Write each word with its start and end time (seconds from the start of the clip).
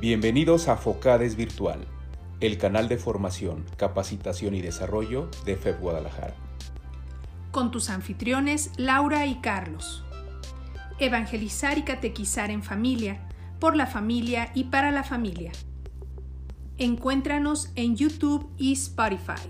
Bienvenidos 0.00 0.68
a 0.68 0.76
Focades 0.76 1.36
Virtual, 1.36 1.86
el 2.40 2.58
canal 2.58 2.88
de 2.88 2.98
formación, 2.98 3.64
capacitación 3.76 4.54
y 4.54 4.60
desarrollo 4.60 5.30
de 5.46 5.56
FEB 5.56 5.80
Guadalajara. 5.80 6.34
Con 7.52 7.70
tus 7.70 7.88
anfitriones 7.88 8.72
Laura 8.76 9.24
y 9.26 9.36
Carlos. 9.36 10.04
Evangelizar 10.98 11.78
y 11.78 11.82
catequizar 11.82 12.50
en 12.50 12.64
familia, 12.64 13.28
por 13.60 13.76
la 13.76 13.86
familia 13.86 14.50
y 14.52 14.64
para 14.64 14.90
la 14.90 15.04
familia. 15.04 15.52
Encuéntranos 16.76 17.70
en 17.76 17.94
YouTube 17.96 18.50
y 18.58 18.72
Spotify. 18.72 19.48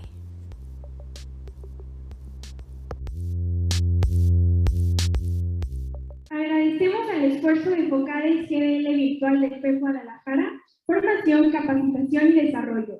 Agradecemos 6.75 7.09
al 7.09 7.23
esfuerzo 7.23 7.69
de 7.69 7.87
Focades 7.87 8.49
GDL 8.49 8.95
Virtual 8.95 9.39
de 9.39 9.49
FEB 9.61 9.79
Guadalajara, 9.79 10.51
formación, 10.85 11.49
capacitación 11.49 12.27
y 12.27 12.31
desarrollo. 12.33 12.99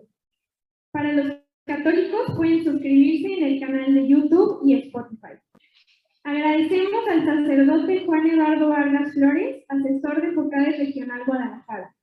Para 0.94 1.12
los 1.12 1.34
católicos 1.66 2.22
pueden 2.38 2.64
suscribirse 2.64 3.34
en 3.34 3.44
el 3.44 3.60
canal 3.60 3.94
de 3.94 4.08
YouTube 4.08 4.62
y 4.64 4.76
Spotify. 4.76 5.34
Agradecemos 6.24 7.06
al 7.10 7.26
sacerdote 7.26 8.06
Juan 8.06 8.28
Eduardo 8.28 8.70
Vargas 8.70 9.14
Flores, 9.14 9.66
asesor 9.68 10.22
de 10.22 10.32
Focades 10.32 10.80
Regional 10.80 11.24
Guadalajara, 11.26 11.94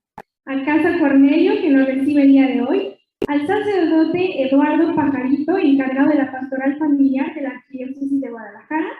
a 0.45 0.65
Casa 0.65 0.99
Cornelio, 0.99 1.59
que 1.59 1.71
nos 1.71 1.87
recibe 1.87 2.21
el 2.21 2.27
día 2.27 2.47
de 2.49 2.61
hoy, 2.61 2.93
al 3.27 3.47
sacerdote 3.47 4.43
Eduardo 4.43 4.93
Pajarito, 4.93 5.57
encargado 5.57 6.09
de 6.09 6.15
la 6.17 6.31
pastoral 6.31 6.77
familiar 6.77 7.33
de 7.33 7.41
la 7.41 7.49
Arquidiócesis 7.49 8.21
de 8.21 8.29
Guadalajara, 8.29 8.91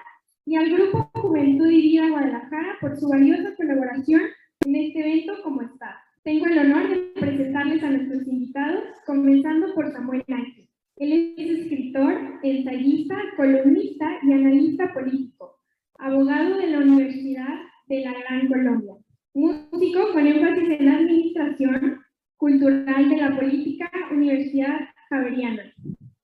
y 0.53 0.55
al 0.55 0.69
Grupo 0.69 1.09
Juventud 1.15 1.65
y 1.65 1.81
Vida 1.81 2.09
Guadalajara 2.09 2.77
por 2.79 2.95
su 2.95 3.09
valiosa 3.09 3.55
colaboración 3.55 4.21
en 4.67 4.75
este 4.75 4.99
evento 4.99 5.33
como 5.41 5.63
está. 5.63 5.99
Tengo 6.23 6.45
el 6.45 6.59
honor 6.59 6.89
de 6.89 6.97
presentarles 7.19 7.83
a 7.83 7.89
nuestros 7.89 8.27
invitados, 8.27 8.83
comenzando 9.07 9.73
por 9.73 9.91
Samuel 9.91 10.23
Ángel. 10.27 10.69
Él 10.97 11.33
es 11.35 11.59
escritor, 11.59 12.13
ensayista, 12.43 13.17
columnista 13.35 14.19
y 14.21 14.31
analista 14.31 14.93
político, 14.93 15.55
abogado 15.97 16.55
de 16.57 16.67
la 16.67 16.77
Universidad 16.81 17.59
de 17.87 18.01
la 18.01 18.13
Gran 18.13 18.47
Colombia, 18.47 18.93
músico 19.33 20.11
con 20.13 20.27
énfasis 20.27 20.69
en 20.69 20.85
la 20.85 20.97
administración 20.97 21.99
cultural 22.37 23.09
de 23.09 23.17
la 23.17 23.35
política 23.35 23.89
Universidad 24.11 24.81
Javeriana, 25.09 25.73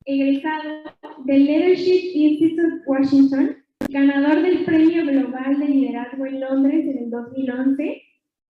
egresado 0.06 0.84
del 1.26 1.46
Leadership 1.46 2.12
Institute 2.14 2.84
Washington, 2.86 3.56
ganador 3.90 4.44
del 4.44 4.66
Premio 4.66 5.04
Global 5.04 5.60
de 5.60 5.66
Liderazgo 5.66 6.26
en 6.28 6.40
Londres 6.40 6.86
en 6.86 6.98
el 7.06 7.10
2011 7.10 8.02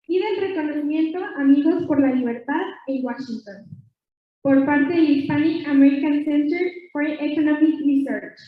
y 0.07 0.19
del 0.19 0.37
reconocimiento 0.37 1.19
Amigos 1.37 1.85
por 1.87 1.99
la 1.99 2.13
Libertad 2.13 2.61
en 2.87 3.05
Washington, 3.05 3.65
por 4.41 4.65
parte 4.65 4.93
del 4.93 5.09
Hispanic 5.09 5.67
American 5.67 6.23
Center 6.23 6.71
for 6.93 7.03
Economic 7.05 7.79
Research, 7.85 8.39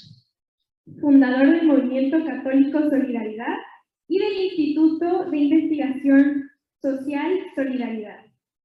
fundador 1.01 1.47
del 1.47 1.67
Movimiento 1.67 2.23
Católico 2.23 2.79
Solidaridad 2.89 3.57
y 4.07 4.19
del 4.19 4.37
Instituto 4.45 5.29
de 5.29 5.37
Investigación 5.37 6.49
Social 6.81 7.39
Solidaridad. 7.53 8.19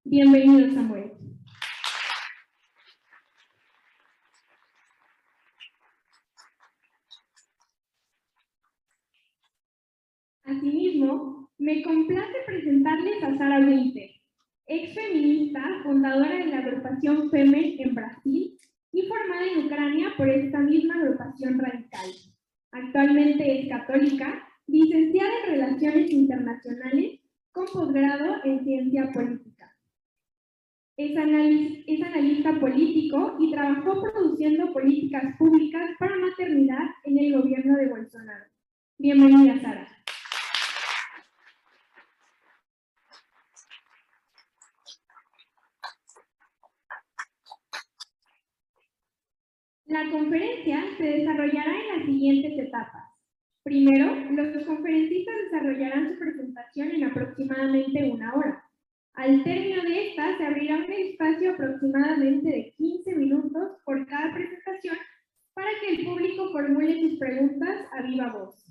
Bienvenido, 0.04 0.72
Samuel. 0.72 1.10
Me 11.62 11.80
complace 11.84 12.38
presentarles 12.44 13.22
a 13.22 13.38
Sara 13.38 13.60
Winter, 13.60 14.10
ex 14.66 14.94
feminista, 14.94 15.62
fundadora 15.84 16.38
de 16.38 16.46
la 16.46 16.58
agrupación 16.58 17.30
FEMEN 17.30 17.76
en 17.78 17.94
Brasil 17.94 18.58
y 18.92 19.02
formada 19.02 19.46
en 19.46 19.66
Ucrania 19.66 20.12
por 20.16 20.28
esta 20.28 20.58
misma 20.58 20.96
agrupación 20.96 21.60
radical. 21.60 22.10
Actualmente 22.72 23.60
es 23.60 23.68
católica, 23.68 24.42
licenciada 24.66 25.30
en 25.44 25.52
Relaciones 25.52 26.10
Internacionales 26.10 27.20
con 27.52 27.66
posgrado 27.66 28.38
en 28.42 28.64
Ciencia 28.64 29.12
Política. 29.12 29.72
Es, 30.96 31.12
es 31.86 32.02
analista 32.02 32.58
político 32.58 33.36
y 33.38 33.52
trabajó 33.52 34.02
produciendo 34.02 34.72
políticas 34.72 35.36
públicas 35.38 35.90
para 36.00 36.16
maternidad 36.16 36.90
en 37.04 37.18
el 37.18 37.40
gobierno 37.40 37.76
de 37.76 37.88
Bolsonaro. 37.88 38.46
Bienvenida, 38.98 39.60
Sara. 39.60 39.91
La 49.92 50.10
conferencia 50.10 50.86
se 50.96 51.04
desarrollará 51.04 51.70
en 51.78 51.98
las 51.98 52.06
siguientes 52.06 52.58
etapas. 52.58 53.04
Primero, 53.62 54.14
los 54.30 54.64
conferencistas 54.64 55.34
desarrollarán 55.44 56.08
su 56.10 56.18
presentación 56.18 56.92
en 56.92 57.04
aproximadamente 57.04 58.10
una 58.10 58.32
hora. 58.34 58.64
Al 59.12 59.44
término 59.44 59.82
de 59.82 60.08
esta, 60.08 60.38
se 60.38 60.46
abrirá 60.46 60.76
un 60.76 60.90
espacio 60.90 61.52
aproximadamente 61.52 62.48
de 62.48 62.74
15 62.78 63.16
minutos 63.16 63.72
por 63.84 64.06
cada 64.06 64.32
presentación 64.32 64.96
para 65.52 65.68
que 65.82 65.96
el 65.96 66.06
público 66.06 66.50
formule 66.52 66.98
sus 66.98 67.18
preguntas 67.18 67.86
a 67.92 68.00
viva 68.00 68.32
voz, 68.32 68.64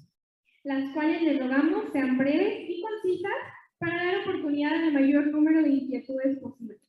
las 0.64 0.92
cuales 0.96 1.22
les 1.22 1.40
rogamos 1.40 1.92
sean 1.94 2.18
breves 2.18 2.68
y 2.68 2.82
concisas 2.82 3.38
para 3.78 4.06
dar 4.06 4.22
oportunidad 4.22 4.74
al 4.74 4.94
mayor 4.94 5.28
número 5.28 5.62
de 5.62 5.70
inquietudes 5.70 6.40
posibles. 6.40 6.80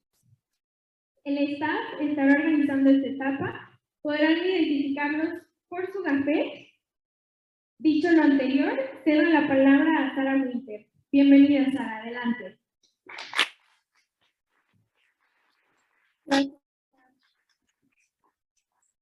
El 1.22 1.36
staff 1.52 2.00
estará 2.00 2.32
organizando 2.32 2.88
esta 2.88 3.08
etapa 3.08 3.68
podrán 4.02 4.36
identificarlos 4.36 5.42
por 5.68 5.90
su 5.92 6.02
café. 6.02 6.68
Dicho 7.78 8.10
lo 8.10 8.22
anterior, 8.22 8.78
cedo 9.04 9.22
la 9.22 9.48
palabra 9.48 10.06
a 10.06 10.14
Sara 10.14 10.36
Winter. 10.36 10.86
Bienvenida, 11.10 11.72
Sara. 11.72 11.98
Adelante. 11.98 12.58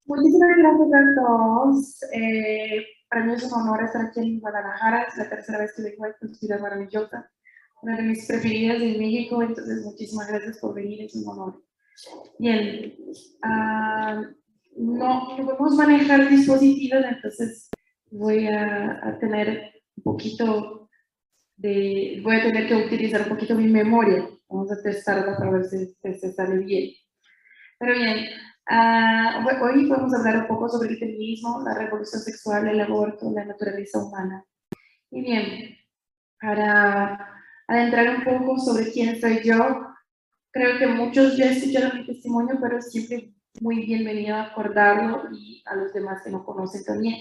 Muchísimas 0.04 0.50
gracias 0.56 0.88
a 0.92 1.20
todos. 1.20 2.02
Eh, 2.12 2.86
para 3.08 3.24
mí 3.24 3.34
es 3.34 3.44
un 3.44 3.52
honor 3.52 3.84
estar 3.84 4.06
aquí 4.06 4.20
en 4.20 4.40
Guadalajara. 4.40 5.04
Es 5.04 5.16
la 5.18 5.28
tercera 5.28 5.58
vez 5.58 5.74
que 5.74 5.82
vengo 5.82 6.04
a 6.04 6.08
esta 6.08 6.28
ciudad 6.28 6.60
maravillosa. 6.60 7.30
Una 7.82 7.96
de 7.96 8.02
mis 8.02 8.26
preferidas 8.26 8.80
en 8.82 8.98
México. 8.98 9.42
Entonces, 9.42 9.84
muchísimas 9.84 10.28
gracias 10.28 10.58
por 10.58 10.74
venir. 10.74 11.02
Es 11.02 11.14
un 11.14 11.28
honor. 11.28 11.62
Bien. 12.38 12.94
Uh, 13.44 14.39
no, 14.80 15.36
no 15.36 15.44
podemos 15.44 15.74
manejar 15.74 16.28
dispositivos, 16.28 17.04
entonces 17.04 17.68
voy 18.10 18.46
a, 18.46 19.00
a, 19.06 19.18
tener 19.18 19.72
un 19.96 20.02
poquito 20.02 20.88
de, 21.56 22.20
voy 22.22 22.36
a 22.36 22.42
tener 22.42 22.66
que 22.66 22.76
utilizar 22.76 23.22
un 23.22 23.28
poquito 23.28 23.54
mi 23.54 23.68
memoria. 23.68 24.26
Vamos 24.48 24.72
a 24.72 24.82
testarla 24.82 25.36
para 25.36 25.50
ver 25.50 25.64
si, 25.64 25.94
se 26.02 26.32
sale 26.32 26.64
bien. 26.64 26.92
Pero 27.78 27.94
bien, 27.94 28.26
uh, 28.70 29.64
hoy 29.64 29.86
vamos 29.86 30.14
a 30.14 30.18
hablar 30.18 30.38
un 30.38 30.48
poco 30.48 30.68
sobre 30.68 30.90
el 30.90 30.98
feminismo, 30.98 31.62
la 31.62 31.74
revolución 31.74 32.22
sexual, 32.22 32.66
el 32.66 32.80
aborto, 32.80 33.30
la 33.30 33.44
naturaleza 33.44 34.02
humana. 34.02 34.44
Y 35.10 35.20
bien, 35.20 35.76
para 36.40 37.28
adentrar 37.68 38.16
un 38.16 38.24
poco 38.24 38.58
sobre 38.58 38.90
quién 38.90 39.20
soy 39.20 39.42
yo, 39.44 39.86
creo 40.52 40.78
que 40.78 40.86
muchos 40.86 41.36
ya 41.36 41.50
escucharon 41.50 41.98
mi 41.98 42.06
testimonio, 42.06 42.58
pero 42.60 42.80
siempre 42.80 43.34
muy 43.60 43.84
bienvenido 43.84 44.36
a 44.36 44.44
acordarlo 44.44 45.24
y 45.32 45.62
a 45.66 45.76
los 45.76 45.92
demás 45.92 46.22
que 46.24 46.30
no 46.30 46.44
conocen 46.44 46.82
también. 46.82 47.16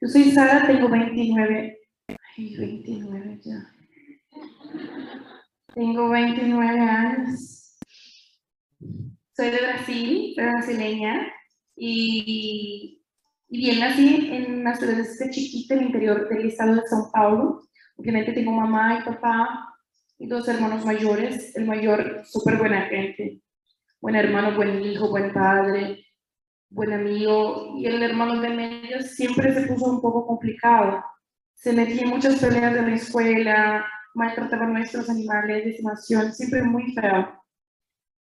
Yo 0.00 0.08
soy 0.08 0.30
Sara, 0.30 0.66
tengo 0.66 0.88
29, 0.88 1.78
ay, 2.08 2.56
29 2.56 3.40
ya. 3.42 3.74
Tengo 5.74 6.08
29 6.08 6.80
años. 6.80 7.76
Soy 9.36 9.50
de 9.50 9.58
Brasil, 9.58 10.32
soy 10.36 10.44
brasileña 10.44 11.32
y, 11.74 13.02
y 13.48 13.58
bien 13.58 13.80
nací 13.80 14.30
en 14.32 14.60
una 14.60 14.76
ciudad 14.76 15.04
chiquita 15.30 15.74
en 15.74 15.80
el 15.80 15.86
interior 15.86 16.28
del 16.28 16.46
estado 16.46 16.76
de 16.76 16.82
São 16.82 17.10
Paulo. 17.12 17.62
Obviamente 17.96 18.32
tengo 18.32 18.52
mamá 18.52 19.00
y 19.00 19.04
papá 19.04 19.74
y 20.18 20.28
dos 20.28 20.46
hermanos 20.46 20.84
mayores. 20.84 21.56
El 21.56 21.66
mayor, 21.66 22.22
súper 22.24 22.58
buena 22.58 22.82
gente, 22.82 23.42
buen 24.00 24.16
hermano, 24.16 24.56
buen 24.56 24.82
hijo, 24.82 25.08
buen 25.08 25.32
padre, 25.32 26.06
buen 26.70 26.92
amigo, 26.92 27.74
y 27.76 27.86
el 27.86 28.02
hermano 28.02 28.40
de 28.40 28.50
medio 28.50 29.02
siempre 29.02 29.52
se 29.52 29.66
puso 29.66 29.86
un 29.86 30.00
poco 30.00 30.26
complicado. 30.26 31.04
Se 31.54 31.72
metía 31.72 32.02
en 32.02 32.08
muchas 32.08 32.40
peleas 32.40 32.74
de 32.74 32.82
la 32.82 32.94
escuela, 32.94 33.86
maltrataba 34.14 34.64
a 34.64 34.68
nuestros 34.68 35.08
animales 35.10 35.64
de 35.64 35.70
estimación, 35.70 36.32
siempre 36.32 36.62
muy 36.62 36.92
feo. 36.92 37.36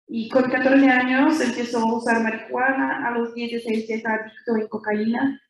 Y 0.07 0.31
con 0.31 0.51
14 0.51 0.89
años 0.89 1.39
empezó 1.41 1.81
a 1.81 1.99
usar 1.99 2.23
marihuana, 2.23 3.07
a 3.07 3.11
los 3.11 3.35
16 3.35 3.87
ya 3.87 3.97
estaba 3.97 4.17
adicto 4.17 4.57
en 4.57 4.69
cocaína, 4.69 5.43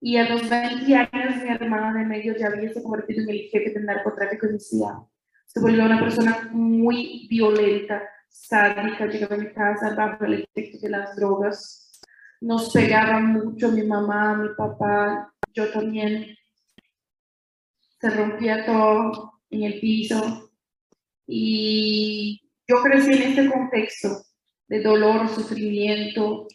y 0.00 0.16
a 0.18 0.28
los 0.28 0.48
20 0.48 0.94
años 0.94 1.42
mi 1.42 1.48
hermano 1.48 1.98
de 1.98 2.04
medio 2.04 2.36
ya 2.36 2.46
había 2.46 2.72
se 2.72 2.82
convertido 2.82 3.24
en 3.24 3.30
el 3.30 3.48
jefe 3.50 3.70
del 3.70 3.86
narcotráfico 3.86 4.46
inicial. 4.46 4.94
se 5.46 5.60
volvió 5.60 5.84
una 5.84 5.98
persona 5.98 6.48
muy 6.52 7.26
violenta, 7.28 8.02
sádica, 8.34 9.06
llegaba 9.06 9.36
a 9.36 9.38
mi 9.38 9.52
casa 9.52 9.94
bajo 9.94 10.24
el 10.24 10.42
efecto 10.42 10.78
de 10.82 10.90
las 10.90 11.14
drogas, 11.16 12.00
nos 12.40 12.72
pegaba 12.72 13.20
mucho 13.20 13.70
mi 13.70 13.84
mamá, 13.84 14.36
mi 14.36 14.48
papá, 14.56 15.32
yo 15.54 15.70
también, 15.70 16.36
se 18.00 18.10
rompía 18.10 18.66
todo 18.66 19.40
en 19.50 19.62
el 19.62 19.80
piso. 19.80 20.50
Y 21.26 22.42
yo 22.68 22.82
crecí 22.82 23.12
en 23.12 23.22
este 23.22 23.50
contexto 23.50 24.08
de 24.68 24.82
dolor, 24.82 25.28
sufrimiento. 25.28 26.46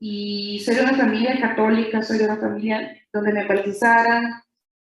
Y 0.00 0.60
soy 0.64 0.74
de 0.74 0.82
una 0.82 0.96
familia 0.96 1.40
católica, 1.40 2.02
soy 2.02 2.18
de 2.18 2.24
una 2.24 2.38
familia 2.38 2.96
donde 3.12 3.32
me 3.32 3.46
bautizaran, 3.46 4.24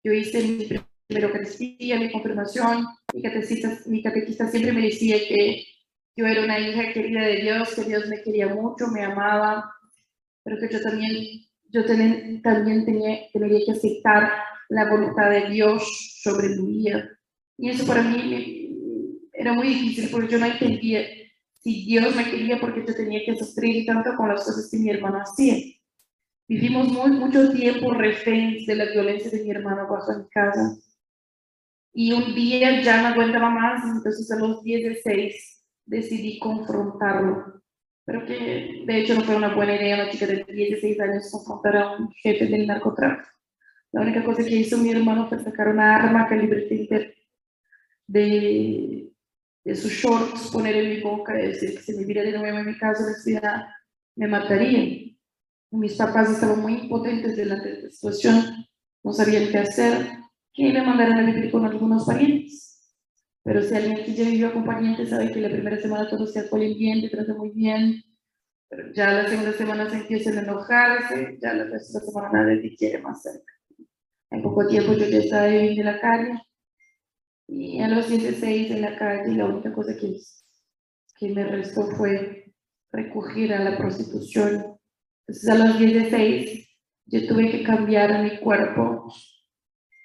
yo 0.04 0.14
hice 0.14 0.44
mi 0.44 0.66
primera 0.66 0.90
Eucaristía, 1.10 2.00
mi 2.00 2.12
confirmación, 2.12 2.86
mi 3.14 3.22
catequista, 3.24 3.80
mi 3.88 4.04
catequista 4.04 4.48
siempre 4.48 4.74
me 4.74 4.82
decía 4.82 5.18
que 5.18 5.66
yo 6.16 6.26
era 6.26 6.44
una 6.44 6.60
hija 6.60 6.94
querida 6.94 7.22
de 7.22 7.38
Dios, 7.38 7.74
que 7.76 7.84
Dios 7.84 8.08
me 8.08 8.22
quería 8.22 8.48
mucho, 8.48 8.88
me 8.88 9.04
amaba, 9.04 9.72
pero 10.44 10.58
que 10.60 10.74
yo 10.74 10.82
también, 10.82 11.48
yo 11.70 11.86
también, 11.86 12.42
también 12.42 12.86
tenía, 12.86 13.20
tenía 13.32 13.66
que 13.66 13.72
aceptar 13.72 14.32
la 14.70 14.90
voluntad 14.90 15.30
de 15.30 15.50
Dios 15.50 16.20
sobre 16.22 16.50
mi 16.50 16.78
vida. 16.78 17.10
Y 17.58 17.70
eso 17.70 17.86
para 17.86 18.04
mí 18.04 18.70
era 19.34 19.54
muy 19.54 19.68
difícil 19.68 20.10
porque 20.12 20.34
yo 20.34 20.40
no 20.40 20.46
entendía 20.46 21.02
si 21.62 21.86
Dios 21.86 22.16
me 22.16 22.24
quería 22.24 22.60
porque 22.60 22.86
yo 22.86 22.96
tenía 22.96 23.22
que 23.26 23.38
sufrir 23.38 23.86
tanto 23.86 24.16
con 24.16 24.30
las 24.30 24.44
cosas 24.46 24.70
que 24.70 24.78
mi 24.78 24.90
hermano 24.90 25.22
hacía. 25.22 25.56
Vivimos 26.48 26.88
muy, 26.92 27.12
mucho 27.12 27.52
tiempo 27.52 27.94
reféns 27.94 28.66
de 28.66 28.76
la 28.76 28.86
violencia 28.86 29.30
de 29.30 29.44
mi 29.44 29.52
hermano 29.52 29.88
bajo 29.88 30.18
mi 30.18 30.28
casa. 30.30 30.78
Y 31.94 32.12
un 32.12 32.34
día 32.34 32.82
ya 32.82 33.02
no 33.02 33.10
aguantaba 33.10 33.50
más, 33.50 33.84
entonces 33.84 34.32
a 34.32 34.38
los 34.38 34.64
16 34.64 35.59
decidí 35.90 36.40
confrontarlo. 36.40 37.62
Pero 38.06 38.26
que 38.26 38.84
de 38.86 39.00
hecho 39.00 39.16
no 39.16 39.22
fue 39.22 39.36
una 39.36 39.54
buena 39.54 39.76
idea 39.76 39.96
una 39.96 40.10
chica 40.10 40.26
de 40.26 40.44
16 40.44 41.00
años 41.00 41.30
confrontar 41.32 41.78
a 41.78 41.98
un 41.98 42.12
jefe 42.12 42.46
del 42.46 42.68
narcotráfico. 42.68 43.30
La 43.92 44.02
única 44.02 44.24
cosa 44.24 44.44
que 44.44 44.56
hizo 44.56 44.78
mi 44.78 44.92
hermano 44.92 45.28
fue 45.28 45.40
sacar 45.40 45.68
una 45.68 45.96
arma 45.96 46.28
calibre 46.28 46.62
30 46.62 46.96
de, 48.08 49.12
de 49.64 49.76
sus 49.76 49.92
shorts, 49.92 50.50
poner 50.52 50.76
en 50.76 50.90
mi 50.90 51.02
boca 51.02 51.40
y 51.40 51.48
decir 51.48 51.76
que 51.76 51.82
si 51.82 51.94
me 51.96 52.06
viera 52.06 52.24
de 52.24 52.38
nuevo 52.38 52.58
en 52.60 52.68
mi 52.68 52.78
casa 52.78 53.06
vestida, 53.06 53.76
me 54.16 54.28
mataría. 54.28 55.16
Mis 55.72 55.96
papás 55.96 56.32
estaban 56.32 56.62
muy 56.62 56.74
impotentes 56.74 57.36
delante 57.36 57.70
de 57.70 57.76
esta 57.76 57.90
situación, 57.92 58.66
no 59.04 59.14
sabían 59.14 59.52
qué 59.52 59.60
hacer, 59.60 60.08
que 60.54 60.74
me 60.74 60.82
mandaron 60.82 61.20
a 61.20 61.26
vivir 61.26 61.52
con 61.52 61.66
algunos 61.66 62.06
parientes. 62.06 62.69
Pero 63.50 63.64
si 63.64 63.74
alguien 63.74 64.06
que 64.06 64.14
ya 64.14 64.26
vivió 64.26 64.50
acompañante 64.50 65.08
sabe 65.08 65.32
que 65.32 65.42
la 65.42 65.50
primera 65.50 65.76
semana 65.78 66.08
todos 66.08 66.32
se 66.32 66.42
apoyan 66.42 66.78
bien, 66.78 67.02
te 67.02 67.10
tratan 67.10 67.36
muy 67.36 67.50
bien, 67.50 68.04
pero 68.70 68.94
ya 68.94 69.12
la 69.12 69.28
segunda 69.28 69.54
semana 69.54 69.90
se 69.90 69.98
empiezan 69.98 70.38
a 70.38 70.42
enojarse, 70.42 71.40
ya 71.42 71.56
la 71.56 71.68
tercera 71.68 72.06
semana 72.06 72.30
nadie 72.32 72.62
te 72.62 72.76
quiere 72.76 73.02
más 73.02 73.24
cerca. 73.24 73.52
En 74.30 74.44
poco 74.44 74.68
tiempo 74.68 74.94
yo 74.94 75.08
ya 75.08 75.18
estaba 75.18 75.48
viviendo 75.48 75.82
en 75.82 75.86
la 75.88 76.00
calle, 76.00 76.42
y 77.48 77.82
a 77.82 77.88
los 77.88 78.08
16 78.08 78.70
en 78.70 78.82
la 78.82 78.96
calle 79.00 79.34
la 79.36 79.46
única 79.46 79.74
cosa 79.74 79.98
que, 80.00 80.16
que 81.18 81.34
me 81.34 81.44
restó 81.44 81.88
fue 81.98 82.54
recurrir 82.92 83.52
a 83.56 83.64
la 83.64 83.80
prostitución. 83.80 84.78
Entonces 85.26 85.50
a 85.50 85.56
los 85.56 85.80
16 85.80 86.70
yo 87.08 87.28
tuve 87.28 87.50
que 87.50 87.64
cambiar 87.64 88.22
mi 88.22 88.40
cuerpo 88.42 89.12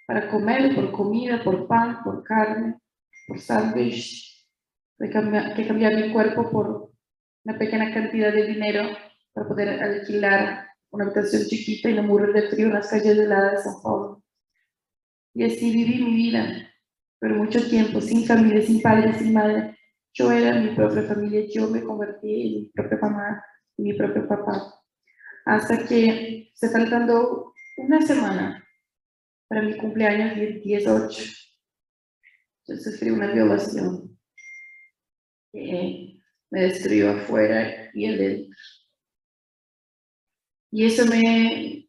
para 0.06 0.30
comer 0.30 0.74
por 0.74 0.92
comida, 0.92 1.44
por 1.44 1.66
pan, 1.66 2.02
por 2.02 2.24
carne, 2.24 2.78
sándwich, 3.38 4.46
que 4.98 5.10
cambiar, 5.10 5.66
cambiar 5.66 5.94
mi 5.94 6.12
cuerpo 6.12 6.50
por 6.50 6.92
una 7.44 7.58
pequeña 7.58 7.92
cantidad 7.92 8.32
de 8.32 8.46
dinero 8.46 8.84
para 9.32 9.48
poder 9.48 9.82
alquilar 9.82 10.68
una 10.90 11.04
habitación 11.04 11.42
chiquita 11.44 11.90
y 11.90 11.94
no 11.94 12.02
morir 12.04 12.32
de 12.32 12.48
frío 12.48 12.66
en 12.66 12.74
las 12.74 12.88
calles 12.88 13.18
heladas 13.18 13.52
de 13.52 13.70
San 13.70 13.82
Paulo. 13.82 14.22
Y 15.34 15.44
así 15.44 15.72
viví 15.72 16.04
mi 16.04 16.14
vida 16.14 16.70
pero 17.24 17.36
mucho 17.36 17.66
tiempo, 17.70 18.02
sin 18.02 18.26
familia, 18.26 18.60
sin 18.60 18.82
padre, 18.82 19.14
sin 19.14 19.32
madre. 19.32 19.78
Yo 20.12 20.30
era 20.30 20.60
mi 20.60 20.74
propia 20.74 21.04
familia, 21.04 21.46
yo 21.50 21.70
me 21.70 21.82
convertí 21.82 22.28
en 22.28 22.62
mi 22.64 22.68
propia 22.68 22.98
mamá 23.00 23.42
y 23.78 23.82
mi 23.82 23.94
propio 23.94 24.28
papá. 24.28 24.74
Hasta 25.46 25.86
que 25.86 26.50
se 26.52 26.68
faltando 26.68 27.54
una 27.78 28.02
semana 28.02 28.62
para 29.48 29.62
mi 29.62 29.74
cumpleaños 29.78 30.36
del 30.36 30.60
18, 30.60 31.22
yo 32.66 32.76
sufrí 32.76 33.10
una 33.10 33.32
violación 33.32 34.18
que 35.52 36.20
me 36.50 36.62
destruyó 36.62 37.10
afuera 37.10 37.90
y 37.94 38.06
adentro. 38.06 38.56
Y 40.70 40.86
eso 40.86 41.06
me, 41.06 41.88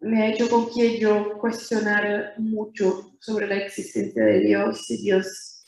me 0.00 0.22
ha 0.22 0.32
hecho 0.32 0.48
con 0.48 0.70
que 0.72 0.98
yo 0.98 1.36
cuestionara 1.38 2.34
mucho 2.38 3.16
sobre 3.20 3.48
la 3.48 3.56
existencia 3.56 4.24
de 4.24 4.40
Dios, 4.40 4.86
si 4.86 5.02
Dios 5.02 5.64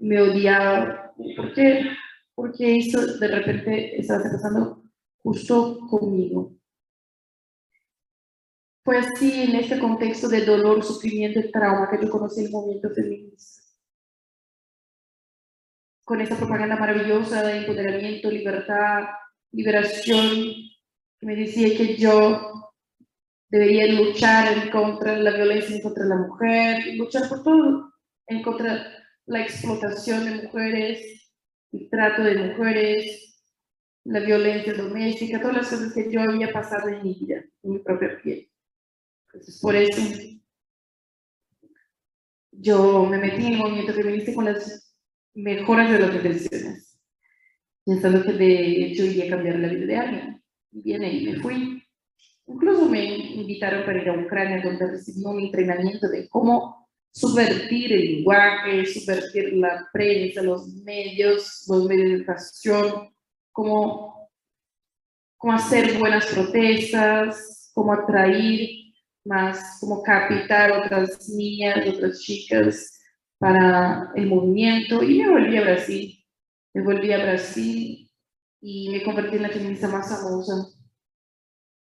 me 0.00 0.20
odiaba, 0.20 1.12
¿por 1.36 1.52
qué? 1.54 1.86
Porque 2.34 2.78
eso 2.78 3.18
de 3.18 3.28
repente 3.28 3.98
estaba 3.98 4.24
pasando 4.24 4.84
justo 5.22 5.78
conmigo. 5.88 6.52
Fue 8.84 8.98
así 8.98 9.44
en 9.44 9.56
este 9.56 9.78
contexto 9.78 10.28
de 10.28 10.44
dolor, 10.44 10.84
sufrimiento 10.84 11.40
y 11.40 11.50
trauma 11.50 11.88
que 11.90 12.04
yo 12.04 12.10
conocí 12.10 12.44
el 12.44 12.50
movimiento 12.50 12.90
feminista. 12.90 13.62
Con 16.04 16.20
esa 16.20 16.36
propaganda 16.36 16.76
maravillosa 16.76 17.42
de 17.42 17.58
empoderamiento, 17.58 18.30
libertad, 18.30 19.04
liberación, 19.52 20.28
que 21.18 21.26
me 21.26 21.34
decía 21.34 21.74
que 21.78 21.96
yo 21.96 22.72
debería 23.48 23.86
luchar 23.86 24.52
en 24.58 24.70
contra 24.70 25.14
de 25.14 25.22
la 25.22 25.30
violencia 25.30 25.76
en 25.76 25.82
contra 25.82 26.02
de 26.02 26.10
la 26.10 26.16
mujer, 26.16 26.94
luchar 26.96 27.26
por 27.26 27.42
todo, 27.42 27.90
en 28.26 28.42
contra 28.42 28.74
de 28.74 28.80
la 29.26 29.40
explotación 29.40 30.26
de 30.26 30.42
mujeres, 30.42 31.30
el 31.72 31.88
trato 31.88 32.22
de 32.22 32.34
mujeres, 32.36 33.40
la 34.04 34.20
violencia 34.20 34.74
doméstica, 34.74 35.40
todas 35.40 35.56
las 35.56 35.70
cosas 35.70 35.94
que 35.94 36.12
yo 36.12 36.20
había 36.20 36.52
pasado 36.52 36.88
en 36.88 37.02
mi 37.02 37.14
vida, 37.14 37.42
en 37.62 37.70
mi 37.70 37.78
propia 37.78 38.20
piel. 38.22 38.43
Por 39.60 39.76
eso 39.76 40.00
yo 42.50 43.04
me 43.06 43.18
metí 43.18 43.46
en 43.46 43.52
el 43.54 43.58
movimiento 43.58 43.92
feminista 43.92 44.34
con 44.34 44.44
las 44.44 44.94
mejoras 45.34 45.90
de 45.90 45.98
las 45.98 46.14
intenciones, 46.14 46.98
pensando 47.84 48.22
que 48.24 48.32
de 48.32 48.86
hecho 48.86 49.04
iría 49.04 49.26
a 49.26 49.36
cambiar 49.36 49.58
la 49.58 49.68
vida 49.68 49.86
de 49.86 49.96
alguien. 49.96 50.44
Y 50.72 50.82
bien, 50.82 51.02
ahí 51.02 51.24
me 51.24 51.40
fui 51.40 51.84
Incluso 52.46 52.88
me 52.88 53.04
invitaron 53.04 53.86
para 53.86 54.02
ir 54.02 54.08
a 54.08 54.20
Ucrania, 54.20 54.62
donde 54.62 54.86
recibí 54.86 55.24
un 55.24 55.40
entrenamiento 55.40 56.08
de 56.08 56.28
cómo 56.28 56.88
subvertir 57.10 57.92
el 57.92 58.16
lenguaje, 58.16 58.84
subvertir 58.86 59.54
la 59.54 59.88
prensa, 59.92 60.42
los 60.42 60.68
medios, 60.82 61.64
los 61.68 61.86
medios 61.86 62.08
de 62.08 62.14
educación, 62.16 63.14
cómo, 63.50 64.30
cómo 65.38 65.54
hacer 65.54 65.98
buenas 65.98 66.26
protestas, 66.26 67.70
cómo 67.72 67.94
atraer 67.94 68.68
más, 69.24 69.78
cómo 69.80 70.02
captar 70.02 70.72
otras 70.72 71.28
niñas, 71.28 71.86
otras 71.88 72.20
chicas 72.20 73.00
para 73.38 74.10
el 74.14 74.26
movimiento. 74.26 75.02
Y 75.02 75.22
me 75.22 75.30
volví 75.30 75.56
a 75.56 75.62
Brasil. 75.62 76.24
Me 76.74 76.82
volví 76.82 77.12
a 77.12 77.22
Brasil 77.22 78.10
y 78.60 78.90
me 78.90 79.02
convertí 79.02 79.36
en 79.36 79.42
la 79.42 79.48
feminista 79.50 79.88
más 79.88 80.08
famosa 80.08 80.74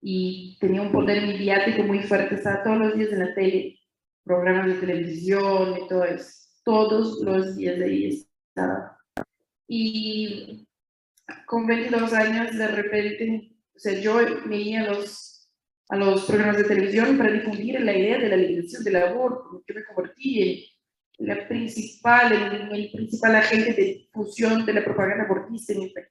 y 0.01 0.57
tenía 0.59 0.81
un 0.81 0.91
poder 0.91 1.21
mediático 1.25 1.83
muy 1.83 1.99
fuerte, 2.03 2.35
estaba 2.35 2.63
todos 2.63 2.77
los 2.79 2.97
días 2.97 3.11
en 3.11 3.19
la 3.19 3.33
tele, 3.35 3.79
programas 4.23 4.67
de 4.67 4.73
televisión 4.75 5.77
y 5.77 5.87
todo 5.87 6.05
eso, 6.05 6.47
todos 6.65 7.21
los 7.21 7.55
días 7.55 7.77
de 7.77 7.85
ahí 7.85 8.25
estaba. 8.49 8.97
Y 9.67 10.67
con 11.45 11.67
22 11.67 12.13
años 12.13 12.57
de 12.57 12.67
repente, 12.67 13.55
o 13.75 13.79
sea, 13.79 13.99
yo 13.99 14.17
me 14.45 14.57
iba 14.57 14.81
a 14.81 14.93
los, 14.93 15.30
a 15.91 15.97
los 15.97 16.23
programas 16.23 16.55
de 16.55 16.63
televisión 16.63 17.17
para 17.17 17.31
difundir 17.31 17.81
la 17.81 17.95
idea 17.95 18.17
de 18.17 18.29
la 18.29 18.37
legalización 18.37 18.83
del 18.85 18.95
aborto, 18.95 19.61
yo 19.67 19.75
me 19.75 19.83
convertí 19.83 20.71
en 21.19 21.27
la 21.27 21.45
principal, 21.49 22.31
en 22.31 22.71
el 22.71 22.91
principal 22.91 23.35
agente 23.35 23.73
de 23.73 23.83
difusión 23.83 24.65
de 24.65 24.73
la 24.73 24.85
propaganda 24.85 25.25
abortista 25.25 25.73
en 25.73 25.81
el 25.83 25.91
país 25.91 26.07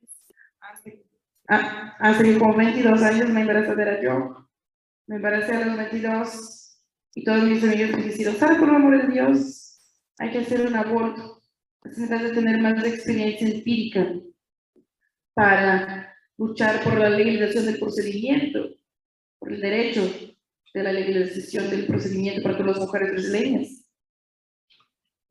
Ah, 1.53 1.97
hace 1.99 2.39
como 2.39 2.55
22 2.55 3.03
años 3.03 3.29
me 3.31 3.41
embarazé 3.41 3.73
era 3.73 4.01
yo. 4.01 4.49
Me 5.09 5.17
embaracé 5.17 5.53
a 5.57 5.67
los 5.67 5.77
22 5.77 6.79
y 7.15 7.25
todos 7.25 7.43
mis 7.43 7.65
amigos 7.65 7.91
me 7.97 8.05
dijeron, 8.05 8.37
¿sabes 8.37 8.59
por 8.59 8.69
el 8.69 8.75
amor 8.77 9.03
de 9.03 9.13
Dios? 9.13 9.81
Hay 10.19 10.31
que 10.31 10.39
hacer 10.39 10.65
un 10.65 10.77
aborto. 10.77 11.43
Necesitas 11.83 12.33
tener 12.33 12.61
más 12.61 12.85
experiencia 12.85 13.49
empírica 13.49 14.15
para 15.35 16.15
luchar 16.39 16.85
por 16.85 16.99
la 16.99 17.11
legalización 17.11 17.67
del 17.67 17.81
procedimiento, 17.81 18.69
el 19.51 19.61
derecho 19.61 20.03
de 20.73 20.83
la 20.83 20.93
legalización 20.93 21.69
del 21.71 21.87
procedimiento 21.87 22.43
para 22.43 22.57
todas 22.57 22.77
las 22.77 22.87
mujeres 22.87 23.13
brasileñas. 23.13 23.77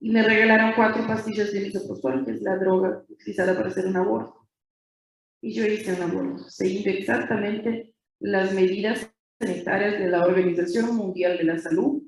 y 0.02 0.12
me 0.12 0.24
regalaron 0.24 0.74
cuatro 0.78 1.06
pastillas 1.06 1.52
de 1.52 1.60
misoprostol, 1.60 2.26
que 2.26 2.32
es 2.32 2.42
la 2.42 2.56
droga 2.56 3.04
utilizada 3.10 3.54
para 3.54 3.68
hacer 3.68 3.86
un 3.86 3.98
aborto. 3.98 4.48
Y 5.42 5.54
yo 5.54 5.66
hice 5.66 5.94
un 5.94 6.02
aborto, 6.02 6.50
siguiendo 6.50 6.90
exactamente 6.90 7.94
las 8.20 8.54
medidas 8.54 9.12
sanitarias 9.42 10.00
de 10.00 10.08
la 10.08 10.26
Organización 10.26 10.96
Mundial 10.96 11.38
de 11.38 11.44
la 11.44 11.58
Salud 11.58 12.04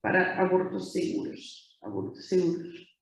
para 0.00 0.38
abortos 0.38 0.92
seguros, 0.92 1.78
abortos 1.82 2.26
seguros. 2.26 2.96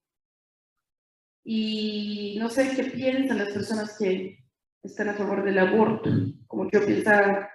Y 1.43 2.37
no 2.39 2.49
sé 2.49 2.75
qué 2.75 2.85
piensan 2.85 3.37
las 3.37 3.51
personas 3.51 3.95
que 3.97 4.39
están 4.81 5.09
a 5.09 5.13
favor 5.13 5.43
del 5.43 5.59
aborto, 5.59 6.09
como 6.47 6.69
yo 6.71 6.83
pensaba, 6.83 7.49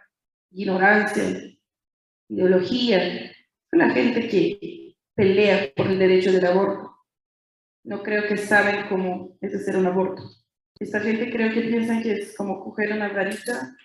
ignorancia, 0.54 1.24
ideología, 2.28 3.32
la 3.72 3.90
gente 3.90 4.28
que 4.28 4.96
pelea 5.14 5.72
por 5.74 5.88
el 5.88 5.98
derecho 5.98 6.32
del 6.32 6.46
aborto. 6.46 6.94
No 7.84 8.02
creo 8.02 8.26
que 8.26 8.38
saben 8.38 8.86
cómo 8.88 9.36
es 9.40 9.54
hacer 9.54 9.76
un 9.76 9.86
aborto. 9.86 10.22
Esta 10.78 11.00
gente 11.00 11.30
creo 11.30 11.52
que 11.52 11.62
piensan 11.62 12.02
que 12.02 12.12
es 12.12 12.36
como 12.36 12.62
coger 12.62 12.92
una 12.92 13.08
varita 13.08 13.76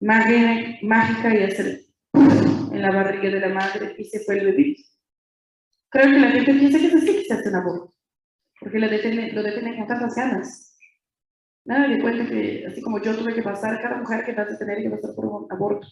mágica 0.00 1.34
y 1.34 1.42
hacer 1.42 1.80
en 2.12 2.82
la 2.82 2.90
barriga 2.90 3.30
de 3.30 3.40
la 3.40 3.48
madre 3.48 3.94
y 3.98 4.04
se 4.04 4.20
fue 4.20 4.38
el 4.38 4.46
bebé. 4.46 4.76
Creo 5.88 6.06
que 6.06 6.18
la 6.18 6.30
gente 6.30 6.54
piensa 6.54 6.78
que 6.78 6.86
es 6.86 6.94
así 6.94 7.06
que 7.06 7.24
se 7.24 7.34
hace 7.34 7.48
un 7.48 7.54
aborto, 7.54 7.94
porque 8.60 8.78
lo 8.78 8.88
detienen, 8.88 9.34
lo 9.34 9.42
detienen 9.42 9.76
con 9.76 9.86
tantas 9.86 10.14
ganas. 10.14 10.65
Nada 11.66 11.88
de 11.88 12.00
cuenta 12.00 12.24
que, 12.26 12.64
así 12.64 12.80
como 12.80 13.02
yo 13.02 13.16
tuve 13.16 13.34
que 13.34 13.42
pasar, 13.42 13.82
cada 13.82 13.96
mujer 13.96 14.24
que 14.24 14.30
a 14.40 14.56
tener 14.56 14.82
que 14.82 14.90
pasar 14.90 15.16
por 15.16 15.26
un 15.26 15.52
aborto, 15.52 15.88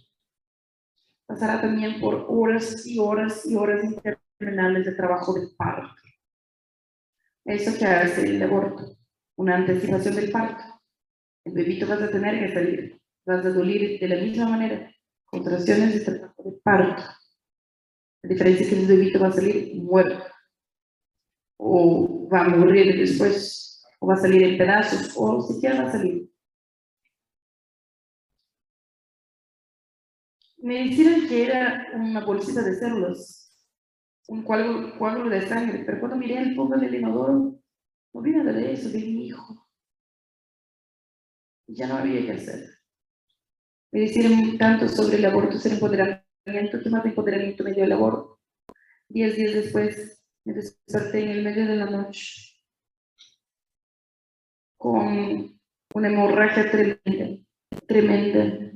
pasará 1.26 1.60
también 1.60 2.00
por 2.00 2.26
horas 2.28 2.86
y 2.86 3.00
horas 3.00 3.44
y 3.44 3.56
horas 3.56 3.82
interminables 3.82 4.86
de 4.86 4.92
trabajo 4.92 5.34
de 5.34 5.48
parto. 5.56 6.00
Eso 7.44 7.76
que 7.76 7.86
hace 7.86 8.22
el 8.22 8.42
aborto, 8.44 8.96
una 9.36 9.56
anticipación 9.56 10.14
del 10.14 10.30
parto. 10.30 10.62
El 11.44 11.54
bebito 11.54 11.88
vas 11.88 12.02
a 12.02 12.10
tener 12.10 12.38
que 12.38 12.54
salir, 12.54 13.00
vas 13.26 13.44
a 13.44 13.50
doler 13.50 13.98
de 13.98 14.08
la 14.08 14.22
misma 14.22 14.50
manera, 14.50 14.94
contracciones 15.24 15.94
de 15.94 16.00
trabajo 16.04 16.42
de 16.44 16.52
parto. 16.62 17.02
La 18.22 18.28
diferencia 18.28 18.62
es 18.64 18.72
que 18.72 18.80
el 18.80 18.86
bebito 18.86 19.18
va 19.18 19.26
a 19.26 19.32
salir 19.32 19.74
muerto, 19.74 20.24
o 21.58 22.28
va 22.32 22.44
a 22.44 22.48
morir 22.48 22.96
después, 22.96 23.73
o 24.04 24.06
va 24.06 24.14
a 24.14 24.18
salir 24.18 24.42
en 24.42 24.58
pedazos, 24.58 25.14
o 25.16 25.40
siquiera 25.40 25.82
va 25.82 25.88
a 25.88 25.92
salir 25.92 26.34
me 30.64 30.82
dijeron 30.84 31.28
que 31.28 31.44
era 31.44 31.88
una 31.92 32.24
bolsita 32.24 32.62
de 32.62 32.74
células, 32.74 33.54
un 34.28 34.42
cuadro, 34.44 35.28
de 35.28 35.46
sangre, 35.46 35.84
pero 35.84 36.00
cuando 36.00 36.16
miré 36.16 36.38
el 36.38 36.56
fondo 36.56 36.78
del 36.78 36.94
inodoro, 36.94 37.60
no 38.14 38.22
vi 38.22 38.30
nada 38.30 38.50
de 38.50 38.72
eso, 38.72 38.88
de 38.88 38.98
mi 38.98 39.26
hijo. 39.26 39.68
Ya 41.66 41.86
no 41.86 41.96
había 41.96 42.24
que 42.24 42.32
hacer. 42.32 42.70
Me 43.92 44.00
dijeron 44.00 44.56
tanto 44.56 44.88
sobre 44.88 45.18
el 45.18 45.26
aborto, 45.26 45.58
ser 45.58 45.72
empoderamiento, 45.72 46.80
que 46.82 46.90
más 46.90 47.04
empoderamiento 47.04 47.62
me 47.62 47.74
dio 47.74 47.84
el 47.84 47.92
aborto. 47.92 48.40
Diez 49.06 49.36
días 49.36 49.52
después 49.52 50.24
me 50.46 50.54
desperté 50.54 51.24
en 51.24 51.28
el 51.28 51.44
medio 51.44 51.66
de 51.66 51.76
la 51.76 51.90
noche 51.90 52.53
con 54.84 55.58
una 55.94 56.08
hemorragia 56.08 56.70
tremenda, 56.70 57.42
tremenda 57.86 58.70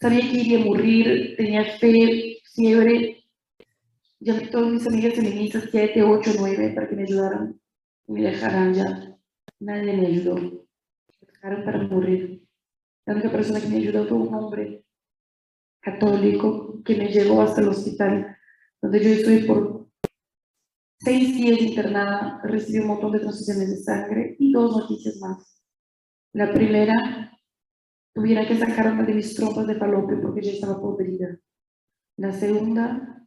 sabía 0.00 0.20
que 0.20 0.38
iba 0.38 0.62
a 0.62 0.64
morir, 0.64 1.34
tenía 1.36 1.64
fe, 1.64 2.38
fiebre. 2.54 3.24
Ya 4.20 4.50
todas 4.50 4.72
mis 4.72 4.86
amigas 4.86 5.14
feministas, 5.14 5.64
7, 5.68 6.00
8, 6.00 6.30
9, 6.38 6.72
para 6.76 6.88
que 6.88 6.94
me 6.94 7.02
ayudaran 7.02 7.60
me 8.06 8.22
dejaran 8.22 8.72
ya. 8.72 9.18
Nadie 9.58 9.96
me 9.96 10.06
ayudó. 10.06 10.36
Me 10.36 11.26
dejaron 11.26 11.64
para 11.64 11.78
morir. 11.88 12.46
La 13.04 13.14
única 13.14 13.32
persona 13.32 13.60
que 13.60 13.66
me 13.66 13.78
ayudó 13.78 14.06
fue 14.06 14.18
un 14.18 14.32
hombre 14.32 14.84
católico 15.80 16.80
que 16.84 16.94
me 16.94 17.08
llevó 17.08 17.42
hasta 17.42 17.62
el 17.62 17.68
hospital, 17.68 18.36
donde 18.80 19.02
yo 19.02 19.10
estoy 19.10 19.38
por 19.42 19.88
seis 20.98 21.34
días 21.34 21.60
internada, 21.60 22.40
recibí 22.44 22.78
un 22.78 22.88
montón 22.88 23.10
de 23.10 23.18
transfusiones 23.18 23.70
de 23.70 23.76
sangre 23.78 24.36
dos 24.52 24.76
noticias 24.76 25.16
más. 25.18 25.62
La 26.32 26.52
primera 26.52 27.38
tuviera 28.14 28.46
que 28.46 28.58
sacarme 28.58 29.04
de 29.04 29.14
mis 29.14 29.34
trompas 29.34 29.66
de 29.66 29.76
falopio 29.76 30.20
porque 30.20 30.42
ya 30.42 30.52
estaba 30.52 30.80
podrida. 30.80 31.38
La 32.16 32.32
segunda, 32.32 33.26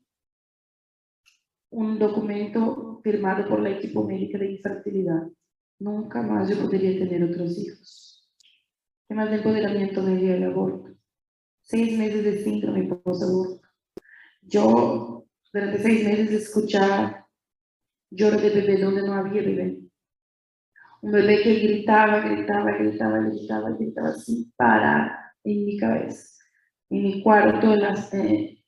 un 1.71 1.99
documento 1.99 3.01
firmado 3.03 3.47
por 3.49 3.59
la 3.61 3.71
equipo 3.71 4.03
médica 4.05 4.37
de 4.37 4.51
infertilidad. 4.51 5.27
Nunca 5.79 6.21
más 6.21 6.49
yo 6.49 6.57
podría 6.57 6.97
tener 6.97 7.23
otros 7.23 7.57
hijos. 7.57 8.29
Además 9.09 9.29
de 9.31 9.37
empoderamiento 9.37 10.01
me 10.01 10.15
dio 10.17 10.33
el 10.33 10.43
aborto. 10.43 10.95
Seis 11.61 11.97
meses 11.97 12.23
de 12.23 12.43
síndrome 12.43 12.83
post-aborto. 12.83 13.67
Yo 14.41 15.25
durante 15.51 15.81
seis 15.81 16.05
meses 16.05 16.31
escuchaba 16.31 17.27
lloro 18.11 18.37
de 18.37 18.49
bebé 18.49 18.77
donde 18.77 19.01
no 19.01 19.13
había 19.13 19.41
bebé 19.41 19.84
un 21.05 21.11
bebé 21.11 21.43
que 21.43 21.59
gritaba, 21.59 22.19
gritaba, 22.21 22.71
gritaba, 22.71 23.19
gritaba, 23.19 23.69
gritaba 23.69 24.13
sin 24.13 24.51
parar 24.53 25.11
en 25.43 25.63
mi 25.63 25.77
cabeza, 25.77 26.43
en 26.89 27.03
mi 27.03 27.21
cuarto, 27.21 27.73
en, 27.73 27.79
las, 27.79 28.11
eh, 28.15 28.63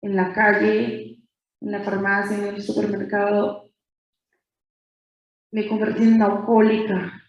en 0.00 0.14
la 0.14 0.32
calle, 0.32 1.18
en 1.60 1.70
la 1.72 1.80
farmacia, 1.80 2.36
en 2.38 2.54
el 2.54 2.62
supermercado. 2.62 3.72
Me 5.50 5.66
convertí 5.66 6.04
en 6.04 6.14
una 6.14 6.26
alcohólica, 6.26 7.24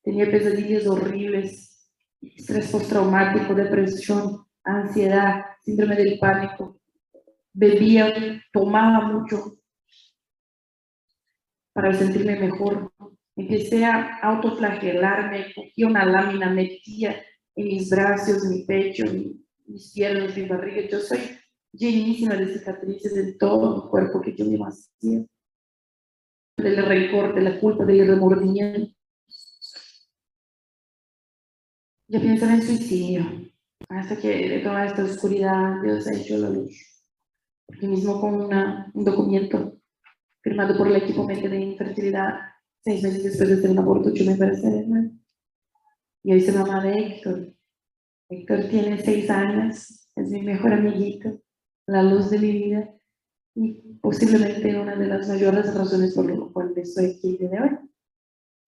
tenía 0.00 0.30
pesadillas 0.30 0.86
horribles, 0.86 1.90
estrés 2.20 2.70
postraumático, 2.70 3.52
depresión, 3.52 4.46
ansiedad, 4.62 5.44
síndrome 5.64 5.96
del 5.96 6.20
pánico. 6.20 6.78
Bebía, 7.52 8.14
tomaba 8.52 9.08
mucho 9.08 9.58
para 11.72 11.92
sentirme 11.92 12.38
mejor 12.38 12.92
empecé 13.36 13.84
a 13.84 14.18
autoflagelarme, 14.22 15.52
cogía 15.54 15.86
una 15.86 16.04
lámina, 16.04 16.50
metía 16.50 17.22
en 17.54 17.66
mis 17.66 17.90
brazos, 17.90 18.44
mi 18.44 18.64
pecho, 18.64 19.04
mis 19.66 19.92
piernas, 19.92 20.36
mi 20.36 20.48
barriga. 20.48 20.88
Yo 20.88 21.00
soy 21.00 21.18
llenísima 21.72 22.34
de 22.36 22.52
cicatrices 22.52 23.16
en 23.16 23.38
todo 23.38 23.76
mi 23.76 23.90
cuerpo 23.90 24.20
que 24.20 24.34
yo 24.34 24.44
me 24.46 24.58
hacía. 24.66 25.24
Del 26.56 26.86
rencor, 26.86 27.34
de 27.34 27.42
la 27.42 27.60
culpa, 27.60 27.84
del 27.84 28.06
remordimiento. 28.06 28.90
Yo 32.08 32.20
pensaba 32.20 32.54
en 32.54 32.62
suicidio, 32.62 33.26
hasta 33.88 34.16
que 34.16 34.48
de 34.48 34.58
toda 34.60 34.86
esta 34.86 35.04
oscuridad 35.04 35.82
Dios 35.82 36.06
ha 36.06 36.14
hecho 36.14 36.38
la 36.38 36.50
luz. 36.50 37.04
Porque 37.66 37.88
mismo 37.88 38.20
con 38.20 38.40
una, 38.40 38.90
un 38.94 39.04
documento 39.04 39.76
firmado 40.40 40.78
por 40.78 40.86
el 40.86 40.96
equipo 40.96 41.24
médico 41.24 41.48
de 41.48 41.60
infertilidad 41.60 42.55
seis 42.86 43.02
meses 43.02 43.24
después 43.24 43.48
de 43.48 43.56
tener 43.56 43.72
un 43.72 43.78
aborto, 43.80 44.14
yo 44.14 44.24
me 44.24 44.32
embaracé 44.32 44.86
Y 46.22 46.32
hoy 46.32 46.40
soy 46.40 46.54
mamá 46.54 46.84
de 46.84 46.92
Héctor. 46.96 47.52
Héctor 48.28 48.68
tiene 48.70 49.02
seis 49.02 49.28
años, 49.28 50.08
es 50.14 50.30
mi 50.30 50.42
mejor 50.42 50.72
amiguito, 50.72 51.40
la 51.88 52.04
luz 52.04 52.30
de 52.30 52.38
mi 52.38 52.52
vida 52.52 52.94
y 53.56 53.98
posiblemente 54.00 54.78
una 54.78 54.94
de 54.94 55.08
las 55.08 55.26
mayores 55.26 55.74
razones 55.74 56.14
por 56.14 56.30
las 56.30 56.52
cuales 56.52 56.88
estoy 56.88 57.16
aquí 57.16 57.36
de 57.38 57.60
hoy. 57.60 57.70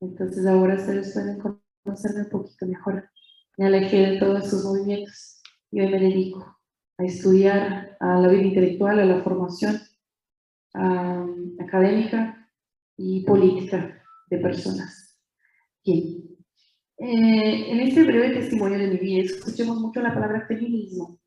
Entonces 0.01 0.45
ahora 0.47 0.75
ustedes 0.75 1.13
pueden 1.13 1.39
conocerme 1.85 2.23
un 2.23 2.29
poquito 2.29 2.67
mejor. 2.67 3.09
Me 3.57 3.67
alejé 3.67 3.99
de 3.99 4.19
todos 4.19 4.47
esos 4.49 4.65
movimientos 4.65 5.43
y 5.71 5.81
hoy 5.81 5.93
me 5.93 6.01
dedico 6.01 6.59
a 6.97 7.05
estudiar 7.05 7.97
a 8.01 8.19
la 8.19 8.27
vida 8.27 8.43
intelectual, 8.43 8.99
a 8.99 9.05
la 9.05 9.23
formación 9.23 9.81
académica 11.61 12.51
y 12.97 13.25
política 13.25 13.98
de 14.29 14.39
personas. 14.39 15.19
Bien. 15.85 16.25
Eh, 16.99 17.73
en 17.73 17.81
este 17.81 18.03
breve 18.03 18.31
testimonio 18.31 18.79
de 18.79 18.89
mi 18.89 18.97
vida 18.99 19.23
escuchemos 19.23 19.79
mucho 19.81 20.01
la 20.01 20.13
palabra 20.13 20.47
feminismo. 20.47 21.21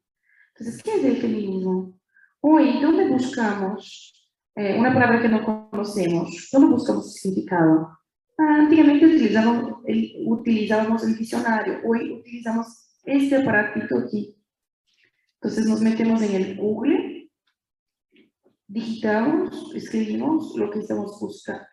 Entonces, 0.54 0.84
¿qué 0.84 0.96
es 0.96 1.06
el 1.06 1.18
feminismo? 1.18 1.98
Hoy, 2.42 2.82
¿dónde 2.82 3.08
buscamos 3.08 4.30
eh, 4.56 4.78
una 4.78 4.94
palabra 4.94 5.22
que 5.22 5.30
no 5.30 5.44
conocemos? 5.44 6.50
¿Dónde 6.52 6.68
buscamos 6.68 7.14
significado? 7.14 8.02
antiguamente 8.38 9.06
utilizábamos 9.06 9.84
el, 9.86 10.14
utilizábamos 10.26 11.04
el 11.04 11.18
diccionario, 11.18 11.80
hoy 11.86 12.12
utilizamos 12.12 13.00
este 13.04 13.36
aparatito 13.38 13.98
aquí. 13.98 14.36
Entonces 15.36 15.66
nos 15.66 15.82
metemos 15.82 16.22
en 16.22 16.36
el 16.36 16.58
Google, 16.58 17.30
digitamos, 18.68 19.74
escribimos 19.76 20.56
lo 20.56 20.70
que 20.70 20.80
estamos 20.80 21.20
buscando. 21.20 21.66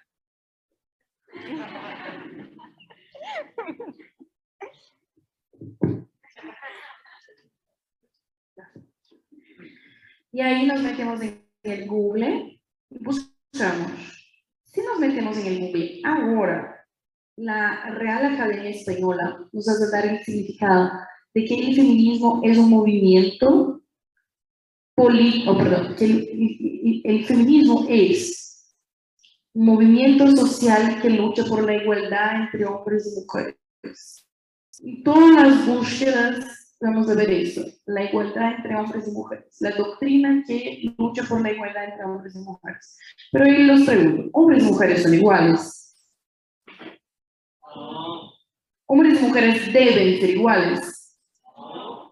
Y 10.31 10.41
ahí 10.41 10.67
nos 10.67 10.83
metemos 10.83 11.21
en 11.23 11.43
el 11.63 11.87
Google 11.89 12.61
y 12.91 12.99
buscamos. 13.03 13.91
Si 14.65 14.81
nos 14.83 14.99
metemos 15.01 15.37
en 15.39 15.47
el 15.47 15.59
Google. 15.59 16.01
Ahora, 16.05 16.87
la 17.37 17.91
Real 17.95 18.35
Academia 18.35 18.71
Española 18.71 19.49
nos 19.53 19.69
hace 19.69 19.91
dar 19.91 20.07
el 20.07 20.23
significado 20.25 20.91
de 21.35 21.45
que 21.45 21.55
el 21.55 21.75
feminismo 21.75 22.41
es 22.45 22.59
un 22.59 22.71
movimiento 22.71 23.83
político, 24.95 25.57
perdón, 25.57 25.97
que 25.97 26.05
el, 26.05 27.01
el 27.05 27.25
feminismo 27.25 27.87
es 27.89 28.48
movimiento 29.55 30.31
social 30.37 31.01
que 31.01 31.11
lucha 31.11 31.45
por 31.45 31.65
la 31.65 31.75
igualdad 31.75 32.43
entre 32.43 32.65
hombres 32.67 33.07
y 33.07 33.21
mujeres. 33.21 34.27
Y 34.81 35.03
todas 35.03 35.31
las 35.31 35.67
búsquedas 35.67 36.59
vamos 36.81 37.11
a 37.11 37.15
ver 37.15 37.31
eso, 37.31 37.65
la 37.87 38.05
igualdad 38.05 38.55
entre 38.55 38.77
hombres 38.77 39.09
y 39.09 39.11
mujeres, 39.11 39.57
la 39.61 39.71
doctrina 39.73 40.45
que 40.47 40.95
lucha 40.97 41.25
por 41.25 41.41
la 41.41 41.53
igualdad 41.53 41.85
entre 41.85 42.05
hombres 42.05 42.35
y 42.37 42.39
mujeres. 42.39 42.99
Pero 43.33 43.45
ahí 43.45 43.65
los 43.65 43.83
pregunto, 43.83 44.31
¿hombres 44.33 44.63
y 44.63 44.67
mujeres 44.67 45.03
son 45.03 45.15
iguales? 45.15 45.85
¿Hombres 48.87 49.21
y 49.21 49.25
mujeres 49.25 49.73
deben 49.73 50.21
ser 50.21 50.31
iguales? 50.31 51.19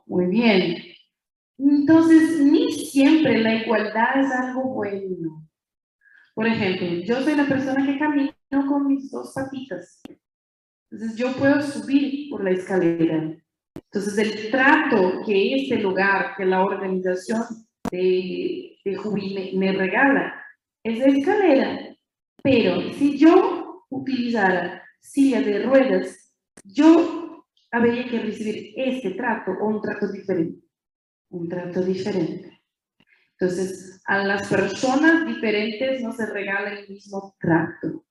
Muy 0.06 0.26
bien. 0.26 0.82
Entonces, 1.58 2.40
ni 2.40 2.70
siempre 2.72 3.38
la 3.38 3.54
igualdad 3.54 4.20
es 4.20 4.30
algo 4.30 4.74
bueno. 4.74 5.45
Por 6.36 6.46
ejemplo, 6.46 6.86
yo 7.04 7.22
soy 7.22 7.34
la 7.34 7.46
persona 7.46 7.84
que 7.84 7.98
camino 7.98 8.32
con 8.68 8.86
mis 8.86 9.10
dos 9.10 9.32
patitas. 9.34 10.02
Entonces, 10.90 11.16
yo 11.16 11.32
puedo 11.32 11.60
subir 11.62 12.30
por 12.30 12.44
la 12.44 12.50
escalera 12.50 13.36
entonces, 13.96 14.18
el 14.18 14.50
trato 14.50 15.22
que 15.24 15.54
este 15.54 15.78
lugar, 15.78 16.34
que 16.36 16.44
la 16.44 16.64
organización 16.64 17.42
de, 17.90 18.78
de 18.84 19.52
me, 19.54 19.72
regala, 19.72 20.34
es 20.82 20.98
de 20.98 21.18
escalera. 21.18 21.96
Pero 22.42 22.92
si 22.94 23.18
yo 23.18 23.84
utilizara 23.90 24.82
silla 25.00 25.40
de 25.40 25.64
ruedas, 25.64 26.34
yo 26.64 27.44
habría 27.70 28.06
que 28.08 28.20
recibir 28.20 28.72
este 28.76 29.12
trato 29.12 29.52
o 29.52 29.68
un 29.68 29.80
trato 29.80 30.10
diferente. 30.10 30.60
Un 31.30 31.48
trato 31.48 31.82
diferente. 31.82 32.55
Entonces, 33.38 34.00
a 34.06 34.24
las 34.24 34.48
personas 34.48 35.26
diferentes 35.26 36.02
no 36.02 36.12
se 36.12 36.26
regala 36.26 36.72
el 36.72 36.88
mismo 36.88 37.36
trato. 37.38 38.04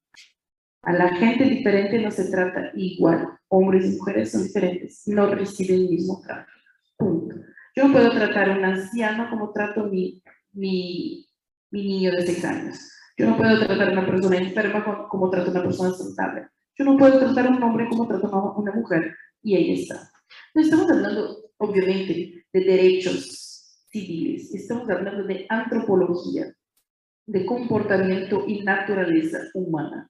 A 0.83 0.93
la 0.93 1.15
gente 1.15 1.45
diferente 1.45 1.99
no 1.99 2.11
se 2.11 2.29
trata 2.29 2.71
igual. 2.75 3.29
Hombres 3.47 3.85
y 3.85 3.97
mujeres 3.97 4.31
son 4.31 4.43
diferentes, 4.43 5.07
no 5.07 5.27
reciben 5.33 5.81
el 5.81 5.89
mismo 5.89 6.21
trato. 6.21 6.51
Punto. 6.95 7.35
Yo 7.75 7.91
puedo 7.91 8.11
tratar 8.11 8.51
a 8.51 8.57
un 8.57 8.65
anciano 8.65 9.29
como 9.29 9.51
trato 9.51 9.85
mi, 9.85 10.21
mi, 10.53 11.27
mi 11.71 11.83
niño 11.87 12.11
de 12.11 12.25
seis 12.25 12.45
años. 12.45 12.91
Yo 13.17 13.27
no 13.27 13.37
puedo 13.37 13.65
tratar 13.65 13.89
a 13.89 13.91
una 13.93 14.05
persona 14.05 14.37
enferma 14.37 15.07
como, 15.09 15.29
trato 15.31 15.49
a 15.49 15.53
una 15.53 15.63
persona 15.63 15.93
saludable. 15.93 16.47
Yo 16.77 16.85
no 16.85 16.97
puedo 16.97 17.17
tratar 17.17 17.47
a 17.47 17.49
un 17.49 17.63
hombre 17.63 17.87
como 17.89 18.07
trato 18.07 18.27
a 18.27 18.59
una 18.59 18.73
mujer. 18.73 19.15
Y 19.41 19.55
ahí 19.55 19.81
está. 19.81 20.11
No 20.53 20.61
estamos 20.61 20.89
hablando, 20.91 21.49
obviamente, 21.57 22.45
de 22.53 22.59
derechos 22.59 23.44
civiles. 23.95 24.53
Estamos 24.53 24.89
hablando 24.89 25.23
de 25.23 25.45
antropología, 25.49 26.53
de 27.27 27.45
comportamiento 27.45 28.43
y 28.47 28.63
naturaleza 28.63 29.39
humana 29.53 30.09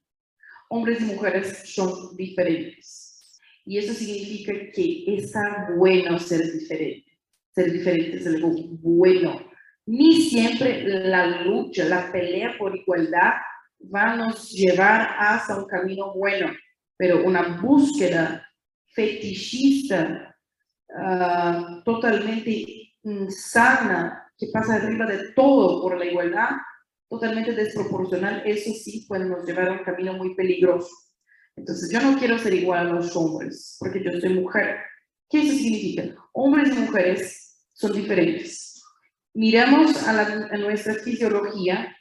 hombres 0.69 1.01
y 1.01 1.05
mujeres 1.05 1.73
son 1.73 2.15
diferentes. 2.15 3.39
Y 3.65 3.77
eso 3.77 3.93
significa 3.93 4.53
que 4.73 5.15
está 5.15 5.69
bueno 5.75 6.19
ser 6.19 6.51
diferente. 6.51 7.11
Ser 7.53 7.71
diferente 7.71 8.17
es 8.17 8.27
algo 8.27 8.51
bueno. 8.81 9.41
Ni 9.85 10.21
siempre 10.21 10.83
la 10.83 11.43
lucha, 11.43 11.85
la 11.85 12.11
pelea 12.11 12.55
por 12.57 12.75
igualdad 12.75 13.33
va 13.93 14.13
a 14.13 14.15
nos 14.15 14.51
llevar 14.51 15.15
hacia 15.19 15.57
un 15.57 15.65
camino 15.65 16.13
bueno, 16.13 16.51
pero 16.97 17.23
una 17.23 17.59
búsqueda 17.61 18.47
fetichista, 18.93 20.35
ah, 20.97 21.81
totalmente 21.85 22.84
insana, 23.05 24.31
que 24.37 24.47
pasa 24.51 24.75
arriba 24.75 25.05
de 25.05 25.31
todo 25.33 25.81
por 25.81 25.97
la 25.97 26.05
igualdad, 26.05 26.49
totalmente 27.09 27.53
desproporcional, 27.53 28.43
eso 28.45 28.71
sí 28.73 29.05
puede 29.07 29.25
nos 29.25 29.45
llevar 29.45 29.69
a 29.69 29.73
un 29.73 29.83
camino 29.83 30.13
muy 30.13 30.35
peligroso. 30.35 30.89
Entonces, 31.55 31.89
yo 31.89 32.01
no 32.01 32.17
quiero 32.17 32.37
ser 32.37 32.53
igual 32.53 32.87
a 32.87 32.93
los 32.93 33.15
hombres, 33.15 33.77
porque 33.79 34.03
yo 34.03 34.19
soy 34.19 34.33
mujer. 34.33 34.77
¿Qué 35.29 35.41
eso 35.41 35.55
significa? 35.55 36.15
Hombres 36.33 36.75
y 36.75 36.79
mujeres 36.79 37.67
son 37.73 37.93
diferentes. 37.93 38.83
Miramos 39.33 40.03
a, 40.07 40.57
nuestra 40.57 40.95
fisiología 40.95 41.95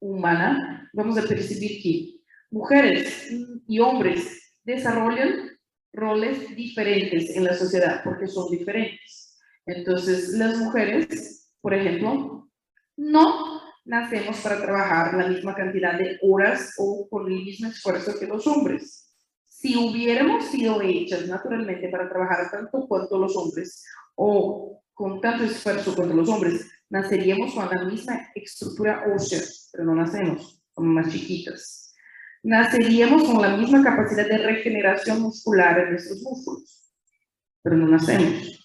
humana, 0.00 0.88
vamos 0.92 1.18
a 1.18 1.22
percibir 1.22 1.82
que 1.82 2.20
mujeres 2.50 3.30
y 3.66 3.78
hombres 3.80 4.54
desarrollan 4.64 5.58
roles 5.92 6.54
diferentes 6.56 7.30
en 7.30 7.44
la 7.44 7.54
sociedad, 7.54 8.02
porque 8.04 8.26
son 8.26 8.50
diferentes. 8.50 9.29
Entonces, 9.70 10.30
las 10.30 10.58
mujeres, 10.58 11.52
por 11.60 11.74
ejemplo, 11.74 12.50
no 12.96 13.60
nacemos 13.84 14.40
para 14.40 14.60
trabajar 14.60 15.14
la 15.14 15.28
misma 15.28 15.54
cantidad 15.54 15.96
de 15.96 16.18
horas 16.22 16.74
o 16.78 17.08
con 17.08 17.30
el 17.30 17.44
mismo 17.44 17.68
esfuerzo 17.68 18.18
que 18.18 18.26
los 18.26 18.46
hombres. 18.48 19.14
Si 19.46 19.76
hubiéramos 19.76 20.46
sido 20.46 20.80
hechas 20.82 21.28
naturalmente 21.28 21.88
para 21.88 22.08
trabajar 22.08 22.50
tanto 22.50 22.86
cuanto 22.88 23.18
los 23.18 23.36
hombres 23.36 23.84
o 24.16 24.82
con 24.92 25.20
tanto 25.20 25.44
esfuerzo 25.44 25.94
cuanto 25.94 26.14
los 26.14 26.28
hombres, 26.28 26.68
naceríamos 26.88 27.54
con 27.54 27.68
la 27.70 27.84
misma 27.84 28.28
estructura 28.34 29.04
ósea, 29.14 29.40
pero 29.70 29.84
no 29.84 29.94
nacemos, 29.94 30.60
somos 30.74 30.94
más 30.94 31.12
chiquitas. 31.12 31.94
Naceríamos 32.42 33.22
con 33.22 33.40
la 33.40 33.56
misma 33.56 33.84
capacidad 33.84 34.26
de 34.26 34.38
regeneración 34.38 35.22
muscular 35.22 35.78
en 35.78 35.90
nuestros 35.90 36.22
músculos, 36.22 36.92
pero 37.62 37.76
no 37.76 37.86
nacemos. 37.86 38.59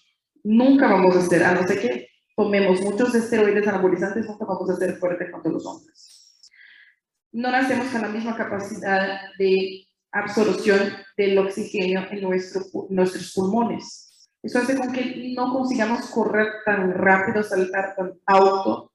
Nunca 0.48 0.86
vamos 0.86 1.16
a 1.16 1.22
ser, 1.22 1.42
a 1.42 1.54
no 1.54 1.66
ser 1.66 1.80
que 1.80 2.08
tomemos 2.36 2.80
muchos 2.80 3.12
esteroides 3.16 3.66
anabolizantes, 3.66 4.26
nunca 4.26 4.44
vamos 4.44 4.70
a 4.70 4.76
ser 4.76 4.96
fuertes 4.96 5.28
contra 5.32 5.50
los 5.50 5.66
hombres. 5.66 6.40
No 7.32 7.50
nacemos 7.50 7.88
con 7.88 8.02
la 8.02 8.08
misma 8.08 8.36
capacidad 8.36 9.22
de 9.40 9.88
absorción 10.12 10.78
del 11.16 11.36
oxígeno 11.38 12.06
en 12.12 12.22
nuestro, 12.22 12.62
nuestros 12.90 13.32
pulmones. 13.32 14.30
Eso 14.40 14.60
hace 14.60 14.76
con 14.76 14.92
que 14.92 15.34
no 15.34 15.52
consigamos 15.52 16.06
correr 16.10 16.46
tan 16.64 16.92
rápido, 16.94 17.42
saltar 17.42 17.96
tan 17.96 18.12
alto 18.26 18.92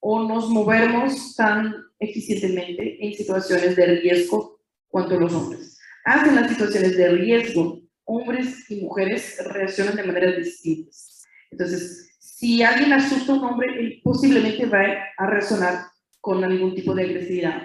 o 0.00 0.26
nos 0.26 0.48
movemos 0.48 1.36
tan 1.36 1.74
eficientemente 1.98 2.96
en 3.06 3.12
situaciones 3.12 3.76
de 3.76 4.00
riesgo 4.00 4.58
cuanto 4.88 5.20
los 5.20 5.34
hombres. 5.34 5.78
Hace 6.06 6.32
las 6.32 6.48
situaciones 6.48 6.96
de 6.96 7.08
riesgo, 7.10 7.83
hombres 8.04 8.70
y 8.70 8.82
mujeres 8.82 9.38
reaccionan 9.52 9.96
de 9.96 10.04
maneras 10.04 10.36
distintas. 10.36 11.24
Entonces, 11.50 12.16
si 12.18 12.62
alguien 12.62 12.92
asusta 12.92 13.32
a 13.32 13.36
un 13.36 13.44
hombre, 13.44 13.78
él 13.78 14.00
posiblemente 14.02 14.66
va 14.66 14.84
a 15.16 15.26
resonar 15.26 15.86
con 16.20 16.42
algún 16.44 16.74
tipo 16.74 16.94
de 16.94 17.04
agresividad. 17.04 17.62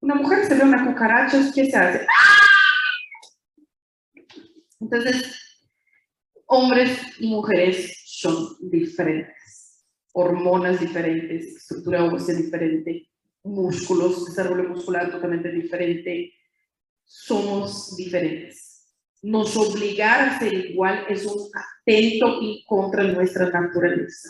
Una 0.00 0.14
mujer 0.14 0.46
se 0.46 0.54
ve 0.54 0.62
una 0.62 0.84
cucaracha, 0.86 1.50
¿qué 1.54 1.70
se 1.70 1.76
hace? 1.76 2.06
Entonces, 4.80 5.64
hombres 6.46 6.98
y 7.18 7.28
mujeres 7.28 8.02
son 8.06 8.56
diferentes, 8.70 9.84
hormonas 10.12 10.80
diferentes, 10.80 11.56
estructura 11.56 12.04
ósea 12.04 12.34
diferente, 12.34 13.08
músculos, 13.42 14.26
desarrollo 14.26 14.68
muscular 14.68 15.10
totalmente 15.10 15.50
diferente, 15.50 16.32
somos 17.04 17.96
diferentes 17.96 18.67
nos 19.22 19.56
obligar 19.56 20.28
a 20.28 20.38
ser 20.38 20.52
igual 20.52 21.04
es 21.08 21.24
un 21.26 21.48
atento 21.54 22.38
y 22.40 22.64
contra 22.66 23.02
nuestra 23.04 23.50
naturaleza. 23.50 24.28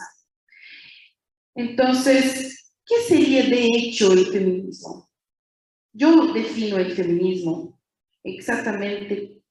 Entonces, 1.54 2.72
¿qué 2.86 2.96
sería 3.06 3.44
de 3.44 3.64
hecho 3.64 4.12
el 4.12 4.26
feminismo? 4.26 5.10
Yo 5.92 6.32
defino 6.32 6.78
el 6.78 6.92
feminismo 6.92 7.80
exactamente 8.22 9.42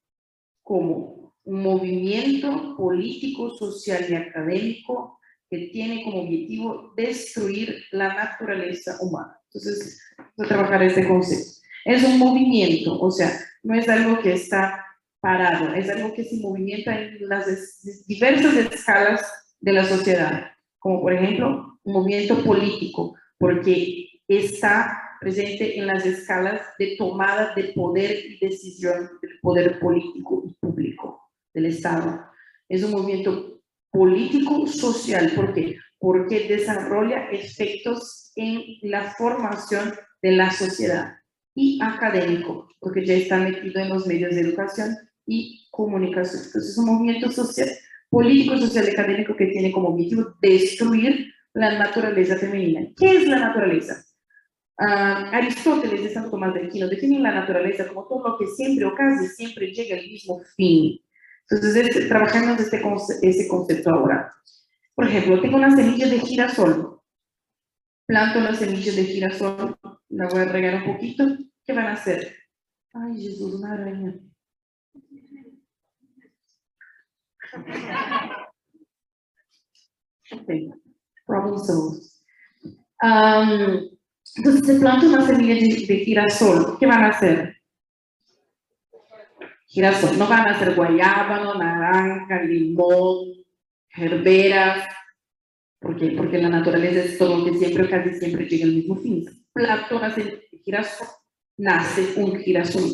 como 0.64 1.36
un 1.44 1.64
movimiento 1.64 2.76
político, 2.78 3.52
social 3.52 4.06
y 4.10 4.16
académico 4.16 5.20
que 5.50 5.70
tiene 5.72 6.04
como 6.04 6.22
objetivo 6.22 6.94
destruir 6.96 7.84
la 7.92 8.14
naturaleza 8.14 8.98
humana. 9.02 9.40
Entonces, 9.46 10.02
voy 10.36 10.46
a 10.46 10.50
trabajar 10.50 10.84
este 10.84 11.08
concepto. 11.08 11.62
Es 11.86 12.04
un 12.04 12.20
movimiento, 12.20 13.00
o 13.00 13.10
sea, 13.10 13.32
no 13.64 13.76
es 13.76 13.88
algo 13.88 14.20
que 14.22 14.34
está 14.34 14.87
parado, 15.20 15.74
es 15.74 15.90
algo 15.90 16.14
que 16.14 16.24
se 16.24 16.38
movimienta 16.38 17.00
en 17.00 17.28
las 17.28 18.06
diversas 18.08 18.56
escalas 18.56 19.26
de 19.60 19.74
la 19.74 19.84
sociedad, 19.84 20.52
como 20.80 21.02
por 21.02 21.14
ejemplo 21.14 21.80
un 21.84 21.94
movimiento 21.94 22.44
político, 22.44 23.16
porque 23.38 24.08
está 24.28 25.02
presente 25.20 25.78
en 25.80 25.88
las 25.88 26.06
escalas 26.06 26.62
de 26.78 26.96
tomada 26.98 27.54
de 27.56 27.74
poder 27.74 28.26
y 28.26 28.40
decisión 28.40 29.10
del 29.22 29.40
poder 29.42 29.80
político 29.80 30.44
y 30.48 30.54
público 30.54 31.22
del 31.54 31.68
Estado. 31.68 32.24
Es 32.70 32.84
un 32.84 32.92
movimiento 32.92 33.62
político 33.92 34.68
social, 34.68 35.32
¿por 35.36 35.54
qué? 35.54 35.78
Porque 35.98 36.48
desarrolla 36.48 37.30
efectos 37.32 38.32
en 38.36 38.62
la 38.84 39.12
formación 39.12 39.94
de 40.22 40.32
la 40.34 40.52
sociedad 40.52 41.16
y 41.56 41.80
académico, 41.82 42.70
porque 42.80 43.06
ya 43.06 43.16
está 43.16 43.38
metido 43.40 43.82
en 43.82 43.90
los 43.90 44.06
medios 44.06 44.36
de 44.36 44.42
educación 44.42 44.96
y 45.28 45.68
comunicación. 45.70 46.44
Entonces, 46.44 46.72
es 46.72 46.78
un 46.78 46.86
movimiento 46.86 47.32
social, 47.32 47.70
político, 48.10 48.58
social, 48.58 48.90
académico 48.90 49.36
que 49.36 49.48
tiene 49.48 49.72
como 49.72 49.90
objetivo 49.90 50.34
destruir 50.42 51.34
la 51.54 51.78
naturaleza 51.78 52.38
femenina. 52.38 52.88
¿Qué 52.98 53.18
es 53.18 53.28
la 53.28 53.40
naturaleza? 53.40 54.04
Uh, 54.80 55.34
Aristóteles 55.34 56.04
de 56.04 56.14
Santo 56.14 56.30
Tomás 56.30 56.54
de 56.54 56.66
Aquino 56.66 56.88
define 56.88 57.20
la 57.20 57.34
naturaleza 57.34 57.88
como 57.88 58.08
todo 58.08 58.30
lo 58.30 58.38
que 58.38 58.46
siempre 58.46 58.86
o 58.86 58.94
casi 58.94 59.28
siempre 59.28 59.74
llega 59.74 59.98
al 59.98 60.08
mismo 60.08 60.40
fin. 60.56 61.00
Entonces, 61.50 61.88
este, 61.88 62.06
trabajamos 62.06 62.60
este, 62.60 62.82
ese 63.24 63.48
concepto 63.48 63.90
ahora. 63.90 64.34
Por 64.94 65.08
ejemplo, 65.08 65.42
tengo 65.42 65.58
una 65.58 65.76
semilla 65.76 66.08
de 66.08 66.20
girasol. 66.20 67.02
Planto 68.06 68.40
las 68.40 68.60
semillas 68.60 68.96
de 68.96 69.04
girasol, 69.04 69.76
la 70.10 70.28
voy 70.30 70.42
a 70.42 70.46
regar 70.46 70.76
un 70.76 70.94
poquito. 70.94 71.26
¿Qué 71.66 71.74
van 71.74 71.88
a 71.88 71.94
hacer? 71.94 72.36
Ay, 72.94 73.22
Jesús, 73.22 73.56
una 73.56 73.74
araña. 73.74 74.16
Problem 81.26 81.58
solved. 81.60 82.04
Um, 83.02 83.90
entonces 84.36 84.66
se 84.66 84.80
planta 84.80 85.08
una 85.08 85.26
semilla 85.26 85.56
de, 85.56 85.98
girasol. 86.06 86.78
¿Qué 86.80 86.86
van 86.86 87.04
a 87.04 87.10
hacer? 87.10 87.58
Girasol. 89.68 90.18
No 90.18 90.28
van 90.28 90.48
a 90.48 90.52
hacer 90.52 90.76
guayábano, 90.76 91.56
naranja, 91.56 92.42
limón, 92.44 93.46
herberas. 93.96 94.88
¿Por 95.80 95.98
qué? 95.98 96.12
Porque 96.12 96.40
la 96.40 96.50
naturaleza 96.50 97.04
es 97.04 97.18
todo 97.18 97.46
que 97.46 97.54
siempre, 97.58 97.90
casi 97.90 98.14
siempre 98.16 98.48
llega 98.48 98.66
al 98.66 98.74
mismo 98.74 98.96
fin. 98.96 99.26
Planto 99.54 99.98
una 99.98 100.14
semilla 100.14 100.38
de 100.52 100.58
girasol, 100.60 101.08
nace 101.58 102.14
un 102.18 102.40
girasol. 102.40 102.92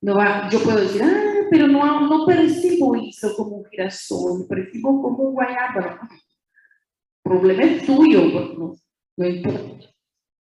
No 0.00 0.16
va, 0.16 0.48
yo 0.50 0.62
puedo 0.62 0.80
decir, 0.80 1.02
ah, 1.02 1.33
pero 1.54 1.68
no, 1.68 2.08
no 2.08 2.26
percibo 2.26 2.96
eso 2.96 3.36
como 3.36 3.58
un 3.58 3.64
girasol, 3.66 4.44
percibo 4.48 5.00
como 5.00 5.28
un 5.28 5.34
guayábano. 5.34 6.00
El 6.10 7.22
problema 7.22 7.62
es 7.62 7.86
tuyo, 7.86 8.24
no, 8.58 8.74
no 9.16 9.26
importa 9.26 9.94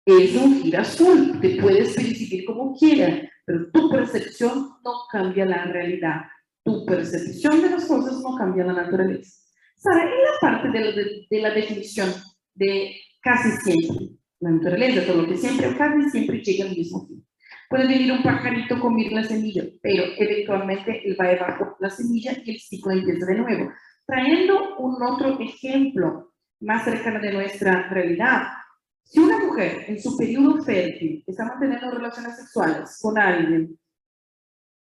es 0.06 0.36
un 0.36 0.62
girasol, 0.62 1.40
te 1.40 1.62
puedes 1.62 1.96
percibir 1.96 2.46
como 2.46 2.76
quieras, 2.78 3.22
pero 3.46 3.72
tu 3.72 3.90
percepción 3.90 4.70
no 4.84 4.92
cambia 5.12 5.46
la 5.46 5.66
realidad. 5.66 6.22
Tu 6.64 6.86
percepción 6.86 7.62
de 7.62 7.70
las 7.70 7.86
cosas 7.86 8.22
no 8.22 8.36
cambia 8.38 8.66
la 8.66 8.74
naturaleza. 8.74 9.40
¿Sabe? 9.78 10.02
En 10.02 10.10
la 10.10 10.40
parte 10.42 10.70
de 10.70 10.80
la, 10.80 10.92
de, 11.30 11.42
la 11.42 11.52
definición 11.52 12.10
de 12.56 12.96
casi 13.22 13.52
siempre, 13.64 14.18
la 14.40 14.52
naturaleza, 14.52 15.06
todo 15.06 15.24
lo 15.24 15.28
que 15.28 15.38
siempre 15.38 15.68
o 15.68 15.78
casi 15.78 16.10
siempre 16.10 16.42
llega 16.42 16.66
al 16.66 16.76
mismo 16.76 17.06
fin. 17.08 17.26
Puede 17.70 17.88
venir 17.88 18.12
un 18.12 18.24
pajarito 18.24 18.80
comer 18.80 19.12
la 19.12 19.24
semilla, 19.24 19.64
pero 19.82 20.04
eventualmente 20.18 21.02
él 21.06 21.18
va 21.20 21.26
a 21.26 21.76
la 21.80 21.90
semilla 21.90 22.34
y 22.44 22.52
el 22.52 22.60
ciclo 22.60 22.92
empieza 22.92 23.26
de 23.26 23.36
nuevo. 23.36 23.72
Trayendo 24.06 24.78
un 24.78 25.02
otro 25.02 25.40
ejemplo 25.40 26.34
más 26.60 26.84
cercano 26.84 27.20
de 27.20 27.34
nuestra 27.34 27.90
realidad, 27.90 28.44
si 29.04 29.20
una 29.20 29.38
mujer 29.40 29.86
en 29.88 30.02
su 30.02 30.18
periodo 30.18 30.64
fértil 30.64 31.24
está 31.28 31.46
manteniendo 31.46 31.92
relaciones 31.92 32.38
sexuales 32.38 32.98
con 33.02 33.18
alguien, 33.18 33.78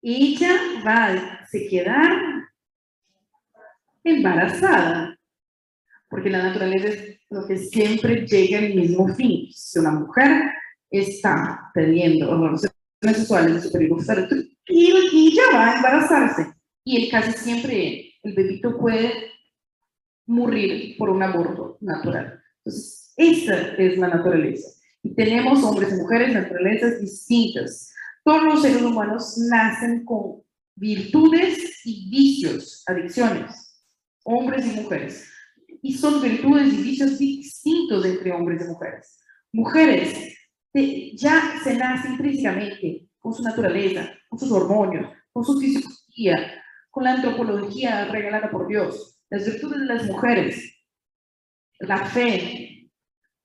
ella 0.03 0.57
va 0.87 1.07
a 1.07 1.47
se 1.47 1.69
quedar 1.69 2.11
embarazada, 4.05 5.19
porque 6.09 6.31
la 6.31 6.43
naturaleza 6.43 6.89
es 6.89 7.21
lo 7.29 7.47
que 7.47 7.57
siempre 7.57 8.27
llega 8.27 8.59
al 8.59 8.75
mismo 8.75 9.09
fin. 9.15 9.49
Si 9.53 9.79
una 9.79 9.93
mujer 9.93 10.43
está 10.91 11.71
teniendo 11.75 12.27
relaciones 12.27 12.77
sexuales 13.03 13.57
en 13.57 13.63
su 13.63 13.73
periodo 13.73 13.99
fértil, 14.01 14.59
y 14.67 15.29
ella 15.29 15.43
va 15.53 15.71
a 15.71 15.77
embarazarse. 15.77 16.55
Y 16.85 17.05
el 17.05 17.11
casi 17.11 17.33
siempre 17.33 18.15
el 18.23 18.35
bebito 18.35 18.77
puede 18.79 19.13
morir 20.27 20.97
por 20.97 21.11
un 21.11 21.23
aborto 21.23 21.79
natural. 21.81 22.41
Entonces, 22.59 23.13
esa 23.17 23.75
es 23.77 23.99
la 23.99 24.09
naturaleza. 24.09 24.71
Y 25.03 25.15
tenemos 25.15 25.63
hombres 25.65 25.93
y 25.93 25.97
mujeres, 25.97 26.35
naturalezas 26.35 27.01
distintas. 27.01 27.93
Todos 28.25 28.43
los 28.45 28.63
seres 28.63 28.83
humanos 28.83 29.37
nacen 29.51 30.05
con 30.05 30.43
virtudes 30.77 31.81
y 31.85 32.11
vicios, 32.11 32.83
adicciones, 32.87 33.83
hombres 34.25 34.67
y 34.67 34.81
mujeres. 34.81 35.27
Y 35.83 35.95
son 35.95 36.21
virtudes 36.21 36.75
y 36.75 36.83
vicios 36.83 37.19
distintos 37.19 38.05
entre 38.05 38.33
hombres 38.33 38.63
y 38.65 38.69
mujeres. 38.69 39.19
Mujeres 39.53 40.37
ya 40.73 41.61
se 41.63 41.77
nace 41.77 42.09
intrínsecamente 42.09 43.09
con 43.19 43.35
su 43.35 43.43
naturaleza, 43.43 44.11
con 44.29 44.39
sus 44.39 44.51
hormonios, 44.53 45.11
con 45.33 45.45
su 45.45 45.59
fisiología, 45.59 46.63
con 46.91 47.05
la 47.05 47.13
antropología 47.13 48.07
regalada 48.07 48.51
por 48.51 48.67
Dios. 48.69 49.21
Las 49.29 49.47
virtudes 49.47 49.81
de 49.81 49.87
las 49.87 50.07
mujeres, 50.07 50.77
la 51.79 52.05
fe, 52.07 52.91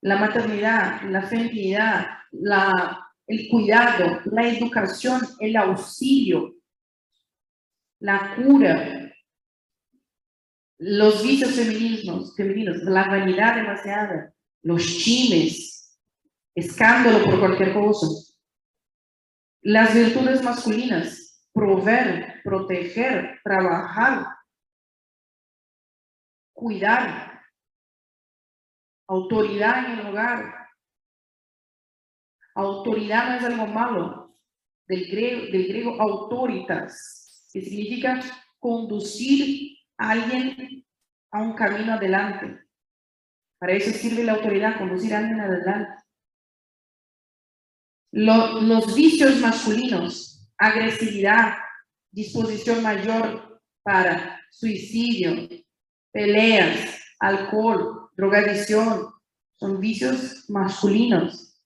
la 0.02 0.18
maternidad, 0.18 1.02
la 1.04 1.22
feminidad, 1.24 2.08
la, 2.32 3.08
el 3.28 3.48
cuidado, 3.50 4.22
la 4.26 4.48
educación, 4.48 5.22
el 5.40 5.56
auxilio, 5.56 6.56
la 8.00 8.36
cura, 8.36 9.14
los 10.78 11.24
vicios 11.24 11.52
femeninos, 11.52 12.36
femeninos 12.36 12.84
la 12.84 13.08
vanidad 13.08 13.56
demasiada, 13.56 14.34
los 14.62 14.86
chimes, 14.86 15.75
escándalo 16.56 17.24
por 17.26 17.40
cualquier 17.40 17.74
cosa, 17.74 18.08
las 19.62 19.94
virtudes 19.94 20.44
masculinas, 20.44 21.44
proveer, 21.54 22.42
proteger, 22.44 23.40
trabajar, 23.44 24.28
cuidar, 26.54 27.42
autoridad 29.08 29.86
en 29.86 30.00
el 30.00 30.08
hogar. 30.08 30.68
Autoridad 32.56 33.30
no 33.30 33.36
es 33.36 33.44
algo 33.44 33.68
malo, 33.68 34.38
del 34.88 35.08
griego, 35.08 35.46
del 35.52 35.68
griego 35.68 36.02
autoritas, 36.02 37.50
que 37.52 37.62
significa 37.62 38.22
conducir 38.60 39.78
a 39.98 40.12
alguien 40.12 40.86
a 41.32 41.42
un 41.42 41.54
camino 41.54 41.94
adelante. 41.94 42.62
Para 43.60 43.74
eso 43.74 43.92
sirve 43.92 44.24
la 44.24 44.34
autoridad, 44.34 44.78
conducir 44.78 45.14
a 45.14 45.20
alguien 45.20 45.42
adelante. 45.42 46.05
Los 48.16 48.96
vicios 48.96 49.42
masculinos, 49.42 50.50
agresividad, 50.58 51.56
disposición 52.12 52.82
mayor 52.82 53.62
para 53.84 54.40
suicidio, 54.52 55.50
peleas, 56.14 56.98
alcohol, 57.20 58.10
drogadicción, 58.16 59.10
son 59.60 59.82
vicios 59.82 60.46
masculinos. 60.50 61.62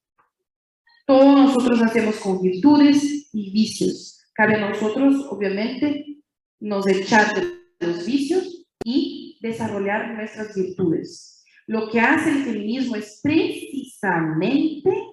Todos 1.05 1.35
nosotros 1.35 1.81
nacemos 1.81 2.15
con 2.15 2.41
virtudes 2.41 3.29
y 3.31 3.51
vicios. 3.51 4.25
Cabe 4.33 4.55
a 4.55 4.69
nosotros, 4.69 5.27
obviamente, 5.29 6.17
nos 6.59 6.87
echar 6.87 7.31
de 7.35 7.87
los 7.87 8.05
vicios 8.07 8.65
y 8.83 9.37
desarrollar 9.41 10.15
nuestras 10.15 10.55
virtudes. 10.55 11.45
Lo 11.67 11.91
que 11.91 11.99
hace 11.99 12.31
el 12.31 12.43
feminismo 12.43 12.95
es 12.95 13.19
precisamente 13.21 15.08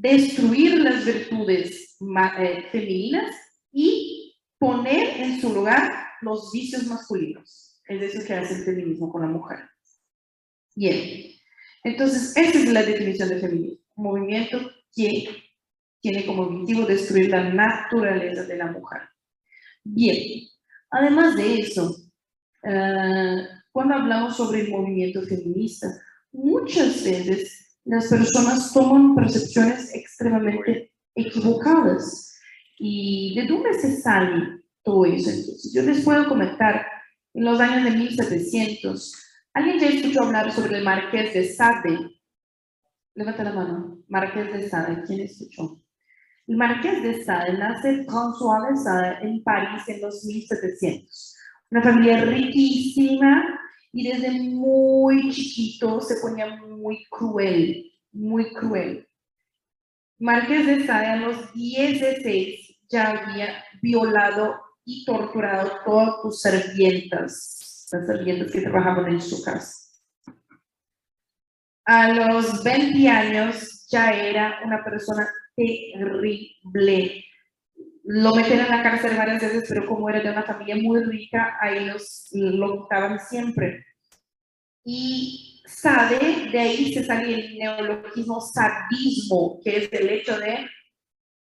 destruir 0.00 0.78
las 0.78 1.04
virtudes 1.04 1.98
eh, 2.38 2.64
femeninas 2.72 3.36
y 3.70 4.34
poner 4.58 5.20
en 5.20 5.40
su 5.40 5.52
lugar 5.52 5.92
los 6.22 6.50
vicios 6.52 6.86
masculinos. 6.86 7.82
Es 7.86 8.02
eso 8.02 8.26
que 8.26 8.32
hace 8.32 8.54
el 8.54 8.64
feminismo 8.64 9.12
con 9.12 9.22
la 9.22 9.28
mujer. 9.28 9.58
Bien. 10.74 11.32
Entonces, 11.84 12.34
esa 12.36 12.58
es 12.58 12.72
la 12.72 12.82
definición 12.82 13.28
de 13.28 13.40
feminismo. 13.40 13.78
Un 13.96 14.04
movimiento 14.04 14.58
que 14.94 15.28
tiene 16.00 16.24
como 16.24 16.42
objetivo 16.44 16.86
destruir 16.86 17.28
la 17.30 17.52
naturaleza 17.52 18.44
de 18.44 18.56
la 18.56 18.66
mujer. 18.66 19.02
Bien. 19.84 20.48
Además 20.90 21.36
de 21.36 21.54
eso, 21.56 21.94
eh, 22.62 23.46
cuando 23.70 23.94
hablamos 23.94 24.36
sobre 24.36 24.60
el 24.60 24.70
movimiento 24.70 25.22
feminista, 25.22 25.88
muchas 26.32 27.04
veces 27.04 27.69
las 27.90 28.06
personas 28.06 28.72
toman 28.72 29.16
percepciones 29.16 29.92
extremadamente 29.94 30.92
equivocadas. 31.14 32.38
¿Y 32.78 33.34
de 33.34 33.48
dónde 33.48 33.74
se 33.74 34.00
sale 34.00 34.62
todo 34.84 35.04
eso? 35.06 35.28
Entonces, 35.28 35.72
yo 35.74 35.82
les 35.82 36.04
puedo 36.04 36.28
comentar 36.28 36.86
en 37.34 37.44
los 37.44 37.58
años 37.58 37.84
de 37.84 37.98
1700. 37.98 39.14
¿Alguien 39.54 39.80
ya 39.80 39.88
escuchó 39.88 40.22
hablar 40.22 40.52
sobre 40.52 40.78
el 40.78 40.84
Marqués 40.84 41.34
de 41.34 41.52
Sade? 41.52 41.98
Levanta 43.14 43.42
la 43.42 43.52
mano. 43.52 43.98
Marqués 44.06 44.52
de 44.52 44.68
Sade, 44.68 45.02
¿quién 45.04 45.20
escuchó? 45.20 45.82
El 46.46 46.56
Marqués 46.56 47.02
de 47.02 47.24
Sade 47.24 47.58
nace 47.58 48.06
François 48.06 48.70
de 48.70 48.76
Sade 48.76 49.28
en 49.28 49.42
París 49.42 49.82
en 49.88 50.00
los 50.00 50.24
1700. 50.24 51.36
Una 51.72 51.82
familia 51.82 52.24
riquísima 52.24 53.59
y 53.92 54.08
desde 54.08 54.30
muy 54.30 55.30
chiquito 55.30 56.00
se 56.00 56.16
ponía 56.20 56.56
muy 56.56 57.04
cruel 57.10 57.90
muy 58.12 58.52
cruel. 58.52 59.08
Marqués 60.18 60.66
de 60.66 60.86
Sade 60.86 61.06
a 61.06 61.16
los 61.16 61.52
16 61.54 62.78
ya 62.90 63.10
había 63.10 63.64
violado 63.80 64.60
y 64.84 65.04
torturado 65.04 65.70
todas 65.84 66.20
sus 66.22 66.40
servientas, 66.40 67.88
las 67.92 68.06
servientas 68.06 68.52
que 68.52 68.60
trabajaban 68.60 69.12
en 69.12 69.20
su 69.20 69.42
casa. 69.42 69.76
A 71.84 72.12
los 72.12 72.62
20 72.62 73.08
años 73.08 73.86
ya 73.88 74.10
era 74.10 74.60
una 74.64 74.84
persona 74.84 75.28
terrible. 75.56 77.24
Lo 78.12 78.34
metieron 78.34 78.64
en 78.64 78.72
la 78.72 78.82
cárcel 78.82 79.16
varias 79.16 79.40
veces, 79.40 79.66
pero 79.68 79.86
como 79.86 80.10
era 80.10 80.20
de 80.20 80.30
una 80.30 80.42
familia 80.42 80.74
muy 80.74 81.00
rica, 81.04 81.56
ahí 81.60 81.84
los, 81.84 82.28
lo 82.32 82.82
quitaban 82.82 83.20
siempre. 83.20 83.86
Y 84.84 85.62
Sade, 85.64 86.48
de 86.50 86.58
ahí 86.58 86.92
se 86.92 87.04
sale 87.04 87.32
el 87.32 87.56
neologismo 87.56 88.40
sadismo, 88.40 89.60
que 89.62 89.76
es 89.76 89.92
el 89.92 90.08
hecho 90.08 90.36
de 90.40 90.66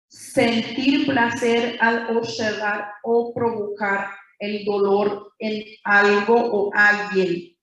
sentir 0.08 1.06
placer 1.06 1.76
al 1.80 2.16
observar 2.16 2.94
o 3.04 3.32
provocar 3.32 4.08
el 4.40 4.64
dolor 4.64 5.34
en 5.38 5.62
algo 5.84 6.34
o 6.34 6.72
alguien. 6.74 7.56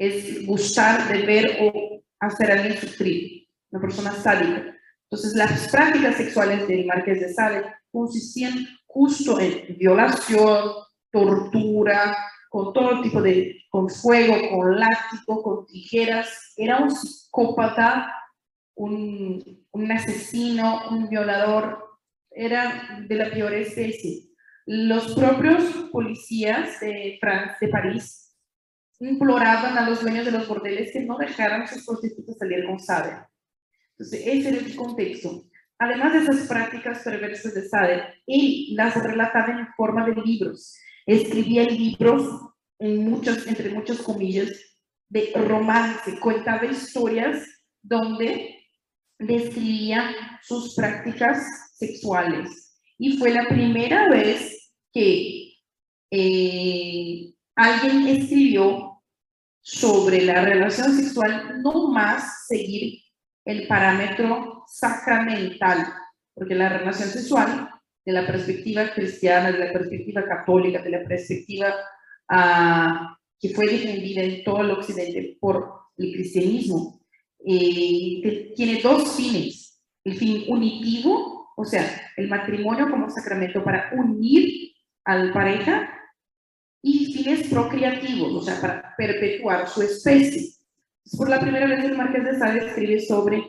Es 0.00 0.44
gustar 0.44 1.06
de 1.06 1.24
ver 1.24 1.58
o 1.60 2.02
hacer 2.18 2.50
a 2.50 2.54
alguien 2.54 2.76
sufrir, 2.76 3.46
una 3.70 3.82
persona 3.82 4.10
sádica. 4.10 4.76
Entonces, 5.08 5.36
las 5.36 5.68
prácticas 5.68 6.16
sexuales 6.16 6.66
del 6.66 6.86
Marqués 6.86 7.20
de 7.20 7.32
Sade 7.32 7.76
consistían 7.96 8.66
justo 8.84 9.40
en 9.40 9.78
violación, 9.78 10.72
tortura, 11.10 12.14
con 12.50 12.74
todo 12.74 13.00
tipo 13.00 13.22
de, 13.22 13.56
con 13.70 13.88
fuego, 13.88 14.34
con 14.50 14.78
látigo, 14.78 15.42
con 15.42 15.66
tijeras. 15.66 16.52
Era 16.58 16.78
un 16.78 16.90
psicópata, 16.90 18.12
un, 18.74 19.66
un 19.70 19.92
asesino, 19.92 20.90
un 20.90 21.08
violador, 21.08 21.84
era 22.30 23.00
de 23.08 23.14
la 23.14 23.30
peor 23.30 23.54
especie. 23.54 24.24
Los 24.66 25.14
propios 25.14 25.64
policías 25.90 26.78
de, 26.80 27.16
Francia, 27.18 27.56
de 27.60 27.68
París 27.68 28.36
imploraban 29.00 29.78
a 29.78 29.88
los 29.88 30.02
dueños 30.02 30.26
de 30.26 30.32
los 30.32 30.46
bordeles 30.46 30.92
que 30.92 31.00
no 31.00 31.16
dejaran 31.16 31.62
a 31.62 31.66
sus 31.66 31.86
prostitutas 31.86 32.36
salir 32.36 32.66
con. 32.66 33.26
Entonces, 33.92 34.20
ese 34.26 34.48
era 34.50 34.58
el 34.58 34.76
contexto. 34.76 35.45
Además 35.78 36.12
de 36.12 36.18
esas 36.20 36.48
prácticas 36.48 37.02
perversas 37.04 37.54
de 37.54 37.68
Sade, 37.68 38.02
él 38.26 38.74
las 38.74 38.94
relataba 39.02 39.58
en 39.58 39.68
forma 39.76 40.06
de 40.06 40.14
libros 40.22 40.76
escribía 41.06 41.64
libros, 41.64 42.40
en 42.78 43.08
muchos, 43.08 43.46
entre 43.46 43.70
muchas 43.70 43.98
comillas, 43.98 44.50
de 45.08 45.32
romance, 45.34 46.18
contaba 46.18 46.66
historias 46.66 47.46
donde 47.80 48.56
describía 49.18 50.14
sus 50.42 50.74
prácticas 50.74 51.46
sexuales. 51.76 52.76
Y 52.98 53.16
fue 53.16 53.30
la 53.30 53.46
primera 53.48 54.08
vez 54.08 54.72
que 54.92 55.52
eh, 56.10 57.32
alguien 57.54 58.08
escribió 58.08 59.00
sobre 59.60 60.22
la 60.22 60.44
relación 60.44 60.96
sexual, 60.96 61.62
no 61.62 61.88
más 61.92 62.46
seguir 62.48 63.00
el 63.46 63.66
parámetro 63.66 64.64
sacramental, 64.66 65.86
porque 66.34 66.54
la 66.54 66.68
relación 66.68 67.08
sexual 67.08 67.70
de 68.04 68.12
la 68.12 68.26
perspectiva 68.26 68.90
cristiana, 68.92 69.50
de 69.50 69.66
la 69.66 69.72
perspectiva 69.72 70.22
católica, 70.24 70.82
de 70.82 70.90
la 70.90 71.04
perspectiva 71.04 71.74
uh, 72.30 73.16
que 73.40 73.48
fue 73.50 73.66
defendida 73.66 74.22
en 74.22 74.44
todo 74.44 74.60
el 74.60 74.72
occidente 74.72 75.38
por 75.40 75.72
el 75.96 76.12
cristianismo, 76.12 77.00
eh, 77.44 78.52
tiene 78.54 78.82
dos 78.82 79.16
fines. 79.16 79.80
El 80.04 80.18
fin 80.18 80.44
unitivo, 80.48 81.52
o 81.56 81.64
sea, 81.64 82.12
el 82.16 82.28
matrimonio 82.28 82.90
como 82.90 83.08
sacramento 83.08 83.64
para 83.64 83.90
unir 83.94 84.72
a 85.04 85.16
la 85.16 85.32
pareja, 85.32 85.96
y 86.82 87.12
fines 87.12 87.48
procreativos, 87.48 88.32
o 88.32 88.42
sea, 88.42 88.60
para 88.60 88.94
perpetuar 88.96 89.68
su 89.68 89.82
especie. 89.82 90.55
Por 91.14 91.28
la 91.28 91.38
primera 91.38 91.66
vez 91.66 91.84
el 91.84 91.96
Marqués 91.96 92.24
de 92.24 92.38
Sade 92.38 92.66
escribe 92.66 93.00
sobre 93.00 93.44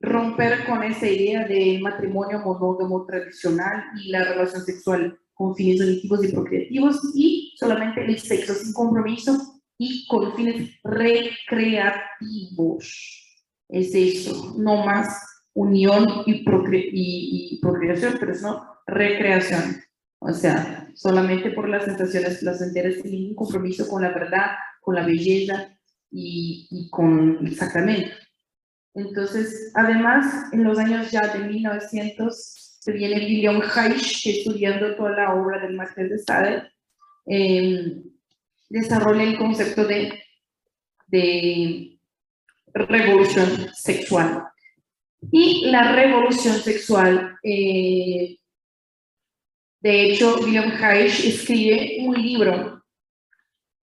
romper 0.00 0.66
con 0.66 0.82
esa 0.82 1.06
idea 1.08 1.46
de 1.46 1.78
matrimonio 1.80 2.40
monógamo 2.40 3.06
tradicional 3.06 3.84
y 3.96 4.10
la 4.10 4.24
relación 4.24 4.62
sexual 4.62 5.18
con 5.32 5.54
fines 5.56 5.80
unitivos 5.80 6.22
y 6.24 6.32
procreativos 6.32 7.00
y 7.14 7.54
solamente 7.58 8.04
el 8.04 8.18
sexo 8.18 8.52
sin 8.54 8.74
compromiso 8.74 9.62
y 9.78 10.06
con 10.06 10.36
fines 10.36 10.70
recreativos. 10.84 12.04
Es 13.68 13.94
eso, 13.94 14.54
no 14.58 14.84
más 14.84 15.08
unión 15.54 16.06
y, 16.26 16.44
y, 16.44 17.60
procreación, 17.60 18.16
pero 18.20 18.32
es 18.32 18.42
no 18.42 18.66
recreación. 18.86 19.76
O 20.20 20.32
sea, 20.32 20.90
solamente 20.94 21.52
por 21.52 21.68
las 21.68 21.84
sensaciones 21.84 22.38
placenteras 22.38 22.96
sin 22.96 23.12
ningún 23.12 23.34
compromiso 23.34 23.88
con 23.88 24.02
la 24.02 24.10
verdad, 24.10 24.50
con 24.80 24.94
la 24.94 25.06
belleza 25.06 25.77
y, 26.10 26.66
y 26.70 26.90
con 26.90 27.46
el 27.46 27.56
sacramento. 27.56 28.14
Entonces, 28.94 29.70
además, 29.74 30.52
en 30.52 30.64
los 30.64 30.78
años 30.78 31.10
ya 31.10 31.28
de 31.28 31.40
1900, 31.40 32.68
se 32.80 32.92
viene 32.92 33.16
William 33.16 33.60
Reich, 33.60 34.22
que 34.22 34.38
estudiando 34.38 34.96
toda 34.96 35.10
la 35.10 35.34
obra 35.34 35.60
del 35.60 35.74
Marqués 35.74 36.10
de 36.10 36.18
Sade, 36.18 36.72
eh, 37.26 38.02
desarrolla 38.68 39.22
el 39.22 39.38
concepto 39.38 39.84
de, 39.84 40.22
de 41.06 41.98
revolución 42.72 43.68
sexual. 43.74 44.44
Y 45.30 45.66
la 45.66 45.92
revolución 45.92 46.54
sexual, 46.54 47.36
eh, 47.42 48.38
de 49.80 50.02
hecho, 50.02 50.40
William 50.40 50.70
Reich 50.80 51.24
escribe 51.24 51.98
un 52.00 52.14
libro. 52.14 52.77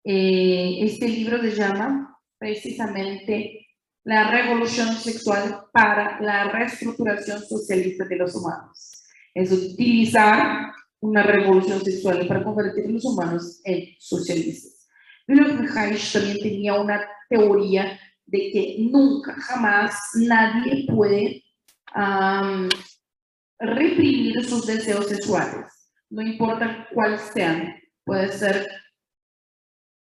Eh, 0.04 0.80
este 0.82 1.08
libro 1.08 1.42
se 1.42 1.52
llama 1.52 2.18
precisamente 2.38 3.68
la 4.04 4.32
revolución 4.32 4.94
sexual 4.96 5.66
para 5.72 6.20
la 6.20 6.52
reestructuración 6.52 7.42
socialista 7.42 8.06
de 8.06 8.18
los 8.18 8.36
humanos. 8.36 9.06
Es 9.34 9.52
utilizar 9.52 10.74
una 11.00 11.24
revolución 11.24 11.82
sexual 11.84 12.28
para 12.28 12.44
convertir 12.44 12.86
a 12.86 12.92
los 12.92 13.06
humanos 13.06 13.62
en 13.64 13.96
socialistas. 14.00 14.88
Reich 15.28 16.12
también 16.12 16.40
tenía 16.40 16.74
una 16.76 17.02
teoría 17.30 18.00
de 18.26 18.52
que 18.52 18.76
nunca, 18.80 19.34
jamás 19.36 19.96
nadie 20.16 20.86
puede 20.88 21.44
reprimir 23.60 24.44
sus 24.46 24.66
deseos 24.66 25.08
sexuales, 25.08 25.66
no 26.10 26.22
importa 26.22 26.88
cuáles 26.94 27.22
sean. 27.34 27.76
Puede 28.06 28.30
ser 28.34 28.68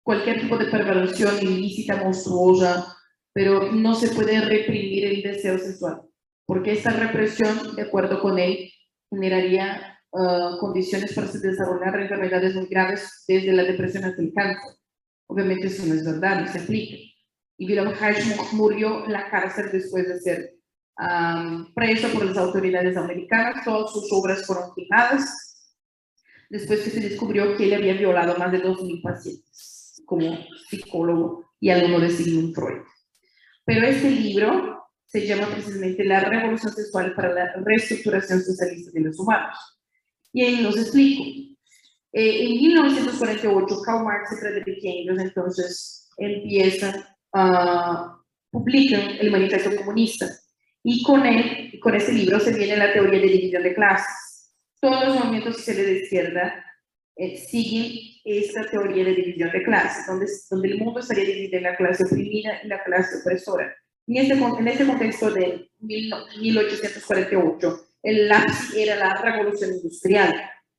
cualquier 0.03 0.41
tipo 0.41 0.57
de 0.57 0.65
perversión 0.65 1.37
ilícita, 1.41 1.97
monstruosa, 1.97 2.95
pero 3.33 3.71
no 3.71 3.95
se 3.95 4.09
puede 4.09 4.41
reprimir 4.41 5.05
el 5.05 5.21
deseo 5.21 5.57
sexual, 5.57 6.01
porque 6.45 6.73
esta 6.73 6.91
represión, 6.91 7.75
de 7.75 7.83
acuerdo 7.83 8.19
con 8.19 8.39
él, 8.39 8.71
generaría 9.09 9.99
ah, 10.13 10.57
condiciones 10.59 11.13
para 11.13 11.27
desarrollar 11.27 11.99
enfermedades 11.99 12.55
muy 12.55 12.67
graves 12.67 13.23
desde 13.27 13.53
la 13.53 13.63
depresión 13.63 14.03
hasta 14.05 14.21
el 14.21 14.33
cáncer. 14.33 14.75
Obviamente 15.27 15.67
eso 15.67 15.85
no 15.85 15.93
es 15.93 16.03
verdad, 16.03 16.41
no 16.41 16.51
se 16.51 16.59
aplica. 16.59 16.97
Y 17.57 17.65
Wilhelm 17.65 17.93
Reich 17.93 18.23
murió 18.53 19.05
en 19.05 19.11
la 19.11 19.29
cárcel 19.29 19.69
después 19.71 20.07
de 20.07 20.19
ser 20.19 20.55
preso 21.75 22.09
por 22.09 22.25
las 22.25 22.37
autoridades 22.37 22.97
americanas. 22.97 23.63
Todas 23.63 23.91
sus 23.93 24.11
obras 24.11 24.45
fueron 24.45 24.71
quemadas 24.75 25.75
después 26.49 26.81
que 26.81 26.89
se 26.89 26.99
descubrió 27.01 27.55
que 27.55 27.65
él 27.65 27.75
había 27.75 27.93
violado 27.93 28.35
más 28.37 28.51
de 28.51 28.63
2.000 28.63 29.01
pacientes 29.03 29.78
como 30.09 30.37
psicólogo 30.67 31.45
y 31.59 31.69
alumno 31.69 31.99
de 31.99 32.09
Sigmund 32.09 32.55
Freud. 32.55 32.81
Pero 33.63 33.85
este 33.85 34.09
libro 34.09 34.83
se 35.05 35.27
llama 35.27 35.47
precisamente 35.51 36.03
La 36.03 36.21
Revolución 36.21 36.73
Sexual 36.73 37.13
para 37.13 37.33
la 37.33 37.53
Reestructuración 37.63 38.41
Socialista 38.41 38.91
de 38.93 39.01
los 39.01 39.19
Humanos. 39.19 39.55
Y 40.33 40.43
ahí 40.43 40.61
los 40.61 40.77
explico. 40.77 41.23
Eh, 42.11 42.43
en 42.43 42.51
1948, 42.53 43.81
Karl 43.85 44.03
Marx 44.03 44.31
y 44.31 44.35
Friedrich 44.37 44.83
Engels 44.83 45.21
entonces 45.21 46.09
empiezan 46.17 47.03
a 47.33 48.17
publicar 48.49 49.11
el 49.19 49.31
Manifiesto 49.31 49.75
Comunista. 49.75 50.27
Y 50.83 51.03
con 51.03 51.25
él, 51.25 51.79
con 51.81 51.93
este 51.93 52.13
libro, 52.13 52.39
se 52.39 52.53
viene 52.53 52.77
la 52.77 52.93
teoría 52.93 53.19
de 53.19 53.27
división 53.27 53.61
de 53.61 53.75
clases. 53.75 54.55
Todos 54.81 55.05
los 55.05 55.19
movimientos 55.19 55.57
sociales 55.57 55.85
de 55.85 55.99
izquierda 56.03 56.65
eh, 57.19 57.35
siguen 57.35 57.99
esta 58.23 58.63
teoría 58.71 59.03
de 59.03 59.13
división 59.13 59.51
de 59.51 59.61
clases, 59.63 60.07
donde, 60.07 60.25
donde 60.49 60.69
el 60.69 60.77
mundo 60.77 61.01
estaría 61.01 61.25
dividido 61.25 61.57
en 61.57 61.63
la 61.63 61.75
clase 61.75 62.05
oprimida 62.05 62.61
y 62.63 62.67
la 62.69 62.81
clase 62.81 63.17
opresora. 63.17 63.75
En 64.07 64.15
este, 64.15 64.33
en 64.35 64.67
este 64.69 64.85
contexto 64.85 65.29
de 65.31 65.69
1848, 65.81 67.87
el 68.03 68.31
ápice 68.31 68.83
era 68.83 68.95
la 68.95 69.21
revolución 69.21 69.73
industrial. 69.73 70.33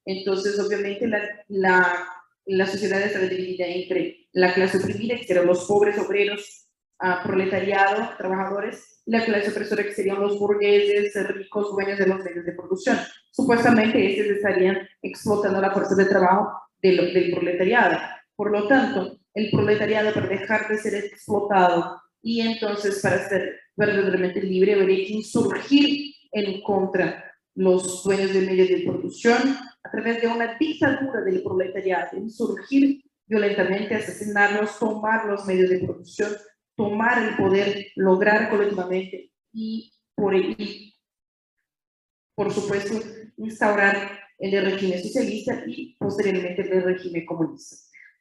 Entonces, 0.07 0.59
obviamente, 0.59 1.07
la, 1.07 1.21
la, 1.49 2.09
la 2.47 2.67
sociedad 2.67 3.03
estaba 3.03 3.27
dividida 3.27 3.67
entre 3.67 4.27
la 4.33 4.55
clase 4.55 4.79
oprimida, 4.79 5.17
que 5.17 5.31
eran 5.31 5.47
los 5.47 5.67
pobres 5.67 5.99
obreros 5.99 6.60
proletariado, 7.23 8.11
trabajadores, 8.19 9.03
la 9.07 9.25
clase 9.25 9.51
opresora 9.51 9.85
que 9.85 9.93
serían 9.93 10.21
los 10.21 10.39
burgueses, 10.39 11.15
ricos, 11.29 11.73
dueños 11.73 11.99
de 11.99 12.07
los 12.07 12.23
medios 12.23 12.45
de 12.45 12.53
producción. 12.53 12.99
Supuestamente 13.31 14.11
estos 14.11 14.37
estarían 14.37 14.79
explotando 15.03 15.61
la 15.61 15.73
fuerza 15.73 15.95
de 15.95 16.05
trabajo 16.05 16.53
del, 16.83 17.13
del 17.13 17.33
proletariado. 17.33 17.99
Por 18.37 18.51
lo 18.51 18.69
tanto, 18.69 19.19
el 19.35 19.51
proletariado 19.51 20.13
para 20.13 20.27
dejar 20.27 20.69
de 20.69 20.79
ser 20.79 20.95
explotado 21.05 22.01
y 22.23 22.41
entonces 22.43 23.01
para 23.01 23.29
ser 23.29 23.59
verdaderamente 23.77 24.43
libre 24.43 24.75
habría 24.75 25.07
que 25.07 25.15
insurgir 25.15 26.15
en 26.33 26.63
contra 26.63 27.25
los 27.55 28.05
dueños 28.05 28.33
de 28.33 28.43
medios 28.43 28.69
de 28.69 28.85
producción 28.87 29.57
a 29.83 29.91
través 29.91 30.21
de 30.21 30.29
una 30.29 30.57
dictadura 30.59 31.23
del 31.23 31.43
proletariado, 31.43 32.17
insurgir 32.19 33.03
violentamente, 33.27 33.95
asesinarlos, 33.95 34.79
tomar 34.79 35.27
los 35.27 35.47
medios 35.47 35.71
de 35.71 35.79
producción, 35.79 36.31
tomar 36.81 37.23
el 37.23 37.37
poder, 37.37 37.89
lograr 37.97 38.49
colectivamente 38.49 39.31
y 39.53 39.93
por, 40.15 40.35
y, 40.35 40.95
por 42.35 42.51
supuesto, 42.51 42.99
instaurar 43.37 44.19
el 44.39 44.65
régimen 44.65 45.03
socialista 45.03 45.63
y 45.67 45.95
posteriormente 45.99 46.63
el 46.63 46.83
régimen 46.83 47.27
comunista. 47.27 47.77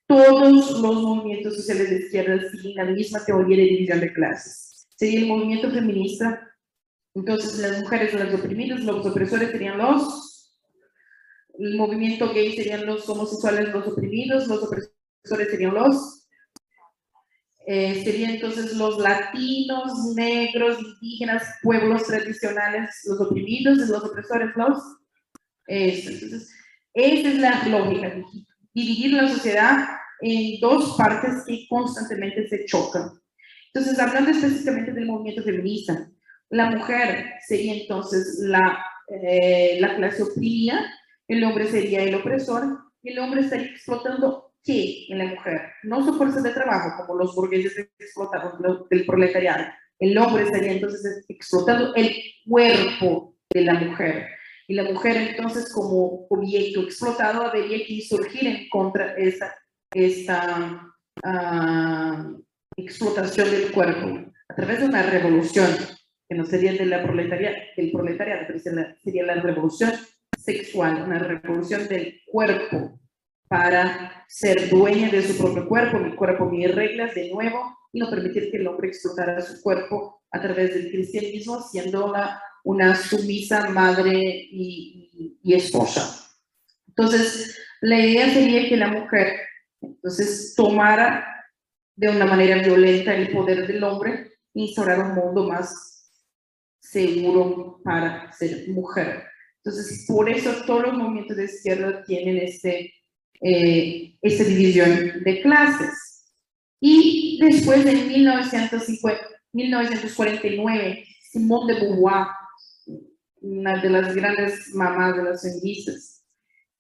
Todos 0.08 0.82
los 0.82 1.02
movimientos 1.02 1.56
sociales 1.56 1.90
de 1.90 2.00
izquierda 2.00 2.50
siguen 2.50 2.76
la 2.76 2.84
misma 2.84 3.24
teoría 3.24 3.58
de 3.58 3.64
división 3.64 4.02
de 4.02 4.12
clases. 4.12 4.88
Sería 4.98 5.22
el 5.22 5.28
movimiento 5.28 5.72
feminista, 5.72 6.46
entonces 7.14 7.60
las 7.60 7.80
mujeres 7.80 8.12
son 8.12 8.20
las 8.20 8.34
oprimidas, 8.34 8.84
los 8.84 9.06
opresores 9.06 9.52
serían 9.52 9.78
los, 9.78 10.58
el 11.58 11.78
movimiento 11.78 12.34
gay 12.34 12.58
serían 12.58 12.86
los 12.86 13.08
homosexuales, 13.08 13.70
los 13.70 13.88
oprimidos, 13.88 14.48
los 14.48 14.64
opresores 14.64 15.50
serían 15.50 15.76
los, 15.76 16.19
eh, 17.66 18.04
serían 18.04 18.32
entonces 18.32 18.76
los 18.76 18.98
latinos, 18.98 20.14
negros, 20.16 20.80
indígenas, 20.80 21.44
pueblos 21.62 22.04
tradicionales, 22.04 22.90
los 23.06 23.22
oprimidos, 23.22 23.78
los 23.78 24.04
opresores, 24.04 24.50
los... 24.56 24.78
Entonces, 25.68 26.52
esa 26.94 27.30
es 27.30 27.38
la 27.38 27.68
lógica, 27.68 28.16
dividir 28.74 29.14
la 29.14 29.28
sociedad 29.28 29.88
en 30.22 30.60
dos 30.60 30.96
partes 30.98 31.44
que 31.46 31.68
constantemente 31.70 32.48
se 32.48 32.66
chocan. 32.66 33.12
Entonces, 33.74 34.00
hablando 34.00 34.32
específicamente 34.32 34.92
del 34.92 35.06
movimiento 35.06 35.44
feminista, 35.44 36.10
la 36.50 36.72
mujer 36.72 37.34
sería 37.48 37.76
entonces 37.76 38.40
la, 38.42 38.84
eh, 39.08 39.78
la 39.80 39.96
clase 39.96 40.24
oprimida, 40.24 40.92
el 41.28 41.44
hombre 41.44 41.68
sería 41.68 42.02
el 42.02 42.16
opresor, 42.16 42.80
y 43.04 43.12
el 43.12 43.20
hombre 43.20 43.42
estaría 43.42 43.68
explotando 43.68 44.49
¿Qué 44.64 45.06
en 45.10 45.18
la 45.20 45.26
mujer? 45.26 45.62
No 45.84 46.04
su 46.06 46.14
fuerza 46.16 46.42
de 46.42 46.52
trabajo, 46.52 46.98
como 46.98 47.20
los 47.20 47.36
burgueses 47.36 47.78
explotaron 47.98 48.62
del 48.90 49.06
proletariado. 49.06 49.66
El 50.00 50.18
hombre 50.18 50.44
estaría 50.44 50.74
entonces 50.74 51.26
explotando 51.28 51.94
el 51.96 52.14
cuerpo 52.46 53.36
de 53.50 53.62
la 53.62 53.74
mujer. 53.74 54.28
Y 54.68 54.76
la 54.76 54.84
mujer 54.84 55.18
entonces 55.18 55.72
como 55.74 56.28
objeto 56.30 56.82
explotado 56.82 57.44
habría 57.44 57.86
que 57.86 58.02
surgir 58.02 58.48
en 58.48 58.70
contra 58.70 59.16
de 59.16 59.28
esta, 59.28 59.56
esta 59.94 60.86
uh, 61.26 62.44
explotación 62.78 63.50
del 63.50 63.72
cuerpo 63.72 64.32
a 64.48 64.56
través 64.56 64.80
de 64.80 64.86
una 64.86 65.04
revolución, 65.04 65.68
que 66.28 66.36
no 66.36 66.46
sería 66.46 66.74
de 66.74 66.86
la 66.86 67.02
proletaria, 67.02 67.56
del 67.76 67.92
proletariado, 67.92 68.44
pero 68.48 68.60
sería 68.60 69.24
la 69.24 69.36
revolución 69.36 69.92
sexual, 70.38 71.04
una 71.04 71.20
revolución 71.20 71.88
del 71.88 72.22
cuerpo 72.28 73.00
para 73.50 74.26
ser 74.28 74.70
dueña 74.70 75.10
de 75.10 75.24
su 75.24 75.38
propio 75.38 75.68
cuerpo, 75.68 75.98
mi 75.98 76.16
cuerpo, 76.16 76.46
mis 76.46 76.74
reglas, 76.74 77.16
de 77.16 77.32
nuevo, 77.32 77.76
y 77.92 78.00
no 78.00 78.10
permitir 78.10 78.52
que 78.52 78.58
el 78.58 78.68
hombre 78.68 78.90
explotara 78.90 79.42
su 79.42 79.60
cuerpo 79.62 80.22
a 80.32 80.40
través 80.40 80.76
del 80.76 80.92
cristianismo, 80.92 81.60
siendo 81.60 82.14
una 82.64 82.96
sumisa 82.96 83.68
madre 83.72 84.14
y, 84.14 85.40
y, 85.42 85.54
esposa. 85.56 86.30
Entonces, 86.88 87.58
la 87.82 88.00
idea 88.00 88.32
sería 88.32 88.70
que 88.70 88.78
la 88.78 88.90
mujer, 88.90 89.40
entonces, 89.82 90.54
tomara 90.56 91.26
de 91.96 92.10
una 92.10 92.26
manera 92.26 92.62
violenta 92.62 93.16
el 93.16 93.32
poder 93.32 93.66
del 93.66 93.84
hombre 93.84 94.32
e 94.54 94.62
instaurar 94.62 95.00
un 95.00 95.16
mundo 95.16 95.50
más 95.50 96.12
seguro 96.80 97.82
para 97.84 98.32
ser 98.32 98.70
mujer. 98.70 99.24
Entonces, 99.64 100.06
por 100.08 100.30
eso 100.30 100.52
todos 100.68 100.84
los 100.84 100.94
movimientos 100.94 101.36
de 101.36 101.46
izquierda 101.46 102.04
tienen 102.04 102.38
este 102.38 102.94
eh, 103.42 104.16
esa 104.22 104.44
división 104.44 105.24
de 105.24 105.42
clases. 105.42 106.26
Y 106.80 107.40
después 107.42 107.86
en 107.86 108.08
1950, 108.08 109.22
1949, 109.54 111.06
Simone 111.32 111.74
de 111.74 111.80
Beauvoir, 111.82 112.28
una 113.42 113.82
de 113.82 113.90
las 113.90 114.16
grandes 114.16 114.74
mamás 114.74 115.16
de 115.18 115.24
las 115.24 115.42
feministas, 115.42 116.26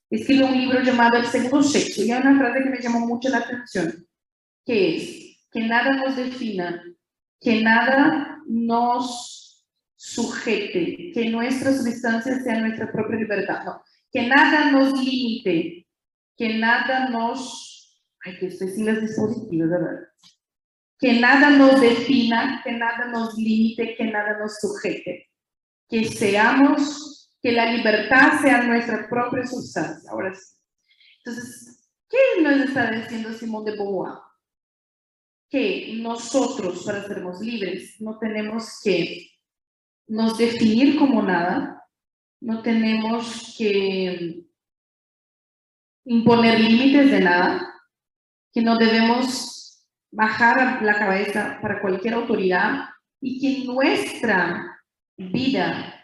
escribe 0.10 0.45
un 0.45 0.58
libro 0.58 0.82
llamado 0.82 1.17
El 1.17 1.26
segundo 1.26 1.63
sexo 1.63 2.04
y 2.04 2.12
hay 2.12 2.22
una 2.22 2.38
frase 2.38 2.63
que 2.63 2.69
me 2.69 2.82
llamó 2.82 3.00
mucho 3.06 3.30
la 3.30 3.39
atención, 3.39 4.08
que 4.65 4.95
es 4.95 5.30
que 5.52 5.62
nada 5.62 5.91
nos 5.91 6.15
defina, 6.15 6.84
que 7.39 7.62
nada 7.62 8.41
nos 8.48 9.65
sujete, 9.95 11.12
que 11.13 11.30
nuestra 11.30 11.74
substancia 11.74 12.39
sea 12.39 12.60
nuestra 12.60 12.91
propia 12.91 13.17
libertad, 13.17 13.63
no, 13.65 13.82
que 14.12 14.28
nada 14.28 14.72
nos 14.72 14.93
limite, 14.93 15.79
que 16.39 16.58
nada 16.58 17.10
nos, 17.10 18.02
ay, 18.23 18.39
que 18.39 18.47
estoy 18.47 18.69
sin 18.69 18.86
los 18.86 19.02
dispositivos, 19.02 19.69
¿verdad? 19.69 20.08
Que 20.97 21.19
nada 21.19 21.49
nos 21.49 21.82
defina, 21.82 22.62
que 22.63 22.71
nada 22.71 23.08
nos 23.08 23.38
limite, 23.38 23.93
que 23.97 24.06
nada 24.06 24.39
nos 24.39 24.58
sujete. 24.62 25.30
Que 25.89 26.06
seamos, 26.06 27.30
que 27.41 27.52
la 27.52 27.73
libertad 27.73 28.39
sea 28.41 28.63
nuestra 28.63 29.10
propia 29.10 29.45
sustancia. 29.45 30.10
Ahora 30.10 30.34
sí. 30.34 30.56
Entonces, 31.17 31.89
¿qué 32.08 32.41
nos 32.41 32.62
está 32.62 32.89
diciendo 32.89 33.34
Simón 33.34 33.65
de 33.65 33.73
Beauvoir? 33.73 34.19
Que 35.49 35.93
nosotros, 36.02 36.86
para 36.86 37.06
sermos 37.06 37.41
libres, 37.41 37.99
no 37.99 38.17
tenemos 38.17 38.80
que 38.82 39.30
nos 40.08 40.38
definir 40.38 40.97
como 40.97 41.21
nada, 41.21 41.86
no 42.39 42.62
tenemos 42.62 43.56
que 43.58 44.49
imponer 46.10 46.60
límites 46.60 47.12
de 47.12 47.19
nada, 47.19 47.72
que 48.52 48.63
no 48.63 48.78
debemos 48.78 49.86
bajar 50.12 50.82
la 50.82 50.98
cabeza 50.98 51.60
para 51.62 51.80
cualquier 51.82 52.15
autoridad 52.15 52.89
y 53.22 53.39
que 53.39 53.72
nuestra 53.72 54.76
vida, 55.17 56.04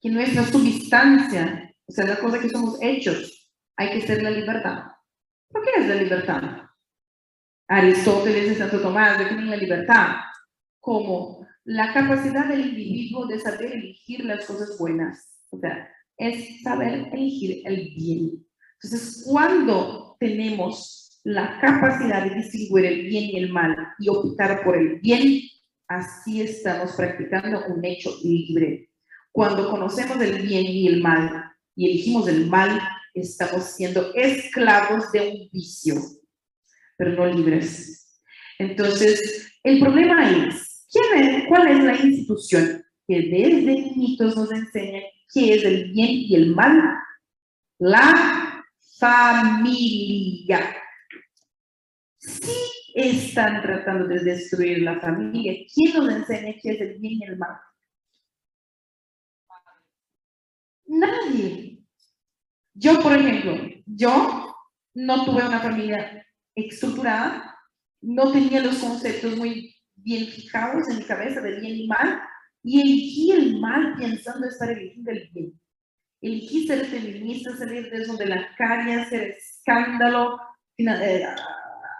que 0.00 0.10
nuestra 0.10 0.42
substancia, 0.42 1.72
o 1.86 1.92
sea, 1.92 2.06
la 2.06 2.18
cosa 2.18 2.40
que 2.40 2.48
somos 2.48 2.76
hechos, 2.82 3.52
hay 3.76 3.90
que 3.90 4.04
ser 4.04 4.20
la 4.20 4.30
libertad. 4.30 4.82
¿Por 5.48 5.62
qué 5.62 5.70
es 5.78 5.86
la 5.86 5.94
libertad? 5.94 6.42
Aristóteles 7.68 8.50
y 8.50 8.54
Santo 8.56 8.80
Tomás 8.80 9.16
definen 9.16 9.50
la 9.50 9.56
libertad 9.56 10.16
como 10.80 11.46
la 11.62 11.94
capacidad 11.94 12.48
del 12.48 12.66
individuo 12.66 13.26
de 13.26 13.38
saber 13.38 13.72
elegir 13.72 14.24
las 14.24 14.44
cosas 14.44 14.76
buenas. 14.76 15.38
O 15.50 15.58
sea, 15.58 15.88
es 16.16 16.62
saber 16.62 17.10
elegir 17.12 17.62
el 17.64 17.94
bien. 17.94 18.45
Entonces, 18.82 19.24
cuando 19.26 20.16
tenemos 20.20 21.20
la 21.24 21.58
capacidad 21.60 22.24
de 22.24 22.36
distinguir 22.36 22.84
el 22.84 23.02
bien 23.06 23.24
y 23.24 23.36
el 23.38 23.52
mal 23.52 23.76
y 23.98 24.08
optar 24.08 24.62
por 24.62 24.76
el 24.76 25.00
bien, 25.00 25.42
así 25.88 26.40
estamos 26.40 26.92
practicando 26.92 27.66
un 27.66 27.84
hecho 27.84 28.16
libre. 28.22 28.90
Cuando 29.32 29.70
conocemos 29.70 30.20
el 30.20 30.42
bien 30.42 30.64
y 30.66 30.86
el 30.86 31.02
mal 31.02 31.52
y 31.74 31.90
elegimos 31.90 32.28
el 32.28 32.46
mal, 32.46 32.80
estamos 33.12 33.64
siendo 33.64 34.14
esclavos 34.14 35.10
de 35.12 35.20
un 35.20 35.48
vicio, 35.52 35.96
pero 36.96 37.12
no 37.12 37.26
libres. 37.26 38.20
Entonces, 38.58 39.52
el 39.62 39.80
problema 39.80 40.30
es, 40.30 40.86
¿quién 40.90 41.46
¿cuál 41.48 41.68
es 41.68 41.84
la 41.84 41.96
institución 41.96 42.84
que 43.08 43.20
desde 43.20 43.92
mitos 43.96 44.36
nos 44.36 44.52
enseña 44.52 45.00
qué 45.32 45.54
es 45.54 45.64
el 45.64 45.92
bien 45.92 46.10
y 46.10 46.34
el 46.34 46.54
mal? 46.54 46.94
La 47.78 48.35
familia. 48.98 50.76
Si 52.18 52.52
están 52.94 53.62
tratando 53.62 54.08
de 54.08 54.24
destruir 54.24 54.82
la 54.82 54.98
familia, 55.00 55.54
¿quién 55.72 55.94
nos 55.94 56.08
enseña 56.08 56.54
qué 56.60 56.70
es 56.72 56.80
el 56.80 56.98
bien 56.98 57.20
y 57.20 57.24
el 57.24 57.38
mal? 57.38 57.56
Nadie. 60.86 61.84
Yo, 62.74 63.00
por 63.02 63.12
ejemplo, 63.12 63.56
yo 63.86 64.54
no 64.94 65.24
tuve 65.24 65.46
una 65.46 65.60
familia 65.60 66.26
estructurada, 66.54 67.58
no 68.00 68.32
tenía 68.32 68.62
los 68.62 68.78
conceptos 68.78 69.36
muy 69.36 69.74
bien 69.94 70.26
fijados 70.26 70.88
en 70.88 70.98
mi 70.98 71.04
cabeza 71.04 71.40
de 71.40 71.60
bien 71.60 71.76
y 71.76 71.86
mal, 71.86 72.20
y 72.62 72.80
elegí 72.80 73.32
el 73.32 73.60
mal 73.60 73.94
pensando 73.96 74.46
estar 74.46 74.70
eligiendo 74.70 75.10
el 75.10 75.30
bien 75.32 75.60
elegí 76.26 76.66
ser 76.66 76.84
feminista, 76.86 77.56
salir 77.56 77.90
de 77.90 78.02
eso 78.02 78.16
de 78.16 78.26
la 78.26 78.48
calle, 78.56 78.94
hacer 78.94 79.36
escándalo, 79.38 80.38
eh, 80.78 81.26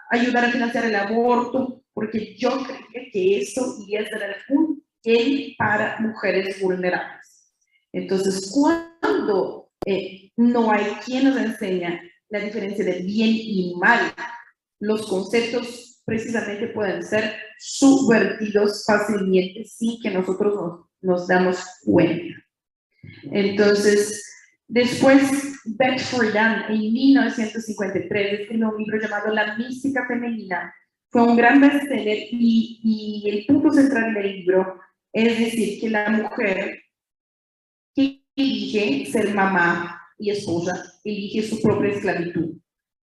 ayudar 0.09 0.45
a 0.45 0.51
financiar 0.51 0.85
el 0.85 0.95
aborto, 0.95 1.83
porque 1.93 2.35
yo 2.37 2.63
creía 2.63 3.09
que 3.11 3.39
eso 3.39 3.77
iba 3.87 4.01
a 4.01 4.05
ser 4.05 4.35
un 4.49 4.83
bien 5.03 5.55
para 5.57 5.99
mujeres 5.99 6.61
vulnerables. 6.61 7.53
Entonces, 7.93 8.51
cuando 8.53 9.71
eh, 9.85 10.31
no 10.35 10.71
hay 10.71 10.85
quien 11.05 11.25
nos 11.25 11.37
enseña 11.37 12.01
la 12.29 12.39
diferencia 12.39 12.83
de 12.83 12.99
bien 13.03 13.29
y 13.31 13.73
mal, 13.79 14.13
los 14.79 15.07
conceptos 15.07 16.01
precisamente 16.05 16.67
pueden 16.67 17.03
ser 17.03 17.35
subvertidos 17.57 18.85
fácilmente 18.85 19.63
sin 19.65 19.99
que 20.01 20.11
nosotros 20.11 20.55
nos, 20.55 20.85
nos 21.01 21.27
damos 21.27 21.57
cuenta. 21.83 22.36
Entonces, 23.31 24.23
después, 24.67 25.61
Beth 25.65 25.99
Friedan, 25.99 26.71
en 26.71 26.93
1953, 26.93 28.39
escribió 28.41 28.69
un 28.69 28.77
libro 28.77 28.99
llamado 28.99 29.33
La 29.33 29.57
mística 29.57 30.05
femenina. 30.07 30.73
Fue 31.09 31.23
un 31.23 31.37
gran 31.37 31.61
bestseller 31.61 32.27
y, 32.31 32.79
y 32.83 33.29
el 33.29 33.45
punto 33.45 33.71
central 33.71 34.13
del 34.13 34.37
libro 34.37 34.79
es 35.13 35.39
decir, 35.39 35.79
que 35.81 35.89
la 35.89 36.09
mujer 36.09 36.79
que 37.95 38.21
elige 38.35 39.05
ser 39.11 39.33
mamá 39.33 39.99
y 40.19 40.29
esposa, 40.29 40.93
elige 41.03 41.41
su 41.41 41.59
propia 41.59 41.89
esclavitud, 41.89 42.59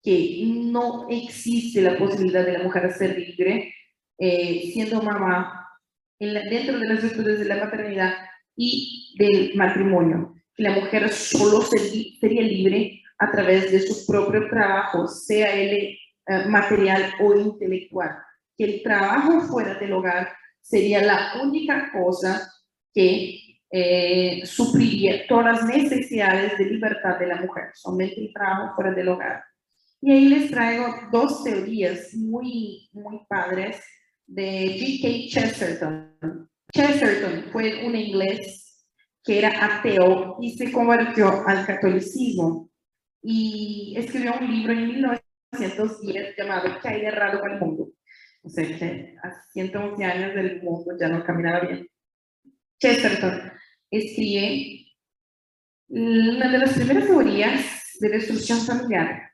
que 0.03 0.43
no 0.45 1.07
existe 1.09 1.81
la 1.81 1.97
posibilidad 1.97 2.45
de 2.45 2.57
la 2.57 2.63
mujer 2.63 2.91
ser 2.91 3.17
libre 3.17 3.73
eh, 4.17 4.71
siendo 4.73 5.01
mamá 5.01 5.69
dentro 6.19 6.79
de 6.79 6.87
las 6.87 7.01
virtudes 7.01 7.39
de 7.39 7.45
la 7.45 7.63
maternidad 7.63 8.13
y 8.63 9.15
del 9.17 9.55
matrimonio, 9.55 10.35
que 10.55 10.61
la 10.61 10.75
mujer 10.75 11.09
solo 11.09 11.61
sería 11.63 12.43
libre 12.43 13.01
a 13.17 13.31
través 13.31 13.71
de 13.71 13.79
su 13.79 14.05
propio 14.05 14.47
trabajo, 14.49 15.07
sea 15.07 15.51
él 15.55 15.97
eh, 16.27 16.45
material 16.47 17.11
o 17.19 17.35
intelectual, 17.35 18.17
que 18.55 18.65
el 18.65 18.83
trabajo 18.83 19.41
fuera 19.41 19.73
del 19.79 19.93
hogar 19.93 20.31
sería 20.61 21.01
la 21.01 21.41
única 21.41 21.91
cosa 21.91 22.51
que 22.93 23.39
eh, 23.71 24.45
supliría 24.45 25.25
todas 25.27 25.45
las 25.45 25.65
necesidades 25.65 26.55
de 26.59 26.65
libertad 26.65 27.17
de 27.17 27.27
la 27.27 27.41
mujer, 27.41 27.71
solamente 27.73 28.21
el 28.21 28.31
trabajo 28.31 28.75
fuera 28.75 28.91
del 28.91 29.07
hogar. 29.07 29.43
Y 30.01 30.11
ahí 30.11 30.29
les 30.29 30.51
traigo 30.51 30.85
dos 31.11 31.43
teorías 31.43 32.13
muy, 32.13 32.89
muy 32.93 33.21
padres 33.27 33.83
de 34.27 34.77
G.K. 34.77 35.29
Chesterton. 35.29 36.50
Chesterton 36.73 37.51
fue 37.51 37.85
un 37.85 37.95
inglés 37.95 38.85
que 39.23 39.39
era 39.39 39.77
ateo 39.77 40.37
y 40.41 40.57
se 40.57 40.71
convirtió 40.71 41.47
al 41.47 41.65
catolicismo 41.65 42.69
y 43.21 43.93
escribió 43.97 44.33
un 44.39 44.51
libro 44.51 44.73
en 44.73 44.87
1910 44.87 46.35
llamado 46.37 46.79
¿Qué 46.81 46.87
hay 46.87 47.01
de 47.01 47.11
raro 47.11 47.39
con 47.39 47.51
el 47.51 47.59
mundo? 47.59 47.89
O 48.43 48.49
sea 48.49 48.65
que 48.65 49.15
a 49.21 49.31
111 49.51 50.03
años 50.03 50.33
del 50.33 50.63
mundo 50.63 50.95
ya 50.99 51.09
no 51.09 51.23
caminaba 51.23 51.59
bien. 51.59 51.87
Chesterton 52.79 53.51
escribe 53.91 54.87
una 55.89 56.51
de 56.51 56.57
las 56.57 56.73
primeras 56.73 57.05
teorías 57.05 57.97
de 57.99 58.09
destrucción 58.09 58.59
familiar, 58.61 59.29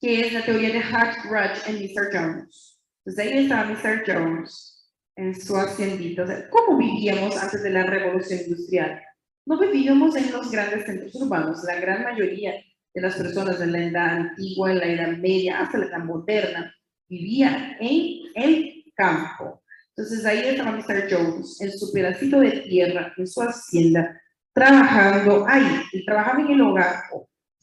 que 0.00 0.20
es 0.20 0.32
la 0.32 0.44
teoría 0.44 0.70
de 0.70 0.80
Hart, 0.80 1.24
Rudge 1.24 1.70
y 1.70 1.92
Mr. 1.92 2.10
Jones. 2.12 2.78
Entonces 3.04 3.26
ahí 3.26 3.38
estaba 3.38 3.64
Mr. 3.64 4.04
Jones 4.06 4.75
en 5.16 5.34
su 5.40 5.56
haciendito. 5.56 6.22
O 6.22 6.26
sea, 6.26 6.48
¿Cómo 6.50 6.78
vivíamos 6.78 7.36
antes 7.36 7.62
de 7.62 7.70
la 7.70 7.84
revolución 7.84 8.40
industrial? 8.46 9.02
No 9.46 9.58
vivíamos 9.58 10.14
en 10.16 10.30
los 10.32 10.50
grandes 10.50 10.84
centros 10.84 11.14
urbanos. 11.14 11.64
La 11.64 11.80
gran 11.80 12.04
mayoría 12.04 12.54
de 12.94 13.00
las 13.00 13.16
personas 13.16 13.60
en 13.60 13.72
la 13.72 13.78
edad 13.78 14.08
antigua, 14.08 14.72
en 14.72 14.78
la 14.78 14.86
edad 14.86 15.16
media, 15.18 15.60
hasta 15.60 15.78
la 15.78 15.86
edad 15.86 16.04
moderna, 16.04 16.74
vivía 17.08 17.76
en 17.80 18.22
el 18.34 18.84
campo. 18.94 19.62
Entonces 19.96 20.24
ahí 20.26 20.40
estaba 20.40 20.72
Mr. 20.72 21.08
Jones, 21.10 21.60
en 21.60 21.72
su 21.72 21.90
pedacito 21.92 22.40
de 22.40 22.50
tierra, 22.62 23.12
en 23.16 23.26
su 23.26 23.40
hacienda, 23.40 24.20
trabajando 24.52 25.46
ahí. 25.48 25.82
Él 25.92 26.02
trabajaba 26.04 26.40
en 26.40 26.50
el 26.50 26.60
hogar, 26.60 27.04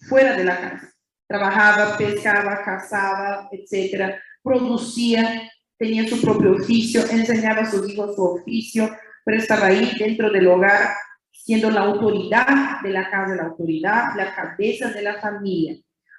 fuera 0.08 0.36
de 0.36 0.44
la 0.44 0.60
casa. 0.60 0.94
Trabajaba, 1.28 1.98
pescaba, 1.98 2.64
cazaba, 2.64 3.50
etcétera. 3.52 4.20
Producía, 4.42 5.50
tenía 5.78 6.08
su 6.08 6.22
propio 6.22 6.54
oficio, 6.54 7.02
enseñaba 7.10 7.62
a 7.62 7.72
sus 7.72 7.90
hijos 7.90 8.16
su 8.16 8.24
oficio, 8.24 8.90
pero 9.26 9.38
estaba 9.38 9.68
ahí 9.68 9.92
dentro 9.98 10.30
del 10.32 10.48
hogar, 10.48 10.96
siendo 11.32 11.70
la 11.72 11.82
autoridad 11.82 12.82
de 12.82 12.90
la 12.90 13.10
casa, 13.10 13.36
la 13.36 13.44
autoridad, 13.44 14.16
la 14.16 14.34
cabeza 14.34 14.90
de 14.92 15.02
la 15.02 15.20
familia. 15.20 15.76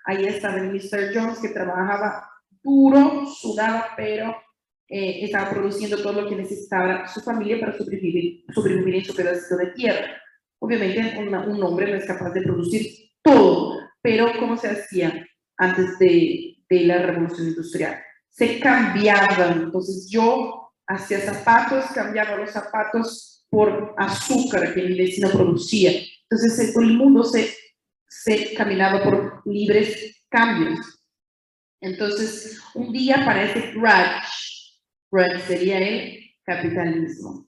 Ahí 0.06 0.24
estaba 0.26 0.58
el 0.58 0.70
Mr. 0.70 1.14
Jones 1.14 1.38
que 1.38 1.48
trabajaba 1.48 2.28
duro, 2.62 3.26
sudaba, 3.26 3.88
pero 3.96 4.36
eh, 4.88 5.24
estaba 5.24 5.50
produciendo 5.50 6.02
todo 6.02 6.22
lo 6.22 6.28
que 6.28 6.36
necesitaba 6.36 7.06
su 7.08 7.20
familia 7.20 7.58
para 7.60 7.76
sobrevivir, 7.76 8.44
sobrevivir 8.52 8.96
en 8.96 9.04
su 9.04 9.14
pedacito 9.14 9.56
de 9.56 9.66
tierra. 9.68 10.10
Obviamente 10.58 11.18
un 11.18 11.62
hombre 11.62 11.90
no 11.90 11.96
es 11.96 12.06
capaz 12.06 12.30
de 12.30 12.42
producir 12.42 12.86
todo, 13.22 13.78
pero 14.02 14.30
¿cómo 14.38 14.56
se 14.56 14.68
hacía 14.68 15.26
antes 15.56 15.98
de, 15.98 16.56
de 16.68 16.80
la 16.80 16.98
revolución 16.98 17.48
industrial? 17.48 18.02
Se 18.34 18.58
cambiaban, 18.58 19.62
entonces 19.62 20.08
yo 20.10 20.72
hacía 20.88 21.20
zapatos, 21.20 21.84
cambiaba 21.94 22.36
los 22.36 22.50
zapatos 22.50 23.46
por 23.48 23.94
azúcar 23.96 24.74
que 24.74 24.82
mi 24.82 24.98
vecino 24.98 25.30
producía. 25.30 25.92
Entonces 26.28 26.76
el 26.76 26.94
mundo 26.94 27.22
se, 27.22 27.54
se 28.08 28.54
caminaba 28.54 29.04
por 29.04 29.42
libres 29.46 30.24
cambios. 30.28 30.80
Entonces, 31.80 32.60
un 32.74 32.92
día 32.92 33.22
aparece 33.22 33.72
Grudge. 33.72 34.80
Grudge 35.12 35.40
sería 35.46 35.78
el 35.78 36.18
capitalismo. 36.42 37.46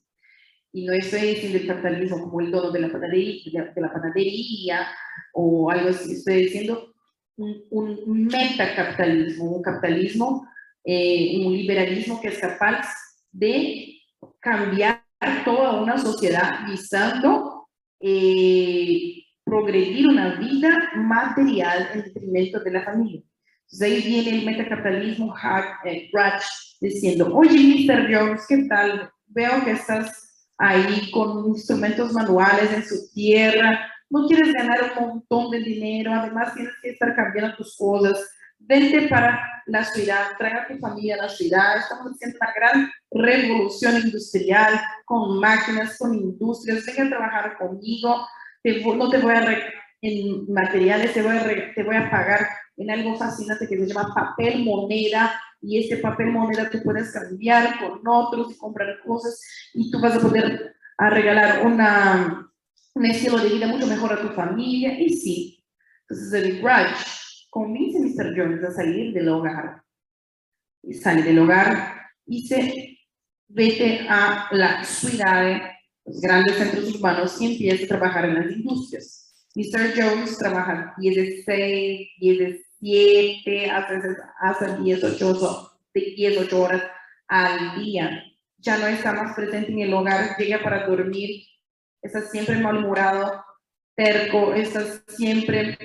Y 0.71 0.85
no 0.85 0.93
estoy 0.93 1.21
diciendo 1.21 1.57
el 1.57 1.67
capitalismo 1.67 2.21
como 2.21 2.39
el 2.39 2.51
dono 2.51 2.71
de 2.71 2.79
la 2.79 2.91
panadería, 2.91 3.73
de 3.75 3.81
la 3.81 3.91
panadería 3.91 4.87
o 5.33 5.69
algo 5.69 5.89
así. 5.89 6.13
Estoy 6.13 6.43
diciendo 6.43 6.93
un, 7.35 7.61
un 8.05 8.25
metacapitalismo, 8.27 9.57
un 9.57 9.61
capitalismo, 9.61 10.47
eh, 10.89 11.45
un 11.45 11.51
liberalismo 11.51 12.21
que 12.21 12.29
es 12.29 12.39
capaz 12.39 12.87
de 13.29 13.93
cambiar 14.39 15.03
toda 15.43 15.81
una 15.81 15.97
sociedad 15.97 16.65
visando 16.65 17.67
eh, 17.99 19.15
progredir 19.43 20.07
una 20.07 20.35
vida 20.35 20.91
material 20.95 21.89
en 21.93 22.03
detrimento 22.03 22.61
de 22.61 22.71
la 22.71 22.85
familia. 22.85 23.21
Entonces 23.63 23.81
ahí 23.81 24.01
viene 24.09 24.39
el 24.39 24.45
metacapitalismo 24.45 25.35
eh, 25.83 26.09
diciendo, 26.79 27.35
oye, 27.35 27.85
Mr. 27.85 28.07
Jones, 28.09 28.45
¿qué 28.47 28.63
tal? 28.69 29.11
Veo 29.25 29.65
que 29.65 29.71
estás 29.71 30.47
ahí 30.57 31.11
con 31.11 31.47
instrumentos 31.47 32.13
manuales 32.13 32.71
en 32.71 32.85
su 32.85 33.11
tierra, 33.13 33.91
no 34.09 34.25
quieres 34.25 34.53
ganar 34.53 34.93
un 34.97 35.05
montón 35.05 35.51
de 35.51 35.59
dinero, 35.59 36.13
además 36.13 36.53
tienes 36.53 36.73
que 36.81 36.91
estar 36.91 37.13
cambiando 37.13 37.57
tus 37.57 37.75
cosas, 37.75 38.25
vente 38.59 39.07
para 39.07 39.39
la 39.65 39.83
ciudad, 39.83 40.27
trae 40.37 40.53
a 40.53 40.67
tu 40.67 40.77
familia 40.77 41.15
a 41.15 41.23
la 41.23 41.29
ciudad, 41.29 41.77
estamos 41.77 42.13
haciendo 42.13 42.37
una 42.41 42.53
gran 42.53 42.91
revolución 43.11 43.97
industrial 43.97 44.79
con 45.05 45.39
máquinas, 45.39 45.97
con 45.97 46.13
industrias, 46.13 46.85
venga 46.85 47.03
a 47.03 47.09
trabajar 47.09 47.57
conmigo, 47.57 48.27
no 48.95 49.09
te 49.09 49.17
voy 49.19 49.33
a 49.33 49.57
en 50.01 50.51
materiales, 50.51 51.13
te 51.13 51.21
voy 51.21 51.37
a, 51.37 51.73
te 51.73 51.83
voy 51.83 51.95
a 51.95 52.09
pagar 52.09 52.47
en 52.77 52.91
algo 52.91 53.15
fascinante 53.17 53.67
que 53.67 53.77
se 53.77 53.87
llama 53.87 54.13
papel 54.13 54.63
moneda. 54.63 55.39
Y 55.61 55.83
ese 55.83 55.97
papel 55.97 56.27
moneda 56.27 56.69
tú 56.69 56.81
puedes 56.83 57.11
cambiar 57.11 57.79
con 57.79 58.01
otros 58.07 58.51
y 58.51 58.57
comprar 58.57 58.99
cosas. 59.05 59.41
Y 59.73 59.89
tú 59.89 59.99
vas 59.99 60.15
a 60.15 60.19
poder 60.19 60.75
a 60.97 61.09
regalar 61.09 61.65
una, 61.65 62.51
un 62.93 63.05
estilo 63.05 63.39
de 63.39 63.49
vida 63.49 63.67
mucho 63.67 63.87
mejor 63.87 64.13
a 64.13 64.21
tu 64.21 64.29
familia. 64.29 64.99
Y 64.99 65.09
sí. 65.09 65.65
Entonces 66.01 66.33
el 66.33 66.61
grudge 66.61 67.47
convence 67.49 67.96
Mr. 68.17 68.33
Jones 68.35 68.63
a 68.63 68.71
salir 68.71 69.13
del 69.13 69.29
hogar 69.29 69.83
y 70.83 70.93
sale 70.93 71.23
del 71.23 71.39
hogar 71.39 72.09
y 72.25 72.47
se 72.47 72.97
vete 73.47 74.07
a 74.09 74.47
la 74.51 74.83
ciudad, 74.83 75.61
los 76.05 76.19
grandes 76.21 76.57
centros 76.57 76.95
urbanos 76.95 77.39
y 77.41 77.53
empieza 77.53 77.85
a 77.85 77.87
trabajar 77.87 78.25
en 78.25 78.35
las 78.35 78.51
industrias. 78.51 79.47
Mr. 79.55 79.93
Jones 79.95 80.37
trabaja 80.37 80.93
16, 80.97 82.09
17 82.19 82.67
7 82.79 83.71
a 83.71 83.87
veces 83.87 84.17
hasta 84.39 84.77
10, 84.77 85.03
8, 85.03 85.79
10, 85.93 86.37
8 86.41 86.61
horas 86.61 86.83
al 87.27 87.83
día. 87.83 88.23
Ya 88.57 88.77
no 88.77 88.87
está 88.87 89.13
más 89.13 89.35
presente 89.35 89.71
en 89.71 89.79
el 89.79 89.93
hogar, 89.93 90.37
llega 90.37 90.61
para 90.61 90.85
dormir, 90.87 91.45
está 92.01 92.21
siempre 92.21 92.57
malhumorado, 92.57 93.43
terco, 93.95 94.53
está 94.53 94.83
siempre 95.07 95.77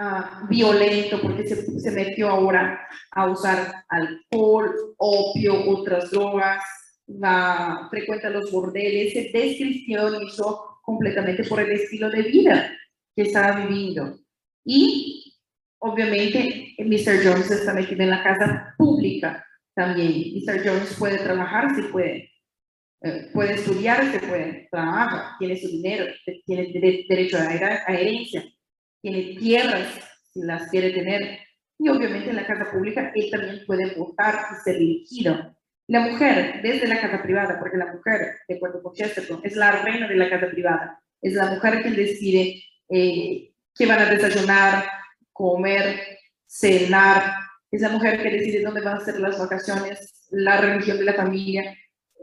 uh, 0.00 0.46
violento 0.48 1.20
porque 1.20 1.46
se, 1.46 1.80
se 1.80 1.90
metió 1.90 2.28
ahora 2.28 2.86
a 3.12 3.30
usar 3.30 3.84
alcohol, 3.88 4.94
opio, 4.96 5.68
otras 5.70 6.10
drogas, 6.10 6.62
va, 7.08 7.88
frecuenta 7.90 8.30
los 8.30 8.50
bordeles, 8.50 9.12
se 9.12 9.30
descristianizó 9.32 10.80
completamente 10.82 11.44
por 11.44 11.60
el 11.60 11.72
estilo 11.72 12.10
de 12.10 12.22
vida 12.22 12.72
que 13.14 13.22
estaba 13.22 13.66
viviendo. 13.66 14.18
Y 14.64 15.34
obviamente 15.80 16.74
Mr. 16.78 17.24
Jones 17.24 17.50
está 17.50 17.74
metido 17.74 18.02
en 18.02 18.10
la 18.10 18.22
casa 18.22 18.74
pública, 18.76 19.44
también. 19.78 20.34
Mr. 20.34 20.66
Jones 20.66 20.96
puede 20.98 21.18
trabajar, 21.18 21.74
sí 21.74 21.82
puede. 21.92 22.30
Eh, 23.00 23.30
puede 23.32 23.54
estudiar, 23.54 24.10
se 24.10 24.18
puede, 24.18 24.66
trabaja, 24.72 25.36
tiene 25.38 25.56
su 25.56 25.68
dinero, 25.68 26.06
tiene 26.44 26.72
derecho 27.08 27.38
a, 27.38 27.42
a 27.42 27.94
herencia, 27.94 28.44
tiene 29.00 29.36
tierras 29.38 29.86
si 30.32 30.42
las 30.42 30.68
quiere 30.70 30.90
tener. 30.90 31.38
Y 31.78 31.88
obviamente 31.88 32.30
en 32.30 32.36
la 32.36 32.46
casa 32.46 32.70
pública 32.70 33.12
él 33.14 33.30
también 33.30 33.60
puede 33.66 33.94
votar 33.94 34.34
y 34.52 34.62
ser 34.62 34.76
elegido. 34.76 35.56
La 35.86 36.00
mujer, 36.00 36.60
desde 36.62 36.86
la 36.86 37.00
casa 37.00 37.22
privada, 37.22 37.58
porque 37.58 37.78
la 37.78 37.92
mujer, 37.92 38.36
de 38.46 38.56
acuerdo 38.56 38.82
con 38.82 38.92
Chesterton, 38.92 39.40
es 39.42 39.56
la 39.56 39.72
reina 39.82 40.06
de 40.06 40.16
la 40.16 40.28
casa 40.28 40.50
privada, 40.50 41.00
es 41.22 41.32
la 41.32 41.46
mujer 41.46 41.82
quien 41.82 41.96
decide 41.96 42.62
eh, 42.90 43.54
qué 43.74 43.86
van 43.86 44.00
a 44.00 44.10
desayunar, 44.10 44.84
comer, 45.32 45.98
cenar, 46.46 47.32
es 47.70 47.80
la 47.80 47.90
mujer 47.90 48.22
que 48.22 48.30
decide 48.30 48.62
dónde 48.62 48.80
van 48.80 48.98
a 48.98 49.04
ser 49.04 49.20
las 49.20 49.38
vacaciones, 49.38 50.26
la 50.30 50.60
religión 50.60 50.98
de 50.98 51.04
la 51.04 51.14
familia, 51.14 51.74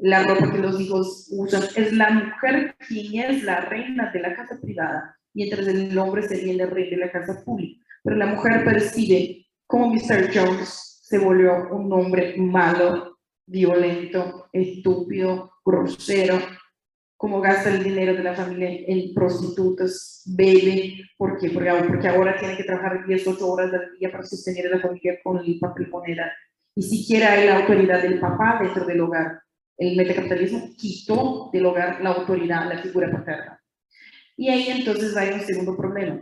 la 0.01 0.23
ropa 0.23 0.51
que 0.51 0.57
los 0.57 0.79
hijos 0.79 1.27
usan. 1.31 1.63
Es 1.75 1.93
la 1.93 2.09
mujer 2.09 2.75
quien 2.87 3.31
es 3.31 3.43
la 3.43 3.61
reina 3.61 4.11
de 4.11 4.19
la 4.19 4.35
casa 4.35 4.59
privada, 4.61 5.17
mientras 5.35 5.67
el 5.67 5.95
hombre 5.97 6.27
sería 6.27 6.53
el 6.53 6.71
rey 6.71 6.89
de 6.89 6.97
la 6.97 7.11
casa 7.11 7.43
pública. 7.45 7.85
Pero 8.03 8.15
la 8.15 8.25
mujer 8.25 8.63
percibe 8.63 9.45
cómo 9.67 9.93
Mr. 9.93 10.31
Jones 10.33 11.01
se 11.03 11.19
volvió 11.19 11.69
un 11.71 11.91
hombre 11.93 12.35
malo, 12.37 13.19
violento, 13.45 14.49
estúpido, 14.51 15.51
grosero, 15.63 16.39
cómo 17.17 17.41
gasta 17.41 17.69
el 17.69 17.83
dinero 17.83 18.13
de 18.13 18.23
la 18.23 18.33
familia 18.33 18.69
en 18.87 19.13
prostitutas, 19.13 20.23
bebe, 20.25 20.97
¿por 21.17 21.37
qué? 21.37 21.49
Porque, 21.49 21.71
porque 21.87 22.07
ahora 22.07 22.37
tiene 22.39 22.57
que 22.57 22.63
trabajar 22.63 23.05
10, 23.05 23.27
8 23.27 23.47
horas 23.47 23.73
al 23.73 23.97
día 23.97 24.11
para 24.11 24.23
sostener 24.23 24.67
a 24.67 24.77
la 24.77 24.81
familia 24.81 25.19
con 25.23 25.37
el 25.37 25.59
papel 25.59 25.89
moneda. 25.89 26.31
Y 26.75 26.81
siquiera 26.81 27.33
hay 27.33 27.47
la 27.47 27.57
autoridad 27.59 28.01
del 28.01 28.19
papá 28.19 28.59
dentro 28.61 28.85
del 28.85 29.01
hogar. 29.01 29.41
El 29.77 29.95
metacapitalismo 29.97 30.69
quitó 30.77 31.49
del 31.51 31.65
hogar 31.65 32.01
la 32.01 32.11
autoridad, 32.11 32.67
la 32.67 32.81
figura 32.81 33.11
paterna. 33.11 33.59
Y 34.37 34.49
ahí 34.49 34.69
entonces 34.69 35.15
hay 35.15 35.33
un 35.33 35.41
segundo 35.41 35.77
problema. 35.77 36.21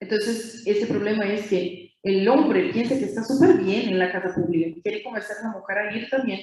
Entonces, 0.00 0.66
ese 0.66 0.86
problema 0.86 1.24
es 1.26 1.48
que 1.48 1.94
el 2.02 2.28
hombre 2.28 2.70
piensa 2.72 2.96
que 2.98 3.04
está 3.04 3.24
súper 3.24 3.58
bien 3.58 3.88
en 3.88 3.98
la 3.98 4.12
casa 4.12 4.34
pública, 4.34 4.80
quiere 4.82 5.02
conversar 5.02 5.38
con 5.38 5.50
la 5.50 5.58
mujer 5.58 5.78
a 5.78 5.96
ir 5.96 6.08
también, 6.08 6.40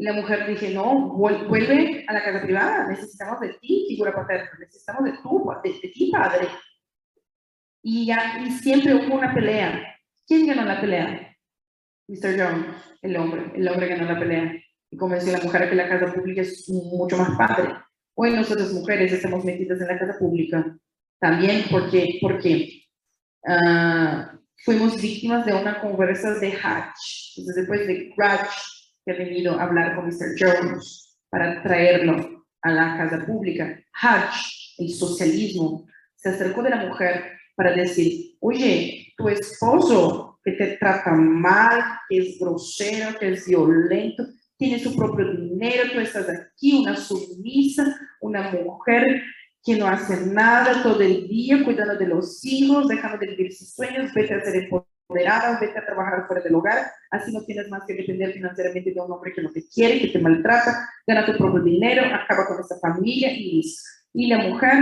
y 0.00 0.04
la 0.04 0.14
mujer 0.14 0.46
dice, 0.46 0.72
no, 0.72 1.10
vuelve 1.10 2.06
a 2.08 2.14
la 2.14 2.24
casa 2.24 2.42
privada, 2.42 2.88
necesitamos 2.88 3.38
de 3.40 3.52
ti, 3.60 3.84
figura 3.86 4.14
paterna, 4.14 4.48
necesitamos 4.58 5.04
de, 5.04 5.12
tu, 5.22 5.52
de, 5.62 5.88
ti, 5.90 6.10
padre. 6.10 6.48
Y, 7.82 8.06
ya, 8.06 8.42
y 8.42 8.50
siempre 8.50 8.94
hubo 8.94 9.16
una 9.16 9.34
pelea. 9.34 9.94
¿Quién 10.26 10.46
ganó 10.46 10.64
la 10.64 10.80
pelea? 10.80 11.36
Mr. 12.08 12.34
Jones, 12.34 12.66
el 13.02 13.14
hombre. 13.14 13.52
El 13.54 13.68
hombre 13.68 13.88
ganó 13.88 14.10
la 14.10 14.18
pelea. 14.18 14.54
Y 14.90 14.96
convenció 14.96 15.34
a 15.34 15.38
la 15.38 15.44
mujer 15.44 15.68
que 15.68 15.76
la 15.76 15.88
casa 15.90 16.14
pública 16.14 16.40
es 16.40 16.66
mucho 16.70 17.18
más 17.18 17.36
padre. 17.36 17.74
Hoy 18.22 18.32
nosotros 18.32 18.74
mujeres 18.74 19.10
estamos 19.14 19.46
metidas 19.46 19.80
en 19.80 19.86
la 19.86 19.98
casa 19.98 20.18
pública. 20.18 20.76
También 21.18 21.64
porque, 21.70 22.18
porque 22.20 22.82
uh, 23.48 24.36
fuimos 24.62 25.00
víctimas 25.00 25.46
de 25.46 25.54
una 25.54 25.80
conversa 25.80 26.34
de 26.34 26.52
Hatch. 26.52 27.38
Entonces 27.38 27.56
después 27.64 27.86
de 27.86 28.12
Hatch 28.18 28.50
que 29.06 29.12
ha 29.12 29.16
venido 29.16 29.58
a 29.58 29.62
hablar 29.62 29.96
con 29.96 30.04
Mr. 30.04 30.34
Jones 30.38 31.16
para 31.30 31.62
traerlo 31.62 32.44
a 32.60 32.70
la 32.70 32.98
casa 32.98 33.24
pública. 33.24 33.82
Hatch, 34.02 34.74
el 34.76 34.90
socialismo, 34.90 35.86
se 36.14 36.28
acercó 36.28 36.62
de 36.62 36.70
la 36.70 36.84
mujer 36.84 37.24
para 37.56 37.72
decir, 37.72 38.36
oye, 38.40 39.14
tu 39.16 39.30
esposo 39.30 40.38
que 40.44 40.52
te 40.52 40.76
trata 40.76 41.12
mal, 41.12 41.82
que 42.06 42.18
es 42.18 42.38
grosero, 42.38 43.18
que 43.18 43.32
es 43.32 43.46
violento, 43.46 44.26
tiene 44.60 44.78
su 44.78 44.94
propio 44.94 45.32
dinero, 45.32 45.90
tú 45.90 46.00
estás 46.00 46.28
aquí, 46.28 46.82
una 46.82 46.94
sumisa, 46.94 47.98
una 48.20 48.50
mujer 48.50 49.22
que 49.64 49.78
no 49.78 49.86
hace 49.86 50.26
nada 50.26 50.82
todo 50.82 51.00
el 51.00 51.26
día 51.28 51.64
cuidando 51.64 51.96
de 51.96 52.06
los 52.06 52.44
hijos, 52.44 52.86
dejando 52.86 53.16
de 53.16 53.28
vivir 53.28 53.54
sus 53.54 53.72
sueños, 53.72 54.12
vete 54.12 54.34
a 54.34 54.36
hacer 54.36 54.56
empoderadas, 54.64 55.60
vete 55.60 55.78
a 55.78 55.86
trabajar 55.86 56.26
fuera 56.26 56.42
del 56.42 56.54
hogar, 56.54 56.90
así 57.10 57.32
no 57.32 57.42
tienes 57.44 57.70
más 57.70 57.84
que 57.86 57.94
depender 57.94 58.34
financieramente 58.34 58.92
de 58.92 59.00
un 59.00 59.10
hombre 59.10 59.32
que 59.32 59.40
no 59.40 59.50
te 59.50 59.66
quiere, 59.66 59.98
que 59.98 60.08
te 60.08 60.18
maltrata, 60.18 60.90
gana 61.06 61.24
tu 61.24 61.38
propio 61.38 61.62
dinero, 61.62 62.02
acaba 62.14 62.46
con 62.46 62.60
esa 62.60 62.78
familia 62.80 63.32
y 63.32 63.64
Y 64.12 64.26
la 64.26 64.46
mujer 64.46 64.76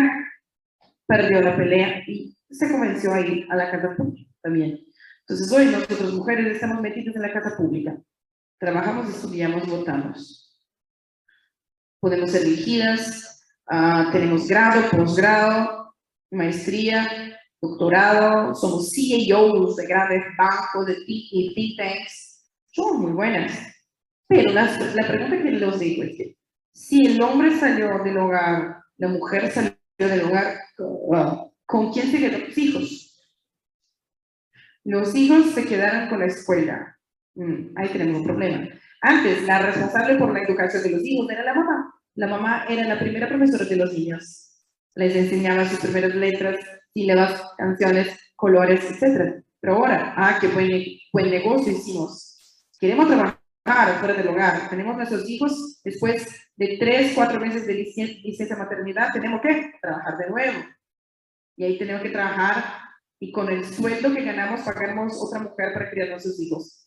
perdió 1.06 1.40
la 1.40 1.56
pelea 1.56 2.02
y 2.08 2.36
se 2.50 2.68
convenció 2.68 3.14
a 3.14 3.20
ir 3.20 3.46
a 3.48 3.54
la 3.54 3.70
casa 3.70 3.94
pública 3.96 4.28
también. 4.42 4.80
Entonces 5.20 5.52
hoy 5.52 5.66
nosotros 5.66 6.14
mujeres 6.14 6.48
estamos 6.48 6.80
metidas 6.80 7.14
en 7.14 7.22
la 7.22 7.32
casa 7.32 7.56
pública. 7.56 7.96
Trabajamos, 8.58 9.08
estudiamos, 9.08 9.68
votamos. 9.68 10.58
Podemos 12.00 12.32
ser 12.32 12.42
elegidas, 12.42 13.40
uh, 13.70 14.10
tenemos 14.10 14.48
grado, 14.48 14.90
posgrado, 14.90 15.94
maestría, 16.32 17.38
doctorado, 17.60 18.54
somos 18.56 18.90
CEOs 18.90 19.76
de 19.76 19.86
grandes 19.86 20.24
bancos, 20.36 20.86
de 20.86 20.96
think 21.06 21.76
tanks, 21.76 22.50
son 22.72 23.00
muy 23.00 23.12
buenas. 23.12 23.52
Pero 24.26 24.52
la, 24.52 24.64
la 24.64 25.06
pregunta 25.06 25.42
que 25.42 25.50
les 25.52 25.78
digo 25.78 26.02
es 26.02 26.16
que 26.16 26.36
si 26.72 27.06
el 27.06 27.22
hombre 27.22 27.56
salió 27.56 28.02
del 28.02 28.18
hogar, 28.18 28.82
la 28.96 29.08
mujer 29.08 29.52
salió 29.52 29.76
del 29.98 30.24
hogar, 30.24 30.58
¿con 31.64 31.92
quién 31.92 32.10
se 32.10 32.18
quedaron 32.18 32.48
los 32.48 32.58
hijos? 32.58 33.32
Los 34.82 35.14
hijos 35.14 35.50
se 35.54 35.64
quedaron 35.64 36.08
con 36.08 36.18
la 36.18 36.26
escuela. 36.26 36.97
Mm, 37.38 37.70
ahí 37.76 37.88
tenemos 37.90 38.18
un 38.18 38.24
problema. 38.24 38.68
Antes, 39.00 39.44
la 39.44 39.60
responsable 39.60 40.16
por 40.16 40.32
la 40.32 40.42
educación 40.42 40.82
de 40.82 40.90
los 40.90 41.04
hijos 41.04 41.30
era 41.30 41.44
la 41.44 41.54
mamá. 41.54 41.94
La 42.16 42.26
mamá 42.26 42.64
era 42.68 42.82
la 42.82 42.98
primera 42.98 43.28
profesora 43.28 43.64
de 43.64 43.76
los 43.76 43.92
niños. 43.92 44.56
Les 44.96 45.14
enseñaba 45.14 45.64
sus 45.64 45.78
primeras 45.78 46.16
letras, 46.16 46.56
sílabas, 46.92 47.40
canciones, 47.56 48.18
colores, 48.34 48.84
etc. 48.90 49.44
Pero 49.60 49.76
ahora, 49.76 50.14
ah, 50.16 50.38
qué 50.40 50.48
buen, 50.48 50.68
buen 51.12 51.30
negocio 51.30 51.72
hicimos. 51.72 52.66
Queremos 52.80 53.06
trabajar 53.06 54.00
fuera 54.00 54.14
del 54.14 54.28
hogar. 54.28 54.68
Tenemos 54.68 54.96
nuestros 54.96 55.30
hijos, 55.30 55.80
después 55.84 56.26
de 56.56 56.76
tres, 56.80 57.12
cuatro 57.14 57.38
meses 57.38 57.68
de 57.68 57.74
licencia 57.74 58.56
maternidad, 58.56 59.12
tenemos 59.12 59.40
que 59.40 59.74
trabajar 59.80 60.18
de 60.18 60.28
nuevo. 60.28 60.58
Y 61.56 61.64
ahí 61.64 61.78
tenemos 61.78 62.02
que 62.02 62.10
trabajar 62.10 62.64
y 63.20 63.30
con 63.30 63.48
el 63.48 63.64
sueldo 63.64 64.12
que 64.12 64.24
ganamos 64.24 64.62
pagamos 64.62 65.16
otra 65.22 65.40
mujer 65.40 65.72
para 65.72 65.88
criar 65.88 66.08
a 66.08 66.10
nuestros 66.12 66.40
hijos. 66.40 66.77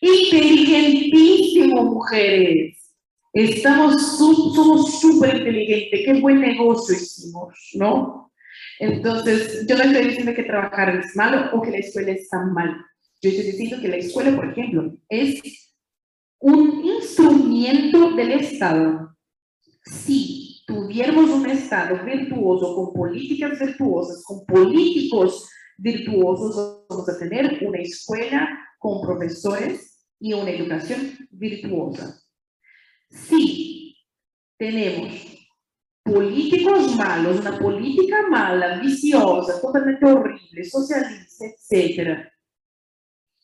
Inteligentísimo, 0.00 1.84
mujeres. 1.84 2.94
Estamos, 3.32 4.16
somos 4.16 5.00
súper 5.00 5.36
inteligentes. 5.36 6.02
Qué 6.04 6.20
buen 6.20 6.40
negocio 6.40 6.94
hicimos, 6.94 7.54
¿no? 7.74 8.32
Entonces, 8.78 9.66
yo 9.66 9.76
no 9.76 9.84
estoy 9.84 10.08
diciendo 10.08 10.34
que 10.34 10.44
trabajar 10.44 10.96
es 10.96 11.14
malo 11.16 11.50
o 11.52 11.62
que 11.62 11.70
la 11.70 11.78
escuela 11.78 12.12
está 12.12 12.42
mal. 12.44 12.76
Yo 13.22 13.30
estoy 13.30 13.46
diciendo 13.46 13.80
que 13.80 13.88
la 13.88 13.96
escuela, 13.96 14.36
por 14.36 14.50
ejemplo, 14.50 14.92
es 15.08 15.40
un 16.40 16.84
instrumento 16.84 18.14
del 18.14 18.32
Estado. 18.32 19.16
Si 19.84 20.62
tuviéramos 20.66 21.30
un 21.30 21.46
Estado 21.48 22.04
virtuoso, 22.04 22.74
con 22.74 22.92
políticas 22.92 23.58
virtuosas, 23.58 24.22
con 24.24 24.44
políticos 24.46 25.48
virtuosos, 25.78 26.86
vamos 26.88 27.08
a 27.08 27.18
tener 27.18 27.58
una 27.62 27.78
escuela 27.78 28.65
con 28.78 29.00
profesores 29.00 30.06
y 30.18 30.32
una 30.32 30.50
educación 30.50 31.28
virtuosa. 31.30 32.22
Si 33.10 33.96
tenemos 34.58 35.36
políticos 36.02 36.94
malos, 36.96 37.40
una 37.40 37.58
política 37.58 38.28
mala, 38.28 38.74
ambiciosa, 38.74 39.60
totalmente 39.60 40.06
horrible, 40.06 40.64
socialista, 40.64 41.44
etc. 41.44 42.28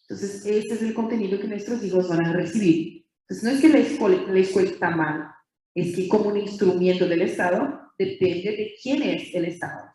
Entonces, 0.03 0.47
este 0.47 0.74
es 0.74 0.83
el 0.83 0.95
contenido 0.95 1.41
que 1.41 1.49
nuestros 1.49 1.83
hijos 1.85 2.09
van 2.09 2.26
a 2.26 2.33
recibir. 2.33 3.05
Entonces, 3.22 3.45
no 3.45 3.51
es 3.51 3.61
que 3.61 3.68
la 3.68 3.78
escuela, 3.78 4.33
la 4.33 4.39
escuela 4.39 4.70
está 4.70 4.91
mal, 4.91 5.28
es 5.74 5.97
que 5.97 6.09
como 6.09 6.28
un 6.28 6.39
instrumento 6.39 7.07
del 7.07 7.22
Estado, 7.22 7.93
depende 7.99 8.51
de 8.51 8.74
quién 8.83 9.03
es 9.03 9.35
el 9.35 9.47
Estado. 9.47 9.93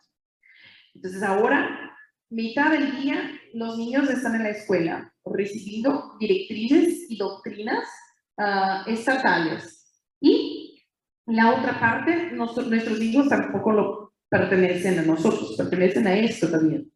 Entonces, 0.94 1.22
ahora, 1.22 1.96
mitad 2.30 2.72
del 2.72 3.00
día, 3.00 3.32
los 3.54 3.78
niños 3.78 4.10
están 4.10 4.34
en 4.34 4.42
la 4.42 4.50
escuela 4.50 5.14
recibiendo 5.32 6.16
directrices 6.18 7.10
y 7.10 7.16
doctrinas 7.16 7.88
uh, 8.36 8.88
estatales. 8.90 9.86
Y 10.20 10.84
la 11.26 11.54
otra 11.54 11.78
parte, 11.78 12.32
nuestros 12.32 13.00
hijos 13.00 13.28
tampoco 13.28 13.72
lo 13.72 14.14
pertenecen 14.28 14.98
a 14.98 15.02
nosotros, 15.02 15.54
pertenecen 15.56 16.06
a 16.06 16.18
esto 16.18 16.50
también. 16.50 16.90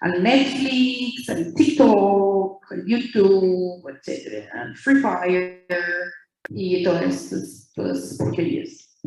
Al 0.00 0.22
Netflix, 0.22 1.28
al 1.28 1.54
TikTok, 1.54 2.72
al 2.72 2.86
YouTube, 2.86 3.88
etc. 3.88 4.48
Al 4.52 4.76
Free 4.76 5.00
Fire 5.00 5.66
y 6.50 6.82
todas 6.84 7.02
estas, 7.02 7.72
todas 7.74 7.98
estas 7.98 8.18
porquerías. 8.18 8.98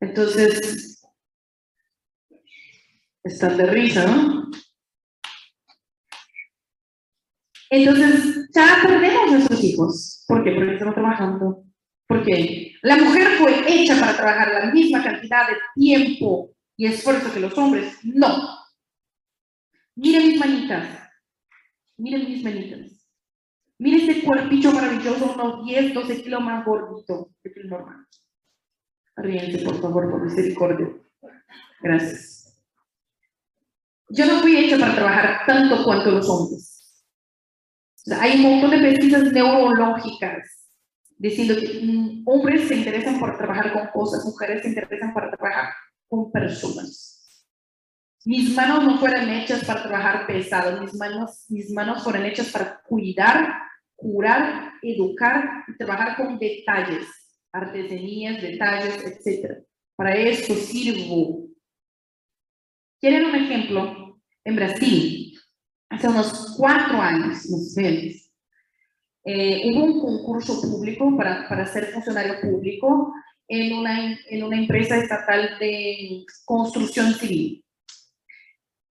Entonces, 0.00 1.02
están 3.22 3.56
de 3.56 3.66
risa, 3.66 4.06
¿no? 4.06 4.50
Entonces, 7.70 8.50
ya 8.52 8.78
perdemos 8.82 9.30
nuestros 9.30 9.62
hijos. 9.62 10.24
¿Por 10.26 10.42
qué? 10.42 10.50
Porque 10.50 10.72
estamos 10.72 10.94
trabajando. 10.94 11.64
Porque 12.08 12.74
la 12.82 12.96
mujer 12.96 13.28
fue 13.38 13.64
hecha 13.66 13.98
para 13.98 14.16
trabajar 14.16 14.52
la 14.52 14.72
misma 14.72 15.02
cantidad 15.02 15.46
de 15.48 15.54
tiempo 15.76 16.50
y 16.76 16.86
esfuerzo 16.86 17.32
que 17.32 17.38
los 17.38 17.56
hombres. 17.56 17.96
No. 18.02 18.58
Miren 19.94 20.26
mis 20.26 20.40
manitas. 20.40 20.88
Miren 21.96 22.28
mis 22.28 22.42
manitas. 22.42 23.06
Miren 23.78 24.10
ese 24.10 24.22
cuerpillo 24.22 24.72
maravilloso, 24.72 25.32
unos 25.34 25.64
10, 25.64 25.94
12 25.94 26.22
kilos 26.22 26.40
más 26.42 26.64
gordito 26.66 27.30
que 27.42 27.52
el 27.60 27.68
normal. 27.68 28.04
Ríense, 29.16 29.64
por 29.64 29.80
favor, 29.80 30.10
por 30.10 30.24
misericordia. 30.24 30.88
Gracias. 31.80 32.60
Yo 34.08 34.26
no 34.26 34.40
fui 34.40 34.56
hecha 34.56 34.76
para 34.78 34.94
trabajar 34.94 35.46
tanto 35.46 35.84
cuanto 35.84 36.10
los 36.10 36.28
hombres. 36.28 36.79
Hay 38.20 38.36
un 38.36 38.42
montón 38.42 38.70
de 38.70 38.78
pesquisas 38.78 39.32
neurológicas 39.32 40.60
diciendo 41.18 41.54
que 41.60 41.80
mm, 41.82 42.22
hombres 42.26 42.68
se 42.68 42.76
interesan 42.76 43.18
por 43.20 43.36
trabajar 43.36 43.72
con 43.72 43.88
cosas, 43.88 44.24
mujeres 44.24 44.62
se 44.62 44.68
interesan 44.68 45.12
por 45.12 45.30
trabajar 45.30 45.74
con 46.08 46.32
personas. 46.32 47.46
Mis 48.24 48.54
manos 48.54 48.84
no 48.84 48.98
fueron 48.98 49.28
hechas 49.30 49.64
para 49.64 49.82
trabajar 49.82 50.26
pesado, 50.26 50.80
mis 50.80 50.94
manos, 50.94 51.46
mis 51.48 51.70
manos 51.70 52.02
fueron 52.02 52.24
hechas 52.24 52.50
para 52.50 52.80
cuidar, 52.82 53.54
curar, 53.96 54.72
educar 54.82 55.64
y 55.68 55.76
trabajar 55.76 56.16
con 56.16 56.38
detalles, 56.38 57.06
artesanías, 57.52 58.42
detalles, 58.42 59.04
etc. 59.04 59.62
Para 59.96 60.16
eso 60.16 60.54
sirvo. 60.54 61.48
¿Quieren 63.00 63.26
un 63.26 63.34
ejemplo? 63.34 64.20
En 64.42 64.56
Brasil, 64.56 65.29
hace 66.00 66.08
unos 66.08 66.54
cuatro 66.56 67.00
años, 67.00 67.46
o 67.52 67.80
menos, 67.80 68.30
eh, 69.24 69.62
hubo 69.66 69.84
un 69.84 70.00
concurso 70.00 70.60
público 70.62 71.14
para, 71.14 71.46
para 71.46 71.66
ser 71.66 71.92
funcionario 71.92 72.40
público 72.40 73.12
en 73.46 73.76
una, 73.76 74.18
en 74.30 74.42
una 74.42 74.56
empresa 74.56 74.96
estatal 74.96 75.58
de 75.58 76.24
construcción 76.46 77.12
civil. 77.12 77.62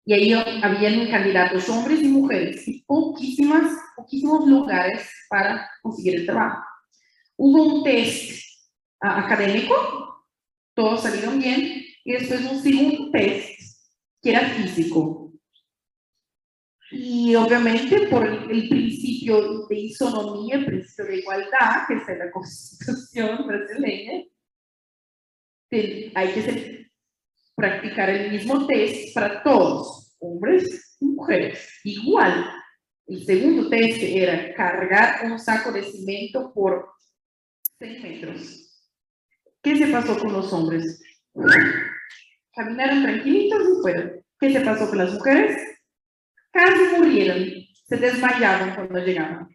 Y 0.07 0.15
ahí 0.15 0.33
habían 0.33 1.11
candidatos 1.11 1.69
hombres 1.69 2.03
y 2.03 2.09
mujeres 2.09 2.67
y 2.69 2.83
poquísimas, 2.83 3.71
poquísimos 3.97 4.47
lugares 4.47 5.09
para 5.29 5.69
conseguir 5.83 6.21
el 6.21 6.27
trabajo. 6.27 6.63
Hubo 7.37 7.63
un 7.63 7.85
test 7.85 8.43
académico, 9.01 10.27
todos 10.75 11.03
salieron 11.03 11.39
bien, 11.39 11.85
y 12.05 12.13
después 12.13 12.51
un 12.51 12.63
segundo 12.63 13.11
test 13.11 13.61
que 14.23 14.31
era 14.31 14.41
físico. 14.41 15.24
Y 17.25 17.35
obviamente 17.37 18.07
por 18.09 18.27
el, 18.27 18.69
principio 18.69 19.67
de 19.67 19.79
isonomía, 19.79 20.57
el 20.57 20.67
principio 20.67 21.07
de 21.07 21.17
igualdad, 21.21 21.87
que 21.89 21.95
es 21.95 22.19
la 22.19 22.31
constitución 22.31 23.47
brasileña, 23.47 24.25
hay 25.71 26.33
que 26.35 26.87
practicar 27.57 28.11
el 28.11 28.31
mismo 28.31 28.67
test 28.67 29.15
para 29.15 29.43
todos, 29.43 30.15
hombres 30.19 30.99
y 31.01 31.07
mujeres, 31.07 31.81
igual. 31.85 32.45
El 33.07 33.25
segundo 33.25 33.71
test 33.71 34.03
era 34.03 34.55
cargar 34.55 35.25
un 35.25 35.39
saco 35.39 35.73
de 35.73 35.83
cemento 35.83 36.53
por 36.53 36.91
6 37.79 38.03
metros. 38.03 38.85
¿Qué 39.63 39.77
se 39.77 39.87
pasó 39.87 40.19
con 40.19 40.31
los 40.31 40.53
hombres? 40.53 41.03
Caminaron 42.55 43.03
tranquilitos 43.03 43.63
y 43.63 43.81
fueron. 43.81 44.13
¿Qué 44.39 44.53
se 44.53 44.61
pasó 44.61 44.91
con 44.91 44.99
las 44.99 45.15
mujeres? 45.15 45.74
Casi 46.55 46.97
murieron, 46.97 47.45
se 47.87 47.97
desmayaron 47.97 48.75
cuando 48.75 48.99
llegaban. 49.01 49.49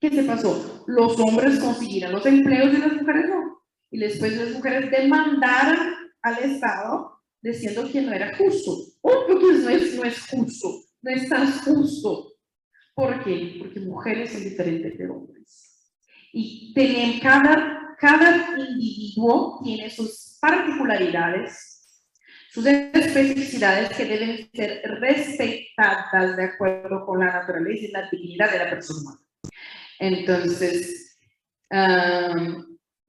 ¿Qué 0.00 0.10
se 0.10 0.24
pasó? 0.24 0.84
Los 0.86 1.18
hombres 1.20 1.58
consiguieron 1.58 2.12
los 2.12 2.26
empleos 2.26 2.74
y 2.74 2.78
las 2.78 2.92
mujeres 2.92 3.30
no. 3.30 3.62
Y 3.90 3.98
después 3.98 4.36
las 4.36 4.50
mujeres 4.50 4.90
demandaron 4.90 5.94
al 6.22 6.38
Estado 6.38 7.22
diciendo 7.40 7.88
que 7.90 8.02
no 8.02 8.12
era 8.12 8.36
justo. 8.36 8.72
Oh, 9.00 9.24
porque 9.26 9.58
no 9.58 9.70
es, 9.70 9.94
no 9.94 10.04
es 10.04 10.26
justo, 10.26 10.68
no 11.02 11.10
es 11.10 11.28
tan 11.28 11.50
justo. 11.60 12.32
¿Por 12.94 13.22
qué? 13.24 13.56
Porque 13.58 13.80
mujeres 13.80 14.32
son 14.32 14.42
diferentes 14.42 14.98
de 14.98 15.08
hombres. 15.08 15.92
Y 16.32 16.74
tienen, 16.74 17.20
cada, 17.20 17.96
cada 17.98 18.58
individuo 18.58 19.60
tiene 19.62 19.88
sus 19.88 20.36
particularidades, 20.40 21.75
sus 22.56 22.64
especificidades 22.64 23.94
que 23.94 24.06
deben 24.06 24.50
ser 24.50 24.80
respetadas 24.98 26.38
de 26.38 26.44
acuerdo 26.44 27.04
con 27.04 27.20
la 27.20 27.26
naturaleza 27.26 27.84
y 27.84 27.92
la 27.92 28.08
dignidad 28.10 28.50
de 28.50 28.58
la 28.58 28.70
persona 28.70 29.00
humana. 29.02 29.20
Entonces, 29.98 31.18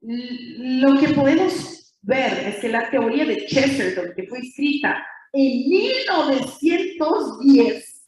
lo 0.02 1.00
que 1.00 1.08
podemos 1.14 1.96
ver 2.02 2.46
es 2.46 2.56
que 2.56 2.68
la 2.68 2.90
teoría 2.90 3.24
de 3.24 3.46
Chesterton, 3.46 4.12
que 4.14 4.26
fue 4.26 4.40
escrita 4.40 5.02
en 5.32 5.66
1910, 5.66 8.06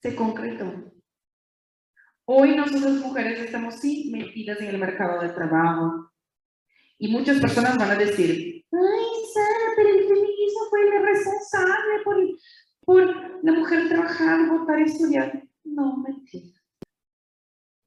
se 0.00 0.14
concretó. 0.14 0.90
Hoy 2.24 2.56
nosotros 2.56 2.92
mujeres 2.92 3.40
estamos 3.40 3.74
sí 3.74 4.08
metidas 4.10 4.58
en 4.62 4.68
el 4.68 4.78
mercado 4.78 5.20
de 5.20 5.34
trabajo 5.34 6.10
y 6.96 7.08
muchas 7.08 7.40
personas 7.40 7.76
van 7.76 7.90
a 7.90 7.96
decir, 7.96 8.64
ay, 8.72 9.09
responsable 11.24 12.02
por, 12.04 12.16
por 12.84 13.44
la 13.44 13.52
mujer 13.52 13.88
trabajar, 13.88 14.48
votar, 14.48 14.80
estudiar. 14.80 15.42
No, 15.64 15.96
mentira. 15.98 16.60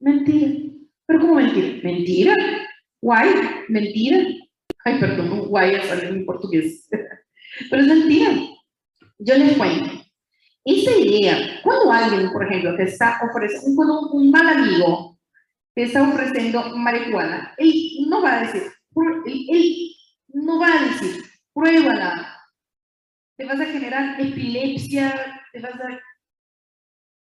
Mentira. 0.00 0.52
¿Pero 1.06 1.20
cómo 1.20 1.34
mentira? 1.34 1.80
Mentira. 1.82 2.34
Guay, 3.00 3.30
mentira. 3.68 4.18
Ay, 4.84 4.98
perdón, 5.00 5.48
guay 5.48 5.74
es 5.74 6.02
en 6.02 6.24
portugués. 6.24 6.88
Pero 7.70 7.82
es 7.82 7.88
mentira. 7.88 8.30
Yo 9.18 9.36
les 9.36 9.56
cuento. 9.56 9.90
Esa 10.64 10.96
idea, 10.96 11.60
cuando 11.62 11.92
alguien, 11.92 12.32
por 12.32 12.44
ejemplo, 12.44 12.74
te 12.76 12.84
está 12.84 13.20
ofreciendo, 13.22 13.76
cuando 13.76 14.10
un 14.12 14.30
mal 14.30 14.48
amigo 14.48 15.18
te 15.74 15.82
está 15.82 16.08
ofreciendo 16.08 16.76
marihuana, 16.76 17.54
él 17.58 17.74
no 18.08 18.22
va 18.22 18.38
a 18.38 18.40
decir, 18.40 18.62
él 19.26 19.90
no 20.28 20.58
va 20.58 20.68
a 20.68 20.84
decir, 20.84 21.22
pruébala, 21.52 22.33
te 23.36 23.44
vas 23.44 23.60
a 23.60 23.66
generar 23.66 24.20
epilepsia, 24.20 25.42
te 25.52 25.60
vas 25.60 25.74
a 25.74 26.00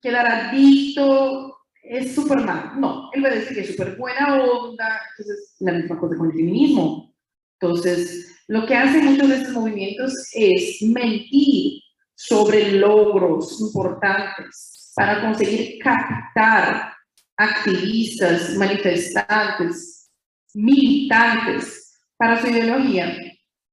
quedar 0.01 0.27
adicto, 0.27 1.57
es 1.83 2.15
súper 2.15 2.39
mal. 2.39 2.81
No, 2.81 3.11
él 3.13 3.25
va 3.25 3.29
a 3.29 3.35
decir 3.35 3.55
que 3.55 3.61
es 3.61 3.71
súper 3.71 3.97
buena 3.97 4.43
onda, 4.43 5.01
entonces 5.11 5.57
la 5.61 5.73
misma 5.73 5.99
cosa 5.99 6.17
con 6.17 6.27
el 6.27 6.33
feminismo. 6.33 7.15
Entonces, 7.61 8.43
lo 8.49 8.67
que 8.67 8.75
hacen 8.75 9.05
muchos 9.05 9.29
de 9.29 9.37
estos 9.37 9.55
movimientos 9.55 10.15
es 10.33 10.83
mentir 10.83 11.81
sobre 12.15 12.73
logros 12.73 13.61
importantes 13.61 14.93
para 14.97 15.21
conseguir 15.23 15.79
captar 15.79 16.93
activistas, 17.37 18.57
manifestantes, 18.57 20.11
militantes 20.55 21.99
para 22.17 22.41
su 22.41 22.49
ideología 22.49 23.32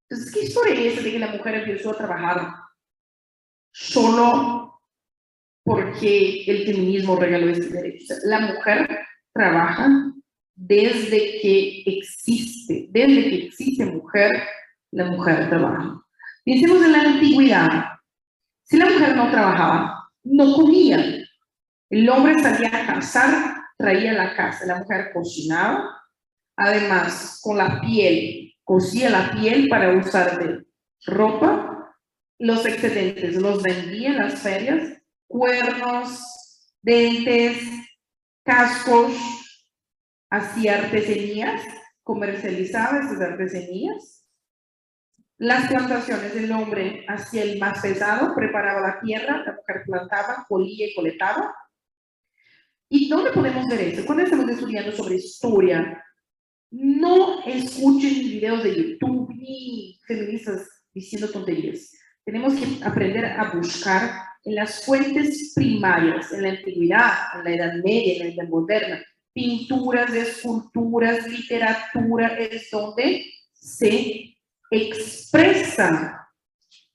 entonces, 0.10 0.34
¿qué 0.34 0.44
historia 0.46 0.92
es 0.92 1.04
de 1.04 1.12
que 1.12 1.20
la 1.20 1.28
mujer 1.28 1.56
empezó 1.56 1.92
a 1.92 1.98
trabajar 1.98 2.54
solo 3.72 4.82
porque 5.64 6.46
el 6.48 6.66
feminismo 6.66 7.16
regaló 7.16 7.50
este 7.50 7.70
derecho? 7.70 8.16
La 8.24 8.40
mujer 8.40 9.06
trabaja 9.32 10.12
desde 10.56 11.40
que 11.42 11.84
existe, 11.86 12.88
desde 12.90 13.30
que 13.30 13.46
existe 13.46 13.86
mujer, 13.86 14.42
la 14.92 15.06
mujer 15.06 15.48
trabaja. 15.48 16.02
Pensemos 16.44 16.84
en 16.84 16.92
la 16.92 17.02
antigüedad. 17.02 17.86
Si 18.64 18.78
la 18.78 18.86
mujer 18.86 19.16
no 19.16 19.30
trabajaba, 19.30 20.10
no 20.24 20.56
comía. 20.56 21.24
El 21.92 22.10
hombre 22.10 22.42
salía 22.42 22.70
a 22.70 22.96
cazar, 22.96 23.58
traía 23.78 24.14
la 24.14 24.36
casa. 24.36 24.66
La 24.66 24.80
mujer 24.80 25.12
cocinaba, 25.14 26.02
además 26.56 27.40
con 27.44 27.60
la 27.60 27.80
piel 27.80 28.49
cosía 28.70 29.10
la 29.10 29.32
piel 29.32 29.68
para 29.68 29.98
usar 29.98 30.38
de 30.38 30.64
ropa, 31.08 31.92
los 32.38 32.64
excedentes 32.68 33.36
los 33.36 33.64
vendía 33.64 34.10
en 34.10 34.18
las 34.18 34.44
ferias, 34.44 35.02
cuernos, 35.26 36.76
dentes, 36.84 37.64
cascos, 38.44 39.12
hacía 40.30 40.84
artesanías, 40.84 41.64
comercializaba 42.04 43.00
esas 43.00 43.20
artesanías. 43.20 44.24
Las 45.40 45.68
plantaciones, 45.68 46.36
del 46.36 46.52
hombre 46.52 47.06
hacía 47.08 47.42
el 47.42 47.58
más 47.58 47.82
pesado, 47.82 48.36
preparaba 48.36 48.82
la 48.82 49.00
tierra, 49.00 49.44
la 49.48 49.54
mujer 49.54 49.82
plantaba, 49.88 50.46
colía 50.48 50.86
y 50.86 50.94
coletaba. 50.94 51.56
¿Y 52.88 53.10
dónde 53.10 53.32
podemos 53.32 53.68
ver 53.68 53.82
eso? 53.82 54.06
Cuando 54.06 54.26
estamos 54.26 54.48
estudiando 54.48 54.92
sobre 54.92 55.16
historia, 55.16 56.06
no 56.72 57.44
escuchen 57.46 58.14
videos 58.20 58.64
de 58.64 58.76
YouTube 58.76 59.34
ni 59.36 60.00
feministas 60.06 60.68
diciendo 60.94 61.30
tonterías. 61.30 61.92
Tenemos 62.26 62.54
que 62.54 62.84
aprender 62.84 63.26
a 63.26 63.52
buscar 63.52 64.12
en 64.44 64.56
las 64.56 64.86
fuentes 64.86 65.54
primarias, 65.56 66.32
en 66.32 66.44
la 66.44 66.50
antigüedad, 66.50 67.14
en 67.36 67.44
la 67.44 67.52
Edad 67.56 67.74
Media, 67.84 68.14
en 68.14 68.20
la 68.20 68.34
Edad 68.34 68.50
Moderna, 68.50 69.04
pinturas, 69.34 70.14
esculturas, 70.14 71.28
literatura, 71.28 72.38
es 72.38 72.70
donde 72.72 73.26
se 73.54 74.36
expresa 74.72 76.28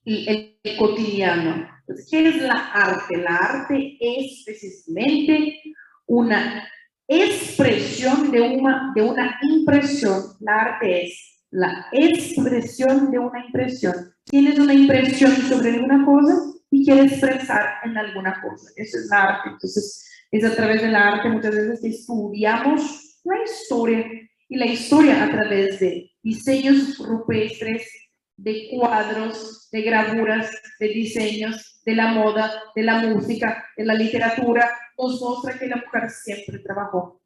el, 0.05 0.59
cotidiano. 0.79 1.69
¿qué 2.11 2.29
es 2.29 2.37
la 2.37 2.71
arte? 2.73 3.17
La 3.19 3.37
arte 3.37 3.97
es 4.01 4.43
precisamente 4.45 5.61
una 6.07 6.69
expresión 7.09 8.31
de 8.31 8.41
una, 8.41 8.93
de 8.95 9.03
una 9.03 9.39
impresión. 9.43 10.23
La 10.41 10.61
arte 10.61 11.05
es 11.05 11.35
la 11.51 11.87
expresión 11.93 13.11
de 13.11 13.19
una 13.19 13.45
impresión. 13.45 13.95
Tienes 14.25 14.59
una 14.59 14.75
impresión 14.75 15.33
sobre 15.37 15.71
alguna 15.75 16.05
cosa 16.05 16.35
y 16.71 16.85
quieres 16.85 17.13
expresar 17.13 17.75
en 17.85 17.97
alguna 17.97 18.41
cosa. 18.43 18.71
Eso 18.77 18.99
es 18.99 19.07
la 19.11 19.23
arte. 19.23 19.51
Entonces, 19.51 20.05
es 20.31 20.45
a 20.45 20.55
través 20.57 20.83
del 20.83 20.97
arte 20.97 21.29
muchas 21.29 21.55
veces 21.55 21.81
que 21.81 21.89
estudiamos 21.89 23.21
la 23.25 23.43
historia 23.45 24.05
y 24.49 24.57
la 24.57 24.67
historia 24.67 25.25
a 25.25 25.31
través 25.31 25.79
de 25.81 26.11
diseños 26.23 26.99
rupestres, 26.99 27.89
de 28.37 28.69
cuadros, 28.73 29.69
de 29.71 29.83
gravuras, 29.83 30.51
de 30.81 30.89
diseños, 30.89 31.81
de 31.85 31.95
la 31.95 32.09
moda, 32.09 32.53
de 32.75 32.83
la 32.83 32.99
música, 32.99 33.65
de 33.77 33.85
la 33.85 33.95
literatura, 33.95 34.71
nos 34.99 35.21
muestra 35.21 35.59
que 35.59 35.69
la 35.69 35.77
mujer 35.77 36.11
siempre 36.11 36.59
trabajó. 36.59 37.21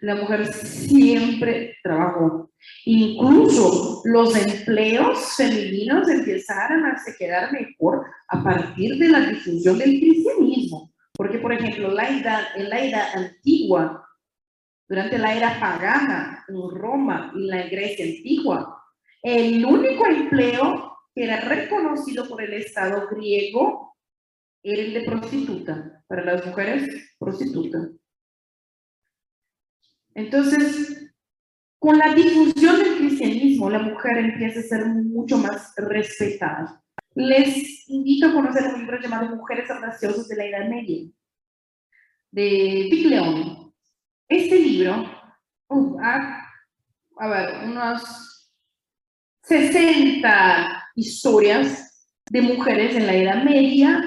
La 0.00 0.14
mujer 0.14 0.46
siempre 0.52 1.76
trabajó. 1.82 2.50
Incluso 2.84 4.02
los 4.04 4.36
empleos 4.36 5.34
femeninos 5.36 6.08
empezaron 6.08 6.86
a 6.86 6.98
se 6.98 7.16
quedar 7.16 7.52
mejor 7.52 8.06
a 8.28 8.42
partir 8.42 8.96
de 8.96 9.08
la 9.08 9.20
difusión 9.20 9.78
del 9.78 9.98
cristianismo. 9.98 10.92
Porque, 11.14 11.38
por 11.38 11.52
ejemplo, 11.52 11.90
la 11.90 12.08
edad, 12.08 12.42
en 12.54 12.68
la 12.68 12.84
edad 12.84 13.08
antigua, 13.14 14.08
durante 14.88 15.18
la 15.18 15.34
era 15.34 15.58
pagana, 15.58 16.44
en 16.48 16.70
Roma 16.70 17.32
y 17.34 17.46
la 17.46 17.64
Grecia 17.64 18.04
antigua, 18.04 18.82
el 19.22 19.64
único 19.64 20.06
empleo 20.06 20.96
que 21.12 21.24
era 21.24 21.40
reconocido 21.40 22.28
por 22.28 22.40
el 22.40 22.54
Estado 22.54 23.08
griego 23.10 23.87
el 24.74 24.94
de 24.94 25.02
prostituta, 25.02 26.04
para 26.06 26.24
las 26.24 26.46
mujeres, 26.46 27.14
prostituta. 27.18 27.88
Entonces, 30.14 31.12
con 31.78 31.96
la 31.96 32.12
difusión 32.14 32.78
del 32.78 32.96
cristianismo, 32.98 33.70
la 33.70 33.78
mujer 33.78 34.18
empieza 34.18 34.60
a 34.60 34.64
ser 34.64 34.86
mucho 34.86 35.38
más 35.38 35.72
respetada. 35.76 36.82
Les 37.14 37.88
invito 37.88 38.26
a 38.26 38.32
conocer 38.32 38.64
un 38.74 38.80
libro 38.80 39.00
llamado 39.00 39.36
Mujeres 39.36 39.70
Audaciosas 39.70 40.28
de 40.28 40.36
la 40.36 40.44
Edad 40.46 40.68
Media, 40.68 41.08
de 42.30 42.88
León. 43.06 43.72
Este 44.28 44.58
libro, 44.58 45.04
uh, 45.68 46.00
a 46.00 47.28
ver, 47.28 47.68
unos 47.68 48.48
60 49.42 50.90
historias 50.96 52.06
de 52.30 52.42
mujeres 52.42 52.96
en 52.96 53.06
la 53.06 53.14
Edad 53.14 53.44
Media 53.44 54.02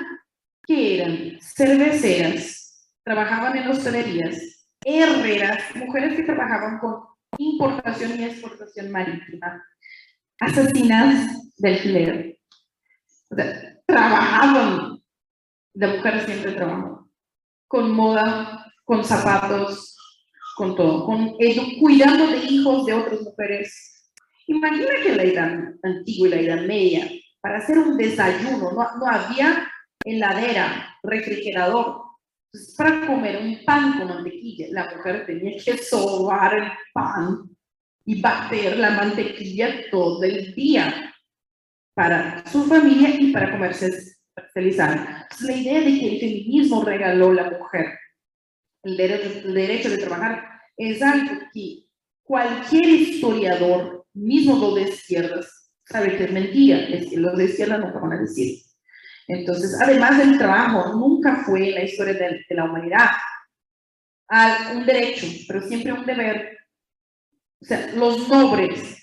que 0.71 0.95
eran 0.95 1.39
cerveceras, 1.41 2.87
trabajaban 3.03 3.57
en 3.57 3.67
hostelerías, 3.67 4.65
herreras, 4.85 5.75
mujeres 5.75 6.15
que 6.15 6.23
trabajaban 6.23 6.79
con 6.79 7.03
importación 7.37 8.17
y 8.17 8.23
exportación 8.23 8.89
marítima, 8.89 9.61
asesinas 10.39 11.53
del 11.57 11.73
alquiler. 11.73 12.39
O 13.29 13.35
sea, 13.35 13.81
trabajaban, 13.85 15.01
la 15.73 15.87
mujer 15.87 16.25
siempre 16.25 16.53
trabajó, 16.53 17.09
con 17.67 17.91
moda, 17.91 18.65
con 18.85 19.03
zapatos, 19.03 19.97
con 20.55 20.75
todo, 20.75 21.05
con 21.05 21.35
cuidando 21.79 22.27
de 22.27 22.37
hijos 22.45 22.85
de 22.85 22.93
otras 22.93 23.21
mujeres 23.21 23.87
Imagina 24.47 24.89
que 25.01 25.15
la 25.15 25.23
edad 25.23 25.75
antigua 25.81 26.27
y 26.27 26.29
la 26.29 26.41
edad 26.41 26.65
media, 26.65 27.09
para 27.39 27.59
hacer 27.59 27.77
un 27.77 27.95
desayuno, 27.95 28.71
no, 28.73 28.97
no 28.97 29.07
había 29.07 29.70
heladera, 30.05 30.97
refrigerador. 31.03 32.01
Entonces, 32.53 32.75
para 32.75 33.07
comer 33.07 33.37
un 33.37 33.63
pan 33.65 33.97
con 33.97 34.09
mantequilla, 34.09 34.67
la 34.71 34.95
mujer 34.95 35.25
tenía 35.25 35.57
que 35.63 35.77
sobar 35.77 36.53
el 36.55 36.71
pan 36.93 37.49
y 38.05 38.21
bater 38.21 38.77
la 38.77 38.91
mantequilla 38.91 39.89
todo 39.89 40.23
el 40.23 40.53
día 40.53 41.13
para 41.93 42.45
su 42.47 42.65
familia 42.65 43.09
y 43.09 43.31
para 43.31 43.51
comercializar. 43.51 45.27
la 45.41 45.53
idea 45.53 45.79
de 45.79 45.99
que 45.99 46.13
el 46.13 46.19
feminismo 46.19 46.83
regaló 46.83 47.33
la 47.33 47.49
mujer 47.51 47.97
el 48.83 48.97
derecho, 48.97 49.47
el 49.47 49.53
derecho 49.53 49.89
de 49.89 49.97
trabajar 49.97 50.43
es 50.77 51.01
algo 51.01 51.33
que 51.53 51.85
cualquier 52.23 52.85
historiador 52.85 54.05
mismo 54.13 54.57
los 54.57 54.75
de 54.75 54.81
izquierdas 54.89 55.71
sabe 55.85 56.17
que 56.17 56.25
es 56.25 56.31
mentira, 56.31 56.79
es 56.87 57.09
que 57.09 57.17
los 57.17 57.37
de 57.37 57.45
izquierda 57.45 57.77
nunca 57.77 57.99
van 57.99 58.13
a 58.13 58.21
decir. 58.21 58.59
Entonces, 59.33 59.79
además 59.81 60.17
del 60.17 60.37
trabajo, 60.37 60.93
nunca 60.93 61.37
fue 61.45 61.69
en 61.69 61.75
la 61.75 61.83
historia 61.83 62.13
de, 62.15 62.45
la 62.49 62.65
humanidad 62.65 63.11
un 64.75 64.85
derecho, 64.85 65.25
pero 65.47 65.61
siempre 65.61 65.93
un 65.93 66.05
deber. 66.05 66.57
O 67.61 67.65
sea, 67.65 67.93
los 67.93 68.27
nobles, 68.27 68.97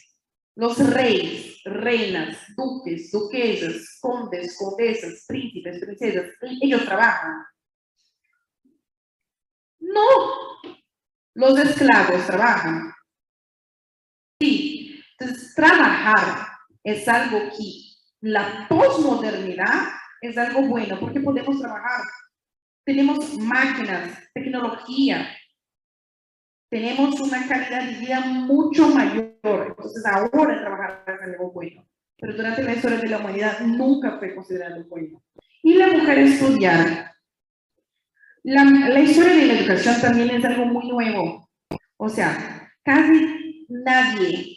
los 0.55 0.79
reyes, 0.93 1.63
reinas, 1.65 2.37
duques, 2.55 3.11
duquesas, 3.11 3.99
condes, 4.01 4.57
condesas, 4.59 5.25
príncipes, 5.27 5.81
princesas, 5.81 6.27
ellos 6.61 6.85
trabajan. 6.85 7.45
No, 9.81 10.03
los 11.35 11.59
esclavos 11.59 12.27
trabajan. 12.27 12.93
Sí, 14.39 15.03
entonces, 15.19 15.55
trabajar 15.55 16.49
es 16.85 17.09
algo 17.09 17.39
que 17.57 17.89
la 18.21 18.67
posmodernidad 18.69 19.89
es 20.21 20.37
algo 20.39 20.63
bueno 20.63 20.99
porque 21.01 21.21
podemos 21.21 21.61
trabajar. 21.61 22.03
Tenemos 22.85 23.37
máquinas, 23.39 24.19
tecnología, 24.33 25.29
tenemos 26.71 27.19
una 27.21 27.47
calidad 27.49 27.85
de 27.85 27.99
vida 27.99 28.21
mucho 28.21 28.89
mayor. 28.89 29.37
Entonces, 29.43 30.05
ahora 30.05 30.61
trabajar 30.61 31.05
es 31.07 31.23
algo 31.23 31.51
bueno. 31.53 31.87
Pero 32.19 32.37
durante 32.37 32.63
la 32.63 32.75
historia 32.75 32.99
de 32.99 33.09
la 33.09 33.19
humanidad 33.19 33.61
nunca 33.61 34.19
fue 34.19 34.35
considerado 34.35 34.85
bueno. 34.85 35.23
Y 35.63 35.75
la 35.75 35.89
mujer 35.89 36.19
estudiar. 36.19 37.13
La, 38.43 38.65
la 38.65 39.01
historia 39.01 39.35
de 39.35 39.47
la 39.47 39.59
educación 39.61 40.01
también 40.01 40.31
es 40.31 40.45
algo 40.45 40.67
muy 40.67 40.89
nuevo. 40.89 41.49
O 41.97 42.09
sea, 42.09 42.71
casi 42.83 43.67
nadie 43.69 44.57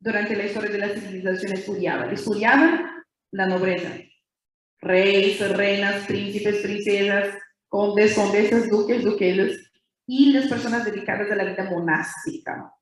durante 0.00 0.36
la 0.36 0.44
historia 0.44 0.70
de 0.70 0.78
la 0.78 0.88
civilización 0.88 1.52
estudiaban. 1.52 2.10
Estudiaban 2.10 3.04
la 3.30 3.46
nobleza. 3.46 3.92
Reyes, 4.82 5.56
reinas, 5.56 6.06
príncipes, 6.06 6.56
princesas, 6.58 7.34
condes, 7.68 8.14
condesas, 8.14 8.68
duques, 8.68 9.02
duquesas 9.02 9.56
y 10.06 10.32
las 10.32 10.46
personas 10.48 10.84
dedicadas 10.84 11.30
a 11.30 11.36
la 11.36 11.44
vida 11.44 11.70
monástica. 11.70 12.72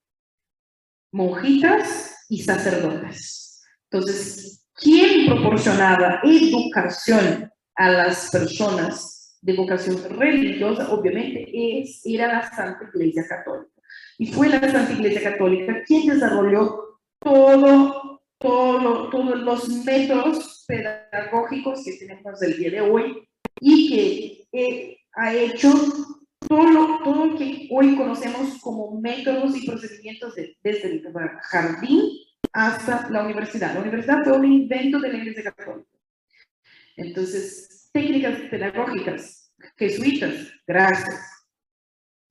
Monjitas 1.12 2.26
y 2.28 2.42
sacerdotes. 2.42 3.62
Entonces, 3.90 4.66
¿quién 4.74 5.26
proporcionaba 5.26 6.20
educación 6.24 7.50
a 7.74 7.90
las 7.90 8.30
personas 8.30 9.38
de 9.42 9.54
vocación 9.54 10.02
religiosa? 10.18 10.90
Obviamente 10.92 11.50
es, 11.52 12.00
era 12.04 12.28
la 12.28 12.50
Santa 12.50 12.88
Iglesia 12.94 13.26
Católica. 13.28 13.70
Y 14.18 14.32
fue 14.32 14.48
la 14.48 14.60
Santa 14.60 14.92
Iglesia 14.92 15.32
Católica 15.32 15.82
quien 15.86 16.06
desarrolló 16.06 17.00
todo, 17.20 18.19
todo, 18.40 19.10
todos 19.10 19.38
los 19.40 19.68
métodos 19.84 20.64
pedagógicos 20.66 21.84
que 21.84 21.92
tenemos 21.92 22.42
el 22.42 22.56
día 22.56 22.70
de 22.70 22.80
hoy 22.80 23.28
y 23.60 24.46
que 24.52 24.98
ha 25.12 25.34
hecho 25.34 25.72
todo 26.48 26.62
lo, 26.64 26.98
todo 27.04 27.36
que 27.36 27.68
hoy 27.70 27.96
conocemos 27.96 28.58
como 28.62 28.98
métodos 29.00 29.56
y 29.56 29.66
procedimientos 29.66 30.34
desde 30.62 30.88
el 30.88 31.02
jardín 31.42 32.00
hasta 32.52 33.10
la 33.10 33.24
universidad. 33.24 33.74
La 33.74 33.80
universidad 33.80 34.24
fue 34.24 34.38
un 34.38 34.46
invento 34.46 34.98
de 35.00 35.12
la 35.12 35.18
Iglesia 35.18 35.52
Católica. 35.54 35.90
Entonces, 36.96 37.90
técnicas 37.92 38.38
pedagógicas, 38.50 39.52
jesuitas, 39.76 40.50
gracias. 40.66 41.20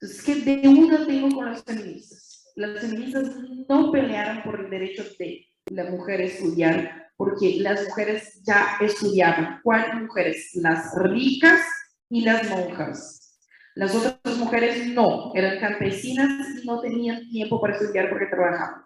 Entonces, 0.02 0.24
¿qué 0.24 0.36
deuda 0.36 1.06
tengo 1.06 1.30
con 1.30 1.46
las 1.46 1.64
feministas? 1.64 2.26
las 2.56 2.82
feministas 2.82 3.36
no 3.70 3.92
pelearon 3.92 4.44
por 4.44 4.60
el 4.60 4.70
derecho 4.70 5.04
de 5.18 5.49
la 5.70 5.90
mujer 5.90 6.22
estudiar, 6.22 7.12
porque 7.16 7.58
las 7.60 7.88
mujeres 7.88 8.42
ya 8.44 8.78
estudiaban. 8.82 9.60
¿Cuáles 9.64 9.94
mujeres? 9.96 10.52
Las 10.56 10.94
ricas 10.96 11.62
y 12.10 12.22
las 12.22 12.50
monjas. 12.50 13.38
Las 13.76 13.96
otras 13.96 14.38
mujeres 14.38 14.88
no, 14.88 15.32
eran 15.36 15.60
campesinas 15.60 16.62
y 16.62 16.66
no 16.66 16.82
tenían 16.82 17.30
tiempo 17.30 17.62
para 17.62 17.74
estudiar 17.74 18.10
porque 18.10 18.26
trabajaban. 18.26 18.82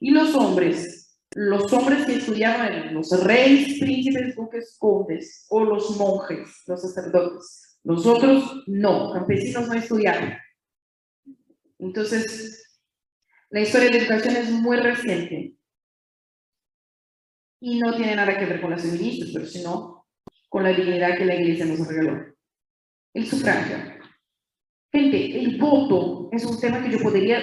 Y 0.00 0.10
los 0.10 0.34
hombres, 0.34 1.16
los 1.34 1.72
hombres 1.72 2.06
que 2.06 2.16
estudiaban 2.16 2.72
eran 2.72 2.94
los 2.94 3.10
reyes, 3.24 3.78
príncipes, 3.78 4.34
duques, 4.34 4.76
condes, 4.78 5.46
o 5.50 5.64
los 5.64 5.96
monjes, 5.96 6.48
los 6.66 6.82
sacerdotes. 6.82 7.78
Los 7.84 8.06
otros 8.06 8.64
no, 8.66 9.12
campesinos 9.12 9.68
no 9.68 9.74
estudiaban. 9.74 10.38
Entonces, 11.78 12.80
la 13.50 13.60
historia 13.60 13.90
de 13.90 13.98
la 13.98 14.02
educación 14.04 14.36
es 14.36 14.50
muy 14.50 14.76
reciente 14.76 15.56
y 17.64 17.78
no 17.78 17.94
tiene 17.94 18.16
nada 18.16 18.36
que 18.36 18.44
ver 18.44 18.60
con 18.60 18.72
las 18.72 18.82
feministas, 18.82 19.30
pero 19.32 19.46
sino 19.46 20.04
con 20.48 20.64
la 20.64 20.70
dignidad 20.70 21.16
que 21.16 21.24
la 21.24 21.36
iglesia 21.36 21.64
nos 21.64 21.86
regaló. 21.86 22.34
El 23.14 23.26
sufragio. 23.26 23.76
Gente, 24.90 25.38
el 25.38 25.58
voto 25.58 26.28
es 26.32 26.44
un 26.44 26.60
tema 26.60 26.82
que 26.82 26.90
yo 26.90 26.98
podría 26.98 27.40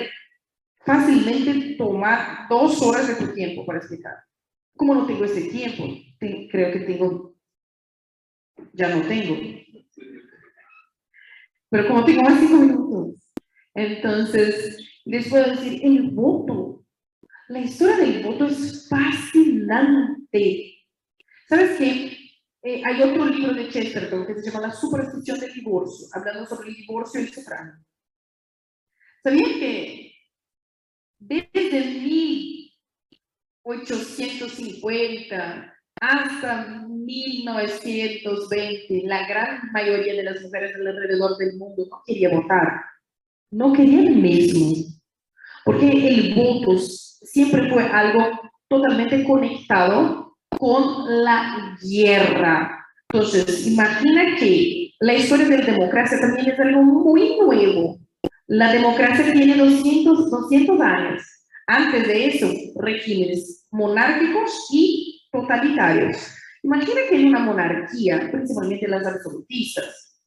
fácilmente 0.81 1.75
tomar 1.77 2.49
dos 2.49 2.81
horas 2.81 3.07
de 3.07 3.15
tu 3.15 3.33
tiempo 3.33 3.65
para 3.65 3.79
explicar. 3.79 4.15
Como 4.75 4.93
no 4.93 5.05
tengo 5.05 5.23
ese 5.23 5.49
tiempo, 5.49 5.85
creo 6.19 6.73
que 6.73 6.79
tengo, 6.81 7.35
ya 8.73 8.93
no 8.93 9.07
tengo. 9.07 9.37
Pero 11.69 11.87
como 11.87 12.03
tengo 12.03 12.23
más 12.23 12.39
cinco 12.41 12.57
minutos, 12.57 13.31
entonces 13.73 15.01
les 15.05 15.29
puedo 15.29 15.49
decir, 15.51 15.79
el 15.81 16.09
voto, 16.09 16.78
la 17.49 17.59
historia 17.59 17.97
del 17.97 18.23
voto 18.23 18.45
es 18.45 18.87
fascinante. 18.87 20.85
¿Sabes 21.47 21.77
qué? 21.77 22.17
Eh, 22.61 22.81
hay 22.85 23.01
otro 23.01 23.25
libro 23.25 23.53
de 23.53 23.69
Chesterton 23.69 24.27
que 24.27 24.35
se 24.35 24.51
llama 24.51 24.67
La 24.67 24.73
superstición 24.73 25.39
del 25.39 25.53
divorcio, 25.53 26.07
hablando 26.13 26.45
sobre 26.45 26.69
el 26.69 26.75
divorcio 26.75 27.19
y 27.19 27.23
el 27.23 27.33
sufragio. 27.33 27.83
¿Sabían 29.23 29.59
que 29.59 30.13
desde 31.17 31.81
1850 33.63 35.73
hasta 36.01 36.85
1920, 36.87 39.03
la 39.05 39.27
gran 39.27 39.69
mayoría 39.73 40.13
de 40.13 40.23
las 40.23 40.41
mujeres 40.41 40.73
alrededor 40.75 41.35
del 41.37 41.57
mundo 41.57 41.87
no 41.89 42.03
quería 42.05 42.29
votar, 42.29 42.85
no 43.51 43.73
querían 43.73 44.21
mismo, 44.21 44.75
porque 45.65 45.89
el 45.89 46.35
voto 46.35 46.77
siempre 47.21 47.69
fue 47.69 47.83
algo 47.83 48.29
totalmente 48.67 49.23
conectado 49.23 50.37
con 50.49 51.23
la 51.23 51.77
guerra. 51.81 52.85
Entonces, 53.11 53.67
imagina 53.67 54.35
que 54.37 54.93
la 54.99 55.15
historia 55.15 55.47
de 55.47 55.57
la 55.59 55.65
democracia 55.65 56.19
también 56.19 56.49
es 56.49 56.59
algo 56.59 56.83
muy 56.83 57.37
nuevo, 57.39 57.97
la 58.47 58.71
democracia 58.73 59.31
tiene 59.31 59.55
200, 59.55 60.31
200 60.31 60.81
años. 60.81 61.23
Antes 61.67 62.07
de 62.07 62.25
eso, 62.27 62.51
regímenes 62.81 63.67
monárquicos 63.71 64.67
y 64.71 65.21
totalitarios. 65.31 66.17
Imagina 66.63 67.01
que 67.07 67.15
en 67.15 67.27
una 67.27 67.39
monarquía, 67.39 68.27
principalmente 68.31 68.87
las 68.87 69.05
absolutistas, 69.05 70.19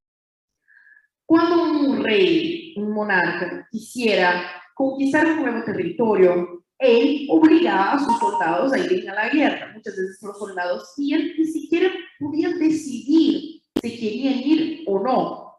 cuando 1.27 1.65
un 1.65 2.05
rey, 2.05 2.75
un 2.77 2.93
monarca, 2.93 3.67
quisiera 3.71 4.45
conquistar 4.75 5.27
un 5.27 5.43
nuevo 5.43 5.65
territorio, 5.65 6.62
él 6.83 7.27
obligaba 7.31 7.93
a 7.93 7.99
sus 7.99 8.19
soldados 8.19 8.73
a 8.73 8.79
ir 8.79 9.09
a 9.09 9.15
la 9.15 9.29
guerra. 9.29 9.73
Muchas 9.73 9.97
veces 9.97 10.19
los 10.23 10.39
soldados 10.39 10.93
iban, 10.99 11.23
ni 11.39 11.45
siquiera 11.45 11.91
podían 12.19 12.59
decidir 12.59 13.63
si 13.81 14.01
querían 14.01 14.39
ir 14.39 14.85
o 14.87 14.99
no. 14.99 15.53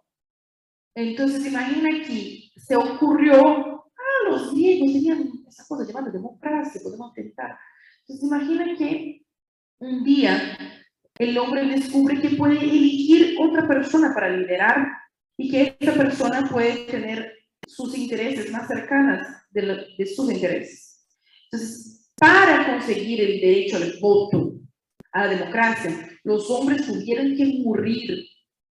Entonces, 0.95 1.45
imagina 1.45 2.05
que 2.05 2.51
se 2.57 2.75
ocurrió, 2.75 3.35
ah, 3.37 4.29
los 4.29 4.53
griegos 4.53 4.93
tenían 4.93 5.31
esa 5.47 5.65
cosa 5.67 5.85
llamada 5.85 6.11
democracia, 6.11 6.81
podemos 6.83 7.13
tentar. 7.13 7.57
Entonces 8.01 8.27
imagina 8.27 8.77
que 8.77 9.25
un 9.79 10.03
día 10.03 10.57
el 11.19 11.37
hombre 11.37 11.65
descubre 11.65 12.19
que 12.21 12.35
puede 12.35 12.59
elegir 12.59 13.37
otra 13.39 13.67
persona 13.67 14.13
para 14.13 14.29
liderar 14.29 14.87
y 15.37 15.49
que 15.49 15.77
esa 15.79 15.93
persona 15.93 16.49
puede 16.49 16.85
tener 16.85 17.31
sus 17.67 17.97
intereses 17.97 18.51
más 18.51 18.67
cercanas 18.67 19.45
de, 19.51 19.85
de 19.97 20.05
sus 20.05 20.31
intereses. 20.31 20.82
Entonces, 21.53 22.09
para 22.15 22.65
conseguir 22.65 23.21
el 23.21 23.39
derecho 23.39 23.77
al 23.77 23.93
voto, 24.01 24.55
a 25.11 25.27
la 25.27 25.35
democracia, 25.35 26.09
los 26.23 26.49
hombres 26.49 26.83
tuvieron 26.87 27.35
que 27.35 27.61
morir 27.63 28.25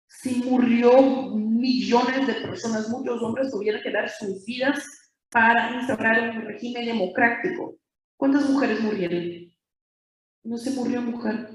si 0.06 0.36
murió 0.44 1.34
millones 1.34 2.24
de 2.24 2.34
personas, 2.34 2.88
muchos 2.88 3.20
hombres 3.20 3.50
tuvieron 3.50 3.82
que 3.82 3.90
dar 3.90 4.08
sus 4.08 4.44
vidas 4.44 4.78
para 5.28 5.74
instaurar 5.74 6.30
un 6.30 6.42
régimen 6.46 6.86
democrático. 6.86 7.76
¿Cuántas 8.16 8.48
mujeres 8.48 8.80
murieron? 8.80 9.52
No 10.44 10.56
se 10.56 10.70
murió 10.70 11.02
mujer. 11.02 11.48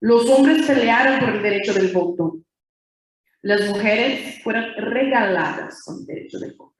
Los 0.00 0.30
hombres 0.30 0.64
pelearon 0.64 1.18
por 1.18 1.30
el 1.30 1.42
derecho 1.42 1.74
del 1.74 1.92
voto. 1.92 2.38
Las 3.42 3.68
mujeres 3.68 4.40
fueron 4.44 4.74
regaladas 4.76 5.82
con 5.84 5.98
el 5.98 6.06
derecho 6.06 6.38
del 6.38 6.54
voto. 6.54 6.76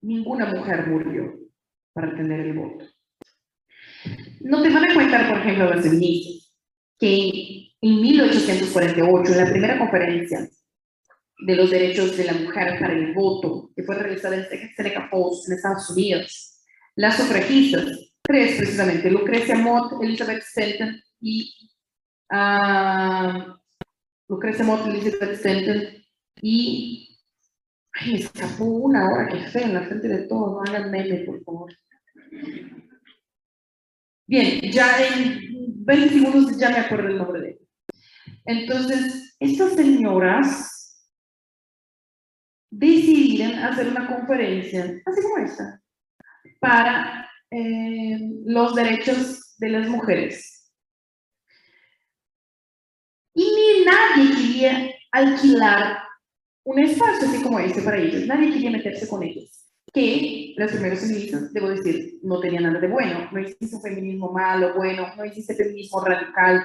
Ninguna 0.00 0.46
mujer 0.46 0.86
murió 0.86 1.43
para 1.94 2.14
tener 2.14 2.40
el 2.40 2.52
voto. 2.52 2.84
No 4.40 4.62
te 4.62 4.68
van 4.68 4.84
a 4.84 4.94
contar, 4.94 5.28
por 5.30 5.38
ejemplo, 5.38 5.70
las 5.70 5.82
feministas, 5.82 6.54
que 6.98 7.70
en 7.80 8.00
1848, 8.00 9.32
en 9.32 9.38
la 9.38 9.50
primera 9.50 9.78
conferencia 9.78 10.46
de 11.38 11.56
los 11.56 11.70
derechos 11.70 12.16
de 12.16 12.24
la 12.24 12.34
mujer 12.34 12.78
para 12.78 12.92
el 12.92 13.14
voto, 13.14 13.70
que 13.74 13.82
fue 13.82 13.94
realizada 13.96 14.36
en 14.36 14.74
Seneca 14.74 15.08
Falls, 15.08 15.48
en 15.48 15.54
Estados 15.54 15.90
Unidos, 15.90 16.62
las 16.96 17.16
sufragistas, 17.16 18.12
tres 18.22 18.56
precisamente, 18.56 19.10
Lucrecia 19.10 19.56
Mott, 19.56 20.02
Elizabeth 20.02 20.42
Stanton 20.42 21.00
y 21.20 21.52
uh, 22.32 23.54
Lucrecia 24.28 24.64
Mott, 24.64 24.86
Elizabeth 24.86 25.34
Stanton 25.34 26.04
y 26.40 27.13
ay, 27.94 28.16
escapó 28.16 28.64
una 28.64 29.08
hora, 29.08 29.28
que 29.28 29.48
fea, 29.48 29.66
en 29.66 29.74
la 29.74 29.86
frente 29.86 30.08
de 30.08 30.26
todos, 30.26 30.52
no 30.52 30.62
hagan 30.62 30.90
meme, 30.90 31.24
por 31.24 31.42
favor. 31.44 31.72
Bien, 34.26 34.60
ya 34.72 35.06
en 35.06 35.84
20 35.84 36.08
segundos 36.08 36.58
ya 36.58 36.70
me 36.70 36.78
acuerdo 36.78 37.08
el 37.08 37.18
nombre 37.18 37.40
de 37.40 37.48
él. 37.50 37.58
Entonces, 38.46 39.36
estas 39.38 39.74
señoras 39.74 40.74
decidieron 42.70 43.58
hacer 43.58 43.88
una 43.88 44.06
conferencia, 44.06 45.00
así 45.06 45.22
como 45.22 45.38
esta, 45.38 45.80
para 46.60 47.30
eh, 47.50 48.18
los 48.46 48.74
derechos 48.74 49.54
de 49.58 49.68
las 49.68 49.88
mujeres. 49.88 50.72
Y 53.34 53.42
ni 53.42 53.84
nadie 53.84 54.34
quería 54.34 54.90
alquilar 55.12 56.03
un 56.64 56.78
espacio 56.78 57.28
así 57.28 57.42
como 57.42 57.58
este 57.58 57.82
para 57.82 57.98
ellos, 57.98 58.26
nadie 58.26 58.52
quería 58.52 58.70
meterse 58.70 59.08
con 59.08 59.22
ellos. 59.22 59.50
Que 59.92 60.54
las 60.56 60.72
primeras 60.72 61.00
feministas, 61.00 61.52
debo 61.52 61.68
decir, 61.68 62.18
no 62.22 62.40
tenían 62.40 62.64
nada 62.64 62.80
de 62.80 62.88
bueno, 62.88 63.28
no 63.30 63.38
existe 63.38 63.76
un 63.76 63.82
feminismo 63.82 64.32
malo, 64.32 64.74
bueno, 64.74 65.14
no 65.16 65.22
existe 65.22 65.54
feminismo 65.54 66.00
radical, 66.04 66.64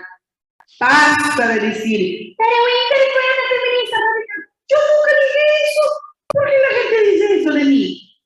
Basta 0.78 1.48
de 1.48 1.60
decir, 1.60 2.36
pero 2.38 2.50
Winter 2.50 3.04
fue 3.12 3.22
una 3.26 3.46
feminista 3.50 3.98
radical. 3.98 4.40
Yo 4.70 4.78
nunca 4.78 5.12
dije 5.20 5.42
eso. 5.66 5.86
¿Por 6.30 6.46
qué 6.46 6.56
la 6.56 6.72
gente 6.78 7.12
dice 7.12 7.42
eso 7.42 7.54
de 7.54 7.66
mí? 7.66 8.22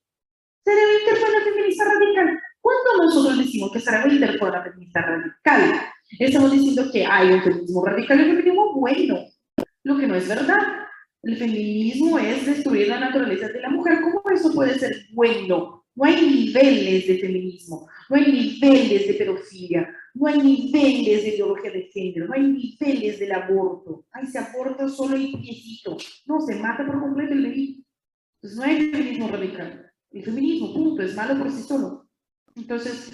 Sarah 0.65 0.87
Winter 0.89 1.15
fue 1.17 1.29
una 1.29 1.43
feminista 1.43 1.83
radical. 1.85 2.39
¿Cuándo 2.61 3.05
nosotros 3.05 3.37
decimos 3.39 3.71
que 3.71 3.79
Sarah 3.79 4.05
Winter 4.05 4.37
fue 4.37 4.49
una 4.49 4.61
feminista 4.61 5.01
radical? 5.01 5.81
Estamos 6.19 6.51
diciendo 6.51 6.91
que 6.91 7.05
hay 7.05 7.31
un 7.31 7.41
feminismo 7.41 7.85
radical 7.85 8.19
y 8.19 8.23
un 8.23 8.37
feminismo 8.37 8.73
bueno, 8.79 9.19
lo 9.83 9.97
que 9.97 10.07
no 10.07 10.15
es 10.15 10.27
verdad. 10.27 10.82
El 11.23 11.37
feminismo 11.37 12.19
es 12.19 12.45
destruir 12.45 12.89
la 12.89 12.99
naturaleza 12.99 13.47
de 13.47 13.61
la 13.61 13.69
mujer. 13.69 14.01
¿Cómo 14.01 14.21
eso 14.29 14.53
puede 14.53 14.77
ser 14.77 15.07
bueno? 15.13 15.85
No 15.95 16.05
hay 16.05 16.15
niveles 16.15 17.07
de 17.07 17.19
feminismo, 17.19 17.87
no 18.09 18.15
hay 18.15 18.31
niveles 18.31 19.07
de 19.07 19.13
pedofilia, 19.13 19.95
no 20.15 20.27
hay 20.27 20.39
niveles 20.39 21.23
de 21.23 21.35
ideología 21.35 21.71
de 21.71 21.83
género, 21.93 22.27
no 22.27 22.33
hay 22.33 22.41
niveles 22.41 23.19
del 23.19 23.31
aborto. 23.31 24.05
Ay, 24.11 24.25
se 24.25 24.39
aborta 24.39 24.89
solo 24.89 25.15
el 25.15 25.31
piecito. 25.31 25.97
No, 26.25 26.41
se 26.41 26.55
mata 26.55 26.85
por 26.85 26.99
completo 26.99 27.33
el 27.33 27.43
bebé. 27.43 27.75
Entonces 28.41 28.57
no 28.57 28.63
hay 28.63 28.91
feminismo 28.91 29.27
radical. 29.27 29.91
El 30.11 30.23
feminismo, 30.23 30.73
punto, 30.73 31.03
es 31.03 31.15
malo 31.15 31.37
por 31.37 31.51
sí 31.51 31.61
solo. 31.61 32.09
Entonces, 32.55 33.13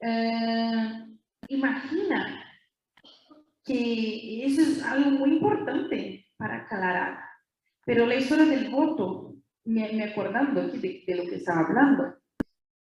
eh, 0.00 1.06
imagina 1.48 2.44
que 3.64 4.44
eso 4.44 4.60
es 4.60 4.82
algo 4.82 5.10
muy 5.10 5.36
importante 5.36 6.26
para 6.36 6.58
aclarar. 6.58 7.23
Pero 7.86 8.06
la 8.06 8.16
historia 8.16 8.46
del 8.46 8.70
voto, 8.70 9.34
me, 9.64 9.92
me 9.92 10.04
acordando 10.04 10.62
aquí 10.62 10.78
de, 10.78 11.04
de, 11.06 11.14
lo 11.14 11.24
que 11.24 11.36
estaba 11.36 11.60
hablando, 11.60 12.14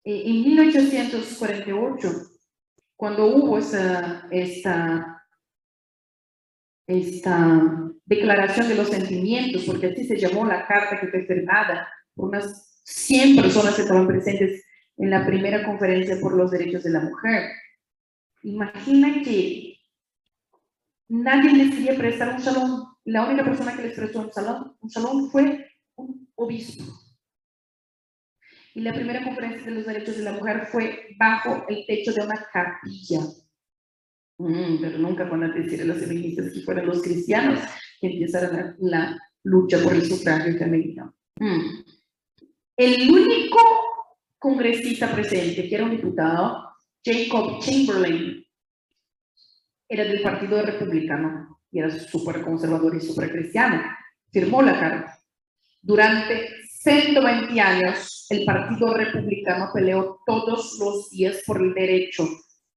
eh, 0.05 0.23
en 0.25 0.43
1848, 0.43 2.09
cuando 2.97 3.27
hubo 3.27 3.59
esta, 3.59 4.27
esta, 4.31 5.23
esta 6.87 7.91
declaración 8.05 8.69
de 8.69 8.75
los 8.75 8.89
sentimientos, 8.89 9.65
porque 9.65 9.89
así 9.89 10.05
se 10.05 10.17
llamó 10.17 10.45
la 10.47 10.67
carta 10.67 10.99
que 10.99 11.09
fue 11.09 11.27
firmada 11.27 11.89
por 12.15 12.31
unas 12.31 12.81
100 12.85 13.37
personas 13.37 13.75
que 13.77 13.83
estaban 13.83 14.07
presentes 14.07 14.65
en 14.97 15.11
la 15.11 15.25
primera 15.27 15.65
conferencia 15.65 16.19
por 16.21 16.35
los 16.35 16.51
derechos 16.51 16.83
de 16.83 16.91
la 16.91 17.01
mujer. 17.01 17.51
Imagina 18.43 19.23
que 19.23 19.77
nadie 21.09 21.53
les 21.53 21.99
prestar 21.99 22.35
un 22.35 22.41
salón. 22.41 22.88
La 23.09 23.25
única 23.25 23.43
persona 23.43 23.75
que 23.75 23.85
les 23.85 23.95
prestó 23.95 24.21
un 24.21 24.31
salón, 24.31 24.77
un 24.83 24.91
salón 24.91 25.31
fue 25.31 25.67
un 25.97 26.31
obispo. 26.35 26.85
Y 28.75 28.83
la 28.83 28.93
primera 28.93 29.25
conferencia 29.25 29.65
de 29.65 29.71
los 29.71 29.87
derechos 29.87 30.19
de 30.19 30.25
la 30.25 30.33
mujer 30.33 30.67
fue 30.67 31.17
bajo 31.19 31.65
el 31.69 31.87
techo 31.87 32.13
de 32.13 32.27
una 32.27 32.47
capilla. 32.53 33.21
Mm, 34.37 34.81
pero 34.83 34.99
nunca 34.99 35.25
van 35.25 35.45
a 35.45 35.55
decir 35.55 35.81
a 35.81 35.87
las 35.87 36.01
feministas 36.01 36.53
que 36.53 36.61
fueron 36.61 36.85
los 36.85 37.03
cristianos 37.03 37.61
que 37.99 38.09
empezaron 38.09 38.77
la, 38.81 39.19
lucha 39.43 39.83
por 39.83 39.95
el 39.95 40.05
sufragio 40.05 40.59
femenino. 40.59 41.17
Mm. 41.41 41.81
El 42.77 43.11
único 43.11 43.59
congresista 44.39 45.11
presente, 45.11 45.67
que 45.67 45.75
era 45.75 45.85
un 45.85 45.93
diputado, 45.93 46.63
Jacob 47.03 47.59
Chamberlain, 47.61 48.45
era 49.89 50.05
del 50.05 50.21
Partido 50.21 50.61
Republicano 50.61 51.48
y 51.71 51.79
era 51.79 51.91
súper 51.91 52.43
conservador 52.43 52.97
y 52.97 53.01
súper 53.01 53.31
cristiano. 53.31 53.83
Firmó 54.31 54.63
la 54.63 54.79
carta. 54.79 55.19
Durante 55.81 56.49
120 56.81 57.61
años, 57.61 58.27
el 58.31 58.45
Partido 58.45 58.95
Republicano 58.95 59.71
peleó 59.73 60.21
todos 60.27 60.79
los 60.79 61.11
días 61.11 61.43
por 61.47 61.61
el 61.61 61.75
derecho 61.75 62.27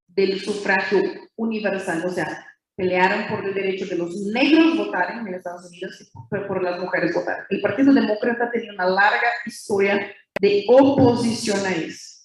del 0.08 0.40
sufragio 0.40 1.02
universal, 1.36 2.04
o 2.06 2.10
sea, 2.10 2.46
pelearon 2.76 3.28
por 3.28 3.46
el 3.46 3.54
derecho 3.54 3.86
de 3.86 3.98
los 3.98 4.16
negros 4.34 4.78
votar 4.78 5.12
en 5.12 5.34
Estados 5.34 5.70
Unidos 5.70 6.02
y 6.02 6.48
por 6.48 6.64
las 6.64 6.80
mujeres 6.80 7.14
votar. 7.14 7.46
El 7.50 7.62
Partido 7.62 7.94
Demócrata 7.94 8.50
tenía 8.52 8.74
una 8.74 8.90
larga 8.90 9.28
historia 9.46 10.14
de 10.40 10.66
oposición 10.68 11.66
a 11.66 11.72
eso, 11.72 12.24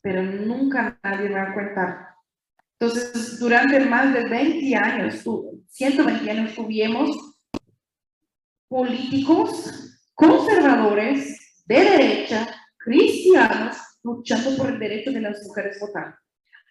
pero 0.00 0.22
nunca 0.22 0.98
nadie 1.02 1.30
va 1.30 1.42
a 1.42 1.54
contar. 1.54 2.10
Entonces, 2.78 3.38
durante 3.38 3.80
más 3.80 4.14
de 4.14 4.26
20 4.26 4.74
años, 4.76 5.22
120 5.70 6.30
años, 6.30 6.54
tuvimos 6.54 7.16
políticos 8.68 9.98
conservadores 10.14 11.62
de 11.66 11.80
derecha, 11.80 12.48
cristianos, 12.78 13.76
luchando 14.02 14.56
por 14.56 14.70
el 14.70 14.78
derecho 14.78 15.12
de 15.12 15.20
las 15.20 15.42
mujeres 15.46 15.80
a 15.80 15.86
votar. 15.86 16.18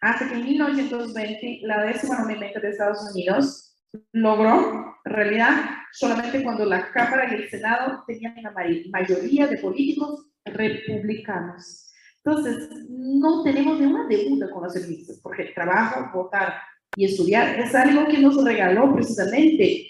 Hasta 0.02 0.28
que 0.28 0.36
en 0.36 0.46
1920 0.46 1.60
la 1.64 1.84
décima 1.84 2.20
movimiento 2.20 2.60
de 2.60 2.70
Estados 2.70 3.12
Unidos 3.12 3.76
logró, 4.12 4.96
en 5.06 5.14
realidad, 5.14 5.66
solamente 5.94 6.44
cuando 6.44 6.66
la 6.66 6.92
Cámara 6.92 7.28
y 7.32 7.36
el 7.36 7.50
Senado 7.50 8.04
tenían 8.06 8.38
una 8.38 8.54
mayoría 8.92 9.48
de 9.48 9.58
políticos 9.58 10.28
republicanos. 10.46 11.92
Entonces, 12.24 12.70
no 12.90 13.44
tenemos 13.44 13.80
ninguna 13.80 14.08
deuda 14.08 14.50
con 14.52 14.64
las 14.64 14.74
feministas, 14.74 15.20
porque 15.24 15.44
el 15.44 15.54
trabajo, 15.54 16.12
votar 16.14 16.54
y 17.00 17.06
estudiar 17.06 17.58
es 17.58 17.74
algo 17.74 18.06
que 18.08 18.18
nos 18.18 18.44
regaló 18.44 18.94
precisamente 18.94 19.90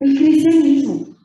el 0.00 0.16
cristianismo. 0.16 1.18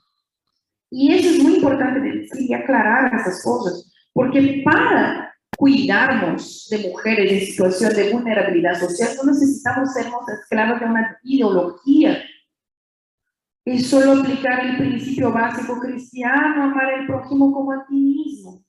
Y 0.91 1.13
eso 1.13 1.29
es 1.29 1.41
muy 1.41 1.55
importante 1.55 2.01
decir 2.01 2.41
y 2.41 2.53
aclarar 2.53 3.09
esas 3.15 3.41
cosas, 3.41 3.89
porque 4.11 4.61
para 4.65 5.33
cuidarnos 5.57 6.67
de 6.69 6.89
mujeres 6.89 7.31
en 7.31 7.39
situación 7.39 7.93
de 7.93 8.11
vulnerabilidad 8.11 8.77
social 8.77 9.11
no 9.15 9.31
necesitamos 9.31 9.93
sernos 9.93 10.27
esclavos 10.37 10.81
de 10.81 10.85
una 10.87 11.17
ideología 11.23 12.21
es 13.63 13.87
solo 13.89 14.19
aplicar 14.19 14.65
el 14.65 14.77
principio 14.79 15.31
básico 15.31 15.79
cristiano, 15.79 16.63
amar 16.63 16.93
al 16.93 17.05
prójimo 17.05 17.53
como 17.53 17.71
a 17.71 17.85
ti 17.87 17.95
mismo. 17.95 18.65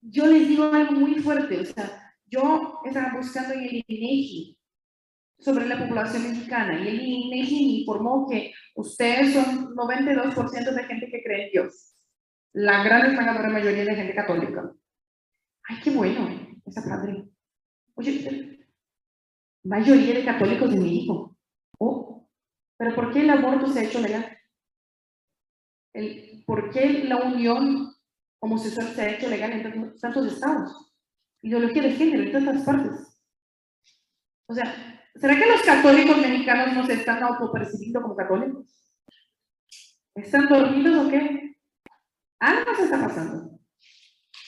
Yo 0.00 0.26
les 0.26 0.46
digo 0.46 0.64
algo 0.64 0.92
muy 0.92 1.16
fuerte, 1.16 1.60
o 1.60 1.64
sea, 1.64 2.03
yo 2.34 2.80
estaba 2.84 3.16
buscando 3.16 3.54
en 3.54 3.60
el 3.60 3.84
INEGI 3.86 4.58
sobre 5.38 5.66
la 5.66 5.78
población 5.78 6.22
mexicana 6.30 6.80
y 6.80 6.88
el 6.88 7.00
INEGI 7.00 7.66
me 7.66 7.72
informó 7.80 8.26
que 8.28 8.52
ustedes 8.74 9.34
son 9.34 9.74
92% 9.74 10.74
de 10.74 10.84
gente 10.84 11.08
que 11.10 11.22
cree 11.22 11.46
en 11.46 11.52
Dios, 11.52 11.96
la 12.52 12.82
gran 12.82 13.14
mayoría 13.52 13.84
de 13.84 13.94
gente 13.94 14.14
católica. 14.14 14.72
Ay, 15.64 15.80
qué 15.82 15.90
bueno, 15.90 16.28
esa 16.66 16.82
padre. 16.82 17.24
Oye, 17.94 18.66
mayoría 19.64 20.14
de 20.14 20.24
católicos 20.24 20.72
en 20.72 20.82
México. 20.82 21.36
Oh, 21.78 22.28
pero 22.76 22.94
¿por 22.94 23.12
qué 23.12 23.20
el 23.20 23.30
aborto 23.30 23.66
se 23.68 23.80
ha 23.80 23.84
hecho 23.84 24.00
legal? 24.00 24.38
El, 25.92 26.42
¿Por 26.46 26.70
qué 26.70 27.04
la 27.04 27.16
unión 27.22 27.94
homosexual 28.40 28.88
se 28.88 29.02
ha 29.02 29.10
hecho 29.16 29.28
legal 29.28 29.52
en 29.52 29.96
tantos 29.98 30.32
estados? 30.32 30.93
Ideología 31.44 31.82
de 31.82 31.92
género 31.92 32.22
en 32.22 32.32
tantas 32.32 32.64
partes. 32.64 33.20
O 34.46 34.54
sea, 34.54 35.10
¿será 35.14 35.38
que 35.38 35.46
los 35.46 35.60
católicos 35.60 36.16
mexicanos 36.16 36.74
no 36.74 36.86
se 36.86 36.94
están 36.94 37.22
autopercibiendo 37.22 38.00
como 38.00 38.16
católicos? 38.16 38.66
¿Están 40.14 40.48
dormidos 40.48 41.06
o 41.06 41.10
qué? 41.10 41.58
Algo 42.40 42.74
se 42.74 42.84
está 42.84 42.98
pasando. 42.98 43.60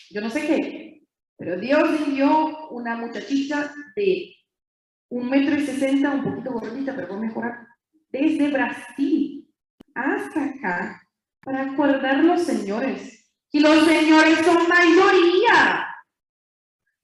Yo 0.08 0.22
no 0.22 0.30
sé 0.30 0.46
qué, 0.46 1.02
pero 1.36 1.58
Dios 1.60 2.00
envió 2.06 2.68
una 2.70 2.96
muchachita 2.96 3.74
de 3.94 4.34
un 5.10 5.28
metro 5.28 5.54
y 5.54 5.66
sesenta, 5.66 6.12
un 6.12 6.24
poquito 6.24 6.52
gordita, 6.52 6.96
pero 6.96 7.12
a 7.12 7.20
mejorar 7.20 7.66
desde 8.08 8.50
Brasil 8.50 9.46
hasta 9.94 10.44
acá 10.46 11.02
para 11.42 11.72
acordar 11.72 12.24
los 12.24 12.42
señores. 12.42 13.30
Y 13.52 13.60
los 13.60 13.84
señores 13.84 14.38
son 14.46 14.66
mayoría. 14.66 15.85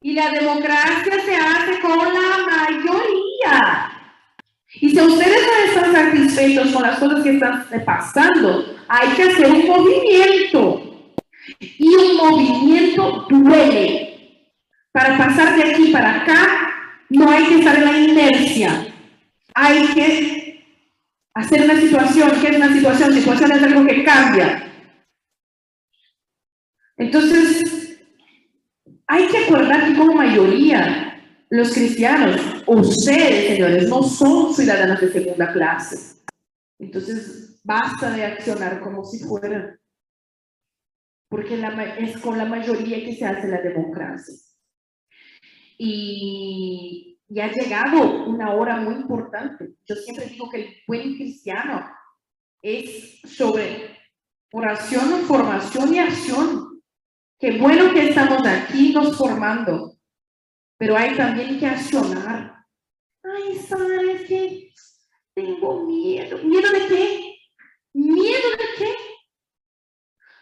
Y 0.03 0.15
la 0.15 0.31
democracia 0.31 1.21
se 1.25 1.37
hace 1.37 1.81
con 1.81 1.99
la 1.99 2.47
mayoría. 2.51 3.93
Y 4.75 4.91
si 4.91 5.01
ustedes 5.01 5.47
no 5.47 5.81
están 5.81 5.93
satisfechos 5.93 6.73
con 6.73 6.83
las 6.83 6.99
cosas 6.99 7.23
que 7.23 7.31
están 7.35 7.67
pasando, 7.85 8.77
hay 8.89 9.09
que 9.11 9.23
hacer 9.23 9.51
un 9.51 9.67
movimiento. 9.67 11.15
Y 11.59 11.89
un 11.95 12.17
movimiento 12.17 13.27
duele. 13.29 14.49
Para 14.91 15.17
pasar 15.17 15.57
de 15.57 15.73
aquí 15.73 15.93
para 15.93 16.23
acá, 16.23 16.73
no 17.09 17.31
hay 17.31 17.45
que 17.47 17.59
estar 17.59 17.77
en 17.77 17.85
la 17.85 17.99
inercia. 17.99 18.87
Hay 19.55 19.87
que 19.95 20.65
hacer 21.35 21.63
una 21.63 21.81
situación, 21.81 22.31
¿qué 22.41 22.49
es 22.49 22.57
una 22.57 22.73
situación? 22.73 23.15
Situación 23.15 23.53
es 23.53 23.63
algo 23.63 23.87
que 23.87 24.05
cambia. 24.05 24.69
Entonces, 26.97 27.82
hay 29.13 29.29
que 29.29 29.39
acordar 29.39 29.89
que 29.89 29.99
como 29.99 30.15
mayoría, 30.15 31.23
los 31.51 31.73
cristianos, 31.73 32.41
ustedes, 32.67 33.49
señores, 33.49 33.89
no 33.89 34.03
son 34.03 34.55
ciudadanos 34.55 35.01
de 35.01 35.13
segunda 35.13 35.53
clase. 35.53 36.23
Entonces, 36.79 37.61
basta 37.63 38.11
de 38.11 38.25
accionar 38.25 38.81
como 38.81 39.05
si 39.05 39.19
fueran. 39.19 39.79
Porque 41.29 41.63
es 41.99 42.19
con 42.19 42.39
la 42.39 42.45
mayoría 42.45 43.05
que 43.05 43.15
se 43.15 43.27
hace 43.27 43.49
la 43.49 43.61
democracia. 43.61 44.35
Y 45.79 47.13
y 47.35 47.41
ha 47.41 47.51
llegado 47.51 48.27
una 48.27 48.53
hora 48.53 48.77
muy 48.77 48.95
importante. 48.95 49.73
Yo 49.87 49.95
siempre 49.95 50.27
digo 50.27 50.51
que 50.51 50.61
el 50.61 50.77
buen 50.87 51.17
cristiano 51.17 51.89
es 52.61 53.23
sobre 53.25 53.97
oración, 54.53 55.23
formación 55.23 55.95
y 55.95 55.99
acción. 55.99 56.62
Qué 57.43 57.59
bueno 57.59 57.93
que 57.93 58.11
estamos 58.11 58.47
aquí 58.47 58.93
nos 58.93 59.19
formando, 59.19 59.99
pero 60.79 60.97
hay 60.97 61.17
también 61.17 61.59
que 61.59 61.67
accionar. 61.67 62.55
Ay, 63.25 63.57
¿sabes 63.57 64.29
qué? 64.29 64.73
Tengo 65.35 65.85
miedo. 65.85 66.39
¿Miedo 66.39 66.71
de 66.71 66.87
qué? 66.87 67.35
¿Miedo 67.95 68.49
de 68.51 68.65
qué? 68.79 68.95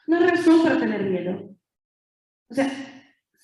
No 0.08 0.18
hay 0.18 0.26
razón 0.26 0.62
para 0.62 0.78
tener 0.78 1.02
miedo. 1.04 1.56
O 2.50 2.54
sea, 2.54 2.70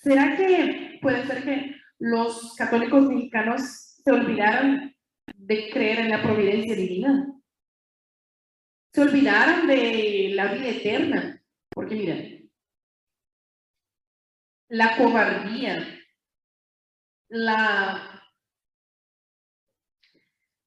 ¿será 0.03 0.37
que 0.37 0.99
puede 1.01 1.27
ser 1.27 1.43
que 1.43 1.77
los 1.99 2.55
católicos 2.57 3.09
mexicanos 3.09 3.63
se 4.05 4.11
olvidaron 4.11 4.95
de 5.35 5.71
creer 5.71 6.01
en 6.01 6.11
la 6.11 6.23
providencia 6.23 6.77
divina. 6.77 7.33
Se 8.93 9.01
olvidaron 9.01 9.67
de 9.67 10.33
la 10.35 10.53
vida 10.53 10.69
eterna. 10.69 11.43
Porque 11.71 11.95
miren, 11.95 12.36
la 14.69 14.97
cobardía, 14.97 15.87
la 17.29 18.17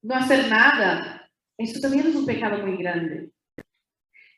no 0.02 0.16
hacer 0.16 0.50
nada, 0.50 1.30
eso 1.58 1.80
también 1.82 2.08
es 2.08 2.16
un 2.16 2.26
pecado 2.26 2.66
muy 2.66 2.78
grande. 2.78 3.32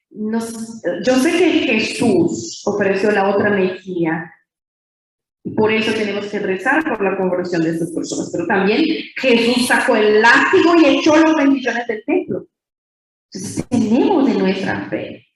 yo 0.10 1.16
sé 1.16 1.32
que 1.38 1.50
Jesús 1.68 2.64
ofreció 2.66 3.12
la 3.12 3.30
otra 3.30 3.52
mejilla 3.52 4.34
y 5.44 5.52
por 5.52 5.72
eso 5.72 5.94
tenemos 5.94 6.26
que 6.28 6.40
rezar 6.40 6.84
por 6.84 7.04
la 7.04 7.18
conversión 7.18 7.62
de 7.62 7.72
estas 7.72 7.92
personas. 7.92 8.30
Pero 8.32 8.48
también 8.48 8.84
Jesús 9.16 9.68
sacó 9.68 9.96
el 9.96 10.22
látigo 10.22 10.76
y 10.78 10.98
echó 10.98 11.16
los 11.16 11.36
bendiciones 11.36 11.88
del 11.88 12.04
templo. 12.06 12.48
Entonces 13.32 13.68
tenemos 13.70 14.26
de 14.28 14.34
nuestra 14.34 14.90
fe 14.90 15.28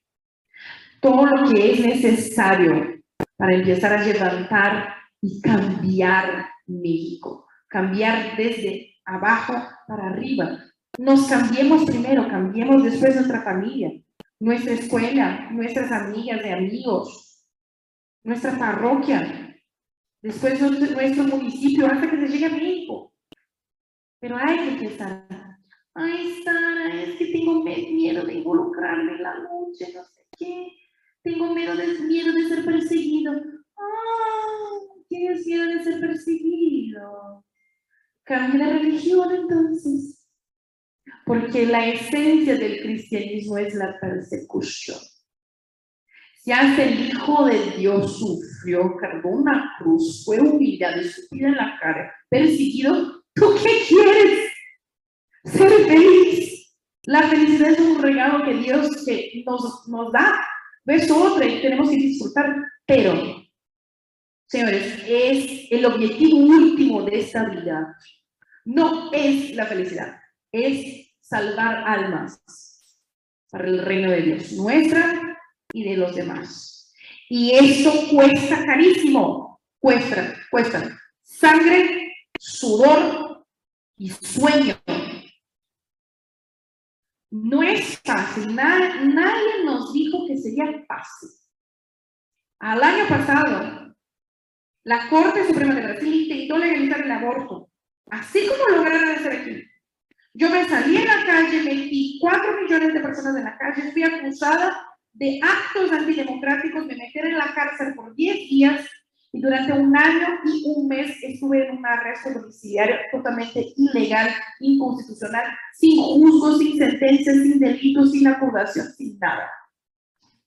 todo 1.00 1.26
lo 1.26 1.52
que 1.52 1.72
es 1.72 1.80
necesario 1.80 2.95
para 3.38 3.56
empezar 3.56 3.94
a 3.94 4.04
levantar 4.04 4.96
y 5.22 5.42
cambiar 5.42 6.50
México, 6.68 7.48
cambiar 7.68 8.36
desde 8.38 8.96
abajo 9.06 9.54
para 9.88 10.08
arriba. 10.10 10.60
Nos 10.98 11.28
cambiemos 11.28 11.86
primero, 11.86 12.28
cambiemos 12.28 12.84
después 12.84 13.16
nuestra 13.16 13.42
familia, 13.42 13.92
nuestra 14.40 14.74
escuela, 14.74 15.50
nuestras 15.52 15.92
amigas 15.92 16.42
y 16.46 16.50
amigos, 16.50 17.46
nuestra 18.24 18.58
parroquia, 18.58 19.56
después 20.22 20.60
nuestro 20.60 21.24
municipio, 21.24 21.86
hasta 21.88 22.10
que 22.10 22.18
se 22.18 22.28
llegue 22.28 22.46
a 22.46 22.50
México. 22.50 23.14
Pero 24.20 24.38
hay 24.38 24.58
que 24.58 24.70
empezar. 24.70 25.28
Ay, 25.94 26.42
Sara, 26.44 27.04
es 27.04 27.16
que 27.16 27.28
tengo 27.28 27.64
miedo 27.64 28.26
de 28.26 28.34
involucrarme 28.34 29.14
en 29.14 29.24
la 29.24 29.36
lucha, 29.36 29.86
no 29.94 30.04
sé 30.04 30.26
qué. 30.38 30.85
Tengo 31.26 31.56
miedo 31.56 31.76
de, 31.76 31.88
miedo 32.02 32.32
de 32.34 32.48
ser 32.48 32.64
perseguido. 32.64 33.34
Ah, 33.76 34.78
tienes 35.10 35.44
miedo 35.44 35.66
de 35.66 35.84
ser 35.84 36.00
perseguido. 36.00 37.44
Cambia 38.24 38.68
la 38.68 38.74
religión 38.74 39.34
entonces. 39.34 40.30
Porque 41.26 41.66
la 41.66 41.88
esencia 41.88 42.56
del 42.56 42.80
cristianismo 42.80 43.58
es 43.58 43.74
la 43.74 44.00
persecución. 44.00 45.00
Si 46.44 46.52
hasta 46.52 46.84
el 46.84 47.08
Hijo 47.08 47.46
de 47.46 47.72
Dios 47.72 48.20
sufrió, 48.20 48.96
cargó 48.98 49.32
una 49.32 49.74
cruz, 49.80 50.24
fue 50.26 50.40
humillado, 50.40 51.02
escupida 51.02 51.48
en 51.48 51.56
la 51.56 51.80
cara, 51.82 52.14
perseguido, 52.30 53.24
¿tú 53.34 53.56
qué 53.64 53.84
quieres? 53.88 54.52
Ser 55.44 55.72
feliz. 55.88 56.78
La 57.06 57.24
felicidad 57.24 57.72
es 57.72 57.80
un 57.80 58.00
regalo 58.00 58.46
que 58.46 58.54
Dios 58.58 58.92
nos, 59.44 59.88
nos 59.88 60.12
da. 60.12 60.36
Es 60.86 61.10
otra 61.10 61.46
y 61.46 61.62
tenemos 61.62 61.90
que 61.90 61.96
disfrutar. 61.96 62.56
Pero, 62.86 63.44
señores, 64.48 65.04
es 65.08 65.72
el 65.72 65.86
objetivo 65.86 66.38
último 66.38 67.04
de 67.04 67.20
esta 67.20 67.50
vida. 67.50 67.98
No 68.66 69.12
es 69.12 69.56
la 69.56 69.66
felicidad, 69.66 70.20
es 70.52 71.16
salvar 71.22 71.84
almas 71.88 72.42
para 73.50 73.68
el 73.68 73.80
reino 73.80 74.12
de 74.12 74.22
Dios, 74.22 74.52
nuestra 74.54 75.40
y 75.72 75.84
de 75.84 75.98
los 75.98 76.16
demás. 76.16 76.94
Y 77.30 77.52
eso 77.52 77.92
cuesta 78.12 78.64
carísimo, 78.66 79.62
cuesta, 79.80 80.36
cuesta 80.52 81.00
sangre, 81.22 82.14
sudor 82.40 83.46
y 83.98 84.10
sueño. 84.10 84.78
No 87.36 87.62
es 87.62 88.00
fácil, 88.00 88.56
nadie, 88.56 89.66
nos 89.66 89.92
dijo 89.92 90.26
que 90.26 90.38
sería 90.38 90.86
fácil. 90.88 91.30
Al 92.60 92.82
año 92.82 93.10
pasado, 93.10 93.94
la 94.86 95.10
Corte 95.10 95.46
Suprema 95.46 95.76
de 95.76 95.82
Brasil 95.82 96.14
intentó 96.14 96.58
legalizar 96.58 97.02
el 97.02 97.12
aborto, 97.12 97.70
así 98.10 98.48
como 98.48 98.78
lograron 98.78 99.10
hacer 99.10 99.34
aquí. 99.34 99.64
Yo 100.34 100.50
me 100.50 100.64
salí 100.70 100.96
en 100.96 101.08
la 101.08 101.26
calle, 101.26 101.64
metí 101.64 102.20
cuatro 102.22 102.62
millones 102.62 102.94
de 102.94 103.02
personas 103.02 103.36
en 103.36 103.44
la 103.44 103.58
calle, 103.58 103.92
fui 103.92 104.04
acusada 104.04 104.88
de 105.12 105.42
actos 105.44 105.92
antidemocráticos, 105.92 106.86
me 106.86 106.96
metieron 106.96 107.34
en 107.34 107.38
la 107.38 107.54
cárcel 107.54 107.96
por 107.96 108.16
10 108.16 108.50
días 108.50 108.90
y 109.36 109.42
durante 109.42 109.74
un 109.74 109.96
año 109.98 110.28
y 110.46 110.64
un 110.66 110.88
mes 110.88 111.22
estuve 111.22 111.68
en 111.68 111.78
un 111.78 111.86
arresto 111.86 112.32
domiciliario 112.32 112.96
totalmente 113.12 113.74
ilegal, 113.76 114.30
inconstitucional, 114.62 115.44
sin 115.74 116.02
juzgo, 116.02 116.58
sin 116.58 116.78
sentencia, 116.78 117.34
sin 117.34 117.60
delito, 117.60 118.06
sin 118.06 118.28
acusación, 118.28 118.88
sin 118.94 119.20
nada. 119.20 119.52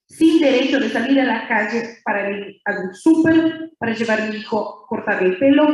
Sin 0.06 0.40
derecho 0.40 0.80
de 0.80 0.88
salir 0.88 1.20
a 1.20 1.24
la 1.24 1.46
calle 1.46 1.98
para 2.02 2.30
ir 2.30 2.62
a 2.64 2.80
un 2.80 2.94
súper, 2.94 3.72
para 3.78 3.92
llevar 3.92 4.22
a 4.22 4.26
mi 4.28 4.36
hijo, 4.36 4.86
cortar 4.88 5.22
el 5.22 5.38
pelo, 5.38 5.68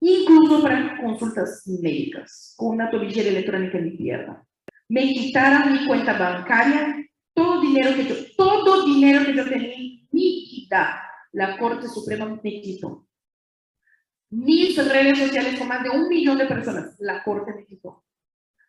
incluso 0.00 0.62
para 0.62 0.96
consultas 1.02 1.64
médicas, 1.66 2.54
con 2.56 2.76
una 2.76 2.90
tobillera 2.90 3.28
electrónica 3.28 3.76
en 3.76 3.84
mi 3.84 3.90
pierna. 3.90 4.42
Me 4.88 5.02
quitaron 5.02 5.74
mi 5.74 5.86
cuenta 5.86 6.14
bancaria, 6.14 6.96
todo 7.34 7.60
dinero 7.60 7.94
que 7.94 8.06
yo, 8.06 8.14
todo 8.38 8.86
dinero 8.86 9.26
que 9.26 9.34
yo 9.34 9.46
tenía 9.46 9.74
en 9.74 9.80
mi 9.80 10.08
vida, 10.10 11.07
la 11.32 11.58
Corte 11.58 11.88
Suprema 11.88 12.26
me. 12.26 12.40
Mis 14.30 14.76
redes 14.76 15.18
sociales 15.18 15.58
con 15.58 15.68
más 15.68 15.82
de 15.82 15.90
un 15.90 16.08
millón 16.08 16.38
de 16.38 16.46
personas, 16.46 16.94
la 16.98 17.22
Corte 17.22 17.52
me 17.54 17.64
quitó. 17.64 18.04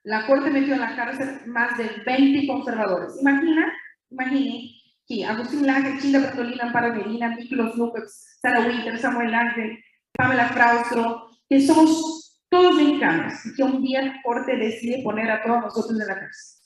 La 0.03 0.25
Corte 0.25 0.49
metió 0.49 0.73
en 0.73 0.79
la 0.79 0.95
cárcel 0.95 1.41
más 1.47 1.77
de 1.77 1.89
20 2.05 2.47
conservadores. 2.47 3.17
Imagina, 3.19 3.71
imagine 4.09 4.71
que 5.05 5.25
Agustín 5.25 5.65
Laje, 5.65 5.99
Chinda 5.99 6.19
Bertolina, 6.19 6.65
Amparo 6.65 6.95
Medina, 6.95 7.35
Miklos 7.35 7.75
López, 7.75 8.37
Sara 8.41 8.61
Winter, 8.61 8.97
Samuel 8.97 9.33
Ángel, 9.33 9.77
Pamela 10.13 10.49
Fraustro, 10.49 11.29
que 11.49 11.59
somos 11.59 12.41
todos 12.49 12.75
mexicanos 12.75 13.33
y 13.45 13.55
que 13.55 13.63
un 13.63 13.81
día 13.81 14.01
la 14.01 14.21
Corte 14.23 14.55
decide 14.55 15.03
poner 15.03 15.29
a 15.29 15.43
todos 15.43 15.61
nosotros 15.61 15.99
en 15.99 16.07
la 16.07 16.19
cárcel. 16.19 16.59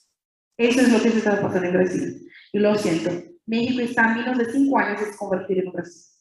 Eso 0.58 0.82
es 0.82 0.92
lo 0.92 1.02
que 1.02 1.10
se 1.10 1.18
está 1.18 1.42
pasando 1.42 1.68
en 1.68 1.74
Brasil. 1.74 2.32
Y 2.52 2.60
lo 2.60 2.76
siento, 2.76 3.10
México 3.46 3.82
está 3.82 4.06
a 4.06 4.16
menos 4.16 4.38
de 4.38 4.52
cinco 4.52 4.80
años 4.80 5.02
de 5.02 5.18
convertir 5.18 5.60
en 5.60 5.72
Brasil. 5.72 6.14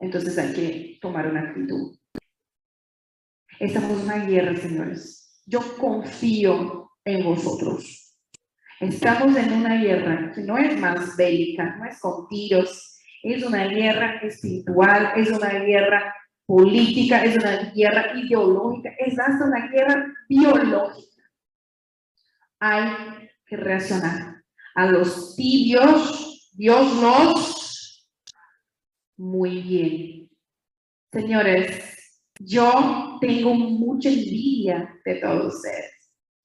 Entonces 0.00 0.36
hay 0.36 0.52
que 0.52 0.98
tomar 1.00 1.26
una 1.28 1.40
actitud. 1.40 1.96
Estamos 3.58 4.00
en 4.00 4.04
una 4.04 4.26
guerra, 4.26 4.56
señores. 4.56 5.42
Yo 5.46 5.60
confío 5.78 6.90
en 7.04 7.24
vosotros. 7.24 8.16
Estamos 8.80 9.36
en 9.36 9.52
una 9.52 9.80
guerra 9.80 10.32
que 10.34 10.42
no 10.42 10.58
es 10.58 10.76
más 10.80 11.16
bélica, 11.16 11.76
no 11.76 11.84
es 11.84 12.00
con 12.00 12.26
tiros, 12.26 13.00
es 13.22 13.44
una 13.44 13.68
guerra 13.68 14.16
espiritual, 14.22 15.12
es 15.14 15.30
una 15.30 15.50
guerra 15.50 16.12
política, 16.44 17.24
es 17.24 17.36
una 17.36 17.72
guerra 17.72 18.18
ideológica, 18.18 18.90
es 18.98 19.16
hasta 19.18 19.44
una 19.44 19.68
guerra 19.68 20.12
biológica. 20.28 21.22
Hay 22.58 23.28
que 23.46 23.56
reaccionar. 23.56 24.31
A 24.74 24.86
los 24.86 25.36
tibios, 25.36 26.50
Dios 26.54 26.94
nos 27.00 27.62
muy 29.16 29.60
bien. 29.60 30.30
Señores, 31.12 32.22
yo 32.40 33.18
tengo 33.20 33.54
mucha 33.54 34.08
envidia 34.08 34.98
de 35.04 35.14
todos 35.16 35.54
ustedes. 35.54 35.92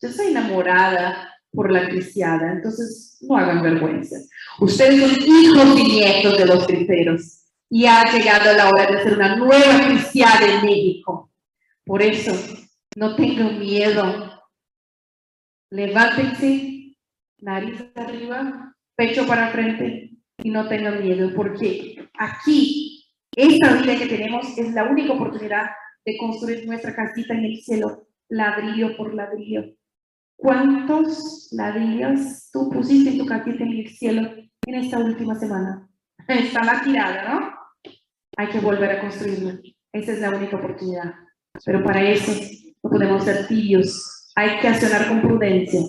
Yo 0.02 0.10
soy 0.10 0.28
enamorada 0.28 1.34
por 1.52 1.72
la 1.72 1.88
cristiada, 1.90 2.52
entonces 2.52 3.18
no 3.22 3.36
hagan 3.36 3.64
vergüenza. 3.64 4.18
Ustedes 4.60 5.00
son 5.00 5.24
hijos 5.26 5.80
y 5.80 5.84
nietos 5.84 6.38
de 6.38 6.46
los 6.46 6.68
cristeros 6.68 7.46
y 7.70 7.86
ha 7.86 8.04
llegado 8.12 8.56
la 8.56 8.70
hora 8.70 8.92
de 8.92 9.04
ser 9.04 9.14
una 9.14 9.36
nueva 9.38 9.88
cristiana 9.88 10.46
en 10.46 10.66
México. 10.66 11.32
Por 11.84 12.04
eso, 12.04 12.34
no 12.96 13.16
tengan 13.16 13.60
miedo. 13.60 14.44
Levántense, 15.72 16.77
nariz 17.40 17.84
arriba, 17.96 18.76
pecho 18.96 19.28
para 19.28 19.50
frente 19.50 20.12
y 20.44 20.50
no 20.50 20.68
tengan 20.68 21.04
miedo, 21.04 21.32
porque 21.36 22.10
aquí, 22.18 23.06
esta 23.36 23.74
vida 23.82 23.98
que 23.98 24.08
tenemos 24.08 24.58
es 24.58 24.74
la 24.74 24.86
única 24.86 25.14
oportunidad 25.14 25.68
de 26.06 26.18
construir 26.18 26.66
nuestra 26.66 26.96
casita 26.96 27.34
en 27.34 27.46
el 27.46 27.58
cielo, 27.58 28.08
ladrillo 28.30 28.96
por 28.98 29.14
ladrillo. 29.14 29.64
¿Cuántos 30.36 31.50
ladrillos 31.52 32.50
tú 32.52 32.70
pusiste 32.70 33.10
en 33.10 33.18
tu 33.18 33.26
casita 33.26 33.64
en 33.64 33.74
el 33.74 33.90
cielo 33.90 34.22
en 34.66 34.76
esta 34.76 35.00
última 35.00 35.36
semana? 35.36 35.90
Está 36.28 36.64
la 36.64 36.82
tirada, 36.84 37.34
¿no? 37.34 37.92
Hay 38.38 38.48
que 38.50 38.60
volver 38.60 38.92
a 38.92 39.02
construirlo. 39.02 39.60
Esa 39.92 40.12
es 40.12 40.22
la 40.22 40.30
única 40.30 40.58
oportunidad. 40.58 41.14
Pero 41.66 41.84
para 41.84 42.08
eso 42.08 42.32
no 42.84 42.90
podemos 42.90 43.24
ser 43.24 43.48
tibios. 43.48 44.32
Hay 44.36 44.60
que 44.60 44.68
accionar 44.68 45.08
con 45.08 45.22
prudencia, 45.22 45.82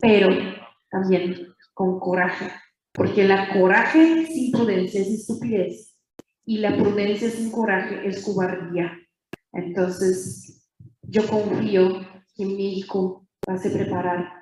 pero 0.00 0.57
también 0.90 1.48
con 1.74 1.98
coraje. 1.98 2.50
Porque 2.92 3.24
la 3.24 3.52
coraje 3.52 4.26
sin 4.26 4.52
prudencia 4.52 5.00
es 5.00 5.08
estupidez. 5.08 5.96
Y 6.44 6.58
la 6.58 6.76
prudencia 6.76 7.30
sin 7.30 7.50
coraje 7.50 8.06
es 8.06 8.24
cobardía. 8.24 8.92
Entonces, 9.52 10.68
yo 11.02 11.26
confío 11.26 12.00
que 12.34 12.46
México 12.46 13.26
va 13.48 13.54
a 13.54 13.58
se 13.58 13.70
preparar, 13.70 14.32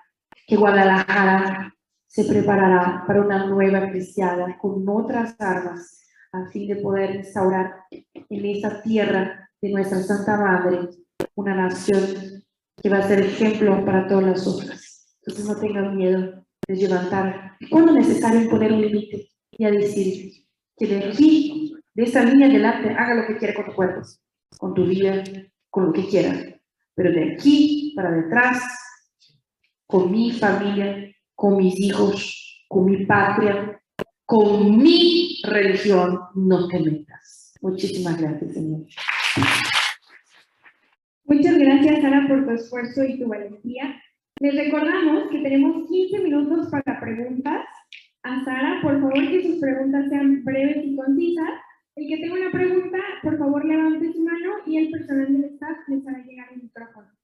que 0.47 0.57
Guadalajara 0.57 1.75
se 2.07 2.25
preparará 2.25 3.05
para 3.07 3.21
una 3.21 3.47
nueva 3.47 3.91
cristiada 3.91 4.57
con 4.59 4.89
otras 4.89 5.37
armas 5.39 6.03
a 6.33 6.47
fin 6.51 6.69
de 6.69 6.77
poder 6.77 7.17
instaurar 7.17 7.75
en 7.91 8.47
esa 8.47 8.83
tierra 8.83 9.49
de 9.61 9.71
nuestra 9.71 9.99
Santa 9.99 10.37
Madre 10.37 10.89
una 11.35 11.55
nación 11.55 12.45
que 12.83 12.89
va 12.89 12.99
a 12.99 13.09
ser 13.09 13.21
ejemplo 13.21 13.85
para 13.85 14.07
todas 14.07 14.25
las 14.25 14.47
otras. 14.47 14.86
Entonces 15.27 15.47
no 15.47 15.61
tengan 15.61 15.97
miedo 15.97 16.47
de 16.69 16.77
levantar, 16.77 17.57
cuando 17.69 17.93
necesario 17.93 18.49
poner 18.49 18.73
un 18.73 18.81
límite 18.81 19.29
y 19.51 19.65
a 19.65 19.71
decir 19.73 20.33
que 20.77 20.87
de 20.87 21.05
aquí, 21.05 21.75
de 21.95 22.05
esa 22.05 22.23
línea 22.25 22.47
adelante, 22.47 22.91
haga 22.91 23.15
lo 23.15 23.27
que 23.27 23.37
quiera 23.37 23.55
con 23.55 23.67
tu 23.67 23.73
cuerpo, 23.73 24.03
con 24.59 24.75
tu 24.75 24.87
vida, 24.87 25.25
con 25.69 25.87
lo 25.87 25.93
que 25.93 26.07
quiera. 26.07 26.33
Pero 26.95 27.11
de 27.11 27.35
aquí 27.35 27.93
para 27.97 28.11
detrás, 28.13 28.63
con 29.87 30.13
mi 30.13 30.31
familia, 30.33 31.13
con 31.35 31.57
mis 31.57 31.79
hijos, 31.81 32.65
con 32.69 32.85
mi 32.87 33.05
patria, 33.05 33.81
con 34.25 34.77
mi 34.77 35.41
religión 35.45 36.21
no 36.35 36.69
te 36.69 36.81
metas. 36.81 37.55
Muchísimas 37.61 38.21
gracias, 38.21 38.55
Señor. 38.55 38.83
Muchas 41.25 41.59
gracias, 41.59 42.01
Sara, 42.01 42.27
por 42.29 42.45
tu 42.45 42.51
esfuerzo 42.53 43.05
y 43.05 43.19
tu 43.19 43.29
valentía. 43.29 44.01
Les 44.39 44.55
recordamos 44.55 45.31
que 45.31 45.39
tenemos 45.39 45.89
15 45.89 46.19
minutos 46.19 46.69
para 46.71 47.01
preguntas. 47.01 47.65
A 48.23 48.45
Sara, 48.45 48.81
por 48.83 49.01
favor, 49.01 49.15
que 49.15 49.43
sus 49.43 49.59
preguntas 49.61 50.11
sean 50.11 50.45
breves 50.45 50.85
y 50.85 50.95
concisas. 50.95 51.51
El 51.95 52.07
que 52.07 52.19
tenga 52.19 52.35
una 52.35 52.51
pregunta, 52.51 52.99
por 53.23 53.39
favor, 53.39 53.65
levante 53.65 54.13
su 54.13 54.23
mano 54.23 54.57
y 54.67 54.77
el 54.77 54.91
personal 54.91 55.33
del 55.33 55.45
staff 55.55 55.79
les 55.89 56.07
hará 56.07 56.19
llegar 56.19 56.49
el 56.53 56.65
micrófono. 56.65 57.16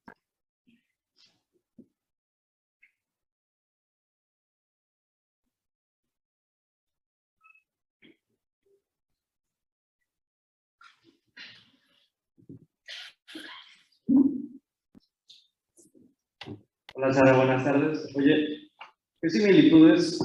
Hola 16.95 17.11
Sara, 17.11 17.35
buenas 17.35 17.63
tardes. 17.63 18.07
Oye, 18.15 18.69
¿qué 19.19 19.27
similitudes 19.27 20.19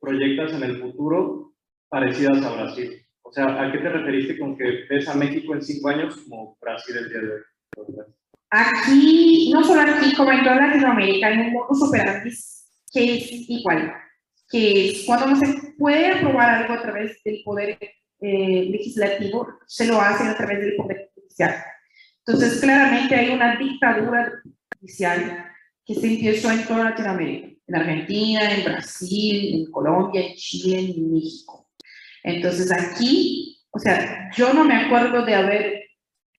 proyectas 0.00 0.52
en 0.52 0.64
el 0.64 0.80
futuro 0.80 1.54
parecidas 1.88 2.44
a 2.44 2.56
Brasil? 2.56 3.06
O 3.22 3.32
sea, 3.32 3.44
¿a 3.62 3.70
qué 3.70 3.78
te 3.78 3.88
referiste 3.88 4.36
con 4.36 4.58
que 4.58 4.84
ves 4.90 5.06
a 5.06 5.14
México 5.14 5.54
en 5.54 5.62
cinco 5.62 5.90
años 5.90 6.16
como 6.24 6.58
Brasil 6.60 6.96
el 6.96 7.08
día 7.08 7.20
de 7.20 7.30
hoy? 7.34 8.04
Aquí, 8.50 9.52
no 9.54 9.62
solo 9.62 9.82
aquí, 9.82 10.12
como 10.16 10.32
en 10.32 10.42
toda 10.42 10.56
Latinoamérica, 10.56 11.28
hay 11.28 11.38
un 11.38 11.52
modus 11.52 11.82
operandi 11.84 12.30
que 12.92 13.14
es 13.14 13.48
igual, 13.48 13.94
que 14.50 14.88
es 14.88 15.04
cuando 15.06 15.28
no 15.28 15.36
se 15.36 15.72
puede 15.78 16.14
aprobar 16.14 16.62
algo 16.62 16.74
a 16.74 16.82
través 16.82 17.22
del 17.22 17.42
poder 17.44 17.78
eh, 18.20 18.68
legislativo, 18.72 19.46
se 19.68 19.86
lo 19.86 20.00
hacen 20.00 20.26
a 20.26 20.36
través 20.36 20.58
del 20.62 20.74
poder 20.74 21.12
judicial. 21.14 21.54
Entonces, 22.26 22.60
claramente 22.60 23.14
hay 23.14 23.30
una 23.30 23.56
dictadura 23.56 24.32
judicial 24.80 25.47
que 25.88 25.94
se 25.94 26.06
empezó 26.06 26.50
en 26.50 26.66
toda 26.66 26.90
Latinoamérica, 26.90 27.48
en 27.66 27.74
Argentina, 27.74 28.54
en 28.54 28.64
Brasil, 28.64 29.54
en 29.54 29.70
Colombia, 29.70 30.20
en 30.20 30.34
Chile, 30.34 30.80
en 30.80 31.10
México. 31.10 31.70
Entonces, 32.22 32.70
aquí, 32.70 33.58
o 33.70 33.78
sea, 33.78 34.30
yo 34.36 34.52
no 34.52 34.64
me 34.64 34.76
acuerdo 34.76 35.24
de 35.24 35.34
haber 35.34 35.84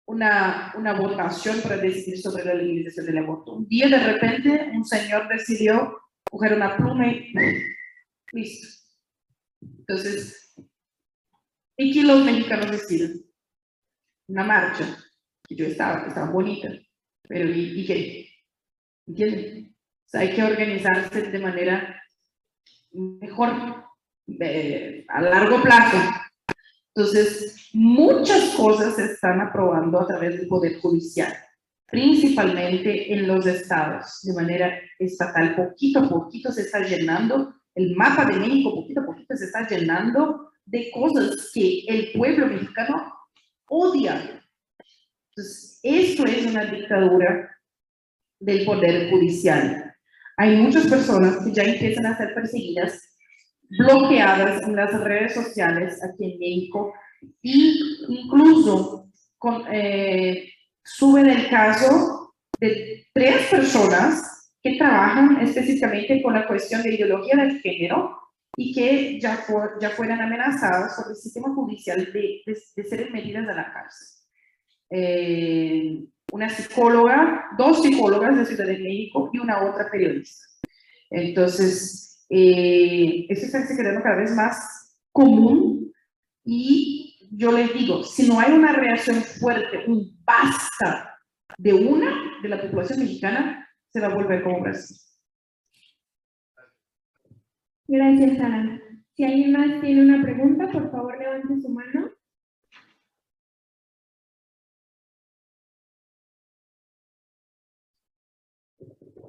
una, 0.05 0.71
una 0.77 0.93
votación 0.93 1.61
para 1.61 1.77
decidir 1.77 2.21
sobre 2.21 2.45
la 2.45 2.53
legalización 2.53 3.07
del 3.07 3.17
aborto. 3.17 3.53
Un 3.53 3.67
día, 3.67 3.89
de 3.89 3.97
repente, 3.97 4.69
un 4.71 4.85
señor 4.85 5.27
decidió 5.27 5.97
coger 6.29 6.53
una 6.53 6.77
pluma 6.77 7.07
y 7.07 7.33
listo. 8.31 8.67
Entonces, 9.79 10.53
¿y 11.75 11.91
qué 11.91 12.03
los 12.03 12.23
mexicanos 12.23 12.69
deciden? 12.69 13.25
Una 14.27 14.43
marcha 14.43 14.95
yo 15.49 15.65
estaba, 15.65 16.03
que 16.03 16.09
estaba 16.09 16.29
bonita, 16.29 16.69
pero 17.27 17.49
¿y, 17.49 17.81
y 17.81 17.85
qué? 17.87 18.28
¿Entienden? 19.09 19.75
O 20.05 20.09
sea, 20.09 20.21
hay 20.21 20.35
que 20.35 20.43
organizarse 20.43 21.21
de 21.23 21.39
manera 21.39 22.01
mejor, 22.91 23.85
eh, 24.39 25.05
a 25.07 25.21
largo 25.21 25.61
plazo. 25.61 25.97
Entonces, 26.95 27.69
muchas 27.73 28.55
cosas 28.55 28.95
se 28.95 29.05
están 29.05 29.41
aprobando 29.41 29.99
a 29.99 30.07
través 30.07 30.37
del 30.37 30.47
Poder 30.47 30.79
Judicial, 30.79 31.33
principalmente 31.87 33.11
en 33.13 33.27
los 33.27 33.45
estados, 33.45 34.21
de 34.23 34.33
manera 34.33 34.79
estatal. 34.97 35.55
Poquito 35.55 35.99
a 35.99 36.09
poquito 36.09 36.51
se 36.51 36.61
está 36.61 36.79
llenando, 36.79 37.53
el 37.75 37.95
mapa 37.95 38.25
de 38.25 38.39
México 38.39 38.75
poquito 38.75 39.01
a 39.01 39.05
poquito 39.05 39.35
se 39.35 39.45
está 39.45 39.67
llenando 39.67 40.51
de 40.65 40.91
cosas 40.91 41.51
que 41.53 41.85
el 41.87 42.11
pueblo 42.13 42.47
mexicano 42.47 43.13
odia 43.67 44.39
entonces, 45.39 45.79
esto 45.83 46.25
es 46.25 46.45
una 46.47 46.65
dictadura 46.65 47.49
del 48.39 48.65
poder 48.65 49.09
judicial. 49.09 49.93
Hay 50.37 50.55
muchas 50.55 50.87
personas 50.87 51.43
que 51.43 51.51
ya 51.51 51.63
empiezan 51.63 52.05
a 52.05 52.17
ser 52.17 52.33
perseguidas, 52.33 53.17
bloqueadas 53.69 54.63
en 54.63 54.75
las 54.75 54.99
redes 55.03 55.33
sociales 55.33 56.01
aquí 56.03 56.33
en 56.33 56.39
México 56.39 56.93
y 57.41 57.79
incluso 58.07 59.09
con, 59.37 59.65
eh, 59.71 60.49
suben 60.83 61.27
el 61.27 61.49
caso 61.49 62.35
de 62.59 63.05
tres 63.13 63.47
personas 63.49 64.51
que 64.61 64.77
trabajan 64.77 65.41
específicamente 65.41 66.21
con 66.21 66.33
la 66.33 66.47
cuestión 66.47 66.83
de 66.83 66.95
ideología 66.95 67.35
del 67.35 67.59
género 67.61 68.17
y 68.57 68.73
que 68.73 69.19
ya, 69.19 69.45
ya 69.79 69.89
fueran 69.91 70.21
amenazadas 70.21 70.95
por 70.95 71.11
el 71.11 71.15
sistema 71.15 71.53
judicial 71.53 72.11
de, 72.11 72.41
de, 72.45 72.57
de 72.75 72.83
ser 72.83 73.11
medidas 73.11 73.47
a 73.47 73.53
la 73.53 73.73
cárcel. 73.73 74.07
Eh, 74.91 76.03
una 76.31 76.49
psicóloga, 76.49 77.45
dos 77.57 77.81
psicólogas 77.81 78.37
de 78.37 78.45
Ciudad 78.45 78.65
de 78.65 78.79
México 78.79 79.29
y 79.33 79.39
una 79.39 79.69
otra 79.69 79.89
periodista. 79.89 80.45
Entonces, 81.09 82.25
eh, 82.29 83.25
esto 83.29 83.45
está 83.45 83.75
quedando 83.75 84.03
cada 84.03 84.17
vez 84.17 84.35
más 84.35 84.97
común 85.11 85.91
y 86.43 87.29
yo 87.31 87.51
les 87.51 87.73
digo, 87.73 88.03
si 88.03 88.27
no 88.27 88.39
hay 88.39 88.53
una 88.53 88.73
reacción 88.73 89.21
fuerte, 89.21 89.85
un 89.87 90.17
basta 90.23 91.17
de 91.57 91.73
una 91.73 92.39
de 92.41 92.49
la 92.49 92.61
población 92.61 92.99
mexicana, 92.99 93.67
se 93.91 93.99
va 93.99 94.07
a 94.07 94.15
volver 94.15 94.43
como 94.43 94.61
Brasil. 94.61 94.97
Gracias, 97.87 98.39
Ana. 98.39 98.81
Si 99.15 99.23
alguien 99.23 99.51
más 99.51 99.81
tiene 99.81 100.01
una 100.01 100.21
pregunta, 100.21 100.71
por 100.71 100.91
favor 100.91 101.17
levante 101.17 101.59
su 101.59 101.69
mano. 101.69 102.08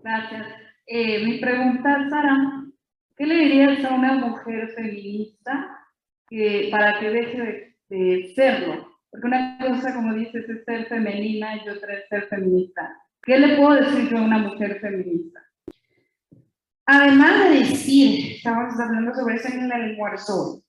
Gracias. 0.03 0.47
Eh, 0.87 1.25
mi 1.25 1.39
pregunta, 1.39 2.09
Sara, 2.09 2.65
¿qué 3.17 3.27
le 3.27 3.37
dirías 3.37 3.85
a 3.85 3.95
una 3.95 4.15
mujer 4.15 4.73
feminista 4.75 5.79
que, 6.29 6.69
para 6.71 6.99
que 6.99 7.11
deje 7.11 7.77
de, 7.89 8.33
serlo? 8.35 8.89
Porque 9.11 9.27
una 9.27 9.59
cosa, 9.59 9.95
como 9.95 10.15
dices, 10.15 10.49
es 10.49 10.65
ser 10.65 10.87
femenina 10.87 11.57
y 11.57 11.69
otra 11.69 11.95
es 11.95 12.09
ser 12.09 12.29
feminista. 12.29 12.97
¿Qué 13.23 13.39
le 13.39 13.57
puedo 13.57 13.75
decir 13.75 14.09
yo 14.11 14.19
a 14.19 14.23
una 14.23 14.39
mujer 14.39 14.81
feminista? 14.81 15.41
Además 16.87 17.45
de 17.45 17.59
decir, 17.61 18.37
estábamos 18.37 18.81
hablando 18.81 19.15
sobre 19.15 19.37
eso 19.37 19.49
en 19.49 19.65
el 19.65 19.73
almuerzo, 19.73 20.63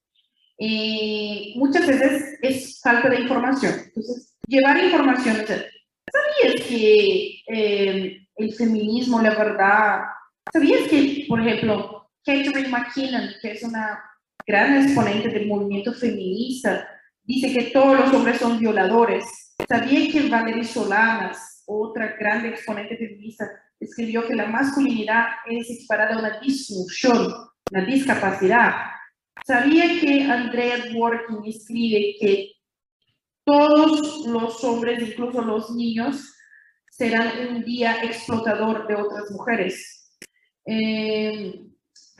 eh, 0.60 1.54
muchas 1.56 1.88
veces 1.88 2.38
es 2.42 2.80
falta 2.82 3.10
de 3.10 3.22
información. 3.22 3.74
Entonces, 3.86 4.38
llevar 4.48 4.84
información, 4.84 5.38
¿sabías 5.38 6.68
que 6.68 7.42
eh, 7.48 8.21
el 8.36 8.54
feminismo, 8.54 9.22
la 9.22 9.36
verdad. 9.36 10.02
¿Sabías 10.52 10.90
que, 10.90 11.26
por 11.28 11.40
ejemplo, 11.40 12.10
Catherine 12.26 12.70
McKinnon, 12.70 13.30
que 13.42 13.52
es 13.52 13.64
una 13.64 14.04
gran 14.46 14.82
exponente 14.82 15.30
del 15.30 15.48
movimiento 15.48 15.94
feminista, 15.94 16.88
dice 17.24 17.54
que 17.54 17.72
todos 17.72 18.00
los 18.00 18.14
hombres 18.14 18.40
son 18.40 18.60
violadores? 18.60 19.26
¿Sabía 19.68 20.12
que 20.12 20.30
Valerie 20.30 20.64
Solanas, 20.64 21.64
otra 21.68 22.16
gran 22.20 22.46
exponente 22.46 22.98
feminista, 22.98 23.50
escribió 23.80 24.28
que 24.28 24.36
la 24.36 24.48
masculinidad 24.48 25.26
es 25.48 25.70
equiparada 25.70 26.16
a 26.16 26.20
una 26.20 26.40
disfunción, 26.40 27.34
una 27.72 27.86
discapacidad? 27.86 28.74
¿Sabía 29.46 30.00
que 30.00 30.24
Andrea 30.24 30.78
Dworkin 30.92 31.46
escribe 31.46 32.16
que 32.20 32.52
todos 33.44 34.26
los 34.28 34.64
hombres, 34.64 35.02
incluso 35.02 35.42
los 35.42 35.72
niños, 35.72 36.36
serán 36.92 37.48
un 37.48 37.64
día 37.64 38.04
explotador 38.04 38.86
de 38.86 38.96
otras 38.96 39.32
mujeres. 39.32 40.14
Eh, 40.66 41.64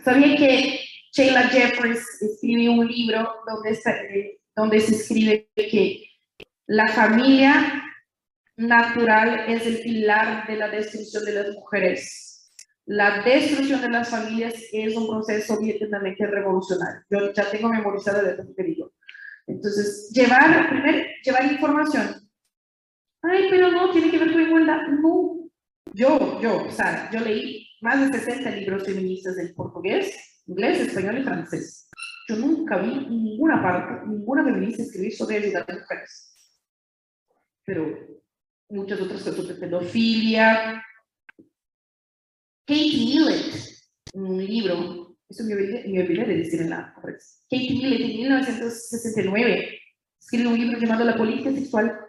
¿Sabían 0.04 0.38
que 0.38 0.80
Sheila 1.12 1.44
Jeffries 1.50 2.04
escribió 2.22 2.72
un 2.72 2.88
libro 2.88 3.36
donde 3.46 3.76
se, 3.76 4.40
donde 4.56 4.80
se 4.80 4.96
escribe 4.96 5.50
que 5.56 6.06
la 6.68 6.88
familia 6.88 7.84
natural 8.56 9.46
es 9.50 9.68
el 9.68 9.82
pilar 9.82 10.48
de 10.48 10.56
la 10.56 10.70
destrucción 10.70 11.26
de 11.26 11.34
las 11.34 11.54
mujeres? 11.54 12.50
La 12.86 13.22
destrucción 13.24 13.82
de 13.82 13.90
las 13.90 14.10
familias 14.10 14.56
es 14.72 14.96
un 14.96 15.08
proceso 15.08 15.60
vietnamita 15.60 16.28
revolucionario. 16.28 17.02
Yo 17.10 17.34
ya 17.34 17.52
tengo 17.52 17.70
memorizado 17.70 18.24
de 18.24 18.38
lo 18.38 18.56
que 18.56 18.64
digo. 18.64 18.94
Entonces, 19.48 20.10
llevar, 20.14 20.70
primero, 20.70 21.08
llevar 21.24 21.52
información, 21.52 22.31
Ay, 23.24 23.48
pero 23.50 23.72
no, 23.72 23.92
tiene 23.92 24.10
que 24.10 24.18
ver 24.18 24.32
con 24.32 24.42
igualdad. 24.42 24.82
No. 24.88 25.50
Yo, 25.94 26.42
yo, 26.42 26.70
Sara, 26.72 27.10
yo 27.12 27.20
leí 27.20 27.68
más 27.82 28.12
de 28.12 28.20
60 28.20 28.52
libros 28.52 28.84
feministas 28.84 29.38
en 29.38 29.54
portugués, 29.54 30.42
inglés, 30.48 30.80
español 30.80 31.20
y 31.20 31.24
francés. 31.24 31.90
Yo 32.28 32.38
nunca 32.38 32.78
vi 32.78 33.06
ninguna 33.08 33.62
parte, 33.62 34.08
ninguna 34.08 34.44
feminista 34.44 34.84
escribir 34.84 35.14
sobre 35.14 35.38
ayudar 35.38 35.66
a 35.68 35.74
mujeres. 35.74 36.34
Pero 37.66 37.98
muchas 38.70 39.02
otras 39.02 39.22
cosas 39.24 39.48
de 39.48 39.56
pedofilia. 39.56 40.84
Kate 42.66 42.98
Millett, 42.98 43.56
un 44.14 44.38
libro 44.46 45.18
Eso 45.28 45.44
me 45.44 45.56
olvidé, 45.56 45.88
me 45.90 46.02
olvidé 46.02 46.26
de 46.26 46.38
decir 46.38 46.62
en 46.62 46.70
la. 46.70 46.94
Kate 46.96 47.70
Millett 47.70 48.02
en 48.02 48.18
1969 48.18 49.80
escribe 50.20 50.48
un 50.48 50.58
libro 50.58 50.80
llamado 50.80 51.04
La 51.04 51.18
política 51.18 51.52
sexual 51.52 52.00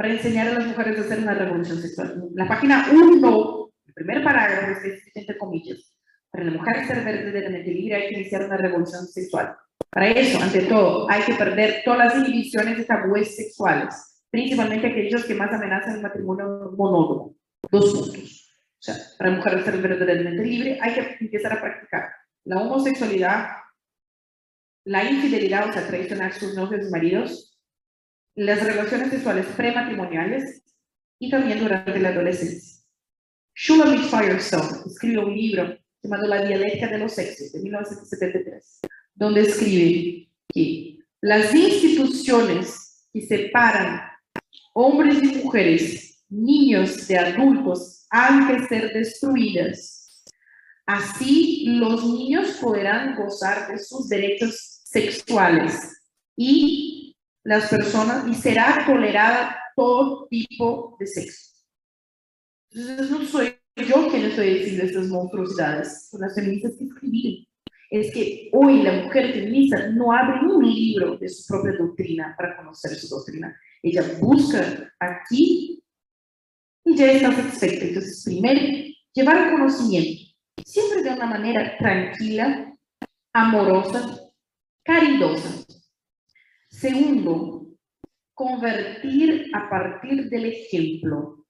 para 0.00 0.14
enseñar 0.14 0.48
a 0.48 0.52
las 0.54 0.66
mujeres 0.66 0.96
a 0.96 1.02
hacer 1.02 1.18
una 1.18 1.34
revolución 1.34 1.76
sexual. 1.76 2.24
La 2.34 2.48
página 2.48 2.88
1, 2.90 3.70
el 3.86 3.92
primer 3.92 4.24
parágrafo, 4.24 4.70
escrito 4.70 5.20
entre 5.20 5.36
comillas. 5.36 5.94
Para 6.30 6.44
la 6.44 6.52
mujer 6.52 6.86
ser 6.86 7.04
verdaderamente 7.04 7.70
libre 7.70 7.96
hay 7.96 8.08
que 8.08 8.14
iniciar 8.14 8.46
una 8.46 8.56
revolución 8.56 9.06
sexual. 9.06 9.54
Para 9.90 10.08
eso, 10.08 10.42
ante 10.42 10.62
todo, 10.62 11.10
hay 11.10 11.22
que 11.24 11.34
perder 11.34 11.82
todas 11.84 11.98
las 11.98 12.16
inhibiciones 12.16 12.78
y 12.78 12.86
tabúes 12.86 13.36
sexuales, 13.36 14.24
principalmente 14.30 14.86
aquellos 14.86 15.26
que 15.26 15.34
más 15.34 15.52
amenazan 15.52 15.96
el 15.96 16.00
matrimonio 16.00 16.72
monógamo. 16.78 17.34
Dos 17.70 17.92
puntos. 17.92 18.54
O 18.78 18.82
sea, 18.82 18.94
para 19.18 19.32
la 19.32 19.36
mujer 19.36 19.64
ser 19.64 19.76
verdaderamente 19.82 20.42
libre 20.42 20.78
hay 20.80 20.94
que 20.94 21.16
empezar 21.20 21.52
a 21.52 21.60
practicar 21.60 22.08
la 22.44 22.62
homosexualidad, 22.62 23.48
la 24.86 25.04
infidelidad, 25.04 25.68
o 25.68 25.72
sea, 25.74 25.86
traicionar 25.86 26.32
sus 26.32 26.54
novios 26.54 26.88
y 26.88 26.90
maridos, 26.90 27.49
las 28.34 28.62
relaciones 28.64 29.10
sexuales 29.10 29.46
prematrimoniales 29.56 30.62
y 31.18 31.30
también 31.30 31.60
durante 31.60 31.98
la 31.98 32.10
adolescencia. 32.10 32.82
Shulamit 33.54 34.02
Firestone 34.02 34.78
escribió 34.86 35.26
un 35.26 35.36
libro 35.36 35.78
llamado 36.02 36.26
La 36.26 36.44
dialéctica 36.44 36.88
de 36.88 36.98
los 36.98 37.12
sexos, 37.12 37.52
de 37.52 37.60
1973, 37.60 38.80
donde 39.14 39.42
escribe 39.42 40.28
que 40.52 40.98
las 41.20 41.54
instituciones 41.54 43.06
que 43.12 43.20
separan 43.22 44.00
hombres 44.72 45.22
y 45.22 45.44
mujeres, 45.44 46.24
niños 46.28 47.06
de 47.06 47.18
adultos, 47.18 48.06
han 48.10 48.48
que 48.48 48.66
ser 48.66 48.92
destruidas. 48.92 50.24
Así 50.86 51.66
los 51.66 52.04
niños 52.04 52.58
podrán 52.60 53.16
gozar 53.16 53.70
de 53.70 53.78
sus 53.78 54.08
derechos 54.08 54.80
sexuales 54.84 56.02
y 56.36 56.99
las 57.44 57.68
personas 57.68 58.26
y 58.28 58.34
será 58.34 58.84
tolerada 58.86 59.56
todo 59.76 60.26
tipo 60.28 60.96
de 60.98 61.06
sexo. 61.06 61.50
Entonces 62.70 63.10
no 63.10 63.24
soy 63.26 63.54
yo 63.76 64.08
quien 64.08 64.26
estoy 64.26 64.54
diciendo 64.54 64.84
estas 64.84 65.06
monstruosidades, 65.08 66.08
son 66.10 66.20
las 66.20 66.34
feministas 66.34 66.72
que 66.76 66.84
escribieron. 66.84 67.46
Es 67.90 68.12
que 68.12 68.50
hoy 68.52 68.82
la 68.82 69.02
mujer 69.02 69.32
feminista 69.32 69.88
no 69.88 70.12
abre 70.12 70.46
un 70.46 70.64
libro 70.64 71.16
de 71.16 71.28
su 71.28 71.46
propia 71.46 71.72
doctrina 71.72 72.34
para 72.38 72.56
conocer 72.56 72.94
su 72.94 73.08
doctrina. 73.08 73.56
Ella 73.82 74.02
busca 74.20 74.92
aquí 75.00 75.82
y 76.84 76.96
ya 76.96 77.12
está 77.12 77.32
satisfecha. 77.32 77.86
Entonces, 77.86 78.22
primero, 78.24 78.60
llevar 79.12 79.36
el 79.38 79.52
conocimiento, 79.52 80.32
siempre 80.64 81.02
de 81.02 81.10
una 81.10 81.26
manera 81.26 81.76
tranquila, 81.78 82.72
amorosa, 83.32 84.20
caridosa. 84.84 85.64
Segundo, 86.80 87.66
convertir 88.32 89.50
a 89.54 89.68
partir 89.68 90.30
del 90.30 90.46
ejemplo. 90.46 91.46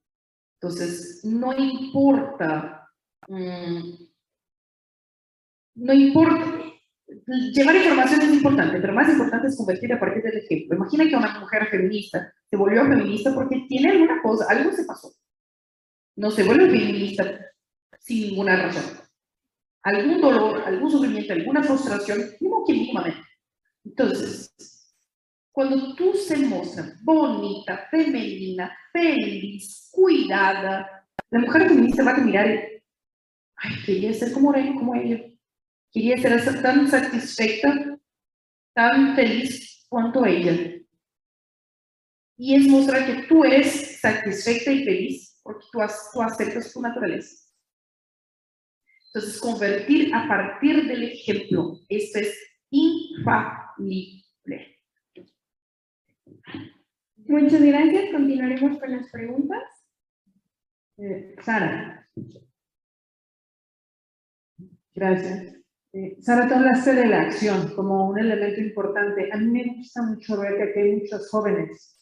Entonces, 0.60 1.20
no 1.24 1.56
importa, 1.56 2.90
mmm, 3.28 3.92
no 5.76 5.92
importa, 5.92 6.64
llevar 7.54 7.76
información 7.76 8.22
es 8.22 8.32
importante, 8.32 8.80
pero 8.80 8.92
más 8.92 9.08
importante 9.08 9.46
es 9.46 9.56
convertir 9.56 9.92
a 9.92 10.00
partir 10.00 10.20
del 10.24 10.38
ejemplo. 10.38 10.76
Imagina 10.76 11.08
que 11.08 11.14
una 11.14 11.38
mujer 11.38 11.68
feminista 11.68 12.34
se 12.50 12.56
volvió 12.56 12.84
feminista 12.86 13.32
porque 13.32 13.66
tiene 13.68 13.92
alguna 13.92 14.20
cosa, 14.22 14.46
algo 14.48 14.72
se 14.72 14.84
pasó. 14.84 15.12
No 16.16 16.32
se 16.32 16.42
vuelve 16.42 16.70
feminista 16.70 17.38
sin 18.00 18.30
ninguna 18.30 18.56
razón. 18.64 18.98
Algún 19.84 20.20
dolor, 20.20 20.62
algún 20.66 20.90
sufrimiento, 20.90 21.32
alguna 21.32 21.62
frustración, 21.62 22.18
mismo 22.40 22.64
que 22.66 22.72
mínimamente. 22.72 23.22
Entonces, 23.84 24.52
cuando 25.52 25.94
tú 25.94 26.14
se 26.14 26.36
muestras 26.36 27.02
bonita, 27.02 27.88
femenina, 27.90 28.76
feliz, 28.92 29.88
cuidada, 29.92 31.06
la 31.30 31.38
mujer 31.40 31.68
feminista 31.68 32.04
va 32.04 32.12
a 32.12 32.18
mirar 32.18 32.48
y, 32.48 32.82
ay, 33.56 33.82
quería 33.84 34.12
ser 34.12 34.32
como 34.32 34.54
ella, 34.54 34.74
como 34.74 34.94
ella. 34.94 35.24
Quería 35.92 36.16
ser 36.18 36.62
tan 36.62 36.88
satisfecha, 36.88 37.98
tan 38.74 39.16
feliz 39.16 39.86
cuanto 39.88 40.24
ella. 40.24 40.76
Y 42.36 42.54
es 42.54 42.66
mostrar 42.68 43.06
que 43.06 43.26
tú 43.26 43.44
eres 43.44 44.00
satisfecha 44.00 44.72
y 44.72 44.84
feliz 44.84 45.40
porque 45.42 45.66
tú, 45.72 45.78
tú 46.12 46.22
aceptas 46.22 46.72
tu 46.72 46.80
naturaleza. 46.80 47.50
Entonces, 49.12 49.40
convertir 49.40 50.14
a 50.14 50.28
partir 50.28 50.86
del 50.86 51.02
ejemplo, 51.02 51.80
esto 51.88 52.20
es 52.20 52.38
infalible. 52.70 54.20
Muchas 57.16 57.62
gracias. 57.62 58.10
Continuaremos 58.12 58.78
con 58.78 58.90
las 58.90 59.10
preguntas. 59.10 59.62
Eh, 60.98 61.34
Sara. 61.42 62.08
Gracias. 64.94 65.54
Eh, 65.92 66.16
Sara, 66.20 66.48
tú 66.48 66.54
hablaste 66.54 66.94
de 66.94 67.06
la 67.06 67.22
acción 67.22 67.74
como 67.74 68.10
un 68.10 68.18
elemento 68.18 68.60
importante. 68.60 69.30
A 69.32 69.36
mí 69.36 69.46
me 69.46 69.76
gusta 69.76 70.02
mucho 70.02 70.40
ver 70.40 70.56
que 70.56 70.62
aquí 70.64 70.80
hay 70.80 70.96
muchos 70.96 71.28
jóvenes. 71.30 72.00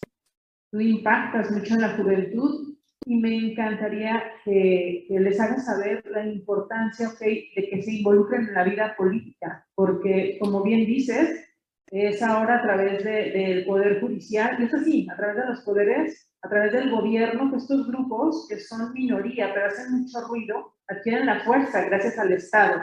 Tú 0.70 0.80
impactas 0.80 1.50
mucho 1.50 1.74
en 1.74 1.80
la 1.80 1.96
juventud 1.96 2.76
y 3.06 3.16
me 3.16 3.34
encantaría 3.34 4.22
que, 4.44 5.06
les 5.08 5.40
hagas 5.40 5.64
saber 5.64 6.04
la 6.10 6.26
importancia 6.26 7.08
okay, 7.08 7.50
de 7.56 7.68
que 7.70 7.82
se 7.82 7.92
involucren 7.92 8.48
en 8.48 8.54
la 8.54 8.64
vida 8.64 8.94
política, 8.98 9.66
porque 9.74 10.36
como 10.38 10.62
bien 10.62 10.84
dices, 10.84 11.47
es 11.90 12.23
ahora 12.23 12.56
a 12.56 12.62
través 12.62 13.02
de, 13.05 13.31
del 13.31 13.65
poder 13.65 14.01
judicial, 14.01 14.56
y 14.59 14.65
es 14.65 14.74
así, 14.74 15.09
a 15.10 15.16
través 15.16 15.36
de 15.36 15.47
los 15.47 15.60
poderes, 15.62 16.31
a 16.43 16.48
través 16.48 16.73
del 16.73 16.90
gobierno, 16.90 17.51
que 17.51 17.56
estos 17.56 17.86
grupos, 17.89 18.47
que 18.48 18.59
son 18.59 18.93
minoría, 18.93 19.52
pero 19.52 19.66
hacen 19.66 19.93
mucho 19.93 20.20
ruido, 20.28 20.77
adquieren 20.86 21.27
la 21.27 21.40
fuerza 21.40 21.82
gracias 21.82 22.19
al 22.19 22.32
Estado. 22.32 22.82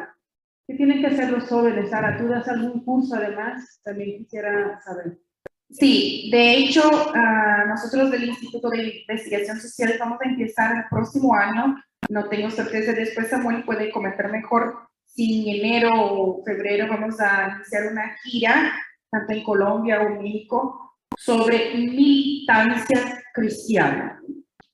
¿Qué 0.67 0.75
tienen 0.75 1.01
que 1.01 1.07
hacer 1.07 1.31
los 1.31 1.47
jóvenes? 1.47 1.91
Sara, 1.91 2.17
¿tú 2.17 2.27
das 2.27 2.47
algún 2.47 2.83
curso 2.83 3.15
además? 3.15 3.79
También 3.83 4.17
quisiera 4.17 4.79
saber. 4.81 5.19
Sí, 5.69 6.29
de 6.31 6.57
hecho, 6.57 6.81
uh, 6.87 7.67
nosotros 7.67 8.11
del 8.11 8.25
Instituto 8.25 8.69
de 8.69 9.03
Investigación 9.07 9.59
Social 9.59 9.95
vamos 9.99 10.19
a 10.21 10.29
empezar 10.29 10.75
el 10.75 10.83
próximo 10.89 11.35
año. 11.35 11.77
No 12.09 12.29
tengo 12.29 12.49
certeza, 12.49 12.93
después 12.93 13.29
Samuel 13.29 13.63
puede 13.63 13.91
comentar 13.91 14.31
mejor 14.31 14.87
si 15.03 15.49
en 15.49 15.65
enero 15.65 15.91
o 15.93 16.43
febrero 16.43 16.87
vamos 16.89 17.19
a 17.19 17.55
iniciar 17.55 17.91
una 17.91 18.15
gira, 18.23 18.73
tanto 19.19 19.33
en 19.33 19.43
Colombia 19.43 20.01
o 20.01 20.21
México, 20.21 20.95
sobre 21.17 21.75
militancia 21.75 23.23
cristiana. 23.33 24.19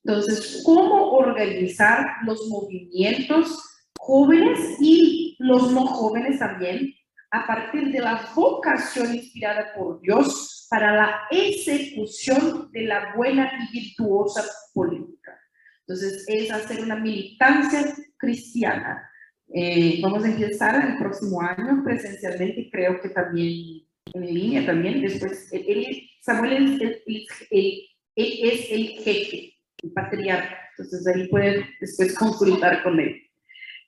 Entonces, 0.04 0.64
¿cómo 0.66 1.12
organizar 1.12 2.06
los 2.26 2.48
movimientos 2.48 3.72
jóvenes 4.00 4.78
y 4.80 5.36
los 5.40 5.72
no 5.72 5.86
jóvenes 5.86 6.40
también 6.40 6.94
a 7.30 7.46
partir 7.46 7.92
de 7.92 8.00
la 8.00 8.30
vocación 8.36 9.16
inspirada 9.16 9.74
por 9.76 10.02
Dios 10.02 10.68
para 10.70 10.96
la 10.96 11.22
ejecución 11.30 12.72
de 12.72 12.82
la 12.84 13.14
buena 13.16 13.52
y 13.70 13.80
virtuosa 13.80 14.44
política. 14.74 15.38
Entonces, 15.82 16.26
es 16.28 16.52
hacer 16.52 16.82
una 16.82 16.96
militancia 16.96 17.94
cristiana. 18.18 19.08
Eh, 19.54 20.00
vamos 20.02 20.24
a 20.24 20.30
empezar 20.30 20.90
el 20.90 20.98
próximo 20.98 21.42
año 21.42 21.84
presencialmente, 21.84 22.70
creo 22.72 23.02
que 23.02 23.10
también 23.10 23.86
en 24.14 24.34
línea 24.34 24.66
también. 24.66 25.02
Después, 25.02 25.52
él, 25.52 26.10
Samuel 26.22 26.82
es 26.82 27.02
el, 27.06 27.26
el, 27.50 27.90
es 28.16 28.72
el 28.72 28.88
jefe, 29.04 29.54
el 29.84 29.92
patriarca. 29.94 30.58
Entonces, 30.78 31.08
ahí 31.08 31.28
pueden 31.28 31.66
después 31.80 32.16
consultar 32.16 32.84
con 32.84 33.00
él. 33.00 33.22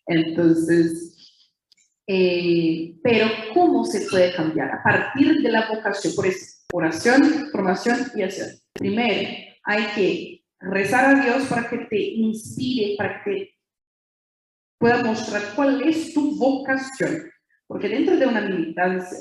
Entonces, 0.05 1.13
eh, 2.07 2.95
pero 3.01 3.27
¿cómo 3.53 3.85
se 3.85 4.01
puede 4.09 4.33
cambiar? 4.35 4.71
A 4.71 4.83
partir 4.83 5.41
de 5.41 5.51
la 5.51 5.67
vocación, 5.69 6.13
por 6.15 6.27
eso, 6.27 6.63
oración, 6.73 7.49
formación 7.51 7.99
y 8.15 8.23
acción. 8.23 8.49
Primero, 8.73 9.29
hay 9.63 9.85
que 9.95 10.45
rezar 10.59 11.15
a 11.15 11.23
Dios 11.23 11.47
para 11.47 11.69
que 11.69 11.77
te 11.77 11.99
inspire, 11.99 12.95
para 12.97 13.23
que 13.23 13.53
pueda 14.77 15.03
mostrar 15.03 15.41
cuál 15.55 15.81
es 15.83 16.13
tu 16.13 16.37
vocación. 16.37 17.31
Porque 17.67 17.87
dentro 17.87 18.17
de 18.17 18.27
una 18.27 18.41
militancia, 18.41 19.17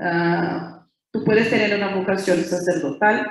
uh, 0.00 0.86
tú 1.10 1.24
puedes 1.24 1.50
tener 1.50 1.76
una 1.76 1.94
vocación 1.94 2.38
sacerdotal, 2.42 3.26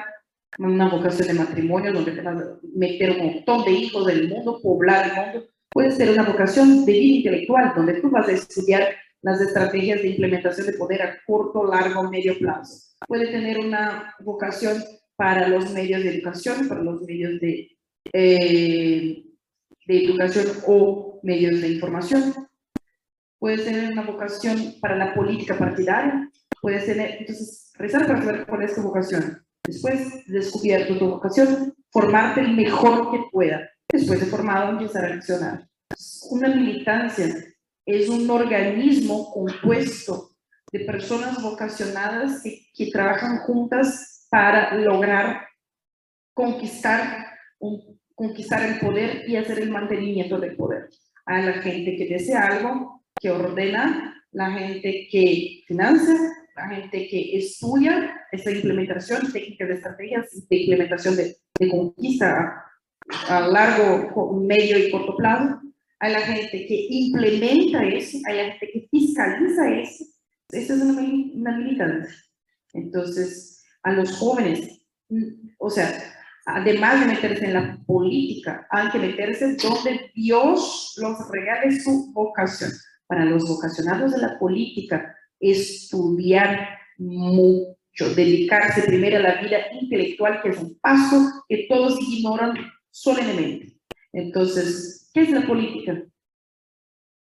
una 0.57 0.89
vocación 0.89 1.27
de 1.27 1.33
matrimonio, 1.33 1.93
donde 1.93 2.11
te 2.11 2.21
vas 2.21 2.41
a 2.41 2.57
meter 2.75 3.11
un 3.11 3.33
montón 3.33 3.65
de 3.65 3.71
hijos 3.71 4.05
del 4.05 4.29
mundo, 4.29 4.59
poblar 4.61 5.09
el 5.09 5.15
mundo, 5.15 5.49
Puede 5.75 5.91
ser 5.91 6.09
una 6.09 6.23
vocación 6.23 6.85
de 6.85 6.93
vida 6.93 7.17
intelectual, 7.17 7.73
donde 7.75 7.99
tú 7.99 8.09
vas 8.09 8.29
a 8.29 8.31
estudiar 8.31 8.95
las 9.21 9.41
estrategias 9.41 10.01
de 10.01 10.07
implementación 10.07 10.67
de 10.67 10.73
poder 10.73 11.01
a 11.01 11.17
corto, 11.27 11.65
largo, 11.65 12.09
medio 12.09 12.37
plazo. 12.39 12.95
Puede 13.05 13.27
tener 13.27 13.59
una 13.59 14.15
vocación 14.21 14.81
para 15.17 15.49
los 15.49 15.73
medios 15.73 16.01
de 16.01 16.15
educación, 16.15 16.69
para 16.69 16.81
los 16.81 17.01
medios 17.01 17.41
de, 17.41 17.77
eh, 18.13 19.25
de 19.85 20.05
educación 20.05 20.45
o 20.65 21.19
medios 21.23 21.59
de 21.59 21.67
información. 21.67 22.33
puedes 23.37 23.65
tener 23.65 23.91
una 23.91 24.03
vocación 24.03 24.75
para 24.79 24.95
la 24.95 25.13
política 25.13 25.57
partidaria, 25.57 26.31
puedes 26.65 26.87
tener, 26.87 27.17
entonces, 27.19 27.71
rezar 27.75 28.07
para 28.07 28.23
saber 28.23 28.45
cuál 28.47 28.63
es 28.63 28.73
tu 28.73 28.81
vocación. 28.81 29.45
Después 29.67 30.25
de 30.25 30.33
descubierto 30.39 30.97
tu 30.97 31.09
vocación, 31.09 31.75
formarte 31.91 32.41
el 32.41 32.55
mejor 32.55 33.11
que 33.11 33.23
pueda. 33.31 33.69
Después 33.87 34.19
de 34.19 34.25
formado, 34.25 34.71
empezar 34.71 35.05
a 35.05 35.13
accionar. 35.13 35.69
Una 36.31 36.47
militancia 36.47 37.35
es 37.85 38.09
un 38.09 38.27
organismo 38.31 39.31
compuesto 39.31 40.31
de 40.71 40.79
personas 40.79 41.39
vocacionadas 41.39 42.41
que, 42.41 42.65
que 42.73 42.89
trabajan 42.89 43.41
juntas 43.41 44.25
para 44.31 44.73
lograr 44.73 45.41
conquistar, 46.33 47.27
un, 47.59 48.01
conquistar 48.15 48.65
el 48.65 48.79
poder 48.79 49.29
y 49.29 49.35
hacer 49.35 49.59
el 49.59 49.69
mantenimiento 49.69 50.39
del 50.39 50.55
poder. 50.55 50.89
Hay 51.27 51.45
la 51.45 51.61
gente 51.61 51.95
que 51.95 52.07
desea 52.07 52.47
algo, 52.47 53.03
que 53.21 53.29
ordena, 53.29 54.25
la 54.31 54.49
gente 54.49 55.07
que 55.11 55.61
financia, 55.67 56.15
la 56.55 56.69
gente 56.69 57.07
que 57.09 57.37
estudia 57.37 58.15
esa 58.31 58.51
implementación, 58.51 59.31
técnicas 59.31 59.67
de 59.67 59.73
estrategias 59.75 60.47
de 60.49 60.57
implementación 60.57 61.15
de, 61.15 61.37
de 61.59 61.69
conquista 61.69 62.63
a, 63.27 63.37
a 63.37 63.47
largo, 63.47 64.33
medio 64.39 64.77
y 64.79 64.89
corto 64.89 65.15
plazo, 65.17 65.61
hay 65.99 66.13
la 66.13 66.21
gente 66.21 66.65
que 66.65 66.87
implementa 66.89 67.83
eso, 67.83 68.17
hay 68.27 68.37
la 68.37 68.51
gente 68.51 68.69
que 68.71 68.87
fiscaliza 68.89 69.79
eso. 69.79 70.05
Esa 70.49 70.73
es 70.75 70.81
una, 70.81 71.01
una 71.01 71.57
militancia. 71.57 72.15
Entonces, 72.73 73.63
a 73.83 73.93
los 73.93 74.17
jóvenes, 74.17 74.81
o 75.57 75.69
sea, 75.69 75.87
además 76.45 76.99
de 76.99 77.13
meterse 77.13 77.45
en 77.45 77.53
la 77.53 77.79
política, 77.85 78.67
hay 78.69 78.89
que 78.91 78.99
meterse 78.99 79.55
donde 79.55 80.11
Dios 80.13 80.95
los 80.97 81.29
regale 81.31 81.79
su 81.79 82.11
vocación. 82.13 82.71
Para 83.07 83.25
los 83.25 83.47
vocacionados 83.47 84.13
de 84.13 84.17
la 84.17 84.39
política, 84.39 85.14
estudiar 85.39 86.77
mucho, 86.97 88.13
dedicarse 88.15 88.83
primero 88.83 89.17
a 89.17 89.21
la 89.21 89.41
vida 89.41 89.57
intelectual, 89.73 90.41
que 90.41 90.49
es 90.49 90.57
un 90.57 90.77
paso 90.79 91.43
que 91.47 91.65
todos 91.69 91.99
ignoran 92.01 92.55
solemnemente. 92.91 93.77
Entonces, 94.13 95.09
¿qué 95.13 95.21
es 95.21 95.31
la 95.31 95.45
política? 95.45 96.01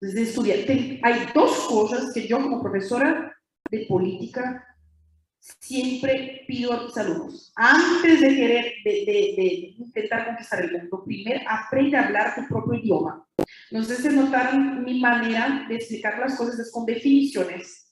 Estudiar. 0.01 0.59
Hay 1.03 1.27
dos 1.35 1.67
cosas 1.69 2.13
que 2.15 2.27
yo 2.27 2.41
como 2.41 2.63
profesora 2.63 3.37
de 3.71 3.85
política 3.87 4.67
siempre 5.41 6.45
pido 6.47 6.73
a 6.73 6.85
mis 6.85 6.97
alumnos, 6.97 7.53
antes 7.57 8.21
de 8.21 8.29
querer, 8.29 8.73
de, 8.85 8.91
de, 8.91 9.35
de, 9.37 9.75
intentar 9.79 10.27
conquistar 10.27 10.63
el 10.63 10.73
mundo, 10.73 11.03
primero 11.05 11.41
aprende 11.49 11.97
a 11.97 12.07
hablar 12.07 12.35
tu 12.35 12.47
propio 12.47 12.75
idioma. 12.75 13.27
No 13.71 13.83
sé 13.83 13.97
si 13.97 14.09
notaron 14.09 14.85
mi 14.85 15.01
manera 15.01 15.67
de 15.69 15.77
explicar 15.77 16.19
las 16.19 16.37
cosas 16.37 16.59
es 16.59 16.71
con 16.71 16.85
definiciones, 16.85 17.90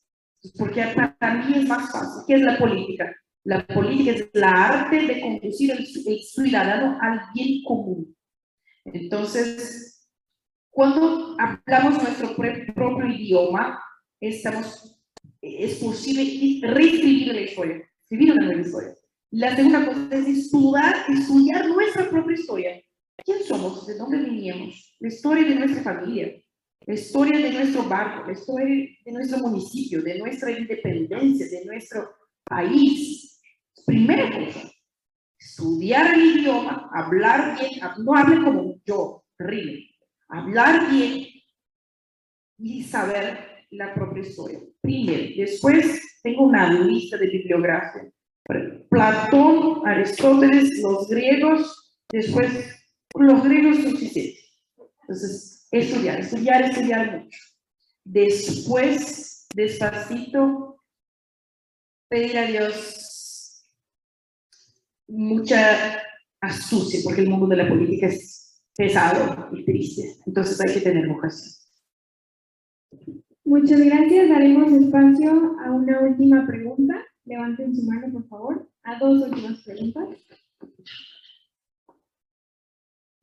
porque 0.59 0.85
para 0.95 1.35
mí 1.35 1.55
es 1.57 1.69
más 1.69 1.91
fácil. 1.91 2.23
¿Qué 2.27 2.35
es 2.35 2.43
la 2.43 2.59
política? 2.59 3.15
La 3.45 3.67
política 3.67 4.11
es 4.13 4.31
la 4.35 4.51
arte 4.51 5.07
de 5.07 5.21
conducir 5.21 5.73
el 5.73 6.21
ciudadano 6.21 6.99
al 7.01 7.21
bien 7.35 7.63
común. 7.65 8.17
Entonces, 8.85 10.09
cuando 10.71 11.37
hablamos 11.39 12.03
nuestro 12.03 12.35
propio 12.37 13.07
idioma, 13.07 13.81
estamos 14.21 14.99
es 15.41 15.77
posible 15.77 16.61
reescribir 16.63 17.35
la 17.35 17.41
historia, 17.41 17.91
escribir 18.03 18.33
una 18.33 18.47
nueva 18.47 18.61
historia. 18.61 18.95
La 19.31 19.55
segunda 19.55 19.87
cosa 19.87 20.09
es 20.17 20.27
estudiar, 20.27 20.97
estudiar 21.09 21.69
nuestra 21.69 22.09
propia 22.11 22.35
historia. 22.35 22.83
¿Quién 23.25 23.43
somos? 23.45 23.87
¿De 23.87 23.97
dónde 23.97 24.19
vinimos? 24.19 24.97
La 25.01 25.09
historia 25.09 25.45
de 25.45 25.55
nuestra 25.55 25.83
familia, 25.83 26.33
la 26.87 26.95
historia 26.95 27.39
de 27.39 27.53
nuestro 27.53 27.83
barrio, 27.85 28.27
la 28.27 28.33
historia 28.33 28.89
de 29.09 29.15
nuestro 29.15 29.39
municipio, 29.39 30.03
de 30.03 30.19
nuestra 30.19 30.51
independencia, 30.51 31.49
de 31.49 31.65
nuestro 31.65 32.11
país. 32.45 33.41
Primera 33.87 34.31
cosa, 34.31 34.71
estudiar 35.39 36.15
el 36.15 36.41
idioma, 36.41 36.91
hablar 36.93 37.59
bien, 37.59 37.81
no 38.05 38.15
hable 38.15 38.45
como 38.45 38.75
yo, 38.85 39.25
terrible, 39.39 39.89
hablar 40.29 40.91
bien 40.91 41.27
y 42.59 42.83
saber 42.83 43.67
la 43.71 43.95
propia 43.95 44.23
historia. 44.23 44.61
Primero, 44.83 45.23
después 45.39 46.21
tengo 46.23 46.45
una 46.45 46.71
lista 46.71 47.17
de 47.17 47.29
bibliografía. 47.29 48.11
Platón, 48.91 49.87
Aristóteles, 49.87 50.83
los 50.83 51.09
griegos, 51.09 51.97
después 52.11 52.51
los 53.15 53.43
griegos 53.43 53.77
suficientes. 53.77 54.45
Entonces, 55.01 55.69
estudiar, 55.71 56.21
estudiar, 56.21 56.63
estudiar 56.63 57.23
mucho. 57.23 57.39
Después, 58.11 59.47
despacito, 59.55 60.83
pedir 62.09 62.39
a 62.39 62.47
Dios 62.47 63.67
mucha 65.07 66.01
astucia, 66.41 67.01
porque 67.05 67.21
el 67.21 67.29
mundo 67.29 67.49
de 67.49 67.57
la 67.57 67.69
política 67.69 68.07
es 68.07 68.63
pesado 68.75 69.51
y 69.53 69.63
triste. 69.63 70.17
Entonces 70.25 70.59
hay 70.59 70.73
que 70.73 70.81
tener 70.81 71.07
vocación. 71.07 71.53
Muchas 73.45 73.79
gracias. 73.79 74.31
Daremos 74.31 74.73
espacio 74.73 75.59
a 75.63 75.71
una 75.71 76.01
última 76.01 76.47
pregunta. 76.47 77.05
Levanten 77.27 77.77
su 77.77 77.83
mano, 77.83 78.11
por 78.11 78.27
favor. 78.29 78.71
A 78.85 78.99
dos 78.99 79.29
últimas 79.29 79.63
preguntas. 79.65 80.09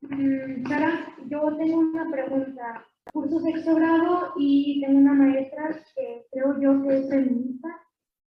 Mm, 0.02 0.68
Sara, 0.68 1.18
yo 1.28 1.57
tengo 1.57 1.80
una 1.80 2.12
pregunta. 2.12 2.86
Curso 3.14 3.40
sexto 3.40 3.76
grado 3.76 4.34
y 4.38 4.82
tengo 4.82 4.99
una 4.99 5.14
maestra 5.14 5.80
que 5.95 6.26
creo 6.32 6.60
yo 6.60 6.82
que 6.84 6.98
es 6.98 7.10
feminista, 7.10 7.69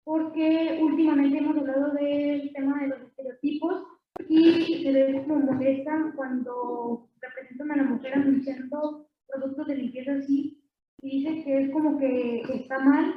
porque 0.04 0.80
últimamente 0.82 1.38
hemos 1.40 1.58
hablado 1.58 1.94
del 1.94 2.52
tema 2.54 2.82
de 2.82 2.88
los 2.88 3.02
estereotipos 3.02 3.84
y 4.28 4.84
se 4.84 4.92
ve 4.92 5.24
como 5.28 5.52
molesta 5.52 6.14
cuando 6.16 7.10
representan 7.22 7.72
a 7.72 7.76
la 7.78 7.84
mujer 7.84 8.14
anunciando 8.14 9.08
productos 9.28 9.68
de 9.68 9.76
limpieza 9.76 10.14
así 10.14 10.62
y 11.02 11.20
dice 11.20 11.44
que 11.44 11.62
es 11.64 11.72
como 11.72 11.98
que 11.98 12.42
está 12.42 12.80
mal 12.80 13.16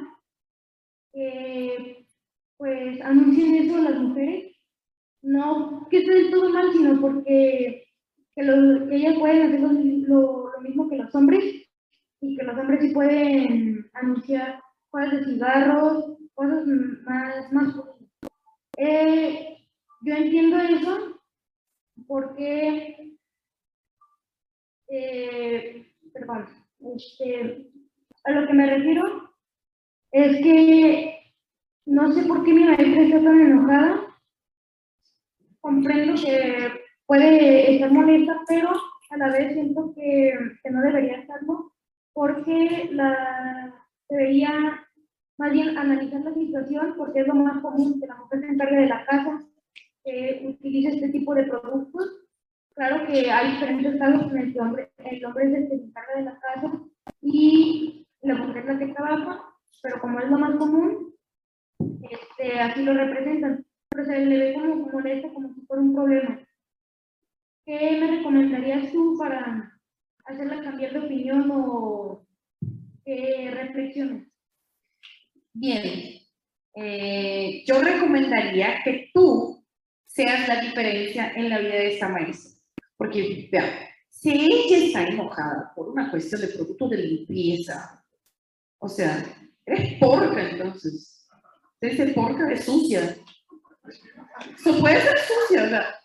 que 1.11 2.05
pues 2.57 3.01
anuncien 3.01 3.55
eso 3.55 3.77
las 3.77 3.99
mujeres. 3.99 4.55
No 5.21 5.87
que 5.89 5.99
esté 5.99 6.31
todo 6.31 6.49
mal, 6.49 6.71
sino 6.73 6.99
porque 6.99 7.85
que, 8.35 8.43
lo, 8.43 8.87
que 8.87 8.95
ellas 8.95 9.17
pueden 9.19 9.47
hacer 9.47 9.59
lo, 9.61 9.67
lo, 9.67 9.73
mismo 9.73 9.91
que 9.91 9.92
hombres 11.15 11.67
y 12.21 12.37
que 12.37 12.43
los 12.43 12.57
hombres 12.57 12.81
sí 12.81 12.93
pueden 12.93 13.89
anunciar 13.93 14.61
cosas 14.89 15.11
de 15.11 15.25
cigarros, 15.25 16.17
cosas 16.35 16.65
más, 17.05 17.51
más 17.51 17.75
eh, 18.77 19.57
yo 20.01 20.15
entiendo 20.15 20.57
eso 20.57 21.21
porque, 22.07 23.15
eh, 24.89 25.93
perdón, 26.13 26.49
este, 26.95 27.71
a 28.23 28.31
lo 28.31 28.47
que 28.47 28.53
me 28.53 28.65
refiero 28.65 29.31
es 30.11 30.37
que 30.37 31.19
no 31.85 32.11
sé 32.13 32.23
por 32.23 32.43
qué 32.43 32.53
mi 32.53 32.63
maestra 32.63 33.01
está 33.01 33.23
tan 33.23 33.41
enojada. 33.41 34.07
Comprendo 35.61 36.21
que 36.21 36.71
puede 37.05 37.75
estar 37.75 37.91
molesta, 37.91 38.41
pero 38.47 38.71
a 39.13 39.17
la 39.17 39.29
vez 39.29 39.53
siento 39.53 39.93
que, 39.93 40.33
que 40.63 40.71
no 40.71 40.81
debería 40.81 41.17
estarlo 41.17 41.71
porque 42.13 42.89
la, 42.91 43.73
debería 44.09 44.87
más 45.37 45.51
bien 45.51 45.77
analizar 45.77 46.21
la 46.21 46.33
situación 46.33 46.95
porque 46.97 47.21
es 47.21 47.27
lo 47.27 47.35
más 47.35 47.61
común 47.61 47.99
que 47.99 48.07
la 48.07 48.15
mujer 48.15 48.39
se 48.39 48.47
encargue 48.47 48.77
de 48.77 48.87
la 48.87 49.05
casa, 49.05 49.41
que 50.03 50.45
utilice 50.47 50.95
este 50.95 51.09
tipo 51.09 51.33
de 51.33 51.43
productos. 51.43 52.21
Claro 52.75 53.05
que 53.05 53.29
hay 53.29 53.51
diferentes 53.51 53.99
casos 53.99 54.31
en 54.31 54.37
el 54.37 54.53
que 54.53 54.59
hombre, 54.59 54.91
el 54.97 55.25
hombre 55.25 55.45
es 55.45 55.53
el 55.53 55.69
que 55.69 55.77
se 55.77 55.83
encarga 55.83 56.15
de 56.15 56.23
la 56.23 56.39
casa 56.39 56.71
y 57.21 58.07
la 58.21 58.35
mujer 58.35 58.65
la 58.65 58.79
que 58.79 58.87
trabaja, 58.87 59.41
pero 59.81 59.99
como 59.99 60.19
es 60.19 60.29
lo 60.29 60.39
más 60.39 60.55
común, 60.55 61.13
este, 62.01 62.59
así 62.59 62.83
lo 62.83 62.93
representan. 62.93 63.65
Pero 63.89 64.05
se 64.05 64.25
le 64.25 64.37
ve 64.39 64.53
como 64.55 64.87
molesto, 64.87 65.31
como 65.33 65.53
si 65.53 65.61
fuera 65.67 65.83
un 65.83 65.93
problema. 65.93 66.39
¿Qué 67.65 67.97
me 67.99 68.17
recomendarías 68.17 68.91
tú 68.91 69.17
para 69.17 69.79
hacerla 70.25 70.63
cambiar 70.63 70.93
de 70.93 70.99
opinión 70.99 71.49
o 71.53 72.25
qué 73.05 73.51
reflexiones? 73.51 74.27
Bien, 75.53 76.19
eh, 76.75 77.63
yo 77.65 77.81
recomendaría 77.81 78.81
que 78.83 79.09
tú 79.13 79.63
seas 80.05 80.47
la 80.47 80.61
diferencia 80.61 81.31
en 81.35 81.49
la 81.49 81.59
vida 81.59 81.75
de 81.75 81.93
esta 81.93 82.09
maestra. 82.09 82.59
Porque, 82.97 83.49
vean, 83.51 83.69
si 84.09 84.31
ella 84.31 84.85
está 84.85 85.07
enojada 85.07 85.71
por 85.75 85.89
una 85.89 86.11
cuestión 86.11 86.41
de 86.41 86.47
producto 86.47 86.87
de 86.89 86.97
limpieza, 86.97 88.03
o 88.79 88.89
sea, 88.89 89.23
eres 89.65 89.99
porca 89.99 90.49
entonces. 90.49 91.29
Dice 91.79 92.07
porca 92.07 92.45
de 92.45 92.61
sucia. 92.61 93.17
Eso 94.57 94.79
puede 94.79 95.01
ser 95.01 95.17
sucia, 95.19 95.69
sea, 95.69 96.02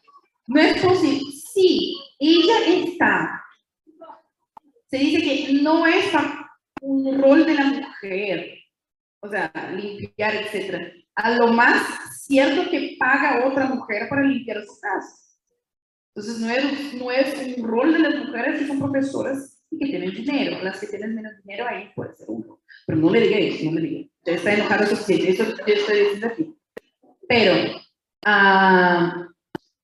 no 0.49 0.61
es 0.61 0.83
posible. 0.83 1.20
Sí, 1.53 1.97
ella 2.19 2.66
está. 2.66 3.45
Se 4.87 4.97
dice 4.97 5.23
que 5.23 5.53
no 5.62 5.87
es 5.87 6.07
un 6.81 7.20
rol 7.20 7.45
de 7.45 7.55
la 7.55 7.65
mujer, 7.65 8.59
o 9.20 9.29
sea, 9.29 9.53
limpiar, 9.77 10.35
etcétera, 10.35 10.91
a 11.15 11.33
lo 11.33 11.49
más 11.49 11.83
cierto 12.23 12.70
que 12.70 12.97
paga 12.99 13.47
otra 13.47 13.66
mujer 13.66 14.09
para 14.09 14.23
limpiar 14.23 14.65
su 14.65 14.81
casa. 14.81 15.16
Entonces, 16.15 16.41
no 16.41 16.51
es, 16.51 16.95
no 16.95 17.11
es 17.11 17.59
un 17.59 17.69
rol 17.69 17.93
de 17.93 17.99
las 17.99 18.15
mujeres 18.16 18.59
que 18.59 18.66
son 18.66 18.79
profesoras 18.79 19.62
y 19.70 19.79
que 19.79 19.87
tienen 19.87 20.11
dinero. 20.12 20.62
Las 20.62 20.81
que 20.81 20.87
tienen 20.87 21.15
menos 21.15 21.33
dinero, 21.45 21.66
ahí 21.69 21.91
puede 21.95 22.15
ser 22.15 22.27
uno. 22.31 22.61
Pero 22.87 22.99
no 22.99 23.11
le 23.11 23.20
diga 23.20 23.39
eso, 23.39 23.70
no 23.70 23.79
le 23.79 23.89
diga. 23.89 24.09
Ya 24.25 24.33
está 24.33 24.55
enojado 24.55 24.87
suficiente, 24.87 25.31
eso 25.31 25.45
yo 25.45 25.75
estoy 25.75 25.99
diciendo 25.99 26.27
aquí. 26.27 26.57
Pero, 27.29 27.81
ah, 28.25 29.29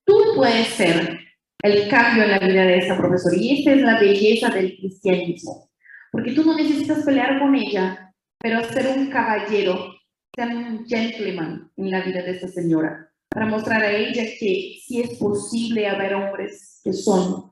tú 0.05 0.15
puedes 0.37 0.69
ser 0.69 1.21
el 1.63 1.89
cambio 1.89 2.25
en 2.25 2.31
la 2.31 2.39
vida 2.39 2.65
de 2.65 2.79
esa 2.79 2.97
profesora. 2.97 3.37
Y 3.37 3.59
esta 3.59 3.73
es 3.73 3.83
la 3.83 3.99
belleza 3.99 4.51
del 4.51 4.77
cristianismo. 4.77 5.71
Porque 6.13 6.33
tú 6.33 6.45
no 6.45 6.57
necesitas 6.57 7.05
pelear 7.05 7.41
con 7.41 7.55
ella, 7.55 8.15
pero 8.39 8.63
ser 8.65 8.97
un 8.97 9.11
caballero, 9.11 9.95
ser 10.37 10.55
un 10.55 10.87
gentleman 10.87 11.71
en 11.77 11.91
la 11.91 12.03
vida 12.03 12.23
de 12.23 12.33
esta 12.33 12.49
señora, 12.49 13.11
para 13.29 13.47
mostrar 13.47 13.83
a 13.83 13.93
ella 13.93 14.25
que 14.39 14.79
sí 14.85 15.01
es 15.03 15.19
posible 15.19 15.89
haber 15.89 16.15
hombres 16.15 16.81
que 16.85 16.93
son 16.93 17.51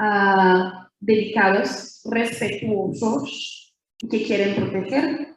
uh, 0.00 0.70
dedicados, 0.98 2.02
respetuosos, 2.10 3.76
que 4.10 4.22
quieren 4.22 4.56
proteger. 4.56 5.36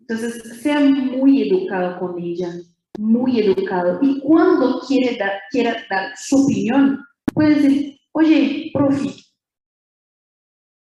Entonces, 0.00 0.62
sea 0.62 0.78
muy 0.80 1.50
educado 1.50 1.98
con 1.98 2.18
ella, 2.22 2.52
muy 2.98 3.40
educado. 3.40 3.98
Y 4.02 4.20
cuando 4.20 4.80
quiere 4.80 5.16
dar, 5.16 5.32
quiera 5.50 5.76
dar 5.90 6.16
su 6.16 6.44
opinión, 6.44 7.04
puede 7.32 7.54
decir, 7.54 8.00
oye, 8.12 8.70
profe, 8.72 9.10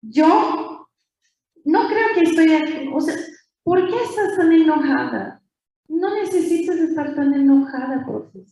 yo 0.01 0.87
no 1.65 1.87
creo 1.87 2.07
que 2.13 2.21
estoy 2.21 2.53
aquí, 2.53 2.89
o 2.93 3.01
sea, 3.01 3.15
¿por 3.63 3.87
qué 3.87 3.95
estás 4.03 4.37
tan 4.37 4.51
enojada? 4.51 5.41
No 5.87 6.13
necesitas 6.15 6.77
estar 6.77 7.15
tan 7.15 7.33
enojada, 7.33 8.05
profe. 8.05 8.45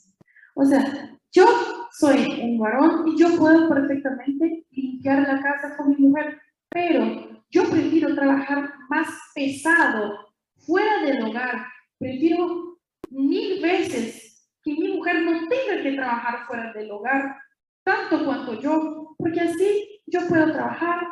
O 0.56 0.66
sea, 0.66 1.18
yo 1.32 1.46
soy 1.92 2.42
un 2.42 2.60
varón 2.60 3.08
y 3.08 3.18
yo 3.18 3.36
puedo 3.38 3.70
perfectamente 3.70 4.66
limpiar 4.72 5.22
la 5.28 5.42
casa 5.42 5.76
con 5.78 5.90
mi 5.90 5.98
mujer, 5.98 6.40
pero 6.70 7.42
yo 7.50 7.70
prefiero 7.70 8.16
trabajar 8.16 8.74
más 8.90 9.08
pesado 9.34 10.14
fuera 10.58 11.04
del 11.04 11.24
hogar. 11.24 11.68
Prefiero 12.00 12.73
mil 13.14 13.62
veces 13.62 14.50
que 14.64 14.74
mi 14.74 14.98
mujer 14.98 15.22
no 15.22 15.48
tenga 15.48 15.84
que 15.84 15.94
trabajar 15.94 16.46
fuera 16.48 16.74
del 16.74 16.92
hogar 16.92 17.36
tanto 17.84 18.24
cuanto 18.26 18.60
yo, 18.62 19.16
porque 19.18 19.42
así 19.42 20.02
yo 20.08 20.22
puedo 20.28 20.52
trabajar 20.52 21.08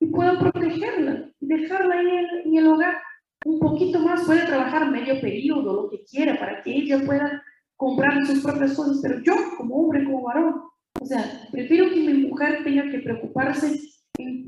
y 0.00 0.06
puedo 0.06 0.38
protegerla 0.38 1.30
y 1.40 1.46
dejarla 1.46 2.00
en 2.00 2.08
el, 2.08 2.26
en 2.46 2.56
el 2.56 2.66
hogar. 2.66 2.96
Un 3.44 3.60
poquito 3.60 4.00
más, 4.00 4.24
puede 4.24 4.44
trabajar 4.44 4.90
medio 4.90 5.20
periodo, 5.20 5.82
lo 5.82 5.90
que 5.90 6.02
quiera, 6.04 6.36
para 6.38 6.62
que 6.62 6.74
ella 6.74 7.04
pueda 7.04 7.42
comprar 7.76 8.26
sus 8.26 8.42
propias 8.42 8.74
cosas, 8.74 8.98
pero 9.02 9.20
yo 9.20 9.34
como 9.56 9.76
hombre, 9.76 10.04
como 10.04 10.22
varón, 10.22 10.62
o 11.00 11.06
sea, 11.06 11.46
prefiero 11.52 11.90
que 11.90 12.00
mi 12.00 12.26
mujer 12.26 12.64
tenga 12.64 12.90
que 12.90 12.98
preocuparse 13.00 13.80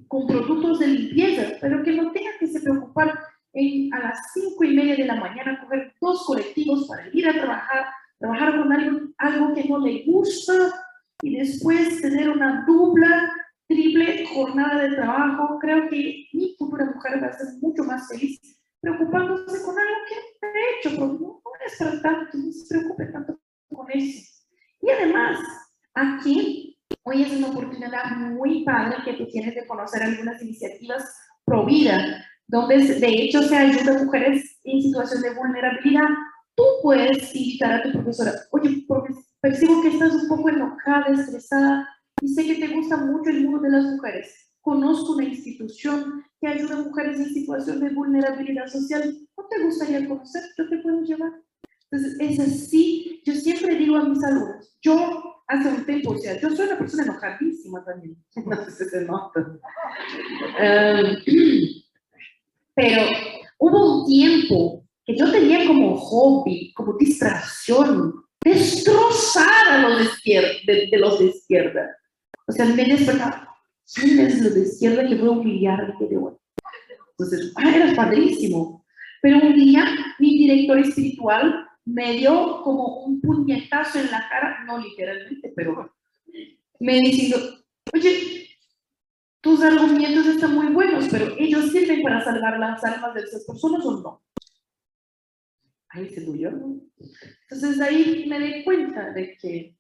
con 0.09 0.27
productos 0.27 0.79
de 0.79 0.87
limpieza, 0.89 1.57
pero 1.61 1.83
que 1.83 1.93
no 1.93 2.11
tenga 2.11 2.31
que 2.41 2.47
se 2.47 2.61
preocupar 2.61 3.13
en, 3.59 3.93
a 3.95 3.99
las 4.01 4.19
cinco 4.33 4.65
y 4.65 4.75
media 4.75 4.97
de 4.97 5.05
la 5.05 5.17
mañana 5.17 5.61
coger 5.61 5.93
dos 6.01 6.25
colectivos 6.27 6.87
para 6.89 7.09
ir 7.13 7.29
a 7.29 7.33
trabajar, 7.33 7.87
trabajar 8.19 8.59
con 8.59 8.73
algo, 8.73 9.01
algo 9.19 9.55
que 9.55 9.65
no 9.65 9.79
le 9.79 10.05
gusta, 10.07 10.55
y 11.23 11.37
después 11.37 12.01
tener 12.01 12.31
una 12.31 12.65
dupla, 12.67 13.31
triple 13.67 14.27
jornada 14.27 14.83
de 14.83 14.97
trabajo, 14.97 15.59
creo 15.61 15.89
que 15.89 16.27
mi 16.33 16.55
futura 16.57 16.87
mujer 16.87 17.23
va 17.23 17.29
a 17.29 17.33
ser 17.33 17.49
mucho 17.61 17.85
más 17.85 18.09
feliz 18.09 18.41
preocupándose 18.81 19.63
con 19.63 19.79
algo 19.79 19.95
que 20.09 20.47
de 20.47 20.61
hecho 20.79 20.91
pero 20.91 21.07
no, 21.07 21.43
es 21.67 21.77
para 21.77 22.01
tanto, 22.01 22.39
no 22.39 22.53
se 22.53 22.69
preocupe 22.69 23.07
tanto 23.07 23.39
con 23.69 23.87
eso. 23.91 24.31
Y 24.81 24.91
además, 24.91 25.39
aquí 25.95 26.79
hoy 27.03 27.23
es 27.23 27.33
una 27.33 27.49
oportunidad 27.49 28.17
muy 28.17 28.65
padre 28.65 28.99
que 29.05 29.15
tú 29.15 29.27
tienes 29.27 29.55
de 29.55 29.67
conocer 29.67 30.03
algunas 30.03 30.41
iniciativas 30.41 31.05
pro 31.45 31.67
vida, 31.67 32.25
donde 32.49 32.79
de 32.79 33.09
hecho 33.09 33.43
se 33.43 33.57
ayuda 33.57 33.97
a 33.97 34.05
mujeres 34.05 34.59
en 34.65 34.83
situación 34.83 35.23
de 35.23 35.35
vulnerabilidad. 35.35 36.09
Tú 36.57 36.65
puedes 36.83 37.35
invitar 37.35 37.73
a 37.75 37.83
tu 37.83 37.93
profesora, 37.93 38.33
oye, 38.51 38.85
Percibo 39.41 39.83
que 39.83 39.89
estás 39.89 40.15
un 40.15 40.29
poco 40.29 40.49
enojada, 40.49 41.07
estresada 41.13 41.89
y 42.21 42.29
sé 42.29 42.45
que 42.45 42.57
te 42.57 42.75
gusta 42.75 42.97
mucho 42.97 43.31
el 43.31 43.45
mundo 43.45 43.61
de 43.61 43.71
las 43.71 43.85
mujeres. 43.85 44.51
Conozco 44.61 45.13
una 45.15 45.25
institución 45.25 46.25
que 46.41 46.49
ayuda 46.49 46.75
a 46.75 46.83
mujeres 46.83 47.21
en 47.21 47.33
situación 47.33 47.79
de 47.79 47.91
vulnerabilidad 47.91 48.67
social. 48.67 49.17
¿No 49.37 49.47
te 49.47 49.63
gustaría 49.63 50.09
conocer? 50.09 50.43
Yo 50.57 50.69
te 50.69 50.79
puedo 50.79 51.03
llevar. 51.03 51.33
Entonces, 51.91 52.17
es 52.21 52.41
así. 52.41 53.23
Yo 53.25 53.35
siempre 53.35 53.77
digo 53.77 53.97
a 53.97 54.05
mis 54.05 54.23
alumnos, 54.25 54.77
yo 54.83 55.23
hace 55.47 55.69
un 55.69 55.85
tiempo, 55.87 56.11
o 56.11 56.19
sea, 56.19 56.39
yo 56.41 56.51
soy 56.51 56.67
una 56.67 56.79
persona 56.79 57.05
enojadísima 57.05 57.85
también. 57.85 58.17
No 58.45 58.65
sé 58.65 58.71
si 58.73 58.85
se 58.91 59.05
nota. 59.05 59.41
Um, 60.61 61.17
pero 62.79 63.03
hubo 63.59 64.03
un 64.03 64.07
tiempo 64.07 64.85
que 65.05 65.17
yo 65.17 65.29
tenía 65.33 65.67
como 65.67 65.97
hobby, 65.97 66.73
como 66.75 66.97
distracción, 66.97 68.15
destrozar 68.45 69.69
a 69.69 69.83
los 69.83 69.99
de 69.99 70.05
izquierda, 70.05 70.49
de, 70.65 70.99
los 70.99 71.19
de 71.19 71.25
izquierda. 71.25 71.97
O 72.47 72.53
sea, 72.53 72.67
me 72.67 72.85
despertaba, 72.85 73.49
¿quién 73.93 74.21
es 74.21 74.41
los 74.41 74.55
de 74.55 74.61
izquierda 74.61 75.09
que 75.09 75.17
voy 75.17 75.27
a 75.27 75.33
humillar 75.33 75.99
de 75.99 76.17
hoy? 76.17 76.35
Entonces, 77.11 77.53
ah, 77.57 77.69
era 77.75 77.97
padrísimo. 77.97 78.87
Pero 79.23 79.39
un 79.39 79.57
día 79.57 79.85
mi 80.21 80.39
director 80.39 80.79
espiritual 80.79 81.67
me 81.85 82.13
dio 82.13 82.63
como 82.63 83.07
un 83.07 83.21
puñetazo 83.21 83.99
en 83.99 84.09
la 84.13 84.29
cara, 84.29 84.63
no 84.69 84.79
literalmente, 84.79 85.53
pero 85.57 85.93
me 86.79 87.01
diciendo, 87.01 87.39
oye, 87.93 88.48
tus 89.41 89.63
argumentos 89.63 90.27
están 90.27 90.55
muy 90.55 90.69
buenos, 90.69 91.09
pero 91.11 91.35
ellos 91.39 91.71
sirven 91.71 92.03
para 92.03 92.25
salvar 92.25 92.59
las 92.59 92.83
almas 92.85 93.15
de 93.15 93.21
esas 93.21 93.45
personas 93.45 93.85
o 93.85 94.01
no 94.01 94.23
ahí 95.91 96.09
se 96.11 96.21
murió. 96.23 96.51
Entonces 97.43 97.81
ahí 97.81 98.27
me 98.29 98.39
di 98.39 98.65
cuenta 98.65 99.11
de 99.13 99.37
que 99.37 99.75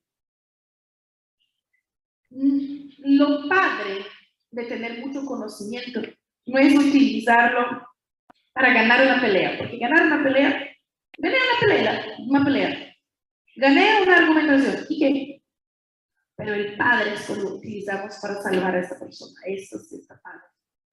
lo 2.30 3.48
padre 3.48 4.04
de 4.50 4.64
tener 4.64 5.00
mucho 5.00 5.24
conocimiento 5.24 6.02
no 6.46 6.58
es 6.58 6.74
utilizarlo 6.74 7.86
para 8.52 8.72
ganar 8.72 9.04
una 9.04 9.20
pelea, 9.20 9.58
porque 9.58 9.78
ganar 9.78 10.06
una 10.06 10.22
pelea, 10.22 10.76
gané 11.18 11.36
una 11.36 11.60
pelea, 11.60 12.16
una 12.26 12.44
pelea, 12.44 12.96
gané 13.56 14.02
una 14.02 14.16
argumentación, 14.16 14.86
¿y 14.88 14.98
qué? 14.98 15.37
Pero 16.38 16.54
el 16.54 16.76
padre 16.78 17.12
es 17.12 17.28
lo 17.28 17.56
utilizamos 17.56 18.16
para 18.22 18.40
salvar 18.40 18.74
a 18.76 18.80
esa 18.80 18.98
persona, 18.98 19.38
eso 19.44 19.78
sí 19.80 19.96
está 19.96 20.18
padre. 20.22 20.46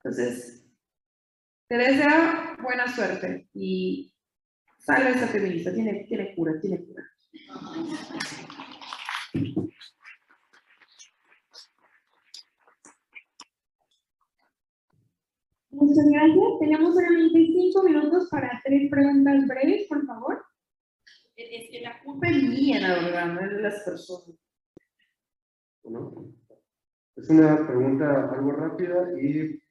Entonces, 0.03 0.65
te 1.69 1.77
deseo 1.77 2.57
buena 2.61 2.93
suerte 2.93 3.47
y 3.53 4.11
Salve 4.85 5.09
esa 5.09 5.27
feminista, 5.27 5.73
tiene, 5.73 6.05
tiene 6.07 6.35
cura, 6.35 6.61
tiene 6.61 6.85
cura. 6.85 7.03
Muchas 15.71 16.05
gracias. 16.11 16.59
Tenemos 16.59 16.93
solamente 16.93 17.47
cinco 17.47 17.83
minutos 17.83 18.29
para 18.29 18.61
tres 18.63 18.91
preguntas 18.91 19.47
breves, 19.47 19.87
por 19.87 20.05
favor. 20.05 20.45
Es 21.35 21.71
que 21.71 21.81
la 21.81 21.99
culpa 22.03 22.27
es 22.27 22.43
mía, 22.43 22.79
la 22.81 22.93
verdad, 22.93 23.25
no 23.33 23.41
es 23.41 23.51
de 23.55 23.61
las 23.63 23.83
personas. 23.83 24.37
Bueno, 25.85 26.33
es 27.15 27.29
una 27.29 27.67
pregunta 27.67 28.31
algo 28.31 28.53
rápida 28.53 29.07
y 29.21 29.61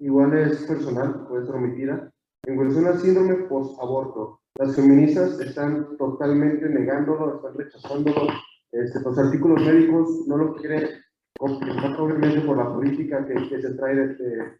igual 0.00 0.36
es 0.36 0.64
personal, 0.64 1.28
puede 1.28 1.46
ser 1.46 1.54
omitida. 1.54 2.12
En 2.42 2.56
cuestión 2.56 2.86
al 2.86 2.98
síndrome 2.98 3.34
post-aborto, 3.44 4.40
las 4.56 4.74
feministas 4.74 5.38
están 5.38 5.96
totalmente 5.96 6.68
negándolo, 6.68 7.36
están 7.36 7.54
rechazándolo. 7.54 8.26
Este, 8.72 9.00
los 9.00 9.16
artículos 9.16 9.64
médicos 9.64 10.26
no 10.26 10.38
lo 10.38 10.56
quieren 10.56 10.88
completar, 11.38 12.00
obviamente, 12.00 12.40
por 12.40 12.56
la 12.56 12.74
política 12.74 13.24
que, 13.24 13.34
que 13.48 13.62
se 13.62 13.74
trae 13.74 13.94
de, 13.94 14.58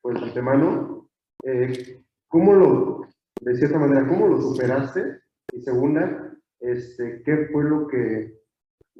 pues, 0.00 0.20
de 0.20 0.26
antemano. 0.28 1.10
Eh, 1.42 2.00
¿Cómo 2.28 2.54
lo, 2.54 3.00
de 3.40 3.56
cierta 3.56 3.80
manera, 3.80 4.06
cómo 4.06 4.28
lo 4.28 4.40
superaste? 4.40 5.18
Y 5.52 5.62
segunda, 5.62 6.32
este, 6.60 7.22
¿qué 7.24 7.48
fue 7.52 7.64
lo 7.64 7.88
que 7.88 8.38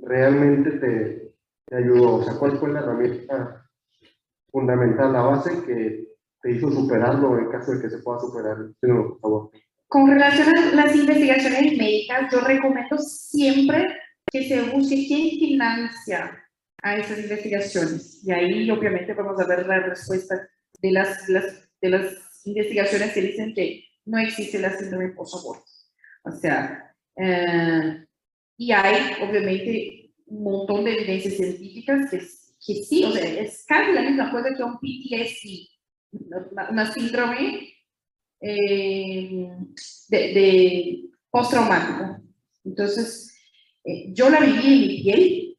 realmente 0.03 0.71
te, 0.79 1.28
ayudó? 1.77 2.17
O 2.17 2.25
sea, 2.25 2.35
¿cuál 2.35 2.59
fue 2.59 2.73
la 2.73 2.81
herramienta 2.81 3.65
fundamental, 4.51 5.13
la 5.13 5.23
base 5.23 5.63
que 5.65 6.09
te 6.41 6.53
hizo 6.53 6.71
superarlo 6.71 7.39
en 7.39 7.51
caso 7.51 7.73
de 7.73 7.83
que 7.83 7.91
se 7.91 7.99
pueda 7.99 8.21
superar? 8.21 8.57
por 8.81 9.21
favor. 9.21 9.51
Con 9.89 10.11
relación 10.11 10.57
a 10.57 10.75
las 10.75 10.95
investigaciones 10.95 11.79
médicas, 11.79 12.31
yo 12.33 12.41
recomiendo 12.41 12.99
siempre 12.99 13.87
que 14.31 14.47
se 14.47 14.63
busque 14.71 15.07
quién 15.07 15.39
financia 15.39 16.45
a 16.83 16.97
esas 16.97 17.19
investigaciones. 17.19 18.23
Y 18.25 18.33
ahí 18.33 18.71
obviamente 18.71 19.15
vamos 19.15 19.41
a 19.41 19.47
ver 19.47 19.67
la 19.67 19.81
respuesta 19.81 20.49
de 20.81 20.93
las, 20.93 21.27
de 21.27 21.89
las 21.91 22.47
investigaciones 22.47 23.13
que 23.13 23.21
dicen 23.23 23.55
que 23.55 23.85
no 24.05 24.19
existe 24.19 24.59
la 24.59 24.77
síndrome 24.77 25.09
post-aborto. 25.09 25.65
O 26.25 26.33
sea, 26.33 26.95
eh, 27.17 28.07
y 28.57 28.73
hay 28.73 29.23
obviamente 29.23 30.08
un 30.31 30.43
montón 30.43 30.85
de 30.85 30.95
evidencias 30.95 31.35
científicas 31.35 32.11
que, 32.11 32.19
que 32.19 32.85
sí, 32.85 33.05
o 33.05 33.13
sea, 33.13 33.25
es 33.41 33.65
casi 33.67 33.93
la 33.93 34.03
misma 34.03 34.31
cosa 34.31 34.55
que 34.57 34.63
un 34.63 34.79
PTSD, 34.79 35.69
una, 36.53 36.71
una 36.71 36.93
síndrome 36.93 37.75
eh, 38.41 39.49
de, 40.09 40.19
de 40.19 41.05
postraumático. 41.31 42.23
Entonces, 42.65 43.35
eh, 43.85 44.13
yo 44.13 44.29
la 44.31 44.41
viví 44.41 44.73
en 44.73 44.81
mi 44.81 45.03
piel 45.03 45.59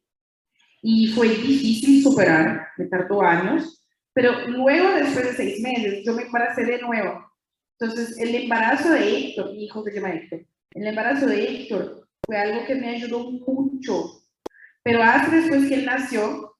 y 0.82 1.06
fue 1.08 1.28
difícil 1.28 2.02
superar, 2.02 2.68
me 2.78 2.86
tardó 2.86 3.22
años, 3.22 3.86
pero 4.12 4.48
luego, 4.48 4.94
después 4.94 5.24
de 5.24 5.32
seis 5.34 5.60
meses, 5.60 6.02
yo 6.04 6.14
me 6.14 6.22
embaracé 6.22 6.64
de 6.64 6.80
nuevo. 6.80 7.24
Entonces, 7.78 8.18
el 8.18 8.34
embarazo 8.34 8.90
de 8.90 9.16
Héctor, 9.16 9.52
mi 9.52 9.64
hijo 9.64 9.82
se 9.82 9.92
llama 9.92 10.12
Héctor, 10.12 10.46
el 10.72 10.86
embarazo 10.86 11.26
de 11.26 11.44
Héctor 11.44 12.08
fue 12.24 12.36
algo 12.36 12.64
que 12.66 12.74
me 12.74 12.90
ayudó 12.90 13.30
mucho. 13.30 14.19
Pero 14.82 15.02
hasta 15.02 15.34
después 15.36 15.68
que 15.68 15.74
él 15.74 15.84
nació, 15.86 16.56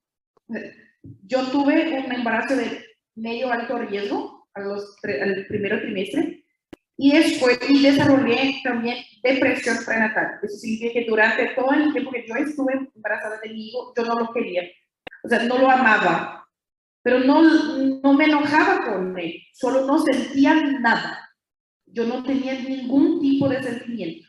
yo 1.23 1.51
tuve 1.51 2.05
un 2.05 2.13
embarazo 2.13 2.57
de 2.57 2.85
medio 3.15 3.51
alto 3.51 3.79
riesgo 3.79 4.49
a 4.55 4.61
los, 4.61 4.97
al 5.05 5.47
primer 5.47 5.81
trimestre 5.81 6.45
y 6.97 7.13
después 7.13 7.59
y 7.69 7.83
desarrollé 7.83 8.61
también 8.63 8.99
depresión 9.23 9.79
prenatal. 9.87 10.39
Eso 10.43 10.57
significa 10.57 10.93
que 10.93 11.07
durante 11.07 11.47
todo 11.55 11.73
el 11.73 11.93
tiempo 11.93 12.11
que 12.11 12.27
yo 12.27 12.35
estuve 12.35 12.75
embarazada 12.95 13.41
de 13.41 13.49
mi 13.49 13.69
hijo, 13.69 13.95
yo 13.97 14.05
no 14.05 14.21
lo 14.21 14.33
quería. 14.33 14.65
O 15.23 15.29
sea, 15.29 15.43
no 15.45 15.59
lo 15.59 15.71
amaba, 15.71 16.47
pero 17.03 17.21
no, 17.21 17.43
no 18.03 18.13
me 18.13 18.25
enojaba 18.25 18.85
con 18.85 19.19
él, 19.19 19.35
solo 19.53 19.87
no 19.87 19.99
sentía 19.99 20.55
nada. 20.55 21.31
Yo 21.87 22.05
no 22.05 22.23
tenía 22.23 22.55
ningún 22.61 23.21
tipo 23.21 23.49
de 23.49 23.63
sentimiento, 23.63 24.29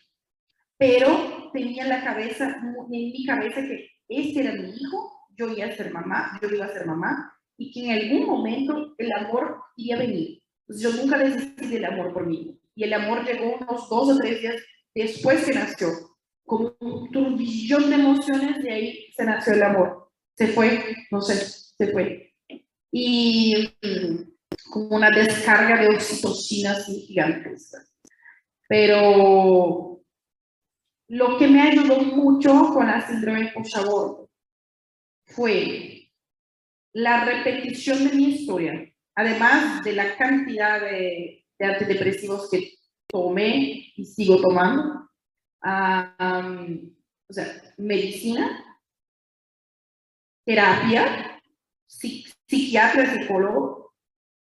pero 0.77 1.30
tenía 1.51 1.83
en 1.83 1.89
la 1.89 2.03
cabeza, 2.03 2.57
en 2.61 2.89
mi 2.89 3.25
cabeza 3.25 3.61
que 3.61 3.89
este 4.07 4.41
era 4.41 4.53
mi 4.53 4.69
hijo, 4.69 5.27
yo 5.37 5.49
iba 5.49 5.65
a 5.65 5.75
ser 5.75 5.91
mamá, 5.91 6.39
yo 6.41 6.49
iba 6.49 6.65
a 6.65 6.73
ser 6.73 6.85
mamá, 6.85 7.33
y 7.57 7.71
que 7.71 7.85
en 7.85 7.91
algún 7.91 8.25
momento 8.25 8.93
el 8.97 9.11
amor 9.13 9.61
iba 9.77 9.97
a 9.97 9.99
venir. 9.99 10.41
Entonces 10.67 10.83
yo 10.83 11.01
nunca 11.01 11.17
desistí 11.17 11.67
del 11.67 11.85
amor 11.85 12.13
por 12.13 12.27
mí 12.27 12.59
y 12.75 12.83
el 12.83 12.93
amor 12.93 13.25
llegó 13.25 13.57
unos 13.57 13.89
dos 13.89 14.09
o 14.09 14.17
tres 14.17 14.41
días 14.41 14.55
después 14.95 15.45
que 15.45 15.53
nació. 15.53 15.89
Con 16.43 16.75
un 16.79 17.11
turbillón 17.11 17.89
de 17.89 17.95
emociones, 17.95 18.63
de 18.63 18.71
ahí 18.71 19.11
se 19.15 19.23
nació 19.23 19.53
el 19.53 19.63
amor. 19.63 20.11
Se 20.35 20.47
fue, 20.47 20.83
no 21.11 21.21
sé, 21.21 21.35
se 21.35 21.91
fue. 21.91 22.33
Y 22.91 23.75
como 24.71 24.95
una 24.95 25.09
descarga 25.09 25.81
de 25.81 25.95
oxitocina 25.95 26.71
así 26.71 27.01
gigantesca. 27.01 27.77
Pero 28.67 30.00
lo 31.11 31.37
que 31.37 31.47
me 31.47 31.61
ayudó 31.61 31.99
mucho 31.99 32.73
con 32.73 32.87
la 32.87 33.05
síndrome 33.05 33.51
post-aborto 33.53 34.29
fue 35.25 36.09
la 36.93 37.25
repetición 37.25 38.07
de 38.07 38.15
mi 38.15 38.23
historia, 38.31 38.93
además 39.15 39.83
de 39.83 39.93
la 39.93 40.17
cantidad 40.17 40.81
de 40.81 41.41
de 41.61 41.67
antidepresivos 41.67 42.49
que 42.49 42.73
tomé 43.07 43.93
y 43.95 44.05
sigo 44.05 44.41
tomando. 44.41 45.07
o 45.63 47.33
sea, 47.33 47.61
medicina, 47.77 48.77
terapia, 50.43 51.39
psiquiatra, 51.87 53.13
psicólogo, 53.13 53.93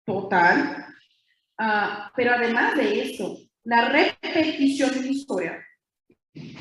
total. 0.05 0.85
Ah, 1.59 2.11
pero 2.17 2.33
además 2.33 2.77
de 2.77 3.03
eso, 3.03 3.39
la 3.63 3.89
repetición 3.89 4.91
de 4.91 5.01
mi 5.01 5.09
historia. 5.17 5.66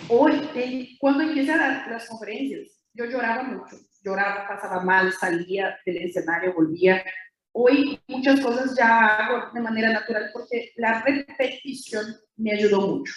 Hoy, 0.08 0.98
cuando 1.00 1.24
empecé 1.24 1.52
a 1.52 1.58
dar 1.58 1.92
las 1.92 2.08
conferencias, 2.08 2.70
yo 2.94 3.06
lloraba 3.06 3.44
mucho, 3.44 3.78
lloraba, 4.04 4.48
pasaba 4.48 4.84
mal, 4.84 5.12
salía 5.14 5.78
del 5.86 5.98
escenario, 5.98 6.54
volvía, 6.54 7.04
Hoy 7.58 7.98
muchas 8.10 8.42
cosas 8.42 8.76
ya 8.78 9.16
hago 9.16 9.54
de 9.54 9.62
manera 9.62 9.90
natural 9.90 10.30
porque 10.34 10.74
la 10.76 11.02
repetición 11.04 12.06
me 12.36 12.52
ayudó 12.52 12.82
mucho. 12.82 13.14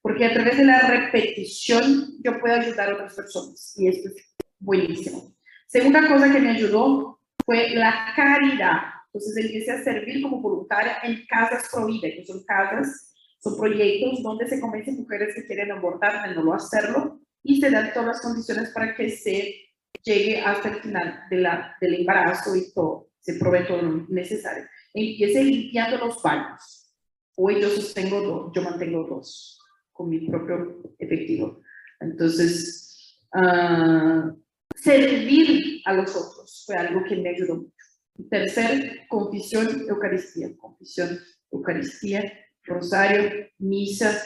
Porque 0.00 0.24
a 0.24 0.32
través 0.32 0.56
de 0.56 0.64
la 0.64 0.88
repetición 0.88 2.14
yo 2.24 2.40
puedo 2.40 2.54
ayudar 2.54 2.88
a 2.88 2.94
otras 2.94 3.14
personas 3.14 3.74
y 3.76 3.88
esto 3.88 4.08
es 4.08 4.34
buenísimo. 4.58 5.34
Segunda 5.66 6.08
cosa 6.08 6.32
que 6.32 6.40
me 6.40 6.52
ayudó 6.52 7.20
fue 7.44 7.74
la 7.74 8.14
caridad. 8.16 8.84
Entonces 9.12 9.44
empecé 9.44 9.72
a 9.72 9.84
servir 9.84 10.22
como 10.22 10.40
voluntaria 10.40 11.00
en 11.02 11.26
casas 11.26 11.68
prohibidas, 11.70 12.12
que 12.16 12.24
son 12.24 12.42
casas, 12.44 13.13
son 13.44 13.58
proyectos 13.58 14.22
donde 14.22 14.48
se 14.48 14.58
convencen 14.58 14.96
mujeres 14.96 15.34
que 15.34 15.44
quieren 15.44 15.70
abortar 15.70 16.26
de 16.26 16.34
no 16.34 16.54
hacerlo 16.54 17.20
y 17.42 17.60
se 17.60 17.70
dan 17.70 17.92
todas 17.92 18.08
las 18.08 18.20
condiciones 18.22 18.70
para 18.70 18.94
que 18.94 19.10
se 19.10 19.54
llegue 20.02 20.40
hasta 20.40 20.70
el 20.70 20.80
final 20.80 21.24
de 21.28 21.36
la, 21.36 21.76
del 21.78 21.94
embarazo 21.96 22.56
y 22.56 22.72
todo 22.72 23.10
se 23.20 23.34
provee 23.34 23.66
todo 23.66 23.82
lo 23.82 24.06
necesario. 24.08 24.64
Empiece 24.94 25.44
limpiando 25.44 25.98
los 25.98 26.22
baños. 26.22 26.94
Hoy 27.36 27.60
yo 27.60 27.68
sostengo 27.68 28.20
dos, 28.20 28.52
yo 28.54 28.62
mantengo 28.62 29.04
dos 29.04 29.60
con 29.92 30.08
mi 30.08 30.26
propio 30.26 30.82
efectivo. 30.98 31.60
Entonces, 32.00 33.18
uh, 33.34 34.30
servir 34.74 35.82
a 35.84 35.92
los 35.94 36.16
otros 36.16 36.64
fue 36.66 36.76
algo 36.76 37.02
que 37.04 37.16
me 37.16 37.30
ayudó 37.30 37.56
mucho. 37.56 38.28
Tercer, 38.30 39.06
confesión, 39.08 39.86
Eucaristía. 39.88 40.56
Confesión, 40.56 41.18
Eucaristía, 41.50 42.43
Rosario, 42.64 43.48
Misa, 43.58 44.20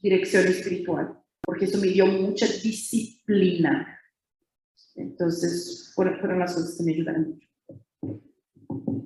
dirección 0.00 0.46
espiritual. 0.46 1.18
Porque 1.42 1.64
eso 1.66 1.78
me 1.78 1.88
dio 1.88 2.06
mucha 2.06 2.46
disciplina. 2.46 3.98
Entonces, 4.94 5.92
fueron, 5.94 6.18
fueron 6.20 6.38
las 6.38 6.54
cosas 6.54 6.76
que 6.76 6.84
me 6.84 6.92
ayudaron 6.92 7.28
mucho. 7.30 7.48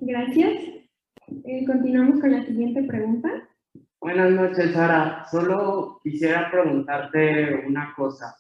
Gracias. 0.01 0.63
Eh, 1.45 1.65
continuamos 1.67 2.21
con 2.21 2.33
la 2.33 2.45
siguiente 2.45 2.83
pregunta. 2.83 3.49
Buenas 4.01 4.31
noches, 4.31 4.73
Sara. 4.73 5.27
Solo 5.31 6.01
quisiera 6.03 6.51
preguntarte 6.51 7.65
una 7.67 7.93
cosa. 7.97 8.37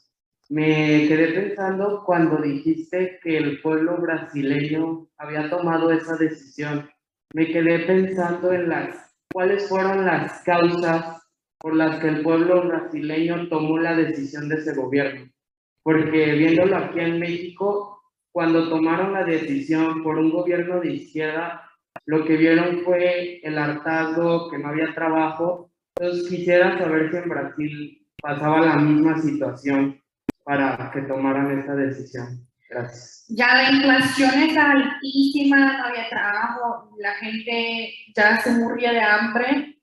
Me 0.48 1.08
quedé 1.08 1.32
pensando 1.32 2.04
cuando 2.06 2.40
dijiste 2.40 3.18
que 3.20 3.38
el 3.38 3.60
pueblo 3.60 4.00
brasileño 4.00 5.08
había 5.18 5.50
tomado 5.50 5.90
esa 5.90 6.16
decisión. 6.16 6.88
Me 7.34 7.48
quedé 7.48 7.80
pensando 7.80 8.52
en 8.52 8.68
las 8.68 9.05
cuáles 9.36 9.68
fueron 9.68 10.06
las 10.06 10.40
causas 10.44 11.22
por 11.58 11.76
las 11.76 12.00
que 12.00 12.08
el 12.08 12.22
pueblo 12.22 12.66
brasileño 12.68 13.50
tomó 13.50 13.76
la 13.76 13.94
decisión 13.94 14.48
de 14.48 14.54
ese 14.54 14.72
gobierno. 14.72 15.30
Porque 15.82 16.32
viéndolo 16.32 16.74
aquí 16.74 17.00
en 17.00 17.20
México, 17.20 18.00
cuando 18.32 18.70
tomaron 18.70 19.12
la 19.12 19.24
decisión 19.24 20.02
por 20.02 20.16
un 20.16 20.30
gobierno 20.30 20.80
de 20.80 20.94
izquierda, 20.94 21.70
lo 22.06 22.24
que 22.24 22.38
vieron 22.38 22.80
fue 22.82 23.40
el 23.42 23.58
hartazgo, 23.58 24.50
que 24.50 24.56
no 24.56 24.68
había 24.68 24.94
trabajo. 24.94 25.70
Entonces 25.98 26.30
quisiera 26.30 26.78
saber 26.78 27.10
si 27.10 27.16
en 27.18 27.28
Brasil 27.28 28.06
pasaba 28.22 28.62
la 28.62 28.76
misma 28.76 29.18
situación 29.18 30.00
para 30.44 30.90
que 30.94 31.02
tomaran 31.02 31.58
esa 31.58 31.74
decisión. 31.74 32.48
Gracias. 32.68 33.24
Ya 33.28 33.54
la 33.54 33.70
inflación 33.70 34.42
es 34.42 34.56
altísima, 34.56 35.78
no 35.78 35.84
había 35.84 36.08
trabajo, 36.08 36.96
la 36.98 37.14
gente 37.14 37.92
ya 38.14 38.40
se 38.40 38.50
moría 38.52 38.92
de 38.92 39.00
hambre 39.00 39.78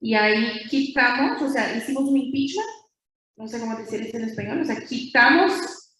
y 0.00 0.14
ahí 0.14 0.66
quitamos, 0.68 1.40
o 1.42 1.48
sea, 1.48 1.76
hicimos 1.76 2.04
un 2.04 2.16
impeachment, 2.16 2.68
no 3.36 3.48
sé 3.48 3.58
cómo 3.58 3.76
decir 3.76 4.02
esto 4.02 4.18
en 4.18 4.24
español, 4.24 4.60
o 4.60 4.64
sea, 4.64 4.76
quitamos 4.84 5.52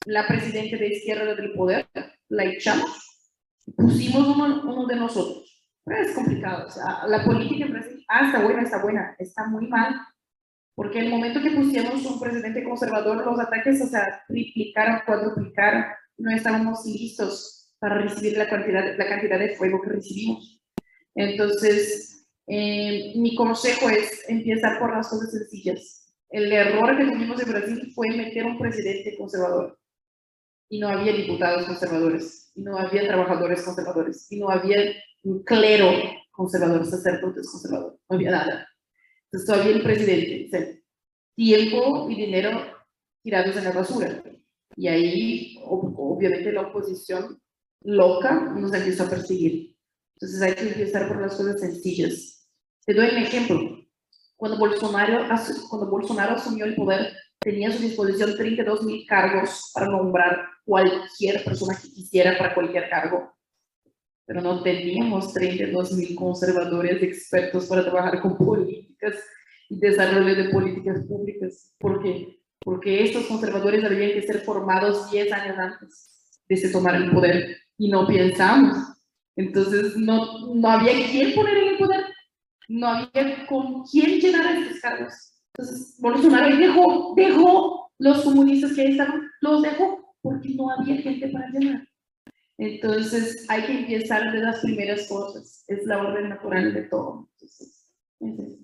la 0.06 0.26
presidenta 0.26 0.76
de 0.76 0.88
izquierda 0.88 1.34
del 1.34 1.52
poder, 1.54 1.88
la 2.28 2.44
echamos, 2.44 3.24
pusimos 3.76 4.28
uno, 4.28 4.62
uno 4.62 4.86
de 4.86 4.96
nosotros. 4.96 5.50
es 5.86 6.14
complicado, 6.14 6.66
o 6.66 6.70
sea, 6.70 7.06
la 7.06 7.24
política 7.24 7.66
en 7.66 7.72
Brasil, 7.72 8.04
ah, 8.08 8.26
está 8.26 8.42
buena, 8.42 8.62
está 8.62 8.82
buena, 8.82 9.16
está 9.18 9.46
muy 9.46 9.66
mal, 9.68 9.94
porque 10.74 10.98
el 10.98 11.10
momento 11.10 11.40
que 11.40 11.52
pusimos 11.52 12.04
un 12.04 12.20
presidente 12.20 12.64
conservador, 12.64 13.24
los 13.24 13.40
ataques, 13.40 13.80
o 13.80 13.86
sea, 13.86 14.22
triplicaron, 14.28 15.00
cuadruplicaron, 15.06 15.84
no 16.18 16.30
estábamos 16.34 16.84
listos 16.86 17.74
para 17.78 17.98
recibir 17.98 18.36
la 18.36 18.48
cantidad, 18.48 19.38
de 19.38 19.56
fuego 19.56 19.80
que 19.82 19.90
recibimos. 19.90 20.62
Entonces, 21.14 22.26
eh, 22.46 23.12
mi 23.16 23.34
consejo 23.34 23.88
es 23.90 24.28
empezar 24.28 24.78
por 24.78 24.94
las 24.94 25.08
cosas 25.08 25.30
sencillas. 25.30 26.14
El 26.30 26.50
error 26.52 26.96
que 26.96 27.04
tuvimos 27.04 27.40
en 27.42 27.50
Brasil 27.50 27.92
fue 27.94 28.10
meter 28.10 28.44
un 28.46 28.58
presidente 28.58 29.16
conservador 29.16 29.78
y 30.68 30.80
no 30.80 30.88
había 30.88 31.12
diputados 31.12 31.66
conservadores, 31.66 32.50
y 32.54 32.62
no 32.62 32.76
había 32.76 33.06
trabajadores 33.06 33.62
conservadores, 33.62 34.26
y 34.32 34.40
no 34.40 34.48
había 34.48 34.94
un 35.22 35.44
clero 35.44 35.90
conservador, 36.32 36.84
sacerdotes 36.84 37.50
conservadores, 37.50 38.00
no 38.08 38.16
había 38.16 38.30
nada. 38.30 38.68
Entonces 39.26 39.46
todavía 39.46 39.76
el 39.76 39.82
presidente, 39.82 40.82
tiempo 41.36 42.10
y 42.10 42.14
dinero 42.16 42.50
tirados 43.22 43.56
en 43.56 43.64
la 43.64 43.72
basura. 43.72 44.22
Y 44.76 44.88
ahí, 44.88 45.58
obviamente, 45.64 46.52
la 46.52 46.62
oposición 46.62 47.40
loca 47.82 48.52
nos 48.56 48.72
empezó 48.72 49.04
a 49.04 49.10
perseguir. 49.10 49.76
Entonces 50.14 50.42
hay 50.42 50.54
que 50.54 50.72
empezar 50.72 51.08
por 51.08 51.20
las 51.20 51.36
cosas 51.36 51.60
sencillas. 51.60 52.48
Te 52.86 52.94
doy 52.94 53.08
un 53.10 53.18
ejemplo. 53.18 53.60
Cuando 54.36 54.58
Bolsonaro, 54.58 55.28
cuando 55.68 55.90
Bolsonaro 55.90 56.34
asumió 56.34 56.64
el 56.64 56.74
poder, 56.74 57.14
tenía 57.40 57.68
a 57.68 57.72
su 57.72 57.82
disposición 57.82 58.36
32 58.36 58.84
mil 58.84 59.06
cargos 59.06 59.70
para 59.74 59.86
nombrar 59.86 60.48
cualquier 60.64 61.44
persona 61.44 61.78
que 61.80 61.90
quisiera 61.90 62.36
para 62.36 62.54
cualquier 62.54 62.88
cargo. 62.88 63.32
Pero 64.26 64.40
no 64.40 64.62
teníamos 64.62 65.32
32 65.34 65.92
mil 65.92 66.14
conservadores 66.14 67.02
expertos 67.02 67.66
para 67.66 67.82
trabajar 67.82 68.20
con 68.22 68.36
políticas 68.36 69.14
y 69.68 69.78
desarrollo 69.78 70.34
de 70.34 70.50
políticas 70.50 71.04
públicas. 71.06 71.74
¿Por 71.78 72.02
qué? 72.02 72.43
Porque 72.64 73.04
estos 73.04 73.26
conservadores 73.26 73.84
habían 73.84 74.12
que 74.12 74.22
ser 74.22 74.40
formados 74.40 75.10
10 75.10 75.32
años 75.32 75.58
antes 75.58 76.32
de 76.48 76.56
se 76.56 76.70
tomar 76.70 76.96
el 76.96 77.10
poder 77.12 77.58
y 77.78 77.90
no 77.90 78.06
pensamos. 78.06 78.76
Entonces 79.36 79.96
no, 79.96 80.54
no 80.54 80.68
había 80.68 80.92
quien 81.10 81.34
poner 81.34 81.56
en 81.56 81.68
el 81.68 81.78
poder, 81.78 82.04
no 82.68 82.88
había 82.88 83.46
con 83.46 83.84
quién 83.84 84.20
llenar 84.20 84.56
estos 84.56 84.80
cargos. 84.80 85.14
Entonces 85.56 85.96
Bolsonaro 86.00 86.56
dejó, 86.56 87.14
dejó 87.16 87.92
los 87.98 88.22
comunistas 88.22 88.72
que 88.72 88.80
ahí 88.80 88.90
estaban, 88.92 89.30
los 89.40 89.62
dejó 89.62 90.16
porque 90.22 90.54
no 90.54 90.70
había 90.70 90.96
gente 91.02 91.28
para 91.28 91.48
llenar. 91.50 91.88
Entonces 92.56 93.44
hay 93.48 93.66
que 93.66 93.78
empezar 93.80 94.32
de 94.32 94.38
las 94.38 94.60
primeras 94.60 95.08
cosas, 95.08 95.64
es 95.68 95.84
la 95.84 95.98
orden 95.98 96.28
natural 96.28 96.72
de 96.72 96.82
todo. 96.82 97.28
Entonces, 97.32 97.92
es 98.20 98.38
eso. 98.38 98.63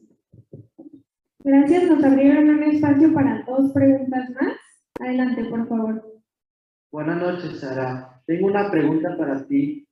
Gracias, 1.51 1.90
nos 1.90 2.05
abrieron 2.05 2.48
un 2.48 2.62
espacio 2.62 3.12
para 3.12 3.43
dos 3.43 3.72
preguntas 3.72 4.31
más. 4.40 4.56
Adelante, 5.01 5.44
por 5.47 5.66
favor. 5.66 6.22
Buenas 6.93 7.20
noches, 7.20 7.59
Sara. 7.59 8.22
Tengo 8.24 8.47
una 8.47 8.70
pregunta 8.70 9.16
para 9.16 9.44
ti. 9.48 9.85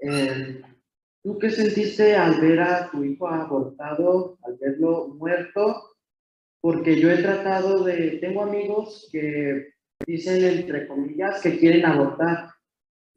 Eh, 0.00 0.60
¿Tú 1.22 1.38
qué 1.38 1.50
sentiste 1.50 2.16
al 2.16 2.40
ver 2.40 2.58
a 2.58 2.90
tu 2.90 3.04
hijo 3.04 3.28
abortado, 3.28 4.38
al 4.42 4.56
verlo 4.56 5.14
muerto? 5.16 5.94
Porque 6.60 7.00
yo 7.00 7.12
he 7.12 7.18
tratado 7.18 7.84
de, 7.84 8.18
tengo 8.20 8.42
amigos 8.42 9.08
que 9.12 9.68
dicen 10.04 10.44
entre 10.44 10.88
comillas 10.88 11.40
que 11.40 11.60
quieren 11.60 11.86
abortar, 11.86 12.50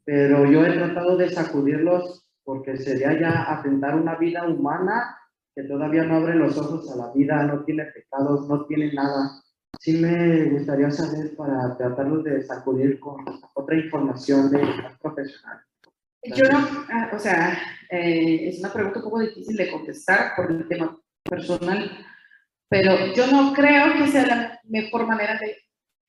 pero 0.05 0.45
yo 0.45 0.63
he 0.63 0.73
tratado 0.73 1.17
de 1.17 1.29
sacudirlos 1.29 2.27
porque 2.43 2.77
sería 2.77 3.19
ya 3.19 3.51
atentar 3.51 3.95
una 3.95 4.17
vida 4.17 4.47
humana 4.47 5.17
que 5.55 5.63
todavía 5.63 6.03
no 6.03 6.17
abre 6.17 6.35
los 6.35 6.57
ojos 6.57 6.89
a 6.91 6.95
la 6.95 7.11
vida, 7.13 7.43
no 7.43 7.63
tiene 7.63 7.85
pecados, 7.85 8.47
no 8.47 8.65
tiene 8.65 8.93
nada. 8.93 9.41
Sí 9.79 9.93
me 9.93 10.45
gustaría 10.45 10.91
saber 10.91 11.35
para 11.35 11.75
tratarlos 11.77 12.23
de 12.23 12.41
sacudir 12.43 12.99
con 12.99 13.25
otra 13.53 13.75
información 13.75 14.51
de 14.51 14.61
más 14.61 14.99
profesional. 14.99 15.61
Yo 16.23 16.43
no, 16.51 16.59
ah, 16.91 17.09
o 17.13 17.19
sea, 17.19 17.57
eh, 17.89 18.49
es 18.49 18.59
una 18.59 18.71
pregunta 18.71 18.99
un 18.99 19.05
poco 19.05 19.19
difícil 19.19 19.57
de 19.57 19.71
contestar 19.71 20.35
por 20.35 20.51
el 20.51 20.67
tema 20.67 20.99
personal, 21.23 21.91
pero 22.69 23.13
yo 23.15 23.27
no 23.27 23.53
creo 23.53 23.93
que 23.93 24.07
sea 24.07 24.27
la 24.27 24.59
mejor 24.65 25.07
manera 25.07 25.39
de 25.39 25.57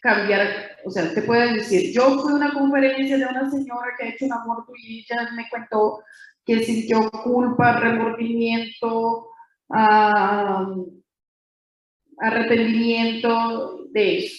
cambiar, 0.01 0.77
o 0.85 0.91
sea, 0.91 1.15
te 1.15 1.23
pueden 1.23 1.55
decir, 1.55 1.95
yo 1.95 2.19
fui 2.21 2.33
a 2.33 2.37
una 2.37 2.53
conferencia 2.53 3.17
de 3.17 3.25
una 3.25 3.51
señora 3.51 3.95
que 3.97 4.05
ha 4.05 4.09
hecho 4.11 4.27
un 4.27 4.33
aborto 4.33 4.73
y 4.77 4.99
ella 5.01 5.31
me 5.35 5.49
contó 5.49 6.03
que 6.45 6.63
sintió 6.65 7.11
culpa, 7.11 7.79
remordimiento, 7.79 9.32
arrepentimiento 12.19 13.87
de 13.91 14.19
eso. 14.19 14.37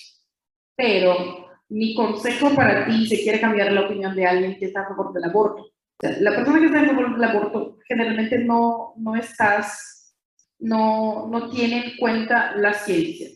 Pero 0.76 1.48
mi 1.70 1.96
consejo 1.96 2.54
para 2.56 2.86
ti, 2.86 3.08
si 3.08 3.24
quiere 3.24 3.40
cambiar 3.40 3.72
la 3.72 3.82
opinión 3.82 4.16
de 4.16 4.26
alguien 4.26 4.58
que 4.58 4.66
está 4.66 4.82
a 4.82 4.88
favor 4.88 5.14
del 5.14 5.24
aborto, 5.26 5.72
la 6.02 6.36
persona 6.36 6.60
que 6.60 6.66
está 6.66 6.82
a 6.82 6.86
favor 6.86 7.14
del 7.14 7.24
aborto 7.24 7.78
generalmente 7.88 8.40
no, 8.40 8.94
no 8.98 9.16
estás, 9.16 10.16
no, 10.60 11.28
no 11.30 11.50
tiene 11.50 11.86
en 11.86 11.98
cuenta 11.98 12.56
la 12.56 12.74
ciencia. 12.74 13.30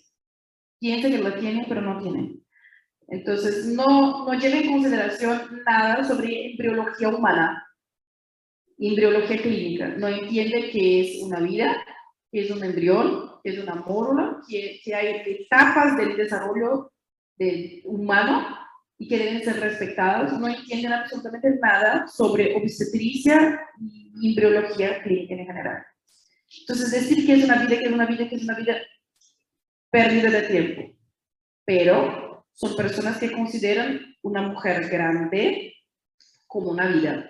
Piensa 0.80 1.10
que 1.10 1.18
la 1.18 1.36
tiene, 1.36 1.65
pero 1.68 1.82
no 1.82 1.99
tiene. 2.02 2.36
Entonces, 3.07 3.68
no, 3.68 4.26
no 4.26 4.34
lleva 4.34 4.57
en 4.57 4.72
consideración 4.72 5.64
nada 5.65 6.03
sobre 6.03 6.52
embriología 6.52 7.10
humana, 7.10 7.66
embriología 8.78 9.41
clínica. 9.41 9.88
No 9.88 10.08
entiende 10.08 10.70
que 10.72 11.02
es 11.02 11.24
una 11.24 11.40
vida, 11.40 11.84
que 12.32 12.41
es 12.41 12.52
un 12.52 12.64
embrión, 12.64 13.32
que 13.44 13.52
es 13.52 13.60
una 13.60 13.76
mórula, 13.76 14.41
que, 14.48 14.80
que 14.84 14.95
hay 14.95 15.22
etapas 15.26 15.98
del 15.98 16.16
desarrollo 16.16 16.91
del 17.36 17.82
humano 17.86 18.58
y 18.98 19.08
que 19.08 19.18
deben 19.18 19.44
ser 19.44 19.60
respetadas. 19.60 20.40
No 20.40 20.48
entienden 20.48 20.94
absolutamente 20.94 21.58
nada 21.62 22.08
sobre 22.08 22.56
obstetricia 22.56 23.62
y 23.80 24.30
embriología 24.30 25.02
clínica 25.02 25.36
en 25.36 25.45
general. 25.45 25.84
Entonces, 26.62 26.91
decir 26.91 27.26
que 27.26 27.34
es 27.34 27.44
una 27.44 27.66
vida, 27.66 27.80
que 27.80 27.86
es 27.86 27.91
una 27.91 28.06
vida, 28.06 28.30
que 28.30 28.36
es 28.36 28.44
una 28.44 28.56
vida, 28.56 28.78
pérdida 29.90 30.30
de 30.30 30.41
tiempo. 30.44 30.98
Pero 31.66 32.45
son 32.54 32.76
personas 32.76 33.18
que 33.18 33.32
consideran 33.32 34.16
una 34.22 34.41
mujer 34.41 34.90
grande 34.90 35.74
como 36.48 36.72
una 36.72 36.88
vida. 36.88 37.30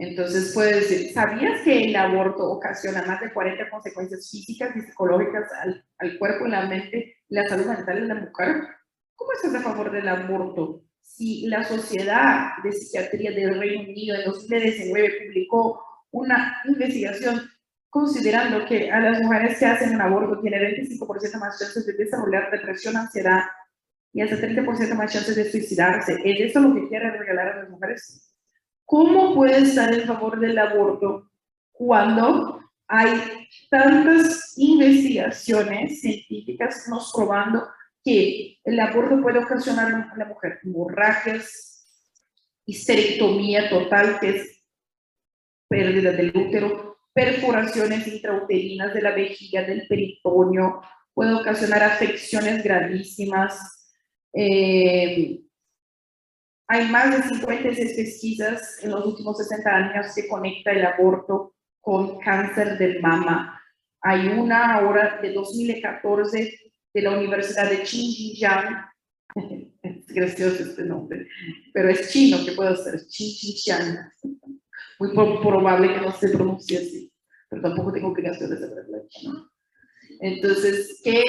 Entonces 0.00 0.52
puede 0.54 0.76
decir, 0.76 1.12
¿sabías 1.12 1.60
que 1.60 1.84
el 1.84 1.94
aborto 1.94 2.50
ocasiona 2.50 3.02
más 3.02 3.20
de 3.20 3.30
40 3.30 3.68
consecuencias 3.68 4.30
físicas 4.30 4.74
y 4.74 4.80
psicológicas 4.80 5.52
al, 5.60 5.84
al 5.98 6.18
cuerpo, 6.18 6.46
la 6.46 6.66
mente 6.66 7.18
la 7.28 7.46
salud 7.46 7.66
mental 7.66 8.00
de 8.00 8.06
la 8.06 8.14
mujer? 8.14 8.62
¿Cómo 9.14 9.32
estás 9.34 9.54
a 9.54 9.60
favor 9.60 9.92
del 9.92 10.08
aborto? 10.08 10.84
Si 11.02 11.46
la 11.48 11.64
Sociedad 11.64 12.52
de 12.64 12.72
Psiquiatría 12.72 13.32
del 13.32 13.58
Reino 13.58 13.90
Unido 13.90 14.16
en 14.16 14.24
2019 14.24 15.26
publicó 15.26 15.84
una 16.12 16.62
investigación 16.64 17.42
considerando 17.90 18.64
que 18.64 18.90
a 18.90 19.00
las 19.00 19.20
mujeres 19.20 19.58
que 19.58 19.66
hacen 19.66 19.94
un 19.96 20.00
aborto 20.00 20.40
tienen 20.40 20.62
25% 20.62 21.38
más 21.38 21.58
chances 21.58 21.84
de 21.84 21.92
desarrollar 21.92 22.50
depresión, 22.50 22.96
ansiedad 22.96 23.42
y 24.14 24.22
hasta 24.22 24.36
30% 24.36 24.94
más 24.94 25.12
chances 25.12 25.36
de 25.36 25.50
suicidarse. 25.50 26.16
¿Es 26.24 26.40
esto 26.40 26.60
lo 26.60 26.74
que 26.74 26.88
quiere 26.88 27.10
regalar 27.10 27.48
a 27.48 27.56
las 27.58 27.68
mujeres? 27.68 28.29
¿Cómo 28.90 29.36
puede 29.36 29.58
estar 29.58 29.94
en 29.94 30.04
favor 30.04 30.40
del 30.40 30.58
aborto 30.58 31.30
cuando 31.70 32.60
hay 32.88 33.46
tantas 33.70 34.54
investigaciones 34.56 36.00
científicas 36.00 36.88
nos 36.88 37.12
probando 37.12 37.68
que 38.04 38.58
el 38.64 38.80
aborto 38.80 39.22
puede 39.22 39.38
ocasionar 39.38 40.10
a 40.12 40.16
la 40.16 40.24
mujer 40.24 40.58
hemorragias, 40.64 41.86
histerectomía 42.66 43.70
total, 43.70 44.18
que 44.18 44.30
es 44.30 44.64
pérdida 45.68 46.10
del 46.10 46.36
útero, 46.36 46.98
perforaciones 47.12 48.08
intrauterinas 48.08 48.92
de 48.92 49.02
la 49.02 49.12
vejiga, 49.12 49.62
del 49.62 49.86
peritoneo, 49.86 50.82
puede 51.14 51.34
ocasionar 51.34 51.84
afecciones 51.84 52.64
gravísimas. 52.64 53.88
Eh, 54.32 55.42
hay 56.70 56.88
más 56.88 57.10
de 57.10 57.28
56 57.34 57.96
pesquisas 57.96 58.78
en 58.84 58.92
los 58.92 59.04
últimos 59.04 59.38
60 59.38 59.68
años 59.68 60.14
que 60.14 60.28
conecta 60.28 60.70
el 60.70 60.86
aborto 60.86 61.56
con 61.80 62.20
cáncer 62.20 62.78
de 62.78 63.00
mama. 63.00 63.60
Hay 64.02 64.28
una 64.28 64.74
ahora 64.74 65.18
de 65.20 65.32
2014 65.32 66.58
de 66.94 67.02
la 67.02 67.10
Universidad 67.10 67.68
de 67.68 67.84
Xinjiang, 67.84 68.86
es 69.82 70.06
gracioso 70.06 70.62
este 70.62 70.84
nombre, 70.84 71.26
pero 71.74 71.88
es 71.88 72.12
chino, 72.12 72.38
¿qué 72.44 72.52
puedo 72.52 72.70
hacer? 72.70 73.00
Xinjiang. 73.00 74.12
Muy 75.00 75.12
probable 75.12 75.92
que 75.92 76.00
no 76.00 76.12
se 76.12 76.28
pronuncie 76.28 76.78
así, 76.78 77.12
pero 77.48 77.62
tampoco 77.62 77.92
tengo 77.92 78.08
obligaciones 78.10 78.60
de 78.60 78.66
hablarla 78.66 79.08
chino. 79.08 79.50
Entonces, 80.20 81.00
que 81.02 81.24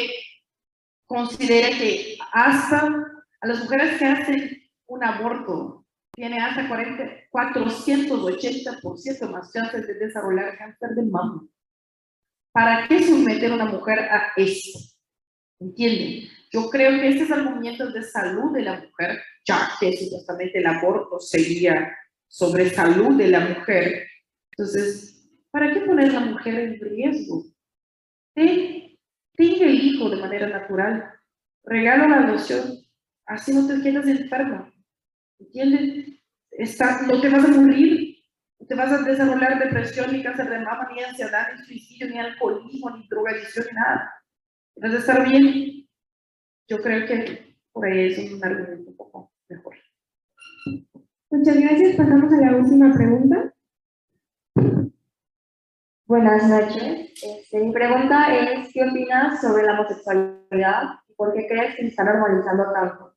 considera 1.08 1.70
que 1.70 2.20
hasta 2.32 3.08
a 3.42 3.48
las 3.48 3.64
mujeres 3.64 3.98
que 3.98 4.06
hacen 4.06 4.61
un 4.92 5.04
aborto 5.04 5.86
tiene 6.14 6.40
hasta 6.42 6.68
40, 6.68 7.30
480% 7.32 9.30
más 9.32 9.52
chances 9.54 9.88
de 9.88 9.94
desarrollar 9.96 10.58
cáncer 10.58 10.90
de 10.96 11.04
mama. 11.04 11.48
¿Para 12.54 12.88
qué 12.88 13.02
someter 13.02 13.52
a 13.52 13.56
una 13.56 13.66
mujer 13.66 14.00
a 14.00 14.32
esto? 14.36 14.80
¿Entienden? 15.60 16.28
Yo 16.52 16.70
creo 16.70 16.92
que 17.00 17.08
estos 17.10 17.32
argumentos 17.32 17.94
de 17.94 18.04
salud 18.04 18.52
de 18.54 18.64
la 18.64 18.82
mujer, 18.82 19.22
ya 19.46 19.70
que 19.80 19.96
supuestamente 19.96 20.58
el 20.60 20.68
aborto 20.68 21.20
sería 21.20 21.96
sobre 22.28 22.70
salud 22.70 23.16
de 23.18 23.28
la 23.30 23.40
mujer, 23.40 24.08
entonces, 24.52 25.30
¿para 25.52 25.72
qué 25.74 25.80
poner 25.82 26.10
a 26.10 26.14
la 26.14 26.20
mujer 26.32 26.56
en 26.60 26.80
riesgo? 26.82 27.44
Ten- 28.36 28.80
Tenga 29.34 29.66
el 29.66 29.80
hijo 29.82 30.10
de 30.10 30.18
manera 30.18 30.48
natural, 30.50 31.10
regala 31.64 32.06
la 32.08 32.18
adopción, 32.28 32.74
así 33.26 33.54
no 33.54 33.66
te 33.66 33.82
quedas 33.82 34.06
enferma. 34.06 34.72
¿Entiendes? 35.42 36.22
Está, 36.52 37.02
no 37.08 37.20
te 37.20 37.30
vas 37.30 37.46
a 37.46 37.48
morir, 37.48 38.18
no 38.60 38.68
te 38.68 38.76
vas 38.76 38.92
a 38.92 39.02
desarrollar 39.02 39.60
depresión, 39.60 40.12
ni 40.12 40.22
cáncer 40.22 40.50
de 40.50 40.60
mama, 40.60 40.88
ni 40.94 41.02
ansiedad, 41.02 41.48
ni 41.58 41.66
suicidio, 41.66 42.10
ni 42.10 42.20
alcoholismo, 42.20 42.92
ni 42.92 43.08
drogadicción, 43.08 43.66
ni 43.68 43.74
nada. 43.74 44.14
Vas 44.76 44.94
a 44.94 44.98
estar 44.98 45.28
bien. 45.28 45.88
Yo 46.68 46.82
creo 46.82 47.08
que 47.08 47.56
por 47.72 47.86
ahí 47.86 48.12
es 48.12 48.32
un 48.32 48.46
argumento 48.46 48.92
un 48.92 48.96
poco 48.96 49.32
mejor. 49.50 49.76
Muchas 51.32 51.60
gracias. 51.60 51.96
Pasamos 51.96 52.34
a 52.34 52.38
la 52.38 52.56
última 52.58 52.94
pregunta. 52.94 53.54
Buenas 56.06 56.48
noches. 56.48 57.14
Este, 57.24 57.60
mi 57.60 57.72
pregunta 57.72 58.36
es, 58.36 58.70
¿qué 58.74 58.84
opinas 58.84 59.42
sobre 59.42 59.64
la 59.64 59.80
homosexualidad 59.80 61.02
por 61.22 61.34
qué 61.34 61.48
crees 61.48 61.76
que 61.76 61.84
se 61.84 61.88
está 61.90 62.04
normalizando 62.04 62.64
tanto, 62.74 63.11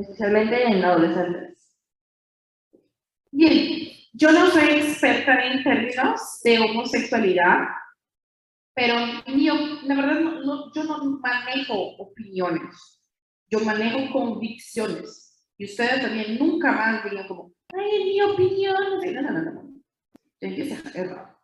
especialmente 0.00 0.62
en 0.64 0.84
adolescentes? 0.84 1.76
Bien, 3.30 3.88
yo 4.12 4.32
no 4.32 4.50
soy 4.50 4.64
experta 4.80 5.44
en 5.46 5.62
términos 5.62 6.40
de 6.42 6.58
homosexualidad, 6.58 7.58
pero 8.74 8.94
mi 9.26 9.46
la 9.46 9.94
verdad 9.94 10.20
no, 10.20 10.40
no- 10.42 10.72
yo 10.72 10.84
no 10.84 10.98
manejo 11.20 11.96
opiniones, 11.98 13.02
yo 13.50 13.60
manejo 13.60 14.12
convicciones. 14.12 15.22
Y 15.58 15.64
ustedes 15.64 16.02
también 16.02 16.38
nunca 16.38 16.70
más 16.72 17.04
digan 17.04 17.26
como, 17.28 17.52
ay, 17.74 18.04
mi 18.04 18.20
opinión. 18.22 18.74
No, 19.14 19.22
no, 19.22 19.30
no, 19.32 19.52
no. 19.52 19.72
empieza 20.40 20.76
a 20.88 20.92
errar. 20.92 21.36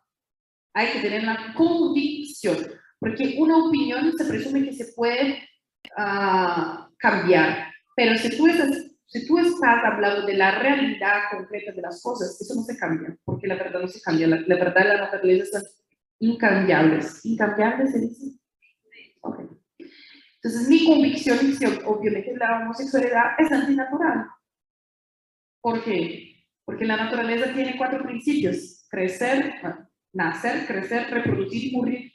Hay 0.75 0.87
que 0.93 0.99
tener 1.01 1.23
la 1.23 1.53
convicción, 1.55 2.57
porque 2.99 3.35
una 3.39 3.57
opinión 3.65 4.13
se 4.17 4.25
presume 4.25 4.63
que 4.65 4.73
se 4.73 4.93
puede 4.93 5.47
ah, 5.97 6.89
cambiar, 6.97 7.72
pero 7.95 8.17
si 8.17 8.35
tú, 8.35 8.47
estás, 8.47 8.91
si 9.05 9.27
tú 9.27 9.37
estás 9.39 9.83
hablando 9.83 10.25
de 10.25 10.33
la 10.33 10.59
realidad 10.59 11.23
concreta 11.31 11.71
de 11.71 11.81
las 11.81 12.01
cosas, 12.01 12.39
eso 12.39 12.55
no 12.55 12.63
se 12.63 12.77
cambia, 12.77 13.15
porque 13.23 13.47
la 13.47 13.55
verdad 13.55 13.81
no 13.81 13.87
se 13.87 14.01
cambia, 14.01 14.27
la, 14.27 14.41
la 14.41 14.55
verdad 14.55 14.85
y 14.85 14.87
la 14.87 14.97
naturaleza 14.97 15.59
son 15.59 15.69
incambiables. 16.19 17.25
¿Incambiables 17.25 17.91
se 17.91 17.99
dice? 17.99 18.39
Ok. 19.21 19.39
Entonces, 20.43 20.67
mi 20.67 20.85
convicción 20.85 21.39
es 21.39 21.59
que 21.59 21.67
obviamente 21.85 22.35
la 22.35 22.59
homosexualidad 22.59 23.39
es 23.39 23.51
antinatural. 23.51 24.27
¿Por 25.61 25.83
qué? 25.85 26.45
Porque 26.65 26.85
la 26.85 26.97
naturaleza 26.97 27.53
tiene 27.53 27.77
cuatro 27.77 28.03
principios. 28.03 28.85
Crecer, 28.89 29.53
nacer, 30.11 30.67
crecer, 30.67 31.09
reproducir 31.09 31.71
morir. 31.73 32.11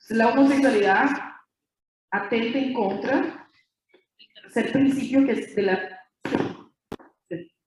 Entonces, 0.00 0.16
la 0.16 0.28
homosexualidad 0.28 1.10
atenta 2.10 2.58
en 2.58 2.72
contra 2.72 3.47
del 4.54 4.72
principio 4.72 5.24
que 5.26 5.32
es 5.32 5.54
de 5.54 5.62
la 5.62 5.94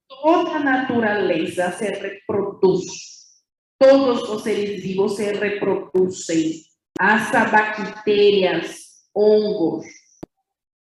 toda 0.07 0.59
naturaleza 0.59 1.71
se 1.71 1.91
reproduce. 1.95 3.41
Todos 3.79 4.29
los 4.29 4.43
seres 4.43 4.83
vivos 4.83 5.15
se 5.17 5.33
reproducen, 5.33 6.51
hasta 6.99 7.45
bacterias, 7.49 9.09
hongos. 9.13 9.85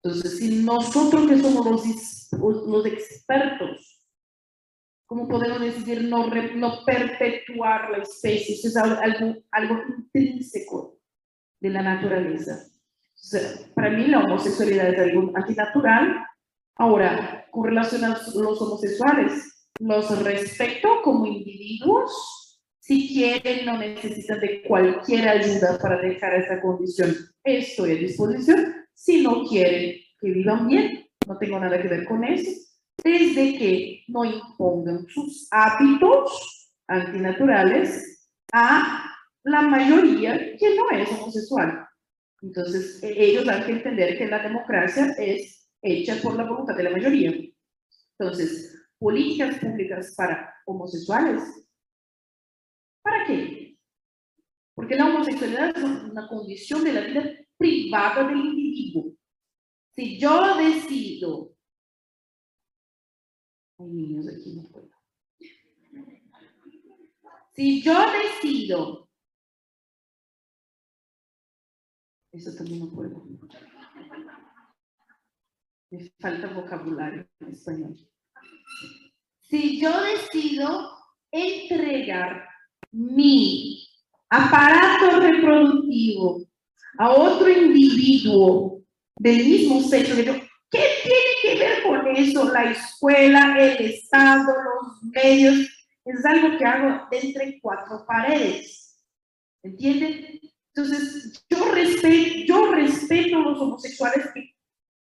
Entonces, 0.04 0.40
si 0.40 0.64
nosotros 0.64 1.28
que 1.30 1.38
somos 1.38 1.66
los, 1.66 2.68
los 2.68 2.86
expertos, 2.86 4.02
¿cómo 5.06 5.28
podemos 5.28 5.62
decidir 5.62 6.04
no, 6.04 6.28
no 6.28 6.84
perpetuar 6.86 7.92
la 7.92 7.98
especie? 8.00 8.56
Eso 8.56 8.68
es 8.68 8.76
al- 8.78 8.98
algo, 9.02 9.36
algo 9.52 9.82
intrínseco 9.98 11.00
de 11.62 11.70
la 11.70 11.82
naturaleza. 11.82 12.69
Para 13.76 13.90
mí 13.92 14.08
la 14.08 14.20
homosexualidad 14.20 14.94
es 14.94 15.00
algo 15.00 15.32
antinatural. 15.36 16.26
Ahora, 16.76 17.46
con 17.52 17.66
relación 17.66 18.06
a 18.06 18.10
los 18.10 18.62
homosexuales, 18.62 19.68
los 19.80 20.24
respeto 20.24 21.02
como 21.04 21.26
individuos. 21.26 22.60
Si 22.80 23.08
quieren, 23.08 23.66
no 23.66 23.78
necesitan 23.78 24.40
de 24.40 24.64
cualquier 24.64 25.28
ayuda 25.28 25.78
para 25.78 25.98
dejar 26.02 26.34
esa 26.36 26.60
condición. 26.62 27.16
Estoy 27.44 27.92
a 27.92 27.96
disposición. 27.96 28.76
Si 28.94 29.22
no 29.22 29.46
quieren 29.48 29.96
que 30.20 30.32
vivan 30.32 30.68
bien, 30.68 31.08
no 31.28 31.38
tengo 31.38 31.60
nada 31.60 31.82
que 31.82 31.88
ver 31.88 32.06
con 32.06 32.24
eso. 32.24 32.50
Desde 33.04 33.58
que 33.58 34.04
no 34.08 34.26
impongan 34.26 35.06
sus 35.08 35.48
hábitos 35.52 36.72
antinaturales 36.88 38.28
a 38.52 39.06
la 39.44 39.62
mayoría 39.62 40.58
que 40.58 40.76
no 40.76 40.90
es 40.92 41.10
homosexual. 41.12 41.89
Entonces, 42.42 43.00
ellos 43.04 43.48
han 43.48 43.66
que 43.66 43.74
entender 43.74 44.18
que 44.18 44.28
la 44.28 44.42
democracia 44.42 45.14
es 45.18 45.70
hecha 45.82 46.22
por 46.22 46.36
la 46.36 46.46
voluntad 46.46 46.76
de 46.76 46.84
la 46.84 46.90
mayoría. 46.92 47.34
Entonces, 48.18 48.76
políticas 48.98 49.60
públicas 49.60 50.14
para 50.16 50.54
homosexuales, 50.66 51.44
¿para 53.02 53.26
qué? 53.26 53.78
Porque 54.74 54.96
la 54.96 55.08
homosexualidad 55.08 55.76
es 55.76 55.84
una 55.84 56.28
condición 56.28 56.84
de 56.84 56.94
la 56.94 57.02
vida 57.02 57.24
privada 57.58 58.28
del 58.28 58.38
individuo. 58.38 59.14
Si 59.96 60.18
yo 60.18 60.56
decido, 60.56 61.54
hay 63.78 63.88
niños 63.88 64.28
aquí, 64.28 64.54
no 64.56 64.64
puedo. 64.70 64.90
Si 67.52 67.82
yo 67.82 67.94
decido, 68.12 69.09
eso 72.32 72.56
también 72.56 72.80
no 72.80 72.92
puedo. 72.92 73.24
Me 75.92 76.12
falta 76.20 76.48
vocabulario 76.54 77.28
en 77.40 77.48
español. 77.48 77.98
Si 79.42 79.80
yo 79.82 79.92
decido 80.02 80.92
entregar 81.32 82.48
mi 82.92 83.88
aparato 84.30 85.20
reproductivo 85.20 86.46
a 87.00 87.12
otro 87.12 87.50
individuo 87.50 88.84
del 89.18 89.46
mismo 89.46 89.82
sexo 89.82 90.16
¿qué 90.16 90.84
tiene 91.04 91.34
que 91.42 91.60
ver 91.60 91.84
con 91.84 92.16
eso? 92.16 92.52
La 92.54 92.72
escuela, 92.72 93.58
el 93.58 93.86
Estado, 93.86 94.54
los 94.54 95.04
medios, 95.04 95.68
es 96.06 96.26
algo 96.26 96.58
que 96.58 96.66
hago 96.66 97.08
entre 97.12 97.60
cuatro 97.60 98.06
paredes. 98.06 99.04
¿Entienden? 99.64 100.40
Entonces, 100.74 101.46
yo 101.50 101.72
respeto, 101.74 102.46
yo 102.48 102.72
respeto 102.74 103.38
a 103.38 103.42
los 103.42 103.60
homosexuales 103.60 104.30
que 104.34 104.56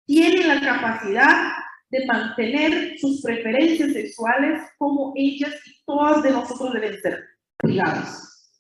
tienen 0.06 0.48
la 0.48 0.60
capacidad 0.62 1.52
de 1.90 2.06
mantener 2.06 2.98
sus 3.00 3.22
preferencias 3.22 3.94
sexuales 3.94 4.62
como 4.78 5.14
ellas 5.16 5.54
y 5.66 5.84
todas 5.86 6.24
de 6.24 6.32
nosotros 6.32 6.74
deben 6.74 7.00
ser 7.02 7.24
privadas. 7.58 8.52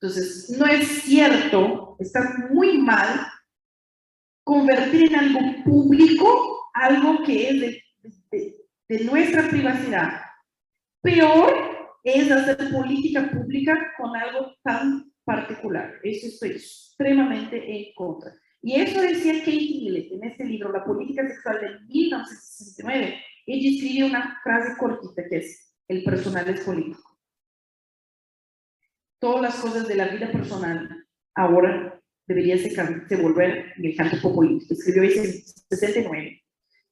Entonces, 0.00 0.50
no 0.58 0.66
es 0.66 0.86
cierto, 1.02 1.96
está 2.00 2.20
muy 2.50 2.78
mal 2.78 3.26
convertir 4.44 5.12
en 5.12 5.16
algo 5.18 5.40
público 5.64 6.68
algo 6.74 7.22
que 7.24 7.48
es 7.48 7.60
de, 7.60 7.82
de- 8.30 8.56
de 8.88 9.04
nuestra 9.04 9.48
privacidad. 9.48 10.20
Peor 11.02 11.98
es 12.04 12.30
hacer 12.30 12.70
política 12.70 13.28
pública 13.30 13.92
con 13.98 14.14
algo 14.16 14.54
tan 14.62 15.10
particular. 15.26 15.94
Eso 16.02 16.28
estoy 16.28 16.52
extremadamente 16.52 17.56
en 17.56 17.92
contra. 17.94 18.32
Y 18.62 18.80
eso 18.80 19.00
decía 19.02 19.40
Kate 19.40 19.50
Millett 19.50 20.12
en 20.12 20.24
este 20.24 20.44
libro, 20.44 20.72
La 20.72 20.84
política 20.84 21.28
sexual 21.28 21.60
de 21.60 21.80
1969. 21.86 23.14
Ella 23.46 23.70
escribe 23.70 24.06
una 24.06 24.40
frase 24.42 24.76
cortita 24.78 25.28
que 25.28 25.36
es, 25.38 25.74
el 25.88 26.02
personal 26.02 26.48
es 26.48 26.60
político. 26.60 27.18
Todas 29.20 29.42
las 29.42 29.54
cosas 29.56 29.86
de 29.86 29.94
la 29.96 30.08
vida 30.08 30.32
personal 30.32 31.06
ahora 31.34 32.00
deberían 32.26 32.58
se, 32.58 33.16
volver 33.16 33.72
en 33.76 33.84
el 33.84 33.96
campo 33.96 34.34
político. 34.34 34.74
Escribió 34.74 35.02
en 35.04 35.44
69. 35.70 36.42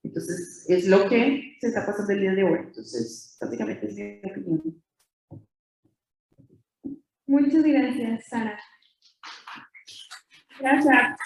Entonces, 0.02 0.66
es 0.69 0.86
lo 0.86 1.09
que 1.09 1.56
se 1.61 1.69
está 1.69 1.86
pasando 1.86 2.12
el 2.12 2.20
día 2.20 2.35
de 2.35 2.44
hoy. 2.44 2.59
Entonces, 2.66 3.36
básicamente 3.40 3.86
es 3.86 3.94
mi 3.94 4.31
opinión. 4.31 4.82
Muchas 7.26 7.62
gracias, 7.62 8.26
Sara. 8.28 8.59
Gracias. 10.60 11.18